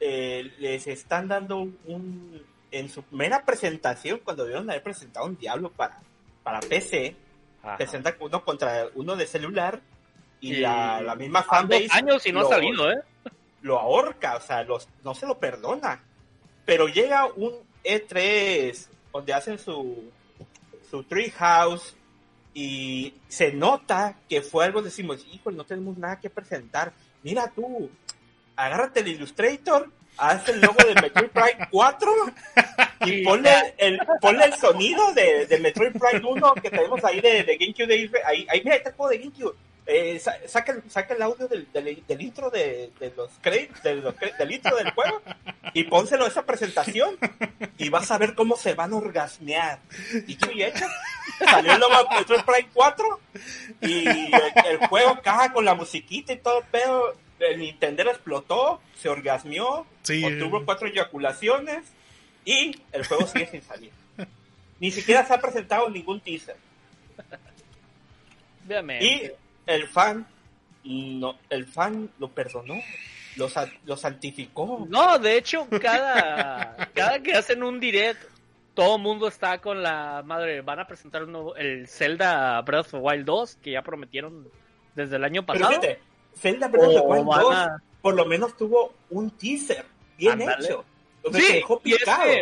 eh, 0.00 0.52
les 0.58 0.86
están 0.86 1.28
dando 1.28 1.58
un, 1.58 2.42
en 2.70 2.88
su 2.88 3.04
mera 3.10 3.44
presentación, 3.44 4.20
cuando 4.24 4.44
debieron 4.44 4.68
haber 4.70 4.82
presentado 4.82 5.26
un 5.26 5.36
Diablo 5.36 5.70
para, 5.70 6.00
para 6.42 6.60
PC, 6.60 7.16
Ajá. 7.62 7.76
presenta 7.76 8.16
uno 8.18 8.44
contra 8.44 8.88
uno 8.94 9.14
de 9.16 9.26
celular 9.26 9.80
y 10.42 10.56
la, 10.56 11.00
la 11.00 11.14
misma 11.14 11.42
fanbase 11.42 11.88
años 11.92 12.26
y 12.26 12.32
no 12.32 12.40
ha 12.40 12.42
lo- 12.42 12.48
salido, 12.50 12.90
¿eh? 12.92 13.00
lo 13.62 13.78
ahorca, 13.78 14.36
o 14.36 14.40
sea, 14.40 14.62
los, 14.64 14.88
no 15.04 15.14
se 15.14 15.24
lo 15.26 15.38
perdona. 15.38 16.02
Pero 16.66 16.88
llega 16.88 17.26
un 17.36 17.54
E3 17.84 18.86
donde 19.12 19.32
hacen 19.32 19.58
su, 19.58 20.10
su 20.90 21.04
Treehouse 21.04 21.94
y 22.54 23.14
se 23.28 23.52
nota 23.52 24.16
que 24.28 24.42
fue 24.42 24.64
algo, 24.64 24.82
decimos, 24.82 25.24
híjole, 25.32 25.56
no 25.56 25.64
tenemos 25.64 25.96
nada 25.96 26.20
que 26.20 26.28
presentar. 26.28 26.92
Mira 27.22 27.50
tú, 27.54 27.88
agárrate 28.56 29.00
el 29.00 29.08
Illustrator, 29.08 29.88
haz 30.16 30.48
el 30.48 30.60
logo 30.60 30.76
de 30.86 31.00
Metroid 31.00 31.30
Prime 31.30 31.68
4 31.70 32.12
y 33.06 33.24
ponle 33.24 33.74
el, 33.78 33.98
ponle 34.20 34.44
el 34.46 34.54
sonido 34.54 35.12
de, 35.14 35.46
de 35.46 35.58
Metroid 35.60 35.92
Prime 35.92 36.28
1 36.28 36.54
que 36.54 36.70
tenemos 36.70 37.02
ahí 37.04 37.20
de, 37.20 37.44
de 37.44 37.56
GameCube. 37.56 37.86
De, 37.86 38.10
ahí, 38.26 38.46
ahí, 38.50 38.60
mira, 38.64 38.76
está 38.76 38.90
el 38.90 38.96
juego 38.96 39.10
de 39.10 39.18
GameCube. 39.18 39.54
Eh, 39.84 40.20
sa- 40.20 40.36
saca, 40.46 40.72
el, 40.72 40.88
saca 40.88 41.14
el 41.14 41.22
audio 41.22 41.48
del, 41.48 41.66
del, 41.72 42.04
del 42.06 42.20
intro 42.22 42.50
de, 42.50 42.92
de 43.00 43.12
los 43.16 43.30
créditos, 43.40 43.82
de 43.82 44.00
del 44.38 44.52
intro 44.52 44.76
del 44.76 44.92
juego 44.92 45.20
y 45.74 45.82
pónselo 45.84 46.24
a 46.24 46.28
esa 46.28 46.46
presentación 46.46 47.16
y 47.78 47.88
vas 47.88 48.10
a 48.12 48.18
ver 48.18 48.34
cómo 48.36 48.56
se 48.56 48.74
van 48.74 48.92
a 48.92 48.96
orgasmear. 48.96 49.80
Dicho 50.24 50.52
y 50.52 50.62
hecho, 50.62 50.84
salió 51.44 51.72
el 51.72 51.80
Metroid 52.16 52.42
Prime 52.44 52.68
4 52.72 53.20
y 53.80 54.06
el, 54.06 54.52
el 54.70 54.86
juego 54.88 55.10
acá 55.10 55.52
con 55.52 55.64
la 55.64 55.74
musiquita 55.74 56.32
y 56.32 56.36
todo 56.38 56.60
el 56.60 56.64
pedo. 56.66 57.16
El 57.40 57.58
Nintendo 57.58 58.02
explotó, 58.04 58.80
se 59.00 59.08
orgasmeó, 59.08 59.84
Sí. 60.02 60.22
obtuvo 60.24 60.64
cuatro 60.64 60.86
eyaculaciones 60.86 61.82
y 62.44 62.80
el 62.92 63.04
juego 63.04 63.26
sigue 63.26 63.48
sin 63.48 63.62
salir. 63.62 63.90
Ni 64.78 64.92
siquiera 64.92 65.26
se 65.26 65.34
ha 65.34 65.40
presentado 65.40 65.90
ningún 65.90 66.20
teaser. 66.20 66.54
Véame. 68.64 69.02
Y 69.04 69.32
el 69.66 69.86
fan, 69.88 70.26
no, 70.84 71.38
el 71.50 71.66
fan 71.66 72.10
lo 72.18 72.28
perdonó, 72.28 72.74
lo, 73.36 73.48
lo 73.84 73.96
santificó. 73.96 74.86
No, 74.88 75.18
de 75.18 75.36
hecho, 75.38 75.66
cada, 75.80 76.76
cada 76.94 77.22
que 77.22 77.34
hacen 77.34 77.62
un 77.62 77.78
direct, 77.80 78.22
todo 78.74 78.96
el 78.96 79.02
mundo 79.02 79.28
está 79.28 79.58
con 79.58 79.82
la 79.82 80.22
madre. 80.24 80.60
Van 80.62 80.80
a 80.80 80.86
presentar 80.86 81.24
un 81.24 81.32
nuevo- 81.32 81.56
el 81.56 81.86
Zelda 81.88 82.60
Breath 82.62 82.86
of 82.86 82.90
the 82.92 82.96
Wild 82.98 83.24
2, 83.26 83.56
que 83.62 83.72
ya 83.72 83.82
prometieron 83.82 84.48
desde 84.94 85.16
el 85.16 85.24
año 85.24 85.44
Pero 85.46 85.60
pasado. 85.60 85.80
fíjate, 85.80 86.00
Zelda 86.34 86.68
Breath 86.68 86.86
of 86.88 86.92
the 86.94 87.00
Wild 87.00 87.26
van 87.26 87.40
2 87.42 87.54
a- 87.54 87.82
por 88.00 88.14
lo 88.14 88.24
menos 88.26 88.56
tuvo 88.56 88.94
un 89.10 89.30
teaser 89.30 89.84
bien 90.18 90.40
hecho. 90.42 90.84
Donde 91.22 91.40
Sí, 91.40 91.52
dejó 91.52 91.80
y 91.84 91.92
es 91.92 91.98
picado. 92.00 92.22
que- 92.24 92.40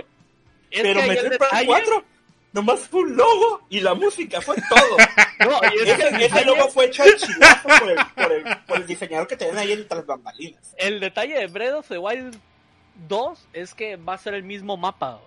es 0.71 0.83
pero 0.83 1.01
detalle- 1.03 1.67
4 1.67 2.05
nomás 2.53 2.81
fue 2.81 3.01
un 3.03 3.17
logo 3.17 3.63
y 3.69 3.81
la 3.81 3.95
música 3.95 4.41
fue 4.41 4.57
todo. 4.69 4.97
No, 5.41 5.59
ese, 5.63 6.45
logo 6.45 6.69
fue 6.69 6.85
hecho 6.85 7.03
al 7.03 7.17
chilazo 7.17 7.67
por 7.67 7.91
el, 7.91 7.97
por, 8.15 8.33
el, 8.33 8.59
por 8.67 8.77
el 8.77 8.87
diseñador 8.87 9.27
que 9.27 9.39
tenían 9.39 9.57
ahí 9.57 9.73
entre 9.73 9.97
las 9.97 10.07
bambalinas. 10.07 10.75
el 10.77 11.01
detalle 11.01 11.39
de 11.39 11.47
Breath 11.47 11.75
of 11.77 11.89
the 11.89 11.97
Wild 11.97 12.37
2 13.09 13.39
es 13.55 13.73
que 13.73 13.97
va 13.97 14.15
a 14.15 14.19
ser 14.19 14.35
el 14.35 14.43
mismo 14.43 14.77
mapa. 14.77 15.19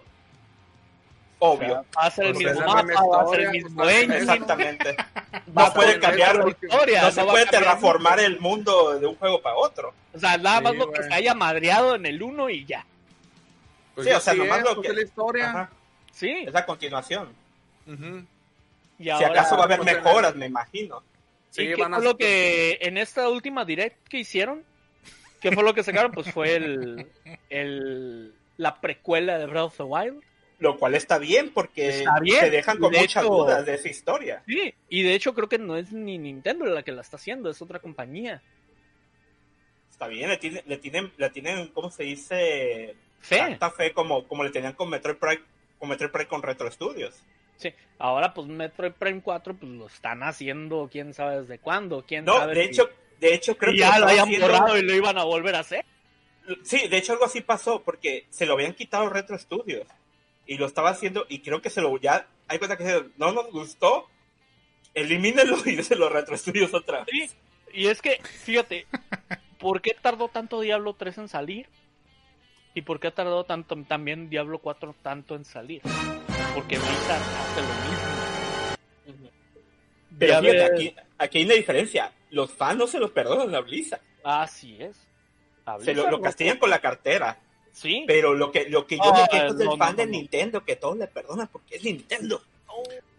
Obvio. 1.39 1.83
Va 1.97 2.03
a 2.03 2.11
ser 2.11 2.25
el 2.27 2.35
mismo 2.35 2.61
mapa, 2.61 3.03
va 3.11 3.23
a 3.23 3.27
ser 3.27 3.39
el 3.41 3.49
mismo 3.49 3.83
engine, 3.89 4.17
Exactamente. 4.17 4.95
va 5.57 5.65
No 5.67 5.73
puede 5.73 5.99
cambiar, 5.99 6.35
la 6.37 6.49
historia, 6.49 7.01
no 7.01 7.11
se 7.11 7.23
puede 7.23 7.45
terraformar 7.47 8.19
el 8.19 8.39
mundo 8.39 8.99
de 8.99 9.07
un 9.07 9.15
juego 9.15 9.41
para 9.41 9.55
otro. 9.55 9.93
O 10.13 10.19
sea, 10.19 10.37
nada 10.37 10.61
más 10.61 10.73
Sí, 10.73 10.77
lo 10.77 10.91
que 10.91 11.03
se 11.03 11.13
haya 11.13 11.33
madreado 11.33 11.95
en 11.95 12.05
el 12.05 12.21
1 12.21 12.49
y 12.51 12.65
ya. 12.65 12.85
Pues 13.95 14.07
Sí, 14.07 14.13
o 14.13 14.19
sea, 14.19 14.33
sí 14.33 14.39
nomás 14.39 14.59
es, 14.59 14.63
lo 14.65 14.75
pues, 14.75 14.87
que- 14.87 14.93
la 14.93 15.01
historia. 15.01 15.49
Ajá, 15.49 15.69
Sí. 16.13 16.29
es 16.47 16.53
la 16.53 16.65
continuación. 16.65 17.29
Ujú. 17.87 18.25
Y 18.99 19.03
si 19.03 19.09
ahora, 19.09 19.27
acaso 19.27 19.55
va 19.57 19.63
a 19.63 19.65
haber 19.65 19.83
mejoras, 19.83 20.35
me 20.35 20.45
imagino. 20.45 21.03
¿y 21.51 21.55
Sí, 21.55 21.67
qué 21.67 21.75
van 21.75 21.93
a- 21.93 21.97
fue 21.97 22.05
lo 22.05 22.17
que 22.17 22.77
en 22.81 22.97
esta 22.97 23.27
última 23.29 23.65
direct 23.65 24.07
que 24.07 24.19
hicieron? 24.19 24.63
¿Qué 25.41 25.51
fue 25.51 25.63
lo 25.63 25.73
que 25.73 25.83
sacaron? 25.83 26.11
Pues 26.13 26.31
fue 26.31 26.55
el, 26.55 27.07
el 27.49 28.33
la 28.57 28.79
precuela 28.79 29.37
de 29.37 29.45
Breath 29.47 29.63
of 29.65 29.77
the 29.77 29.83
Wild. 29.83 30.23
Lo 30.59 30.77
cual 30.77 30.95
está 30.95 31.17
bien 31.17 31.51
porque 31.51 31.89
Está 31.89 32.19
bien. 32.21 32.39
se 32.39 32.49
dejan 32.49 32.77
con 32.77 32.91
De 32.93 32.99
muchas 32.99 33.23
hecho- 33.23 33.33
dudas 33.33 33.65
de 33.65 33.73
esa 33.73 33.89
historia. 33.89 34.43
Sí, 34.47 34.73
y 34.87 35.03
de 35.03 35.13
hecho 35.15 35.33
creo 35.33 35.49
que 35.49 35.57
no 35.57 35.75
es 35.75 35.91
ni 35.91 36.17
Nintendo 36.17 36.65
la 36.65 36.83
que 36.83 36.93
la 36.93 37.01
está 37.01 37.17
haciendo, 37.17 37.49
es 37.49 37.61
otra 37.61 37.79
compañía. 37.79 38.41
Está 39.91 40.07
bien, 40.07 40.29
le 40.29 40.37
tienen, 40.37 40.63
le 40.65 40.77
tienen, 40.77 41.11
le 41.17 41.29
tienen 41.29 41.67
¿cómo 41.69 41.89
se 41.91 42.03
dice? 42.03 42.95
Fe. 43.19 43.37
Tanta 43.37 43.71
fe 43.71 43.91
como, 43.93 44.25
como 44.27 44.43
le 44.43 44.49
tenían 44.51 44.73
con 44.73 44.89
Metroid 44.89 45.17
Prime, 45.17 45.41
con 45.83 45.89
Metroid 45.89 46.11
Prime 46.11 46.27
con 46.29 46.41
Retro 46.41 46.71
Studios. 46.71 47.13
Sí, 47.57 47.73
ahora 47.99 48.33
pues 48.33 48.47
Metroid 48.47 48.93
Prime 48.93 49.21
4 49.21 49.53
pues 49.53 49.69
lo 49.73 49.87
están 49.87 50.23
haciendo 50.23 50.87
quién 50.89 51.13
sabe 51.13 51.41
desde 51.41 51.59
cuándo, 51.59 52.05
quién 52.07 52.23
No, 52.23 52.37
sabe 52.37 52.55
de 52.55 52.63
si- 52.63 52.69
hecho, 52.69 52.89
de 53.19 53.33
hecho 53.33 53.57
creo 53.57 53.73
que 53.73 53.79
ya 53.79 53.99
lo 53.99 54.07
hayan 54.07 54.23
haciendo- 54.29 54.47
borrado 54.47 54.77
y 54.77 54.81
lo 54.81 54.95
iban 54.95 55.17
a 55.17 55.25
volver 55.25 55.55
a 55.55 55.59
hacer. 55.59 55.83
Sí, 56.63 56.87
de 56.87 56.97
hecho 56.97 57.11
algo 57.11 57.25
así 57.25 57.41
pasó 57.41 57.81
porque 57.83 58.25
se 58.29 58.45
lo 58.45 58.53
habían 58.53 58.73
quitado 58.73 59.09
Retro 59.09 59.37
Studios 59.37 59.85
y 60.45 60.57
lo 60.57 60.65
estaba 60.67 60.89
haciendo 60.89 61.25
y 61.27 61.39
creo 61.39 61.61
que 61.61 61.69
se 61.69 61.81
lo 61.81 61.97
ya 61.99 62.27
hay 62.47 62.59
cuenta 62.59 62.77
que 62.77 62.85
se- 62.85 63.03
no 63.17 63.33
nos 63.33 63.51
gustó, 63.51 64.07
elimínenlo 64.93 65.57
y 65.65 65.75
désenlo 65.75 66.05
a 66.07 66.11
Retro 66.11 66.37
Studios 66.37 66.73
otra 66.73 67.03
vez. 67.03 67.07
Sí, 67.31 67.35
y 67.73 67.87
es 67.87 68.01
que, 68.01 68.21
fíjate, 68.23 68.87
¿por 69.59 69.81
qué 69.81 69.93
tardó 70.01 70.29
tanto 70.29 70.61
Diablo 70.61 70.93
3 70.93 71.17
en 71.17 71.27
salir? 71.27 71.67
¿Y 72.73 72.81
por 72.81 72.99
qué 72.99 73.11
tardó 73.11 73.43
tanto 73.43 73.75
también 73.83 74.29
Diablo 74.29 74.59
4 74.59 74.95
tanto 75.01 75.35
en 75.35 75.45
salir? 75.45 75.81
Porque 76.55 76.77
Blizzard 76.77 77.21
hace 77.21 77.61
lo 77.61 77.67
mismo. 77.67 78.13
Pero 80.17 80.39
fíjate, 80.41 80.63
aquí, 80.63 80.95
aquí 81.17 81.37
hay 81.39 81.45
una 81.45 81.53
diferencia. 81.55 82.11
Los 82.29 82.51
fans 82.51 82.77
no 82.77 82.87
se 82.87 82.99
lo 82.99 83.11
perdonan 83.13 83.53
a 83.55 83.59
Blizzard. 83.61 84.01
Así 84.23 84.77
es. 84.79 85.07
A 85.65 85.79
Se 85.79 85.93
lo, 85.93 86.09
lo 86.09 86.21
castigan 86.21 86.57
con 86.57 86.69
la 86.69 86.79
cartera. 86.79 87.39
Sí. 87.71 88.03
Pero 88.05 88.33
lo 88.33 88.51
que, 88.51 88.69
lo 88.69 88.85
que 88.85 88.97
yo 88.97 89.03
Ah, 89.05 89.21
me 89.21 89.27
quejo 89.27 89.47
es 89.47 89.57
del 89.57 89.67
no, 89.67 89.73
no, 89.73 89.77
fan 89.77 89.95
de 89.95 90.05
no. 90.05 90.11
Nintendo, 90.11 90.63
que 90.63 90.75
todos 90.75 90.97
le 90.97 91.07
perdonan 91.07 91.47
porque 91.47 91.77
es 91.77 91.83
Nintendo. 91.83 92.41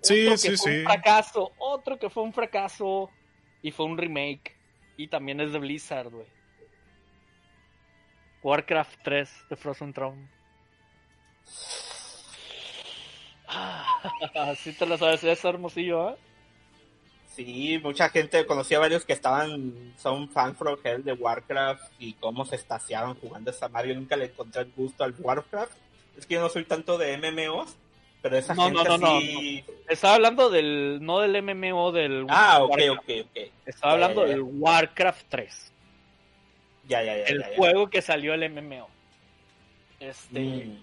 Sí, 0.01 0.27
otro 0.27 0.33
que 0.33 0.39
sí, 0.39 0.49
fue 0.49 0.57
sí. 0.57 0.79
un 0.79 0.85
fracaso, 0.85 1.53
otro 1.59 1.99
que 1.99 2.11
fue 2.11 2.23
un 2.23 2.33
fracaso 2.33 3.11
y 3.63 3.71
fue 3.71 3.87
un 3.87 3.97
remake 3.99 4.55
y 4.97 5.09
también 5.09 5.41
es 5.41 5.53
de 5.53 5.59
Blizzard, 5.59 6.11
güey. 6.11 6.27
Warcraft 8.45 9.01
3 9.03 9.31
de 9.51 9.57
Frozen 9.57 9.93
Throne. 9.93 10.29
Así 14.35 14.73
te 14.73 14.87
lo 14.87 14.97
sabes, 14.99 15.25
es 15.25 15.45
hermosillo, 15.45 16.11
¿eh? 16.11 16.15
Sí, 17.35 17.81
mucha 17.83 18.09
gente, 18.11 18.47
conocí 18.47 18.75
a 18.75 18.79
varios 18.79 19.05
que 19.05 19.13
estaban, 19.13 19.93
son 19.99 20.29
fan 20.29 20.55
from 20.55 20.77
hell 20.85 21.03
de 21.03 21.15
Warcraft 21.15 21.93
y 21.99 22.13
cómo 22.15 22.45
se 22.45 22.55
estaciaban 22.55 23.15
jugando 23.17 23.51
esa 23.51 23.69
Mario. 23.69 23.97
Nunca 23.97 24.15
le 24.17 24.27
encontré 24.27 24.63
el 24.63 24.71
gusto 24.77 25.03
al 25.03 25.15
Warcraft. 25.19 25.73
Es 26.17 26.27
que 26.27 26.35
yo 26.35 26.41
no 26.41 26.49
soy 26.49 26.65
tanto 26.65 26.97
de 26.97 27.17
MMOs, 27.19 27.75
pero 28.23 28.37
esa 28.39 28.55
No, 28.55 28.67
gente 28.67 28.85
no, 28.85 28.99
no, 28.99 29.21
sí... 29.21 29.65
Estaba 29.89 30.15
hablando 30.15 30.49
del, 30.49 31.01
no 31.03 31.19
del 31.21 31.43
MMO, 31.43 31.91
del 31.91 32.25
Ah, 32.29 32.59
ok, 32.63 32.71
Warcraft. 32.71 32.99
ok, 33.01 33.11
ok. 33.31 33.53
Estaba 33.67 33.93
hablando 33.95 34.23
ya. 34.23 34.29
del 34.29 34.43
Warcraft 34.43 35.27
3, 35.29 35.73
Ya, 36.89 37.03
ya, 37.03 37.17
ya. 37.17 37.25
el 37.25 37.43
juego 37.57 37.89
que 37.89 38.03
salió 38.03 38.35
el 38.35 38.49
MMO. 38.51 38.89
Este, 40.01 40.41
Mm, 40.41 40.79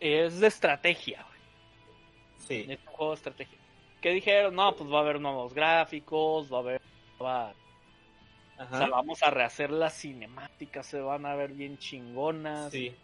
es 0.00 0.40
de 0.40 0.46
estrategia, 0.46 1.22
güey. 1.28 1.40
sí. 2.38 2.72
Es 2.72 2.78
un 2.86 2.92
juego 2.92 3.10
de 3.12 3.16
estrategia. 3.16 3.58
Que 4.00 4.10
dijeron, 4.10 4.54
no, 4.54 4.74
pues 4.76 4.90
va 4.92 4.98
a 4.98 5.00
haber 5.00 5.20
nuevos 5.20 5.52
gráficos, 5.54 6.52
va 6.52 6.58
a 6.58 6.60
haber... 6.60 6.82
va- 7.20 7.54
o 8.58 8.68
sea, 8.78 8.86
vamos 8.88 9.22
a 9.22 9.30
rehacer 9.30 9.70
las 9.70 9.92
cinemáticas, 10.00 10.86
se 10.86 10.98
van 11.00 11.26
a 11.26 11.34
ver 11.34 11.52
bien 11.52 11.76
chingonas. 11.76 12.70
Sí. 12.72 12.94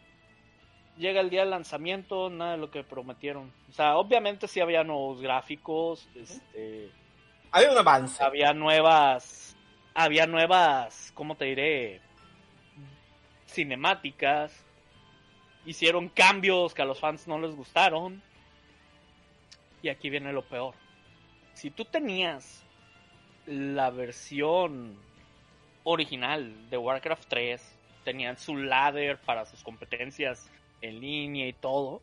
Llega 0.96 1.20
el 1.20 1.28
día 1.28 1.40
del 1.40 1.50
lanzamiento, 1.50 2.30
nada 2.30 2.52
de 2.52 2.58
lo 2.58 2.70
que 2.70 2.84
prometieron. 2.84 3.52
O 3.68 3.72
sea, 3.72 3.96
obviamente 3.96 4.48
sí 4.48 4.60
había 4.60 4.82
nuevos 4.84 5.20
gráficos, 5.20 6.08
este, 6.14 6.90
Hay 7.50 7.66
un 7.66 7.76
avance. 7.76 8.22
había 8.22 8.54
nuevas, 8.54 9.54
había 9.94 10.26
nuevas, 10.26 11.10
¿cómo 11.14 11.34
te 11.34 11.46
diré? 11.46 12.00
Cinemáticas. 13.52 14.64
Hicieron 15.64 16.08
cambios 16.08 16.74
que 16.74 16.82
a 16.82 16.84
los 16.84 16.98
fans 16.98 17.28
no 17.28 17.38
les 17.38 17.54
gustaron. 17.54 18.22
Y 19.82 19.88
aquí 19.88 20.10
viene 20.10 20.32
lo 20.32 20.42
peor. 20.42 20.74
Si 21.54 21.70
tú 21.70 21.84
tenías 21.84 22.64
la 23.46 23.90
versión 23.90 24.96
original 25.84 26.70
de 26.70 26.78
Warcraft 26.78 27.28
3, 27.28 27.78
tenían 28.04 28.36
su 28.36 28.56
ladder 28.56 29.18
para 29.18 29.44
sus 29.46 29.62
competencias 29.62 30.50
en 30.80 31.00
línea 31.00 31.46
y 31.46 31.52
todo, 31.52 32.02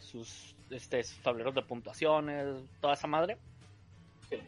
sus, 0.00 0.54
este, 0.70 1.02
sus 1.02 1.18
tableros 1.22 1.54
de 1.54 1.62
puntuaciones, 1.62 2.46
toda 2.80 2.94
esa 2.94 3.06
madre. 3.06 3.36
Sí. 4.28 4.38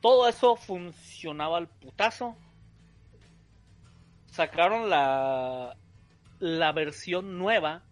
Todo 0.00 0.28
eso 0.28 0.56
funcionaba 0.56 1.58
al 1.58 1.68
putazo. 1.68 2.36
Sacaron 4.30 4.88
la, 4.90 5.76
la 6.38 6.72
versión 6.72 7.38
nueva. 7.38 7.82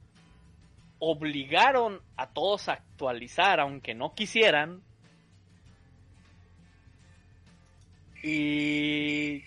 Obligaron 1.00 2.00
a 2.16 2.28
todos 2.28 2.68
a 2.68 2.72
actualizar, 2.72 3.60
aunque 3.60 3.94
no 3.94 4.14
quisieran. 4.14 4.82
Y 8.22 9.44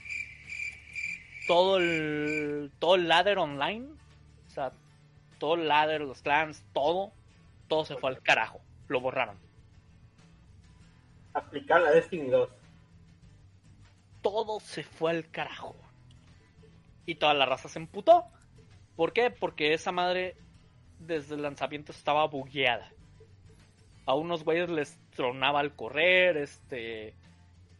todo 1.47 1.77
el, 1.77 2.71
todo 2.79 2.95
el 2.95 3.07
ladder 3.09 3.37
online, 3.37 3.87
o 4.47 4.49
sea, 4.49 4.71
todo 5.39 5.55
el 5.55 5.67
ladder, 5.67 6.01
los 6.01 6.21
clans, 6.21 6.63
todo, 6.71 7.11
todo 7.67 7.83
se 7.83 7.97
fue 7.97 8.11
al 8.11 8.21
carajo. 8.21 8.61
Lo 8.87 9.01
borraron. 9.01 9.37
Aplicar 11.33 11.81
la 11.81 11.91
Destiny 11.91 12.29
2. 12.29 12.49
todo 14.21 14.59
se 14.59 14.83
fue 14.83 15.11
al 15.11 15.29
carajo. 15.29 15.75
Y 17.05 17.15
toda 17.15 17.33
la 17.33 17.45
raza 17.45 17.69
se 17.69 17.79
emputó. 17.79 18.25
¿Por 18.95 19.13
qué? 19.13 19.31
Porque 19.31 19.73
esa 19.73 19.91
madre 19.91 20.37
desde 20.99 21.35
el 21.35 21.43
lanzamiento 21.43 21.91
estaba 21.91 22.27
bugueada. 22.27 22.95
A 24.05 24.15
unos 24.15 24.43
güeyes 24.43 24.69
les 24.69 25.01
tronaba 25.09 25.59
al 25.59 25.75
correr, 25.75 26.37
este 26.37 27.17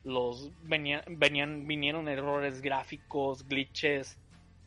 los 0.03 0.51
venían, 0.61 1.03
venían 1.07 1.67
vinieron 1.67 2.07
errores 2.09 2.61
gráficos, 2.61 3.47
glitches, 3.47 4.19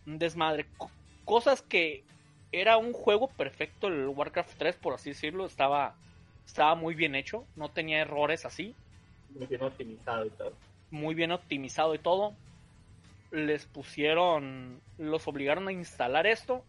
un 0.07 0.19
desmadre, 0.19 0.71
co- 0.77 0.93
cosas 1.25 1.63
que 1.63 2.07
era 2.53 2.77
un 2.79 2.93
juego 2.93 3.37
perfecto 3.37 3.89
el 3.89 4.09
Warcraft 4.09 4.57
3 4.59 4.77
por 4.77 4.95
así 4.95 5.11
decirlo, 5.11 5.47
estaba 5.47 5.99
estaba 6.47 6.75
muy 6.77 6.95
bien 6.95 7.15
hecho, 7.17 7.49
no 7.57 7.73
tenía 7.73 8.01
errores 8.01 8.45
así 8.47 8.79
Muy 9.29 9.47
bien 9.47 9.63
optimizado 9.63 10.25
y 10.25 10.31
todo. 10.31 10.57
muy 10.91 11.15
bien 11.15 11.33
optimizado 11.33 11.95
y 11.95 11.99
todo. 11.99 12.39
Les 13.35 13.67
pusieron, 13.67 14.81
los 14.97 15.27
obligaron 15.27 15.67
a 15.67 15.73
instalar 15.73 16.25
esto. 16.25 16.65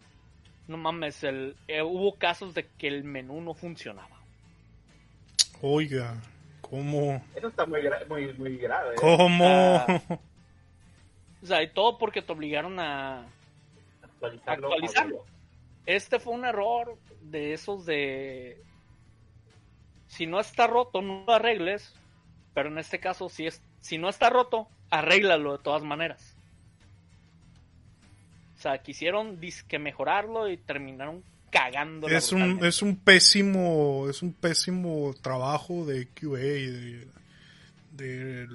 No 0.67 0.77
mames, 0.77 1.23
el, 1.23 1.55
eh, 1.67 1.83
hubo 1.83 2.15
casos 2.15 2.55
de 2.55 2.65
que 2.65 2.87
el 2.87 3.03
menú 3.03 3.39
no 3.39 3.53
funcionaba. 3.53 4.19
Oiga, 5.61 6.15
¿cómo? 6.61 7.23
Eso 7.35 7.49
está 7.49 7.67
muy, 7.67 7.81
gra- 7.81 8.07
muy, 8.07 8.33
muy 8.33 8.57
grave. 8.57 8.95
¿eh? 8.95 8.97
¿Cómo? 8.99 9.45
Ah. 9.47 10.01
O 11.43 11.45
sea, 11.45 11.61
y 11.61 11.69
todo 11.69 11.99
porque 11.99 12.23
te 12.23 12.31
obligaron 12.33 12.79
a... 12.79 13.27
Actualizarlo. 14.01 14.67
Actualizarlo. 14.67 15.25
Este 15.85 16.19
fue 16.19 16.33
un 16.33 16.45
error 16.45 16.97
de 17.21 17.53
esos 17.53 17.85
de... 17.85 18.59
Si 20.07 20.25
no 20.25 20.39
está 20.39 20.65
roto, 20.65 21.03
no 21.03 21.25
lo 21.27 21.33
arregles. 21.33 21.93
Pero 22.55 22.69
en 22.69 22.79
este 22.79 22.99
caso, 22.99 23.29
si, 23.29 23.45
es, 23.45 23.61
si 23.81 23.99
no 23.99 24.09
está 24.09 24.31
roto, 24.31 24.67
arréglalo 24.89 25.57
de 25.57 25.63
todas 25.63 25.83
maneras. 25.83 26.34
Sea, 28.65 28.79
quisieron 28.79 29.39
disque 29.39 29.77
mejorarlo 29.77 30.49
y 30.49 30.57
terminaron 30.57 31.23
cagando. 31.51 32.07
Es 32.07 32.31
un, 32.31 32.65
es 32.65 32.81
un 32.81 32.95
pésimo, 32.95 34.07
es 34.09 34.23
un 34.23 34.33
pésimo 34.33 35.13
trabajo 35.21 35.85
de 35.85 36.07
QA 36.07 36.39
y 36.41 36.65
de, 36.65 37.07
de 37.91 38.47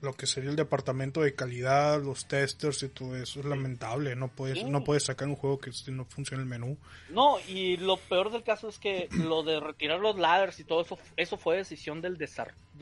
lo 0.00 0.12
que 0.12 0.28
sería 0.28 0.48
el 0.50 0.54
departamento 0.54 1.22
de 1.22 1.34
calidad, 1.34 2.00
los 2.00 2.26
testers 2.26 2.84
y 2.84 2.88
todo 2.90 3.16
eso. 3.16 3.40
Es 3.40 3.46
lamentable, 3.46 4.14
no 4.14 4.28
puedes, 4.28 4.60
Sí. 4.60 4.64
no 4.64 4.84
puedes 4.84 5.02
sacar 5.02 5.26
un 5.26 5.34
juego 5.34 5.58
que 5.58 5.72
no 5.88 6.04
funcione 6.04 6.44
el 6.44 6.48
menú. 6.48 6.78
No, 7.10 7.38
y 7.48 7.78
lo 7.78 7.96
peor 7.96 8.30
del 8.30 8.44
caso 8.44 8.68
es 8.68 8.78
que 8.78 9.08
lo 9.10 9.42
de 9.42 9.58
retirar 9.58 9.98
los 9.98 10.16
ladders 10.16 10.60
y 10.60 10.64
todo 10.64 10.82
eso, 10.82 11.00
eso 11.16 11.36
fue 11.36 11.56
decisión 11.56 12.00
del 12.00 12.16
de 12.16 12.28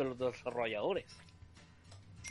los 0.05 0.19
desarrolladores. 0.19 1.07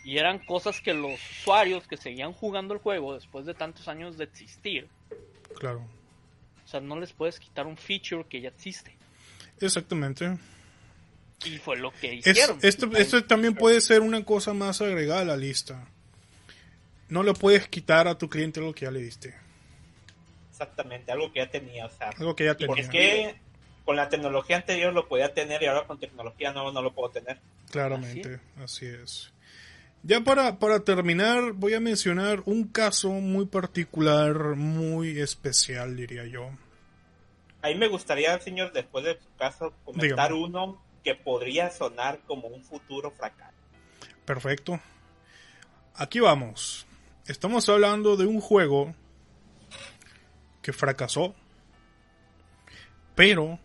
Y 0.04 0.18
eran 0.18 0.40
cosas 0.40 0.80
que 0.82 0.94
los 0.94 1.20
usuarios 1.42 1.88
que 1.88 1.98
seguían 1.98 2.34
jugando 2.34 2.74
el 2.74 2.80
juego 2.80 3.14
después 3.16 3.46
de 3.46 3.54
tantos 3.54 3.88
años 3.88 4.18
de 4.18 4.24
existir, 4.24 4.88
Claro. 5.58 5.86
o 6.64 6.68
sea, 6.68 6.80
no 6.80 7.00
les 7.00 7.12
puedes 7.14 7.40
quitar 7.40 7.68
un 7.68 7.78
feature 7.78 8.26
que 8.28 8.42
ya 8.42 8.50
existe. 8.50 8.96
Exactamente. 9.60 10.38
Y 11.46 11.58
fue 11.58 11.78
lo 11.78 11.92
que 11.92 12.18
Es- 12.20 12.28
hicieron. 12.28 12.60
esto, 12.62 12.90
esto 12.98 13.24
también 13.26 13.56
puede 13.56 13.82
ser 13.82 14.02
una 14.02 14.24
cosa 14.24 14.54
más 14.54 14.82
agregada 14.82 15.22
a 15.22 15.26
la 15.26 15.38
lista. 15.38 15.88
No 17.10 17.24
le 17.24 17.34
puedes 17.34 17.68
quitar 17.68 18.08
a 18.08 18.18
tu 18.18 18.30
cliente 18.30 18.62
lo 18.62 18.74
que 18.74 18.86
ya 18.86 18.92
le 18.92 19.02
diste. 19.02 19.36
Exactamente, 20.52 21.12
algo 21.12 21.32
que 21.32 21.40
ya 21.40 21.50
tenía. 21.50 21.86
O 21.86 21.90
sea, 21.90 22.10
Algo 22.10 22.36
que 22.36 22.46
ya 22.46 22.52
¿y 22.52 22.56
tenía. 22.56 22.68
por 22.84 22.90
qué 22.90 23.36
con 23.86 23.96
la 23.96 24.10
tecnología 24.10 24.58
anterior 24.58 24.94
lo 24.94 25.08
podía 25.08 25.34
tener 25.34 25.64
y 25.64 25.66
ahora 25.66 25.88
con 25.88 26.00
tecnología 26.00 26.52
nueva 26.54 26.72
no 26.72 26.82
lo 26.82 26.94
puedo 26.94 27.10
tener? 27.12 27.40
Claramente, 27.72 28.40
así 28.62 28.86
es. 28.86 29.32
Ya 30.04 30.22
para, 30.22 30.60
para 30.60 30.80
terminar, 30.80 31.52
voy 31.54 31.74
a 31.74 31.80
mencionar 31.80 32.42
un 32.46 32.64
caso 32.66 33.10
muy 33.12 33.46
particular, 33.46 34.56
muy 34.56 35.20
especial, 35.20 35.96
diría 35.96 36.26
yo. 36.26 36.50
ahí 37.62 37.76
me 37.76 37.88
gustaría, 37.88 38.40
señor, 38.40 38.72
después 38.72 39.04
de 39.04 39.20
su 39.20 39.28
caso, 39.38 39.74
comentar 39.84 40.30
Dígame. 40.32 40.46
uno 40.46 40.82
que 41.04 41.16
podría 41.16 41.70
sonar 41.70 42.20
como 42.26 42.48
un 42.48 42.64
futuro 42.64 43.12
fracaso. 43.12 43.54
Perfecto. 44.26 44.80
Aquí 45.96 46.20
vamos. 46.20 46.88
Estamos 47.28 47.68
hablando 47.68 48.16
de 48.16 48.26
un 48.26 48.40
juego 48.40 48.96
que 50.62 50.72
fracasó, 50.74 51.36
pero 53.16 53.60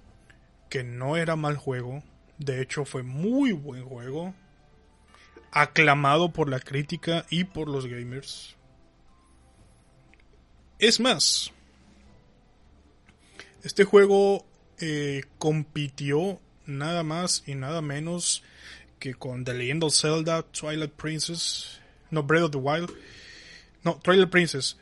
que 0.68 0.82
no 0.82 1.16
era 1.16 1.36
mal 1.36 1.56
juego. 1.56 2.02
De 2.38 2.60
hecho, 2.60 2.84
fue 2.84 3.02
muy 3.04 3.52
buen 3.52 3.84
juego. 3.84 4.34
Aclamado 5.56 6.32
por 6.32 6.48
la 6.48 6.58
crítica 6.58 7.24
y 7.30 7.44
por 7.44 7.68
los 7.68 7.86
gamers. 7.86 8.56
Es 10.78 10.98
más, 10.98 11.52
este 13.62 13.84
juego 13.84 14.44
eh, 14.80 15.22
compitió 15.38 16.40
nada 16.66 17.02
más 17.02 17.44
y 17.46 17.54
nada 17.54 17.80
menos 17.80 18.42
que 18.98 19.14
con 19.14 19.44
The 19.44 19.54
Legend 19.54 19.84
of 19.84 19.94
Zelda, 19.94 20.42
Twilight 20.42 20.92
Princess, 20.92 21.80
no, 22.10 22.22
Breath 22.22 22.44
of 22.44 22.50
the 22.50 22.58
Wild, 22.58 22.90
no, 23.84 24.00
Twilight 24.02 24.30
Princess. 24.30 24.76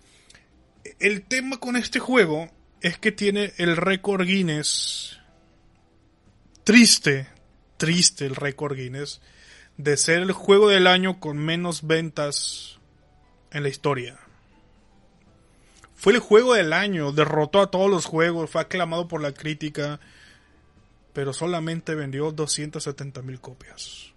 El 0.99 1.23
tema 1.23 1.59
con 1.59 1.77
este 1.77 1.99
juego 1.99 2.51
es 2.81 2.99
que 2.99 3.13
tiene 3.13 3.53
el 3.59 3.77
récord 3.77 4.27
Guinness, 4.27 5.19
triste, 6.65 7.29
triste 7.77 8.27
el 8.27 8.37
récord 8.37 8.77
Guinness, 8.77 9.21
de 9.77 9.97
ser 9.97 10.19
el 10.19 10.33
juego 10.33 10.69
del 10.69 10.87
año 10.87 11.21
con 11.21 11.39
menos 11.39 11.87
ventas 11.87 12.79
en 13.51 13.63
la 13.63 13.69
historia. 13.69 14.19
Fue 15.95 16.13
el 16.13 16.19
juego 16.19 16.55
del 16.55 16.73
año, 16.73 17.13
derrotó 17.13 17.61
a 17.61 17.71
todos 17.71 17.91
los 17.91 18.07
juegos, 18.07 18.51
fue 18.51 18.61
aclamado 18.61 19.07
por 19.07 19.23
la 19.23 19.33
crítica, 19.33 20.01
pero 21.13 21.33
solamente 21.33 21.95
vendió 21.95 22.33
270 22.33 23.23
mil 23.23 23.41
copias. 23.41 24.13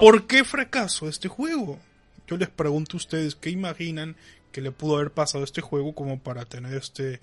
¿Por 0.00 0.26
qué 0.26 0.44
fracasó 0.44 1.08
este 1.08 1.28
juego? 1.28 1.78
Yo 2.26 2.36
les 2.36 2.48
pregunto 2.48 2.96
a 2.96 2.98
ustedes 2.98 3.34
qué 3.34 3.50
imaginan 3.50 4.16
que 4.52 4.60
le 4.60 4.72
pudo 4.72 4.96
haber 4.96 5.10
pasado 5.10 5.42
a 5.42 5.44
este 5.44 5.60
juego 5.60 5.94
como 5.94 6.18
para 6.18 6.44
tener 6.44 6.74
este 6.74 7.20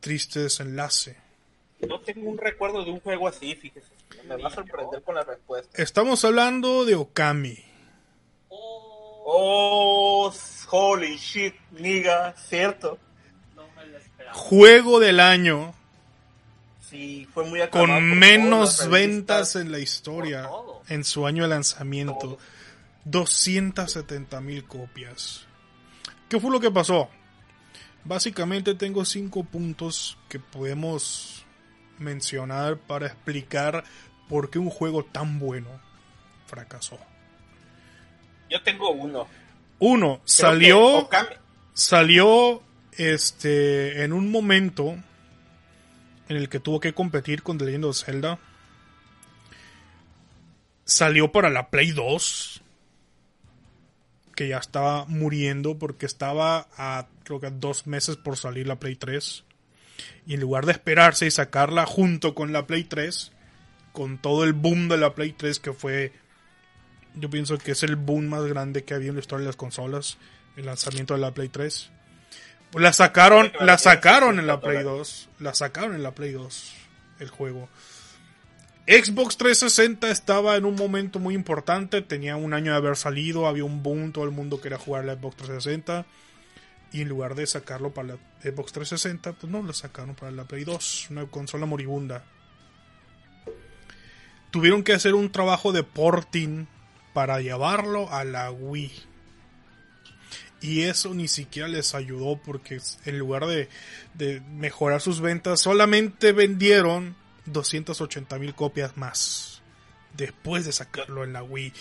triste 0.00 0.40
desenlace. 0.40 1.16
No 1.88 2.00
tengo 2.00 2.28
un 2.28 2.38
recuerdo 2.38 2.84
de 2.84 2.90
un 2.90 3.00
juego 3.00 3.28
así, 3.28 3.54
fíjese. 3.54 3.97
Me 4.26 4.36
va 4.36 4.48
a 4.48 4.50
sorprender 4.50 5.02
con 5.02 5.14
la 5.14 5.24
respuesta. 5.24 5.82
Estamos 5.82 6.24
hablando 6.24 6.84
de 6.84 6.94
Okami. 6.94 7.58
Oh, 8.50 10.32
holy 10.70 11.16
shit, 11.16 11.54
nigga, 11.72 12.34
cierto. 12.36 12.98
Juego 14.32 15.00
del 15.00 15.20
año 15.20 15.74
Sí, 16.88 17.28
fue 17.34 17.44
muy 17.44 17.60
con 17.68 18.18
menos 18.18 18.88
ventas 18.88 19.56
en 19.56 19.70
la 19.70 19.78
historia 19.78 20.48
en 20.88 21.04
su 21.04 21.26
año 21.26 21.42
de 21.42 21.50
lanzamiento. 21.50 22.16
Todo. 22.18 22.38
270 23.04 24.40
mil 24.40 24.64
copias. 24.64 25.46
¿Qué 26.30 26.40
fue 26.40 26.50
lo 26.50 26.60
que 26.60 26.70
pasó? 26.70 27.10
Básicamente 28.04 28.74
tengo 28.74 29.04
cinco 29.04 29.44
puntos 29.44 30.16
que 30.30 30.38
podemos 30.38 31.37
mencionar 32.00 32.76
para 32.78 33.06
explicar 33.06 33.84
por 34.28 34.50
qué 34.50 34.58
un 34.58 34.70
juego 34.70 35.04
tan 35.04 35.38
bueno 35.38 35.68
fracasó. 36.46 36.98
Yo 38.50 38.62
tengo 38.62 38.90
uno. 38.90 39.26
Uno, 39.78 40.16
Creo 40.16 40.22
salió, 40.24 41.08
Okami- 41.08 41.36
salió 41.74 42.62
este 42.92 44.02
en 44.04 44.12
un 44.12 44.30
momento 44.30 44.96
en 46.28 46.36
el 46.36 46.48
que 46.48 46.60
tuvo 46.60 46.80
que 46.80 46.92
competir 46.94 47.42
con 47.42 47.58
The 47.58 47.64
Legend 47.66 47.84
of 47.84 48.04
Zelda. 48.04 48.38
Salió 50.84 51.30
para 51.32 51.50
la 51.50 51.68
Play 51.68 51.90
2, 51.92 52.62
que 54.34 54.48
ya 54.48 54.56
estaba 54.58 55.04
muriendo 55.04 55.78
porque 55.78 56.06
estaba 56.06 56.68
a 56.76 57.06
creo 57.24 57.40
que 57.40 57.48
a 57.48 57.50
dos 57.50 57.86
meses 57.86 58.16
por 58.16 58.36
salir 58.38 58.66
la 58.66 58.76
Play 58.76 58.96
3. 58.96 59.44
Y 60.26 60.34
en 60.34 60.40
lugar 60.40 60.66
de 60.66 60.72
esperarse 60.72 61.26
y 61.26 61.30
sacarla 61.30 61.86
junto 61.86 62.34
con 62.34 62.52
la 62.52 62.66
Play 62.66 62.84
3, 62.84 63.32
con 63.92 64.18
todo 64.18 64.44
el 64.44 64.52
boom 64.52 64.88
de 64.88 64.98
la 64.98 65.14
Play 65.14 65.32
3 65.32 65.58
que 65.60 65.72
fue, 65.72 66.12
yo 67.14 67.30
pienso 67.30 67.58
que 67.58 67.72
es 67.72 67.82
el 67.82 67.96
boom 67.96 68.28
más 68.28 68.44
grande 68.44 68.84
que 68.84 68.94
había 68.94 69.08
en 69.08 69.16
la 69.16 69.20
historia 69.20 69.42
de 69.42 69.48
las 69.48 69.56
consolas, 69.56 70.18
el 70.56 70.66
lanzamiento 70.66 71.14
de 71.14 71.20
la 71.20 71.32
Play 71.32 71.48
3. 71.48 71.90
Pues 72.70 72.82
la 72.82 72.92
sacaron, 72.92 73.50
la 73.60 73.78
sacaron 73.78 74.38
en 74.38 74.46
la 74.46 74.60
Play 74.60 74.82
2, 74.82 75.28
la 75.40 75.54
sacaron 75.54 75.94
en 75.94 76.02
la 76.02 76.12
Play 76.12 76.32
2 76.32 76.74
el 77.20 77.28
juego. 77.28 77.68
Xbox 78.86 79.36
360 79.36 80.10
estaba 80.10 80.56
en 80.56 80.64
un 80.64 80.74
momento 80.74 81.18
muy 81.18 81.34
importante, 81.34 82.00
tenía 82.00 82.36
un 82.36 82.54
año 82.54 82.72
de 82.72 82.78
haber 82.78 82.96
salido, 82.96 83.46
había 83.46 83.64
un 83.64 83.82
boom, 83.82 84.12
todo 84.12 84.24
el 84.24 84.30
mundo 84.30 84.60
quería 84.60 84.78
jugar 84.78 85.04
la 85.04 85.14
Xbox 85.14 85.36
360 85.36 86.06
y 86.92 87.02
en 87.02 87.08
lugar 87.08 87.34
de 87.34 87.46
sacarlo 87.46 87.92
para 87.92 88.08
la 88.08 88.18
Xbox 88.42 88.72
360, 88.72 89.32
pues 89.34 89.52
no, 89.52 89.62
lo 89.62 89.72
sacaron 89.72 90.14
para 90.14 90.32
la 90.32 90.44
Play 90.44 90.64
2, 90.64 91.08
una 91.10 91.26
consola 91.26 91.66
moribunda. 91.66 92.24
Tuvieron 94.50 94.82
que 94.82 94.94
hacer 94.94 95.14
un 95.14 95.30
trabajo 95.30 95.72
de 95.72 95.82
porting 95.82 96.66
para 97.12 97.40
llevarlo 97.40 98.10
a 98.12 98.24
la 98.24 98.50
Wii. 98.50 98.92
Y 100.60 100.82
eso 100.82 101.14
ni 101.14 101.28
siquiera 101.28 101.68
les 101.68 101.94
ayudó 101.94 102.40
porque 102.44 102.80
en 103.04 103.18
lugar 103.18 103.46
de, 103.46 103.68
de 104.14 104.40
mejorar 104.40 105.00
sus 105.00 105.20
ventas, 105.20 105.60
solamente 105.60 106.32
vendieron 106.32 107.16
280 107.46 108.38
mil 108.38 108.54
copias 108.54 108.96
más. 108.96 109.62
Después 110.16 110.64
de 110.64 110.72
sacarlo 110.72 111.22
en 111.22 111.34
la 111.34 111.42
Wii. 111.42 111.72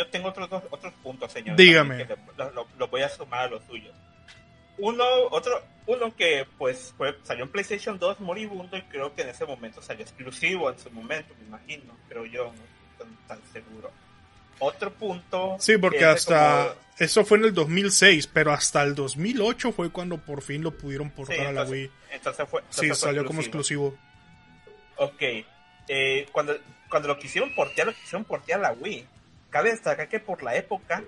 Yo 0.00 0.06
tengo 0.08 0.28
otros 0.30 0.48
dos, 0.48 0.62
otros 0.70 0.94
puntos, 1.02 1.30
señor. 1.30 1.56
Dígame. 1.56 1.98
también 2.04 2.08
que 2.08 2.32
Lo, 2.42 2.50
lo- 2.52 2.68
lo 2.78 2.88
voy 2.88 3.02
a 3.02 3.08
sumar 3.10 3.40
a 3.40 3.48
los 3.48 3.62
suyos. 3.66 3.94
Uno, 4.78 5.04
otro, 5.30 5.62
uno 5.86 6.16
que 6.16 6.46
pues 6.56 6.94
fue, 6.96 7.14
salió 7.22 7.44
en 7.44 7.50
PlayStation 7.50 7.98
2 7.98 8.20
moribundo 8.20 8.78
y 8.78 8.82
creo 8.82 9.14
que 9.14 9.20
en 9.22 9.28
ese 9.28 9.44
momento 9.44 9.82
salió 9.82 10.02
exclusivo 10.02 10.70
en 10.70 10.78
su 10.78 10.90
momento, 10.90 11.34
me 11.38 11.46
imagino, 11.48 11.94
creo 12.08 12.24
yo, 12.24 12.44
no 12.44 12.52
estoy 13.04 13.16
tan, 13.28 13.40
seguro. 13.52 13.90
Otro 14.58 14.90
punto. 14.92 15.56
Sí, 15.58 15.76
porque 15.76 16.04
hasta... 16.06 16.68
como- 16.68 16.80
Eso 16.98 17.24
fue 17.26 17.36
en 17.38 17.44
el 17.44 17.52
2006, 17.54 18.26
pero 18.28 18.52
hasta 18.52 18.82
el 18.82 18.94
2008 18.94 19.72
fue 19.72 19.90
cuando 19.90 20.16
por 20.16 20.40
fin 20.40 20.62
lo 20.62 20.70
pudieron 20.76 21.10
portar 21.10 21.36
Sí, 21.36 21.42
a 21.42 21.52
la 21.52 21.64
Wii. 21.64 21.90
entonces 22.12 22.48
fue, 22.48 22.62
Sí, 22.70 22.86
fue 22.88 22.94
salió 22.96 23.26
como 23.26 23.40
exclusivo. 23.40 23.98
Ok. 24.96 25.22
Eh, 25.88 26.26
cuando, 26.32 26.56
cuando 26.88 27.08
lo 27.08 27.18
quisieron 27.18 27.54
portear, 27.54 27.86
lo 27.88 27.92
quisieron 27.94 28.24
portear 28.24 28.60
a 28.60 28.70
la 28.70 28.72
Wii. 28.72 29.06
Cabe 29.50 29.70
destacar 29.70 30.08
que 30.08 30.20
por 30.20 30.42
la 30.42 30.54
época, 30.56 31.02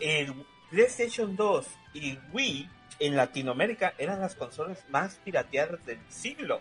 el 0.00 0.34
PlayStation 0.70 1.36
2 1.36 1.66
y 1.94 2.18
Wii 2.32 2.70
en 3.00 3.16
Latinoamérica 3.16 3.94
eran 3.98 4.20
las 4.20 4.34
consolas 4.34 4.84
más 4.88 5.16
pirateadas 5.24 5.84
del 5.84 5.98
siglo. 6.08 6.60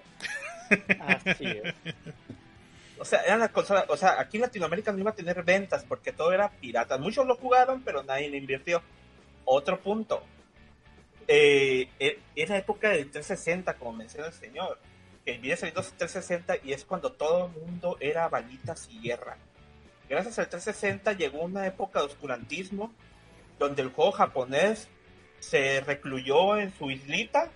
Así 0.99 1.45
es. 1.45 1.73
O 2.99 3.05
sea, 3.05 3.21
eran 3.21 3.39
las 3.39 3.51
consolas, 3.51 3.85
o 3.89 3.97
sea, 3.97 4.19
aquí 4.19 4.37
en 4.37 4.41
Latinoamérica 4.41 4.91
no 4.91 4.99
iba 4.99 5.11
a 5.11 5.15
tener 5.15 5.43
ventas 5.43 5.83
porque 5.83 6.11
todo 6.11 6.31
era 6.31 6.49
pirata. 6.49 6.97
Muchos 6.97 7.25
lo 7.25 7.35
jugaron, 7.35 7.81
pero 7.83 8.03
nadie 8.03 8.29
le 8.29 8.37
invirtió. 8.37 8.81
Otro 9.45 9.79
punto. 9.79 10.23
Eh, 11.27 11.89
e- 11.99 12.19
era 12.35 12.57
época 12.57 12.89
del 12.89 13.09
360, 13.09 13.73
como 13.75 13.93
menciona 13.93 14.27
el 14.27 14.33
señor. 14.33 14.79
Que 15.25 15.37
viene 15.37 15.55
saliendo 15.57 15.81
360 15.81 16.57
y 16.63 16.73
es 16.73 16.85
cuando 16.85 17.11
todo 17.11 17.47
el 17.47 17.61
mundo 17.61 17.97
era 17.99 18.27
balitas 18.29 18.87
y 18.89 19.01
guerra. 19.01 19.37
Gracias 20.13 20.37
al 20.37 20.47
360 20.47 21.13
llegó 21.13 21.41
una 21.41 21.65
época 21.65 21.97
de 21.97 22.05
oscurantismo 22.05 22.93
donde 23.57 23.81
el 23.81 23.89
juego 23.89 24.11
japonés 24.11 24.87
se 25.39 25.81
recluyó 25.81 26.59
en 26.59 26.71
su 26.71 26.91
islita 26.91 27.49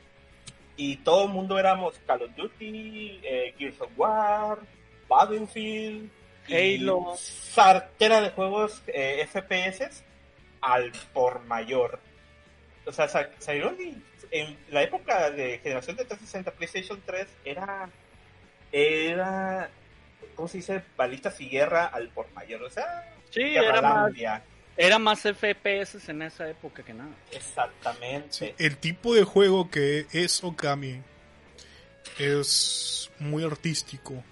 y 0.75 0.95
todo 0.97 1.25
el 1.25 1.29
mundo 1.29 1.59
éramos 1.59 1.99
Call 2.07 2.23
of 2.23 2.35
Duty, 2.35 3.19
eh, 3.21 3.53
Gears 3.59 3.79
of 3.79 3.91
War, 3.95 4.57
Battlefield, 5.07 6.09
Halo. 6.49 7.13
sartera 7.15 8.21
de 8.21 8.31
juegos 8.31 8.81
eh, 8.87 9.27
FPS 9.31 10.03
al 10.59 10.91
por 11.13 11.43
mayor. 11.43 11.99
O 12.87 12.91
sea, 12.91 13.07
salieron 13.37 13.77
en 14.31 14.57
la 14.71 14.81
época 14.81 15.29
de 15.29 15.59
generación 15.59 15.95
de 15.95 16.05
360 16.05 16.49
PlayStation 16.53 16.99
3 17.05 17.27
era 17.45 17.87
era 18.71 19.69
¿cómo 20.35 20.47
se 20.47 20.57
dice? 20.57 20.83
balitas 20.95 21.39
y 21.41 21.49
guerra 21.49 21.85
al 21.87 22.09
por 22.09 22.31
mayor, 22.33 22.63
o 22.63 22.69
sea, 22.69 23.13
Sí, 23.29 23.41
era 23.41 23.81
más, 23.81 24.11
era 24.77 24.99
más 24.99 25.25
FPS 25.25 25.99
en 26.11 26.21
esa 26.21 26.49
época 26.49 26.83
que 26.83 26.93
nada. 26.93 27.11
Exactamente. 27.31 28.27
Sí, 28.31 28.53
el 28.57 28.77
tipo 28.77 29.13
de 29.13 29.23
juego 29.23 29.69
que 29.69 30.05
es 30.13 30.43
Okami 30.43 31.01
es 32.19 33.11
muy 33.19 33.43
artístico. 33.43 34.23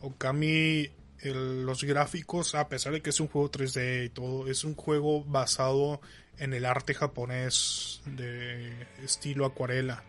Okami 0.00 0.90
el- 1.20 1.64
los 1.64 1.82
gráficos, 1.84 2.54
a 2.54 2.68
pesar 2.68 2.92
de 2.92 3.00
que 3.02 3.10
es 3.10 3.18
un 3.20 3.28
juego 3.28 3.50
3D 3.50 4.04
y 4.04 4.08
todo, 4.10 4.48
es 4.50 4.62
un 4.64 4.74
juego 4.76 5.24
basado 5.24 6.00
en 6.38 6.52
el 6.52 6.64
arte 6.66 6.92
japonés 6.94 8.02
de 8.04 8.86
estilo 9.02 9.46
acuarela. 9.46 10.04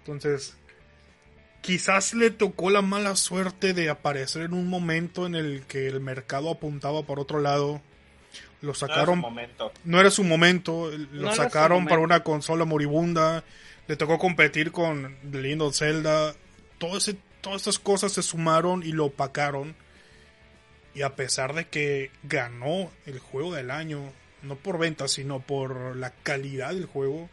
Entonces, 0.00 0.56
quizás 1.60 2.14
le 2.14 2.30
tocó 2.30 2.70
la 2.70 2.82
mala 2.82 3.16
suerte 3.16 3.74
de 3.74 3.90
aparecer 3.90 4.42
en 4.42 4.52
un 4.54 4.68
momento 4.68 5.26
en 5.26 5.34
el 5.34 5.62
que 5.66 5.86
el 5.88 6.00
mercado 6.00 6.50
apuntaba 6.50 7.02
por 7.02 7.20
otro 7.20 7.40
lado. 7.40 7.80
Lo 8.60 8.68
No 8.68 8.70
era 8.70 8.74
su 8.74 8.86
sacaron 8.86 9.18
momento. 9.20 9.72
no 9.84 10.00
era 10.00 10.10
su 10.10 10.24
momento, 10.24 10.90
lo 10.90 11.06
No 11.12 11.20
era 11.28 11.30
su 11.32 11.42
sacaron 11.42 11.86
para 11.86 12.00
una 12.00 12.24
consola 12.24 12.64
moribunda, 12.64 13.44
le 13.86 13.96
tocó 13.96 14.18
competir 14.18 14.72
con 14.72 15.16
of 15.60 15.76
Zelda, 15.76 16.34
todo 16.78 16.98
ese, 16.98 17.16
todas 17.40 17.62
estas 17.62 17.78
cosas 17.78 18.12
se 18.12 18.22
sumaron 18.22 18.82
y 18.82 18.92
lo 18.92 19.06
opacaron. 19.06 19.76
Y 20.94 21.02
a 21.02 21.14
pesar 21.14 21.54
de 21.54 21.68
que 21.68 22.10
ganó 22.24 22.90
el 23.06 23.20
juego 23.20 23.54
del 23.54 23.70
año, 23.70 24.12
no 24.42 24.56
por 24.56 24.78
ventas, 24.78 25.12
sino 25.12 25.40
por 25.40 25.96
la 25.96 26.10
calidad 26.10 26.70
del 26.74 26.86
juego, 26.86 27.28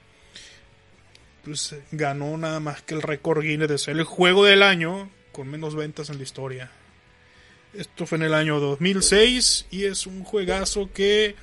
pues 1.46 1.74
eh, 1.74 1.84
ganó 1.92 2.36
nada 2.38 2.60
más 2.60 2.82
que 2.82 2.96
el 2.96 3.02
récord 3.02 3.44
Guinness 3.44 3.70
de 3.70 3.78
ser 3.78 3.98
el 3.98 4.04
juego 4.04 4.44
del 4.44 4.64
año 4.64 5.10
con 5.32 5.48
menos 5.48 5.76
ventas 5.76 6.10
en 6.10 6.18
la 6.18 6.24
historia. 6.24 6.72
Esto 7.74 8.06
fue 8.06 8.18
en 8.18 8.24
el 8.24 8.34
año 8.34 8.60
2006 8.60 9.68
y 9.70 9.84
es 9.84 10.08
un 10.08 10.24
juegazo 10.24 10.92
que 10.92 11.36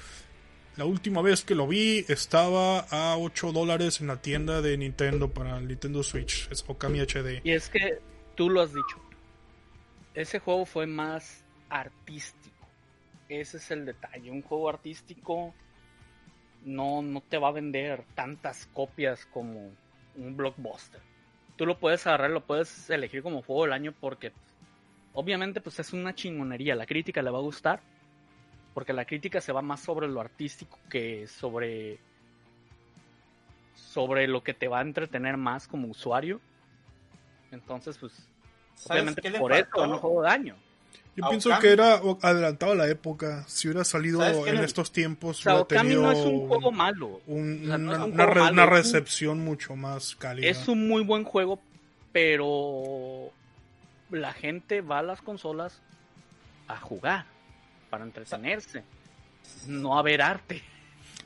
la 0.76 0.86
última 0.86 1.22
vez 1.22 1.44
que 1.44 1.54
lo 1.54 1.68
vi 1.68 2.04
estaba 2.08 2.80
a 2.90 3.16
8 3.18 3.52
dólares 3.52 4.00
en 4.00 4.08
la 4.08 4.20
tienda 4.20 4.62
de 4.62 4.76
Nintendo 4.76 5.30
para 5.30 5.58
el 5.58 5.68
Nintendo 5.68 6.02
Switch. 6.02 6.48
Es 6.50 6.64
Okami 6.66 7.00
HD. 7.00 7.42
Y 7.44 7.52
es 7.52 7.68
que 7.68 7.98
tú 8.34 8.48
lo 8.48 8.62
has 8.62 8.72
dicho. 8.72 8.96
Ese 10.14 10.38
juego 10.38 10.64
fue 10.64 10.86
más 10.86 11.44
artístico. 11.68 12.66
Ese 13.28 13.58
es 13.58 13.70
el 13.70 13.84
detalle. 13.84 14.30
Un 14.30 14.42
juego 14.42 14.70
artístico 14.70 15.54
no, 16.64 17.02
no 17.02 17.20
te 17.20 17.38
va 17.38 17.48
a 17.48 17.52
vender 17.52 18.04
tantas 18.14 18.66
copias 18.72 19.26
como 19.26 19.70
un 20.16 20.36
blockbuster. 20.36 21.00
Tú 21.56 21.66
lo 21.66 21.78
puedes 21.78 22.06
agarrar, 22.06 22.30
lo 22.30 22.44
puedes 22.44 22.90
elegir 22.90 23.22
como 23.22 23.42
juego 23.42 23.64
del 23.64 23.72
año 23.72 23.94
porque 24.00 24.32
obviamente 25.12 25.60
pues 25.60 25.78
es 25.80 25.92
una 25.92 26.14
chingonería. 26.14 26.74
La 26.74 26.86
crítica 26.86 27.22
le 27.22 27.30
va 27.30 27.38
a 27.38 27.42
gustar. 27.42 27.80
Porque 28.74 28.94
la 28.94 29.04
crítica 29.04 29.42
se 29.42 29.52
va 29.52 29.60
más 29.60 29.80
sobre 29.80 30.08
lo 30.08 30.20
artístico 30.20 30.78
que 30.88 31.26
sobre 31.26 31.98
sobre 33.74 34.26
lo 34.26 34.42
que 34.42 34.54
te 34.54 34.66
va 34.66 34.78
a 34.78 34.82
entretener 34.82 35.36
más 35.36 35.68
como 35.68 35.88
usuario. 35.88 36.40
Entonces, 37.50 37.98
pues 37.98 38.28
¿Sabes 38.74 39.02
Obviamente 39.02 39.38
por 39.38 39.52
eso 39.52 39.64
faltó? 39.64 39.80
ganó 39.82 39.98
juego 39.98 40.22
de 40.22 40.28
año. 40.28 40.56
Yo 41.14 41.28
pienso 41.28 41.50
que 41.60 41.70
era 41.72 42.00
adelantado 42.22 42.72
a 42.72 42.74
la 42.74 42.88
época. 42.88 43.44
Si 43.46 43.68
hubiera 43.68 43.84
salido 43.84 44.20
¿Sabes 44.20 44.38
qué 44.44 44.50
en 44.50 44.58
estos 44.64 44.92
tiempos, 44.92 45.40
O 45.40 45.42
sea, 45.42 45.52
hubiera 45.56 45.66
tenido 45.82 46.02
no 46.02 46.12
es 46.12 46.18
un 46.24 46.48
juego 46.48 46.72
malo. 46.72 47.20
un- 47.26 47.64
O 47.64 47.66
sea, 47.66 47.76
no 47.78 47.90
una, 47.90 47.92
es 47.98 47.98
un 48.06 48.12
una 48.14 48.24
juego 48.24 48.34
re- 48.34 48.40
malo, 48.40 48.52
una 48.54 48.62
es 48.62 48.68
un- 48.68 48.74
recepción 48.74 49.38
mucho 49.44 49.76
más 49.76 50.16
cálida. 50.16 50.48
Es 50.48 50.68
un 50.68 50.88
muy 50.88 51.02
buen 51.04 51.24
juego, 51.24 51.60
pero 52.12 53.30
la 54.10 54.32
gente 54.32 54.80
va 54.80 55.00
a 55.00 55.02
las 55.02 55.20
consolas 55.20 55.80
a 56.68 56.78
jugar, 56.78 57.26
para 57.90 58.04
entretenerse, 58.04 58.82
no 59.66 59.98
a 59.98 60.02
ver 60.02 60.22
arte. 60.22 60.62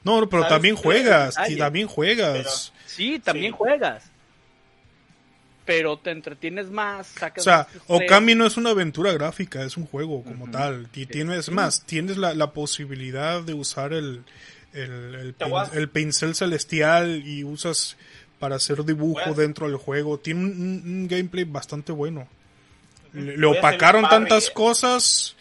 No, 0.02 0.28
pero 0.28 0.42
¿Sabes 0.42 0.54
también 0.54 0.76
juegas, 0.76 1.36
y 1.48 1.56
también 1.56 1.86
juegas. 1.88 2.72
Sí, 2.86 3.18
también 3.20 3.52
Sí. 3.52 3.56
juegas. 3.58 4.10
Pero 5.66 5.98
te 5.98 6.10
entretienes 6.12 6.70
más, 6.70 7.10
O 7.16 7.18
sacas 7.18 7.44
sea, 7.44 7.56
más 7.58 7.66
estrés. 7.74 7.82
Okami 7.88 8.34
no 8.34 8.46
es 8.46 8.56
una 8.56 8.70
aventura 8.70 9.12
gráfica, 9.12 9.62
es 9.64 9.76
un 9.76 9.84
juego 9.86 10.22
como 10.24 10.50
tal. 10.50 10.88
Y 10.94 11.00
Sí. 11.00 11.06
tienes 11.06 11.50
más, 11.50 11.84
tienes 11.84 12.16
la, 12.16 12.34
la 12.34 12.52
posibilidad 12.52 13.42
de 13.42 13.52
usar 13.54 13.92
el, 13.92 14.22
el, 14.72 15.14
el 15.14 15.34
pin- 15.36 15.88
pincel 15.88 16.34
celestial 16.34 17.22
y 17.26 17.42
usas 17.44 17.96
para 18.38 18.56
hacer 18.56 18.84
dibujo 18.84 19.34
dentro 19.34 19.66
del 19.66 19.76
juego. 19.76 20.18
Tiene 20.18 20.40
un, 20.40 20.50
un- 20.52 20.82
un 20.86 21.08
gameplay 21.08 21.44
bastante 21.44 21.92
bueno. 21.92 22.28
Le, 23.12 23.44
opacaron 23.46 24.08
tantas 24.08 24.50
cosas 24.50 25.36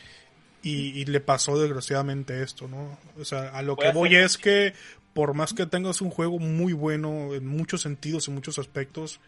y, 0.63 0.99
y 1.01 1.05
le 1.05 1.19
pasó 1.19 1.59
desgraciadamente 1.59 2.41
esto, 2.41 2.67
¿no? 2.67 2.97
O 3.19 3.25
sea, 3.25 3.49
a 3.49 3.61
lo 3.61 3.75
Voy 3.75 3.85
que 3.85 3.91
voy 3.91 4.15
es 4.15 4.37
que 4.37 4.73
por 5.13 5.33
más 5.33 5.53
que 5.53 5.65
tengas 5.65 6.01
un 6.01 6.09
juego 6.09 6.39
muy 6.39 6.73
bueno 6.73 7.33
en 7.35 7.45
muchos 7.45 7.81
sentidos, 7.81 8.27
en 8.27 8.33
muchos 8.35 8.59
aspectos, 8.59 9.19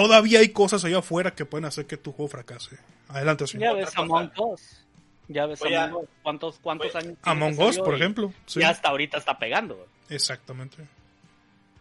todavía 0.00 0.40
hay 0.40 0.50
cosas 0.50 0.84
allá 0.84 0.98
afuera 0.98 1.34
que 1.34 1.44
pueden 1.44 1.64
hacer 1.64 1.86
que 1.86 1.96
tu 1.96 2.12
juego 2.12 2.28
fracase. 2.30 2.76
Adelante, 3.08 3.44
Ya 3.44 3.48
señor. 3.52 3.76
ves 3.76 3.88
Otra 3.88 4.02
Among. 4.02 4.32
Us. 4.38 4.82
Ya 5.28 5.46
ves 5.46 5.58
Voy 5.58 5.74
a- 5.74 5.84
Among 5.84 6.02
Us. 6.04 6.08
¿Cuántos, 6.22 6.58
cuántos 6.60 6.94
años 6.96 7.14
Among 7.22 7.58
Us, 7.60 7.78
por 7.78 7.94
ejemplo. 7.94 8.32
Sí, 8.46 8.60
Y 8.60 8.62
hasta 8.62 8.88
ahorita 8.90 9.18
está 9.18 9.38
pegando. 9.38 9.86
exactamente. 10.08 10.76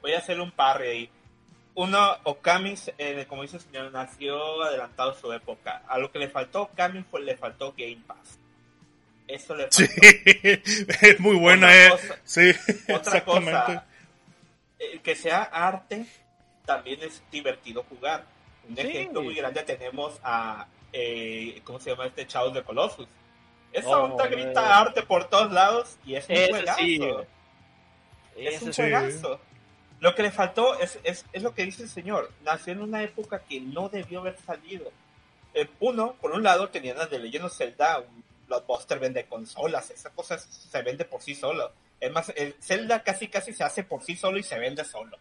Voy 0.02 0.14
a 0.14 0.20
hacer 0.20 0.40
un 0.40 0.52
parry 0.52 0.88
ahí. 0.88 1.10
Uno, 1.76 2.00
Okami, 2.24 2.76
eh, 2.98 3.26
como 3.28 3.42
dice 3.42 3.58
el 3.58 3.64
señor, 3.64 3.92
nació 3.92 4.64
adelantado 4.64 5.14
su 5.14 5.32
época. 5.34 5.82
A 5.88 5.98
lo 5.98 6.12
que 6.12 6.20
le 6.20 6.30
faltó 6.30 6.60
a 6.60 6.62
Okami 6.64 7.04
fue, 7.04 7.22
le 7.22 7.36
faltó 7.36 7.74
Game 7.78 8.02
Pass. 8.08 8.40
Eso 9.28 9.56
le 9.56 9.64
faltó. 9.64 9.78
Sí, 9.78 9.88
es 11.02 11.20
muy 11.20 11.36
buena, 11.36 11.68
Otra 11.68 11.86
eh. 11.86 11.90
cosa- 11.90 12.20
Sí, 12.24 12.52
Otra 12.84 12.96
exactamente. 12.98 13.52
cosa, 13.52 13.86
eh, 14.80 15.00
que 15.04 15.16
sea 15.16 15.42
arte, 15.44 16.06
también 16.66 17.02
es 17.04 17.22
divertido 17.32 17.84
jugar. 17.90 18.26
Un 18.68 18.76
Sí. 18.76 18.82
ejemplo 18.82 19.22
muy 19.22 19.36
grande 19.36 19.62
tenemos 19.64 20.20
a, 20.24 20.68
eh, 20.92 21.62
¿cómo 21.64 21.80
se 21.80 21.92
llama 21.92 22.08
este? 22.08 22.26
Chavos 22.28 22.54
de 22.54 22.64
Colossus. 22.64 23.08
Esa 23.72 23.90
Oh, 23.90 24.06
onda 24.06 24.26
eh. 24.26 24.30
grita 24.30 24.80
arte 24.80 25.04
por 25.04 25.30
todos 25.30 25.52
lados 25.52 25.98
y 26.06 26.16
es 26.16 26.28
un 26.30 26.36
juegazo. 26.36 26.80
sí. 26.80 27.00
es 28.38 28.62
un 28.62 28.74
sí. 28.74 28.82
juegazo. 28.82 29.40
Lo 30.00 30.14
que 30.14 30.24
le 30.24 30.32
faltó 30.32 30.78
es, 30.80 31.00
es, 31.04 31.26
es 31.32 31.42
lo 31.42 31.54
que 31.54 31.64
dice 31.64 31.84
el 31.84 31.90
señor. 31.90 32.32
Nació 32.44 32.74
en 32.74 32.82
una 32.82 33.02
época 33.04 33.40
que 33.40 33.60
no 33.62 33.90
debió 33.90 34.20
haber 34.20 34.38
salido. 34.38 34.92
Eh, 35.54 35.70
uno, 35.80 36.16
por 36.20 36.32
un 36.32 36.44
lado, 36.44 36.70
tenían 36.70 36.98
las 36.98 37.10
de 37.10 37.20
Legend 37.20 37.46
of 37.46 37.56
Zelda, 37.56 38.00
un 38.00 38.24
blockbuster 38.48 39.00
vende 39.00 39.26
consolas, 39.26 39.90
esa 39.90 40.10
cosa 40.12 40.38
se 40.38 40.82
vende 40.82 41.06
por 41.06 41.22
sí 41.22 41.34
solo. 41.34 41.72
Es 42.00 42.12
más, 42.12 42.32
el 42.36 42.56
Zelda 42.62 43.04
casi 43.04 43.30
casi 43.30 43.54
se 43.54 43.64
hace 43.64 43.84
por 43.84 44.04
sí 44.04 44.16
solo 44.18 44.38
y 44.38 44.44
se 44.44 44.60
vende 44.60 44.84
solo. 44.84 45.18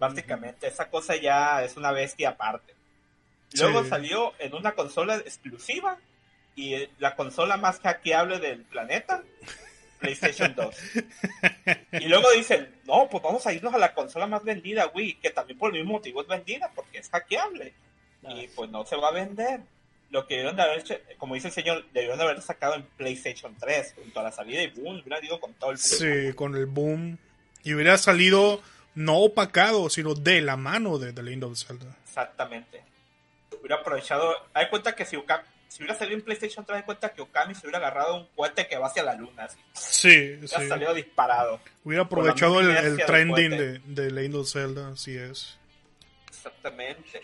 Básicamente, 0.00 0.66
esa 0.66 0.88
cosa 0.90 1.14
ya 1.14 1.62
es 1.62 1.76
una 1.76 1.92
bestia 1.92 2.30
aparte. 2.30 2.74
Luego 3.52 3.82
Sí. 3.84 3.90
salió 3.90 4.32
en 4.38 4.54
una 4.54 4.72
consola 4.72 5.16
exclusiva 5.16 5.98
y 6.56 6.74
eh, 6.74 6.90
la 6.98 7.14
consola 7.14 7.56
más 7.58 7.78
hackeable 7.80 8.38
del 8.38 8.62
planeta, 8.62 9.22
PlayStation 10.00 10.54
2. 10.56 10.76
Y 12.00 12.06
luego 12.08 12.30
dicen, 12.32 12.74
no, 12.86 13.08
pues 13.10 13.22
vamos 13.22 13.46
a 13.46 13.52
irnos 13.52 13.74
a 13.74 13.78
la 13.78 13.92
consola 13.94 14.26
más 14.26 14.42
vendida, 14.42 14.86
Wii, 14.94 15.14
que 15.16 15.30
también 15.30 15.58
por 15.58 15.70
el 15.74 15.80
mismo 15.82 15.94
motivo 15.98 16.22
es 16.22 16.28
vendida, 16.28 16.70
porque 16.74 16.98
es 16.98 17.10
hackeable. 17.10 17.74
Y 18.22 18.48
pues 18.48 18.70
no 18.70 18.84
se 18.86 18.96
va 18.96 19.08
a 19.08 19.12
vender. 19.12 19.60
Lo 20.10 20.26
que 20.26 20.34
debieron 20.34 20.56
de 20.56 20.62
haber 20.62 20.78
hecho, 20.80 20.94
como 21.18 21.34
dice 21.34 21.48
el 21.48 21.54
señor, 21.54 21.84
debieron 21.92 22.18
de 22.18 22.24
haber 22.24 22.40
sacado 22.42 22.74
en 22.74 22.82
PlayStation 22.96 23.54
3, 23.60 23.94
junto 23.96 24.20
a 24.20 24.22
la 24.24 24.32
salida 24.32 24.62
y 24.62 24.68
boom, 24.68 25.00
hubiera 25.04 25.24
ido 25.24 25.38
con 25.38 25.52
todo 25.54 25.70
el 25.70 25.78
Sí, 25.78 26.32
con 26.34 26.56
el 26.56 26.66
boom. 26.66 27.18
Y 27.62 27.74
hubiera 27.74 27.96
salido 27.98 28.60
no 29.00 29.18
opacado, 29.18 29.88
sino 29.88 30.14
de 30.14 30.42
la 30.42 30.56
mano 30.56 30.98
de 30.98 31.12
The 31.12 31.22
Legend 31.22 31.44
of 31.44 31.58
Zelda. 31.58 31.96
Exactamente. 32.04 32.82
Hubiera 33.58 33.76
aprovechado, 33.76 34.34
hay 34.52 34.68
cuenta 34.68 34.94
que 34.94 35.04
si 35.04 35.16
Okami, 35.16 35.42
si 35.68 35.82
hubiera 35.82 35.98
salido 35.98 36.18
en 36.18 36.24
PlayStation 36.24 36.64
3, 36.64 36.78
hay 36.78 36.84
cuenta 36.84 37.12
que 37.12 37.22
Okami 37.22 37.54
se 37.54 37.62
hubiera 37.66 37.78
agarrado 37.78 38.16
un 38.16 38.26
cohete 38.36 38.66
que 38.66 38.76
va 38.76 38.88
hacia 38.88 39.02
la 39.02 39.14
luna, 39.14 39.44
así. 39.44 39.58
Sí, 39.72 40.34
Hubiera 40.38 40.58
sí. 40.58 40.68
salido 40.68 40.94
disparado. 40.94 41.60
Hubiera 41.82 42.04
aprovechado 42.04 42.60
el, 42.60 42.96
trending 43.06 43.50
de, 43.50 43.78
de 43.78 44.10
Legend 44.10 44.36
of 44.36 44.50
Zelda, 44.50 44.88
así 44.88 45.16
es. 45.16 45.58
Exactamente. 46.28 47.22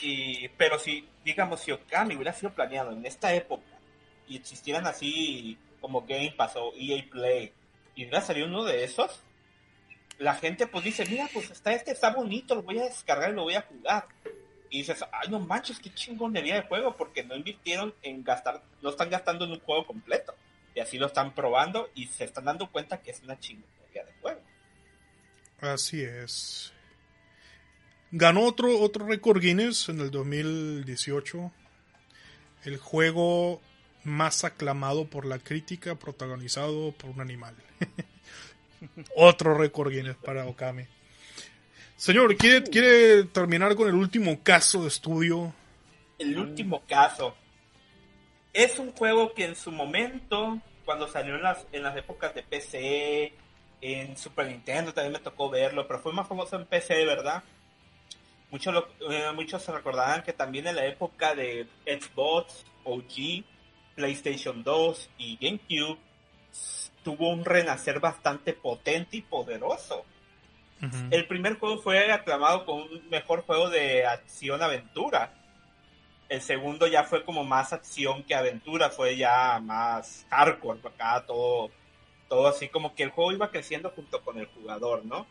Y, 0.00 0.48
pero 0.56 0.78
si, 0.78 1.06
digamos, 1.24 1.60
si 1.60 1.72
Okami 1.72 2.16
hubiera 2.16 2.32
sido 2.32 2.52
planeado 2.52 2.92
en 2.92 3.04
esta 3.04 3.34
época 3.34 3.64
y 4.28 4.36
existieran 4.36 4.86
así 4.86 5.58
como 5.80 6.02
Game 6.02 6.32
Pass 6.36 6.56
o 6.56 6.72
EA 6.74 7.04
Play 7.10 7.52
y 7.94 8.04
hubiera 8.04 8.22
salido 8.22 8.46
uno 8.46 8.64
de 8.64 8.84
esos, 8.84 9.20
la 10.18 10.34
gente 10.34 10.66
pues 10.66 10.84
dice, 10.84 11.04
mira, 11.06 11.28
pues 11.32 11.50
está 11.50 11.72
este, 11.72 11.92
está 11.92 12.14
bonito, 12.14 12.54
lo 12.54 12.62
voy 12.62 12.78
a 12.78 12.84
descargar 12.84 13.30
y 13.30 13.34
lo 13.34 13.42
voy 13.42 13.54
a 13.54 13.62
jugar. 13.62 14.06
Y 14.70 14.78
dices, 14.78 15.04
ay, 15.12 15.28
no 15.28 15.38
manches, 15.38 15.78
qué 15.78 15.92
chingonería 15.92 16.54
de 16.54 16.62
juego, 16.62 16.96
porque 16.96 17.22
no 17.24 17.36
invirtieron 17.36 17.94
en 18.02 18.24
gastar, 18.24 18.62
no 18.80 18.90
están 18.90 19.10
gastando 19.10 19.44
en 19.44 19.52
un 19.52 19.60
juego 19.60 19.86
completo. 19.86 20.34
Y 20.74 20.80
así 20.80 20.96
lo 20.96 21.06
están 21.06 21.34
probando 21.34 21.90
y 21.94 22.06
se 22.06 22.24
están 22.24 22.46
dando 22.46 22.70
cuenta 22.70 23.02
que 23.02 23.10
es 23.10 23.20
una 23.22 23.38
chingonería 23.38 24.04
de 24.04 24.12
juego. 24.20 24.40
Así 25.60 26.02
es. 26.02 26.72
Ganó 28.10 28.44
otro, 28.44 28.78
otro 28.80 29.06
récord 29.06 29.40
Guinness 29.40 29.88
en 29.88 30.00
el 30.00 30.10
2018. 30.10 31.52
El 32.64 32.78
juego 32.78 33.60
más 34.04 34.44
aclamado 34.44 35.06
por 35.06 35.26
la 35.26 35.38
crítica, 35.38 35.94
protagonizado 35.96 36.92
por 36.92 37.10
un 37.10 37.20
animal. 37.20 37.54
otro 39.16 39.54
récord 39.56 39.90
Guinness 39.92 40.16
para 40.16 40.46
Okami. 40.46 40.84
Señor, 41.96 42.36
¿quiere, 42.36 42.64
¿quiere 42.64 43.24
terminar 43.24 43.74
con 43.76 43.88
el 43.88 43.94
último 43.94 44.42
caso 44.42 44.82
de 44.82 44.88
estudio? 44.88 45.54
el 46.18 46.38
último 46.38 46.82
caso. 46.86 47.34
Es 48.52 48.78
un 48.78 48.92
juego 48.92 49.32
que 49.34 49.44
en 49.44 49.56
su 49.56 49.72
momento, 49.72 50.60
cuando 50.84 51.08
salió 51.08 51.34
en 51.36 51.42
las, 51.42 51.66
en 51.72 51.82
las 51.82 51.96
épocas 51.96 52.32
de 52.34 52.42
PC, 52.44 53.32
en 53.80 54.16
Super 54.16 54.46
Nintendo 54.46 54.92
también 54.94 55.14
me 55.14 55.18
tocó 55.18 55.50
verlo, 55.50 55.86
pero 55.88 55.98
fue 56.00 56.12
más 56.12 56.28
famoso 56.28 56.54
en 56.56 56.66
PC, 56.66 57.04
¿verdad? 57.06 57.42
Muchos, 58.50 58.72
lo- 58.74 58.88
eh, 59.10 59.32
muchos 59.34 59.62
se 59.62 59.72
recordarán 59.72 60.22
que 60.22 60.32
también 60.32 60.66
en 60.68 60.76
la 60.76 60.86
época 60.86 61.34
de 61.34 61.66
Xbox, 61.86 62.64
OG, 62.84 63.42
PlayStation 63.96 64.62
2 64.62 65.10
y 65.18 65.36
GameCube 65.40 65.98
tuvo 67.02 67.28
un 67.28 67.44
renacer 67.44 68.00
bastante 68.00 68.52
potente 68.52 69.18
y 69.18 69.22
poderoso. 69.22 70.04
El 71.12 71.28
primer 71.28 71.60
juego 71.60 71.78
fue 71.78 72.10
aclamado 72.10 72.64
como 72.64 72.82
un 72.82 73.08
mejor 73.08 73.42
juego 73.42 73.70
de 73.70 74.04
acción-aventura. 74.04 75.32
El 76.28 76.40
segundo 76.40 76.88
ya 76.88 77.04
fue 77.04 77.24
como 77.24 77.44
más 77.44 77.72
acción 77.72 78.24
que 78.24 78.34
aventura, 78.34 78.90
fue 78.90 79.16
ya 79.16 79.60
más 79.60 80.26
hardcore, 80.30 80.80
acá 80.84 81.24
todo, 81.24 81.70
todo 82.28 82.48
así 82.48 82.68
como 82.68 82.96
que 82.96 83.04
el 83.04 83.10
juego 83.10 83.30
iba 83.30 83.50
creciendo 83.52 83.90
junto 83.90 84.22
con 84.22 84.38
el 84.38 84.46
jugador, 84.46 85.04
¿no? 85.04 85.26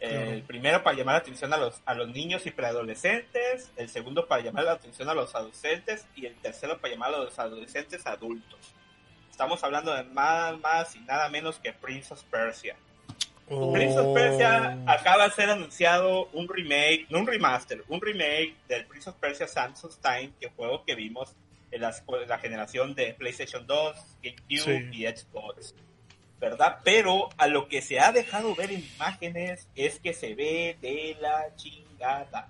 El 0.00 0.42
primero 0.42 0.82
para 0.82 0.96
llamar 0.96 1.14
la 1.14 1.20
atención 1.20 1.52
a 1.52 1.56
los, 1.56 1.80
a 1.86 1.94
los 1.94 2.08
niños 2.10 2.46
y 2.46 2.50
preadolescentes, 2.50 3.72
el 3.76 3.88
segundo 3.88 4.28
para 4.28 4.42
llamar 4.42 4.64
la 4.64 4.72
atención 4.72 5.08
a 5.08 5.14
los 5.14 5.34
adolescentes 5.34 6.06
y 6.14 6.26
el 6.26 6.34
tercero 6.36 6.78
para 6.78 6.92
llamar 6.92 7.14
a 7.14 7.18
los 7.18 7.38
adolescentes 7.38 8.06
adultos. 8.06 8.74
Estamos 9.34 9.64
hablando 9.64 9.92
de 9.92 10.04
nada 10.04 10.56
más 10.58 10.94
y 10.94 11.00
nada 11.00 11.28
menos 11.28 11.58
que 11.58 11.72
Prince 11.72 12.14
of 12.14 12.22
Persia. 12.30 12.76
Oh. 13.48 13.72
Prince 13.72 13.98
of 13.98 14.14
Persia 14.14 14.78
acaba 14.86 15.24
de 15.24 15.34
ser 15.34 15.50
anunciado 15.50 16.26
un 16.34 16.48
remake, 16.48 17.06
no 17.10 17.18
un 17.18 17.26
remaster, 17.26 17.82
un 17.88 18.00
remake 18.00 18.54
del 18.68 18.86
Prince 18.86 19.10
of 19.10 19.16
Persia 19.16 19.48
Sands 19.48 19.82
of 19.82 19.96
Time, 19.96 20.30
que 20.38 20.50
juego 20.50 20.84
que 20.84 20.94
vimos 20.94 21.34
en 21.72 21.80
la 21.80 22.38
generación 22.38 22.94
de 22.94 23.12
PlayStation 23.14 23.66
2, 23.66 23.96
GameCube 24.22 24.92
Sí. 24.92 25.02
y 25.02 25.04
Xbox. 25.04 25.74
¿Verdad? 26.38 26.78
Pero 26.84 27.28
a 27.36 27.48
lo 27.48 27.66
que 27.66 27.82
se 27.82 27.98
ha 27.98 28.12
dejado 28.12 28.54
ver 28.54 28.70
en 28.70 28.84
imágenes 28.94 29.66
es 29.74 29.98
que 29.98 30.14
se 30.14 30.36
ve 30.36 30.78
de 30.80 31.16
la 31.20 31.52
chingada. 31.56 32.48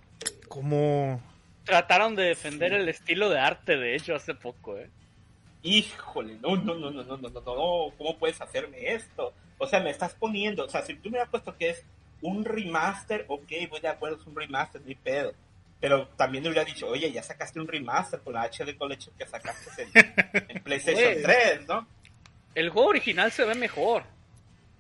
Como 0.49 1.19
Trataron 1.65 2.15
de 2.15 2.25
defender 2.25 2.75
el 2.75 2.91
estilo 2.91 3.31
de 3.31 3.39
arte, 3.39 3.79
de 3.79 3.97
hecho, 3.97 4.15
hace 4.15 4.35
poco, 4.35 4.77
¿eh? 4.77 4.91
Híjole, 5.65 6.37
no, 6.43 6.57
no, 6.57 6.75
no, 6.75 6.91
no, 6.91 7.03
no, 7.03 7.17
no, 7.17 7.29
no, 7.31 7.41
no, 7.41 7.95
¿cómo 7.97 8.19
puedes 8.19 8.39
hacerme 8.39 8.93
esto? 8.93 9.33
O 9.57 9.67
sea, 9.67 9.81
me 9.81 9.89
estás 9.89 10.13
poniendo, 10.13 10.67
o 10.67 10.69
sea, 10.69 10.83
si 10.83 10.95
tú 10.95 11.11
me 11.11 11.19
has 11.19 11.29
puesto 11.31 11.57
que 11.57 11.71
es 11.71 11.85
un 12.21 12.45
remaster, 12.45 13.25
ok, 13.29 13.51
voy 13.71 13.81
de 13.81 13.89
acuerdo, 13.89 14.17
es 14.17 14.27
un 14.27 14.37
remaster, 14.37 14.83
ni 14.85 14.95
pedo. 14.95 15.33
Pero 15.81 16.07
también 16.17 16.45
le 16.45 16.51
hubiera 16.51 16.67
dicho, 16.67 16.87
oye, 16.87 17.11
ya 17.11 17.23
sacaste 17.23 17.59
un 17.61 17.67
remaster 17.67 18.21
con 18.21 18.35
la 18.35 18.45
HD 18.45 18.77
Collection 18.77 19.15
que 19.17 19.27
sacaste 19.27 19.83
en, 19.83 19.91
en 20.57 20.63
PlayStation 20.63 21.13
Güey. 21.13 21.23
3, 21.23 21.67
¿no? 21.67 21.89
El 22.55 22.69
juego 22.69 22.89
original 22.91 23.33
se 23.33 23.47
ve 23.47 23.55
mejor. 23.55 24.05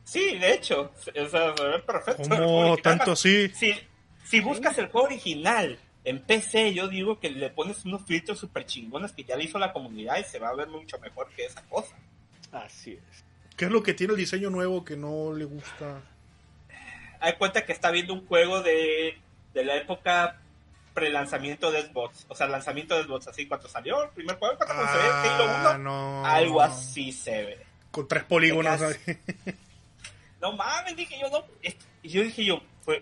Sí, 0.05 0.37
de 0.37 0.53
hecho, 0.53 0.93
o 0.93 1.29
sea, 1.29 1.57
se 1.57 1.65
ve 1.65 1.79
perfecto. 1.79 2.23
original. 2.23 2.83
tanto 2.83 3.13
así. 3.13 3.49
Si, 3.55 3.75
si 4.23 4.41
buscas 4.41 4.77
el 4.77 4.89
juego 4.89 5.07
original 5.07 5.79
en 6.05 6.21
PC, 6.23 6.75
yo 6.75 6.89
digo 6.89 7.19
que 7.19 7.31
le 7.31 7.51
pones 7.51 7.85
unos 7.85 8.03
filtros 8.03 8.39
super 8.39 8.67
chingones 8.67 9.13
que 9.13 9.25
ya 9.25 9.37
le 9.37 9.45
hizo 9.45 9.59
la 9.59 9.73
comunidad 9.73 10.19
y 10.19 10.25
se 10.25 10.39
va 10.39 10.51
a 10.51 10.55
ver 10.55 10.69
mucho 10.69 10.99
mejor 10.99 11.29
que 11.35 11.47
esa 11.47 11.63
cosa. 11.63 11.97
Así 12.53 12.93
es. 12.93 13.25
¿Qué 13.57 13.65
es 13.67 13.71
lo 13.71 13.83
que 13.83 13.95
tiene 13.95 14.13
el 14.13 14.19
diseño 14.19 14.51
nuevo 14.51 14.85
que 14.85 14.97
no 14.97 15.33
le 15.33 15.45
gusta? 15.45 16.01
hay 17.21 17.33
cuenta 17.37 17.65
que 17.65 17.73
está 17.73 17.91
viendo 17.91 18.13
un 18.13 18.27
juego 18.27 18.61
de, 18.61 19.17
de 19.55 19.65
la 19.65 19.77
época 19.77 20.39
pre-lanzamiento 20.93 21.71
de 21.73 21.83
Xbox. 21.87 22.27
O 22.29 22.35
sea, 22.35 22.47
lanzamiento 22.49 22.95
de 22.97 23.05
Xbox, 23.05 23.29
así 23.29 23.47
cuando 23.47 23.67
salió 23.67 24.03
el 24.05 24.11
primer 24.11 24.37
juego, 24.37 24.57
cuando 24.59 24.87
se 24.93 24.99
ve 24.99 25.05
Halo 25.09 25.45
1, 25.45 25.53
Ah, 25.69 25.79
no. 25.79 26.27
algo 26.27 26.61
así 26.61 27.13
se 27.13 27.31
ve. 27.45 27.67
Con 27.91 28.07
tres 28.07 28.25
polígonos 28.25 28.81
ahí. 28.83 28.97
No 30.41 30.53
mames, 30.53 30.95
dije 30.95 31.19
yo, 31.19 31.31
no. 31.31 31.43
Y 32.03 32.09
yo 32.11 32.23
dije 32.23 32.45
yo, 32.45 32.61
pues, 32.85 33.01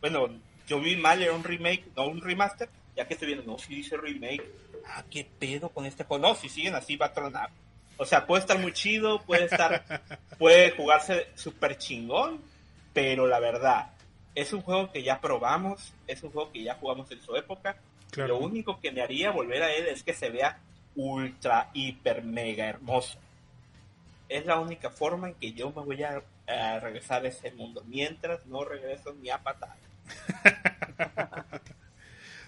bueno, 0.00 0.28
yo 0.68 0.80
vi 0.80 0.96
mal, 0.96 1.20
era 1.22 1.32
un 1.32 1.42
remake, 1.42 1.84
no 1.96 2.06
un 2.06 2.20
remaster. 2.20 2.68
Ya 2.94 3.06
que 3.06 3.14
estoy 3.14 3.28
viendo, 3.28 3.44
no, 3.50 3.58
si 3.58 3.74
dice 3.76 3.96
remake. 3.96 4.44
Ah, 4.86 5.04
qué 5.10 5.26
pedo 5.38 5.70
con 5.70 5.86
este 5.86 6.04
juego. 6.04 6.28
No, 6.28 6.34
si 6.34 6.48
siguen 6.48 6.74
así 6.74 6.96
va 6.96 7.06
a 7.06 7.12
tronar. 7.12 7.50
O 7.96 8.04
sea, 8.04 8.26
puede 8.26 8.42
estar 8.42 8.58
muy 8.58 8.72
chido, 8.72 9.22
puede 9.22 9.44
estar, 9.44 10.02
puede 10.38 10.70
jugarse 10.72 11.28
súper 11.34 11.78
chingón, 11.78 12.40
pero 12.92 13.26
la 13.26 13.40
verdad, 13.40 13.90
es 14.34 14.52
un 14.52 14.62
juego 14.62 14.92
que 14.92 15.02
ya 15.02 15.20
probamos, 15.20 15.92
es 16.06 16.22
un 16.22 16.30
juego 16.30 16.52
que 16.52 16.62
ya 16.62 16.74
jugamos 16.74 17.10
en 17.10 17.20
su 17.20 17.34
época. 17.34 17.76
Claro. 18.10 18.38
Lo 18.38 18.46
único 18.46 18.78
que 18.80 18.92
me 18.92 19.02
haría 19.02 19.30
volver 19.30 19.62
a 19.62 19.72
él 19.72 19.86
es 19.86 20.02
que 20.02 20.14
se 20.14 20.30
vea 20.30 20.60
ultra, 20.96 21.70
hiper, 21.72 22.22
mega 22.22 22.66
hermoso. 22.66 23.18
Es 24.28 24.44
la 24.44 24.58
única 24.58 24.90
forma 24.90 25.28
en 25.28 25.34
que 25.34 25.52
yo 25.52 25.70
me 25.70 25.82
voy 25.82 26.02
a, 26.02 26.22
a 26.46 26.80
regresar 26.80 27.24
a 27.24 27.28
ese 27.28 27.50
mundo. 27.52 27.82
Mientras 27.86 28.46
no 28.46 28.64
regreso 28.64 29.14
ni 29.14 29.30
a 29.30 29.38
patada. 29.38 29.76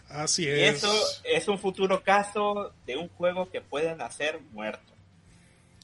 Así 0.09 0.45
Y 0.45 0.49
es. 0.49 0.82
eso 0.82 0.93
es 1.24 1.47
un 1.49 1.59
futuro 1.59 2.03
caso 2.03 2.73
de 2.87 2.97
un 2.97 3.09
juego 3.11 3.49
que 3.51 3.61
pueden 3.61 4.01
hacer 4.01 4.41
muerto. 4.53 4.93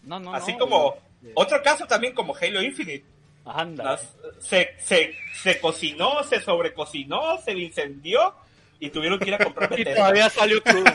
No, 0.03 0.19
no, 0.19 0.35
Así 0.35 0.53
no, 0.53 0.59
como 0.59 0.97
otro 1.35 1.63
caso 1.63 1.87
también 1.87 2.15
como 2.15 2.35
Halo 2.35 2.63
Infinite. 2.63 3.05
Anda. 3.45 3.85
Las- 3.85 4.15
se, 4.41 4.75
se, 4.81 5.15
se 5.41 5.61
cocinó, 5.61 6.23
se 6.25 6.41
sobrecocinó, 6.41 7.39
se 7.45 7.53
incendió 7.53 8.35
y 8.81 8.91
tuvieron 8.91 9.19
que 9.21 9.29
ir 9.29 9.35
a 9.35 9.39
comprar 9.45 9.73
Y 9.79 9.85
todavía 9.85 10.29
salió 10.29 10.61
crudo. 10.63 10.91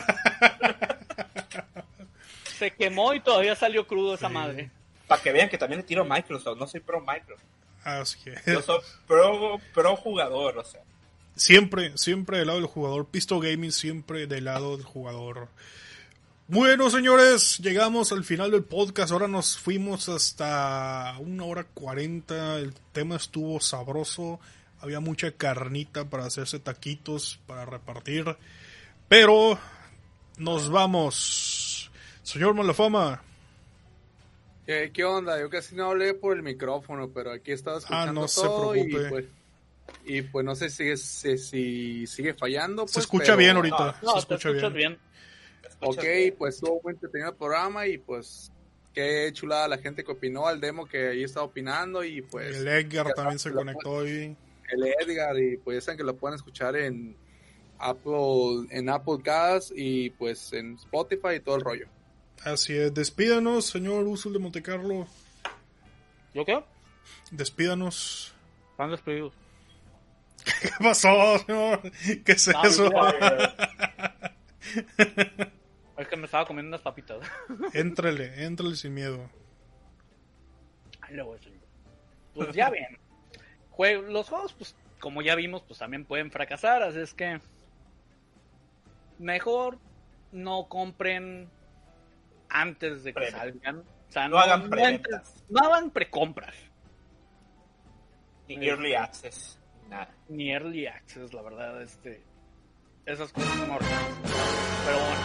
Se 2.58 2.70
quemó 2.70 3.12
y 3.12 3.18
todavía 3.20 3.56
salió 3.56 3.86
crudo 3.88 4.14
esa 4.14 4.28
madre. 4.28 4.70
Para 5.08 5.20
que 5.20 5.32
vean 5.32 5.48
que 5.48 5.58
también 5.58 5.80
le 5.80 5.86
tiro 5.86 6.02
a 6.02 6.04
Microsoft, 6.04 6.56
no 6.58 6.66
soy 6.68 6.78
pro 6.80 7.00
Microsoft. 7.00 7.42
Así 7.84 8.18
es. 8.26 8.44
Yo 8.46 8.62
soy 8.62 8.80
pro, 9.06 9.60
pro 9.74 9.96
jugador, 9.96 10.58
o 10.58 10.64
sea. 10.64 10.82
Siempre, 11.34 11.96
siempre 11.96 12.38
del 12.38 12.48
lado 12.48 12.60
del 12.60 12.68
jugador. 12.68 13.06
Pisto 13.06 13.40
Gaming 13.40 13.72
siempre 13.72 14.26
del 14.26 14.44
lado 14.44 14.76
del 14.76 14.84
jugador. 14.84 15.48
Bueno, 16.48 16.90
señores, 16.90 17.58
llegamos 17.58 18.12
al 18.12 18.24
final 18.24 18.50
del 18.50 18.64
podcast. 18.64 19.12
Ahora 19.12 19.28
nos 19.28 19.56
fuimos 19.56 20.08
hasta 20.08 21.14
una 21.18 21.44
hora 21.44 21.64
cuarenta. 21.64 22.58
El 22.58 22.74
tema 22.92 23.16
estuvo 23.16 23.58
sabroso. 23.60 24.38
Había 24.80 25.00
mucha 25.00 25.32
carnita 25.32 26.10
para 26.10 26.26
hacerse 26.26 26.58
taquitos, 26.58 27.40
para 27.46 27.64
repartir. 27.64 28.36
Pero 29.08 29.58
nos 30.36 30.68
vamos. 30.68 31.90
Señor 32.22 32.54
Malafama. 32.54 33.22
¿Qué, 34.66 34.90
qué 34.92 35.04
onda? 35.04 35.40
Yo 35.40 35.50
casi 35.50 35.74
no 35.74 35.86
hablé 35.90 36.14
por 36.14 36.36
el 36.36 36.42
micrófono, 36.42 37.10
pero 37.10 37.32
aquí 37.32 37.52
estaba 37.52 37.78
escuchando 37.78 38.10
Ah, 38.10 38.12
no 38.12 38.28
se 38.28 38.40
todo 38.42 38.76
y 38.76 38.84
preocupe. 38.84 39.08
pues, 39.10 39.24
y 40.04 40.22
pues 40.22 40.44
no 40.44 40.54
sé 40.54 40.70
si, 40.70 40.76
sigue- 40.76 40.96
si, 40.96 41.38
si 41.38 42.06
sigue 42.06 42.34
fallando. 42.34 42.86
Se 42.86 42.94
pues, 42.94 43.04
escucha 43.04 43.24
pero- 43.24 43.36
bien 43.38 43.56
ahorita. 43.56 43.98
No, 44.02 44.20
se 44.20 44.26
te 44.26 44.34
escucha 44.34 44.68
bien. 44.68 44.72
bien. 44.72 44.98
Ok, 45.80 46.00
bien. 46.02 46.34
pues 46.38 46.54
estuvo 46.56 46.80
muy 46.84 46.92
entretenido 46.92 47.30
el 47.30 47.36
programa 47.36 47.86
y 47.88 47.98
pues 47.98 48.52
qué 48.94 49.30
chulada 49.32 49.66
la 49.66 49.78
gente 49.78 50.04
que 50.04 50.12
opinó 50.12 50.46
al 50.46 50.60
demo 50.60 50.86
que 50.86 51.08
ahí 51.08 51.24
está 51.24 51.42
opinando 51.42 52.04
y 52.04 52.22
pues 52.22 52.56
El 52.56 52.68
Edgar 52.68 53.12
también 53.14 53.38
se 53.40 53.50
conectó 53.50 53.90
hoy. 53.90 54.36
el 54.70 54.84
Edgar 55.00 55.36
y 55.40 55.56
pues 55.56 55.78
ya 55.78 55.80
saben 55.80 55.98
que 55.98 56.04
lo 56.04 56.14
pueden 56.16 56.36
escuchar 56.36 56.76
en 56.76 57.16
Apple 57.80 58.68
en 58.70 58.88
Apple 58.88 59.18
Cast 59.24 59.72
y 59.74 60.10
pues 60.10 60.52
en 60.52 60.74
Spotify 60.76 61.34
y 61.36 61.40
todo 61.40 61.56
el 61.56 61.62
rollo. 61.62 61.86
Así 62.44 62.76
es. 62.76 62.92
Despídanos, 62.94 63.66
señor 63.66 64.04
Usul 64.06 64.32
de 64.32 64.38
Montecarlo. 64.38 65.06
¿Yo 66.34 66.44
qué? 66.44 66.62
Despídanos. 67.30 68.34
Están 68.72 68.90
despedidos. 68.90 69.32
¿Qué 70.62 70.70
pasó, 70.80 71.38
señor? 71.38 71.82
¿Qué 72.24 72.32
es 72.32 72.48
No, 72.48 72.62
eso? 72.64 72.90
Es 75.98 76.08
que 76.08 76.16
me 76.16 76.24
estaba 76.24 76.46
comiendo 76.46 76.70
unas 76.70 76.80
papitas. 76.80 77.18
Éntrale, 77.74 78.44
éntrale 78.44 78.74
sin 78.74 78.94
miedo. 78.94 79.30
Luego. 81.10 81.36
Pues 82.34 82.52
ya 82.54 82.70
ven. 82.70 82.98
Jue- 83.70 84.00
los 84.08 84.28
juegos, 84.28 84.52
pues, 84.54 84.74
como 84.98 85.22
ya 85.22 85.34
vimos, 85.36 85.62
pues 85.62 85.78
también 85.78 86.04
pueden 86.04 86.30
fracasar, 86.32 86.82
así 86.82 86.98
es 86.98 87.12
que 87.14 87.40
mejor 89.18 89.78
no 90.32 90.66
compren 90.68 91.48
antes 92.52 93.04
de 93.04 93.14
que 93.14 93.30
salgan. 93.30 93.78
O 93.78 94.12
sea, 94.12 94.28
No 94.28 94.38
hagan 94.38 94.68
preventas. 94.68 95.42
no 95.48 95.60
hagan 95.64 95.90
precompras. 95.90 96.54
Ni 98.48 98.68
Early 98.68 98.94
Access. 98.94 99.58
Nada. 99.88 100.08
Ni 100.28 100.50
early 100.52 100.86
access, 100.86 101.34
la 101.34 101.42
verdad, 101.42 101.82
este. 101.82 102.22
Esas 103.04 103.30
cosas 103.32 103.50
son 103.58 103.70
horribles. 103.70 103.98
Pero 104.86 104.98
bueno. 104.98 105.20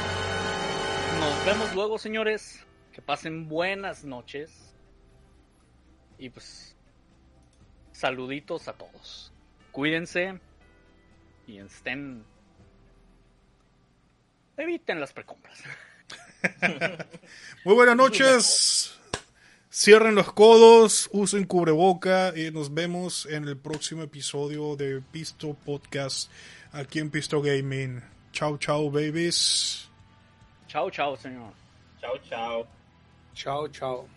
Nos 1.22 1.46
vemos 1.46 1.76
luego, 1.76 1.98
señores. 1.98 2.66
Que 2.92 3.02
pasen 3.02 3.48
buenas 3.48 4.04
noches. 4.04 4.76
Y 6.18 6.30
pues. 6.30 6.76
Saluditos 7.92 8.68
a 8.68 8.74
todos. 8.74 9.32
Cuídense. 9.72 10.40
Y 11.46 11.60
estén 11.60 12.26
eviten 14.58 15.00
las 15.00 15.14
precompras. 15.14 15.64
Muy 17.66 17.76
buenas 17.76 17.96
noches. 17.96 18.94
Cierren 19.72 20.16
los 20.16 20.34
codos, 20.34 21.10
usen 21.12 21.46
cubreboca 21.46 22.34
y 22.36 22.52
nos 22.52 22.74
vemos 22.74 23.26
en 23.28 23.48
el 23.48 23.58
próximo 23.58 24.02
episodio 24.02 24.76
de 24.76 25.02
Pisto 25.12 25.54
Podcast 25.54 26.32
aquí 26.72 27.00
en 27.00 27.12
Pisto 27.12 27.42
Gaming. 27.42 28.02
Chao, 28.32 28.58
chao, 28.58 28.90
babies. 28.90 29.88
Chao, 30.68 30.90
chao, 30.90 31.16
señor. 31.16 31.54
Chao, 32.02 32.18
chao. 32.28 32.68
Chao, 33.34 33.68
chao. 33.68 34.17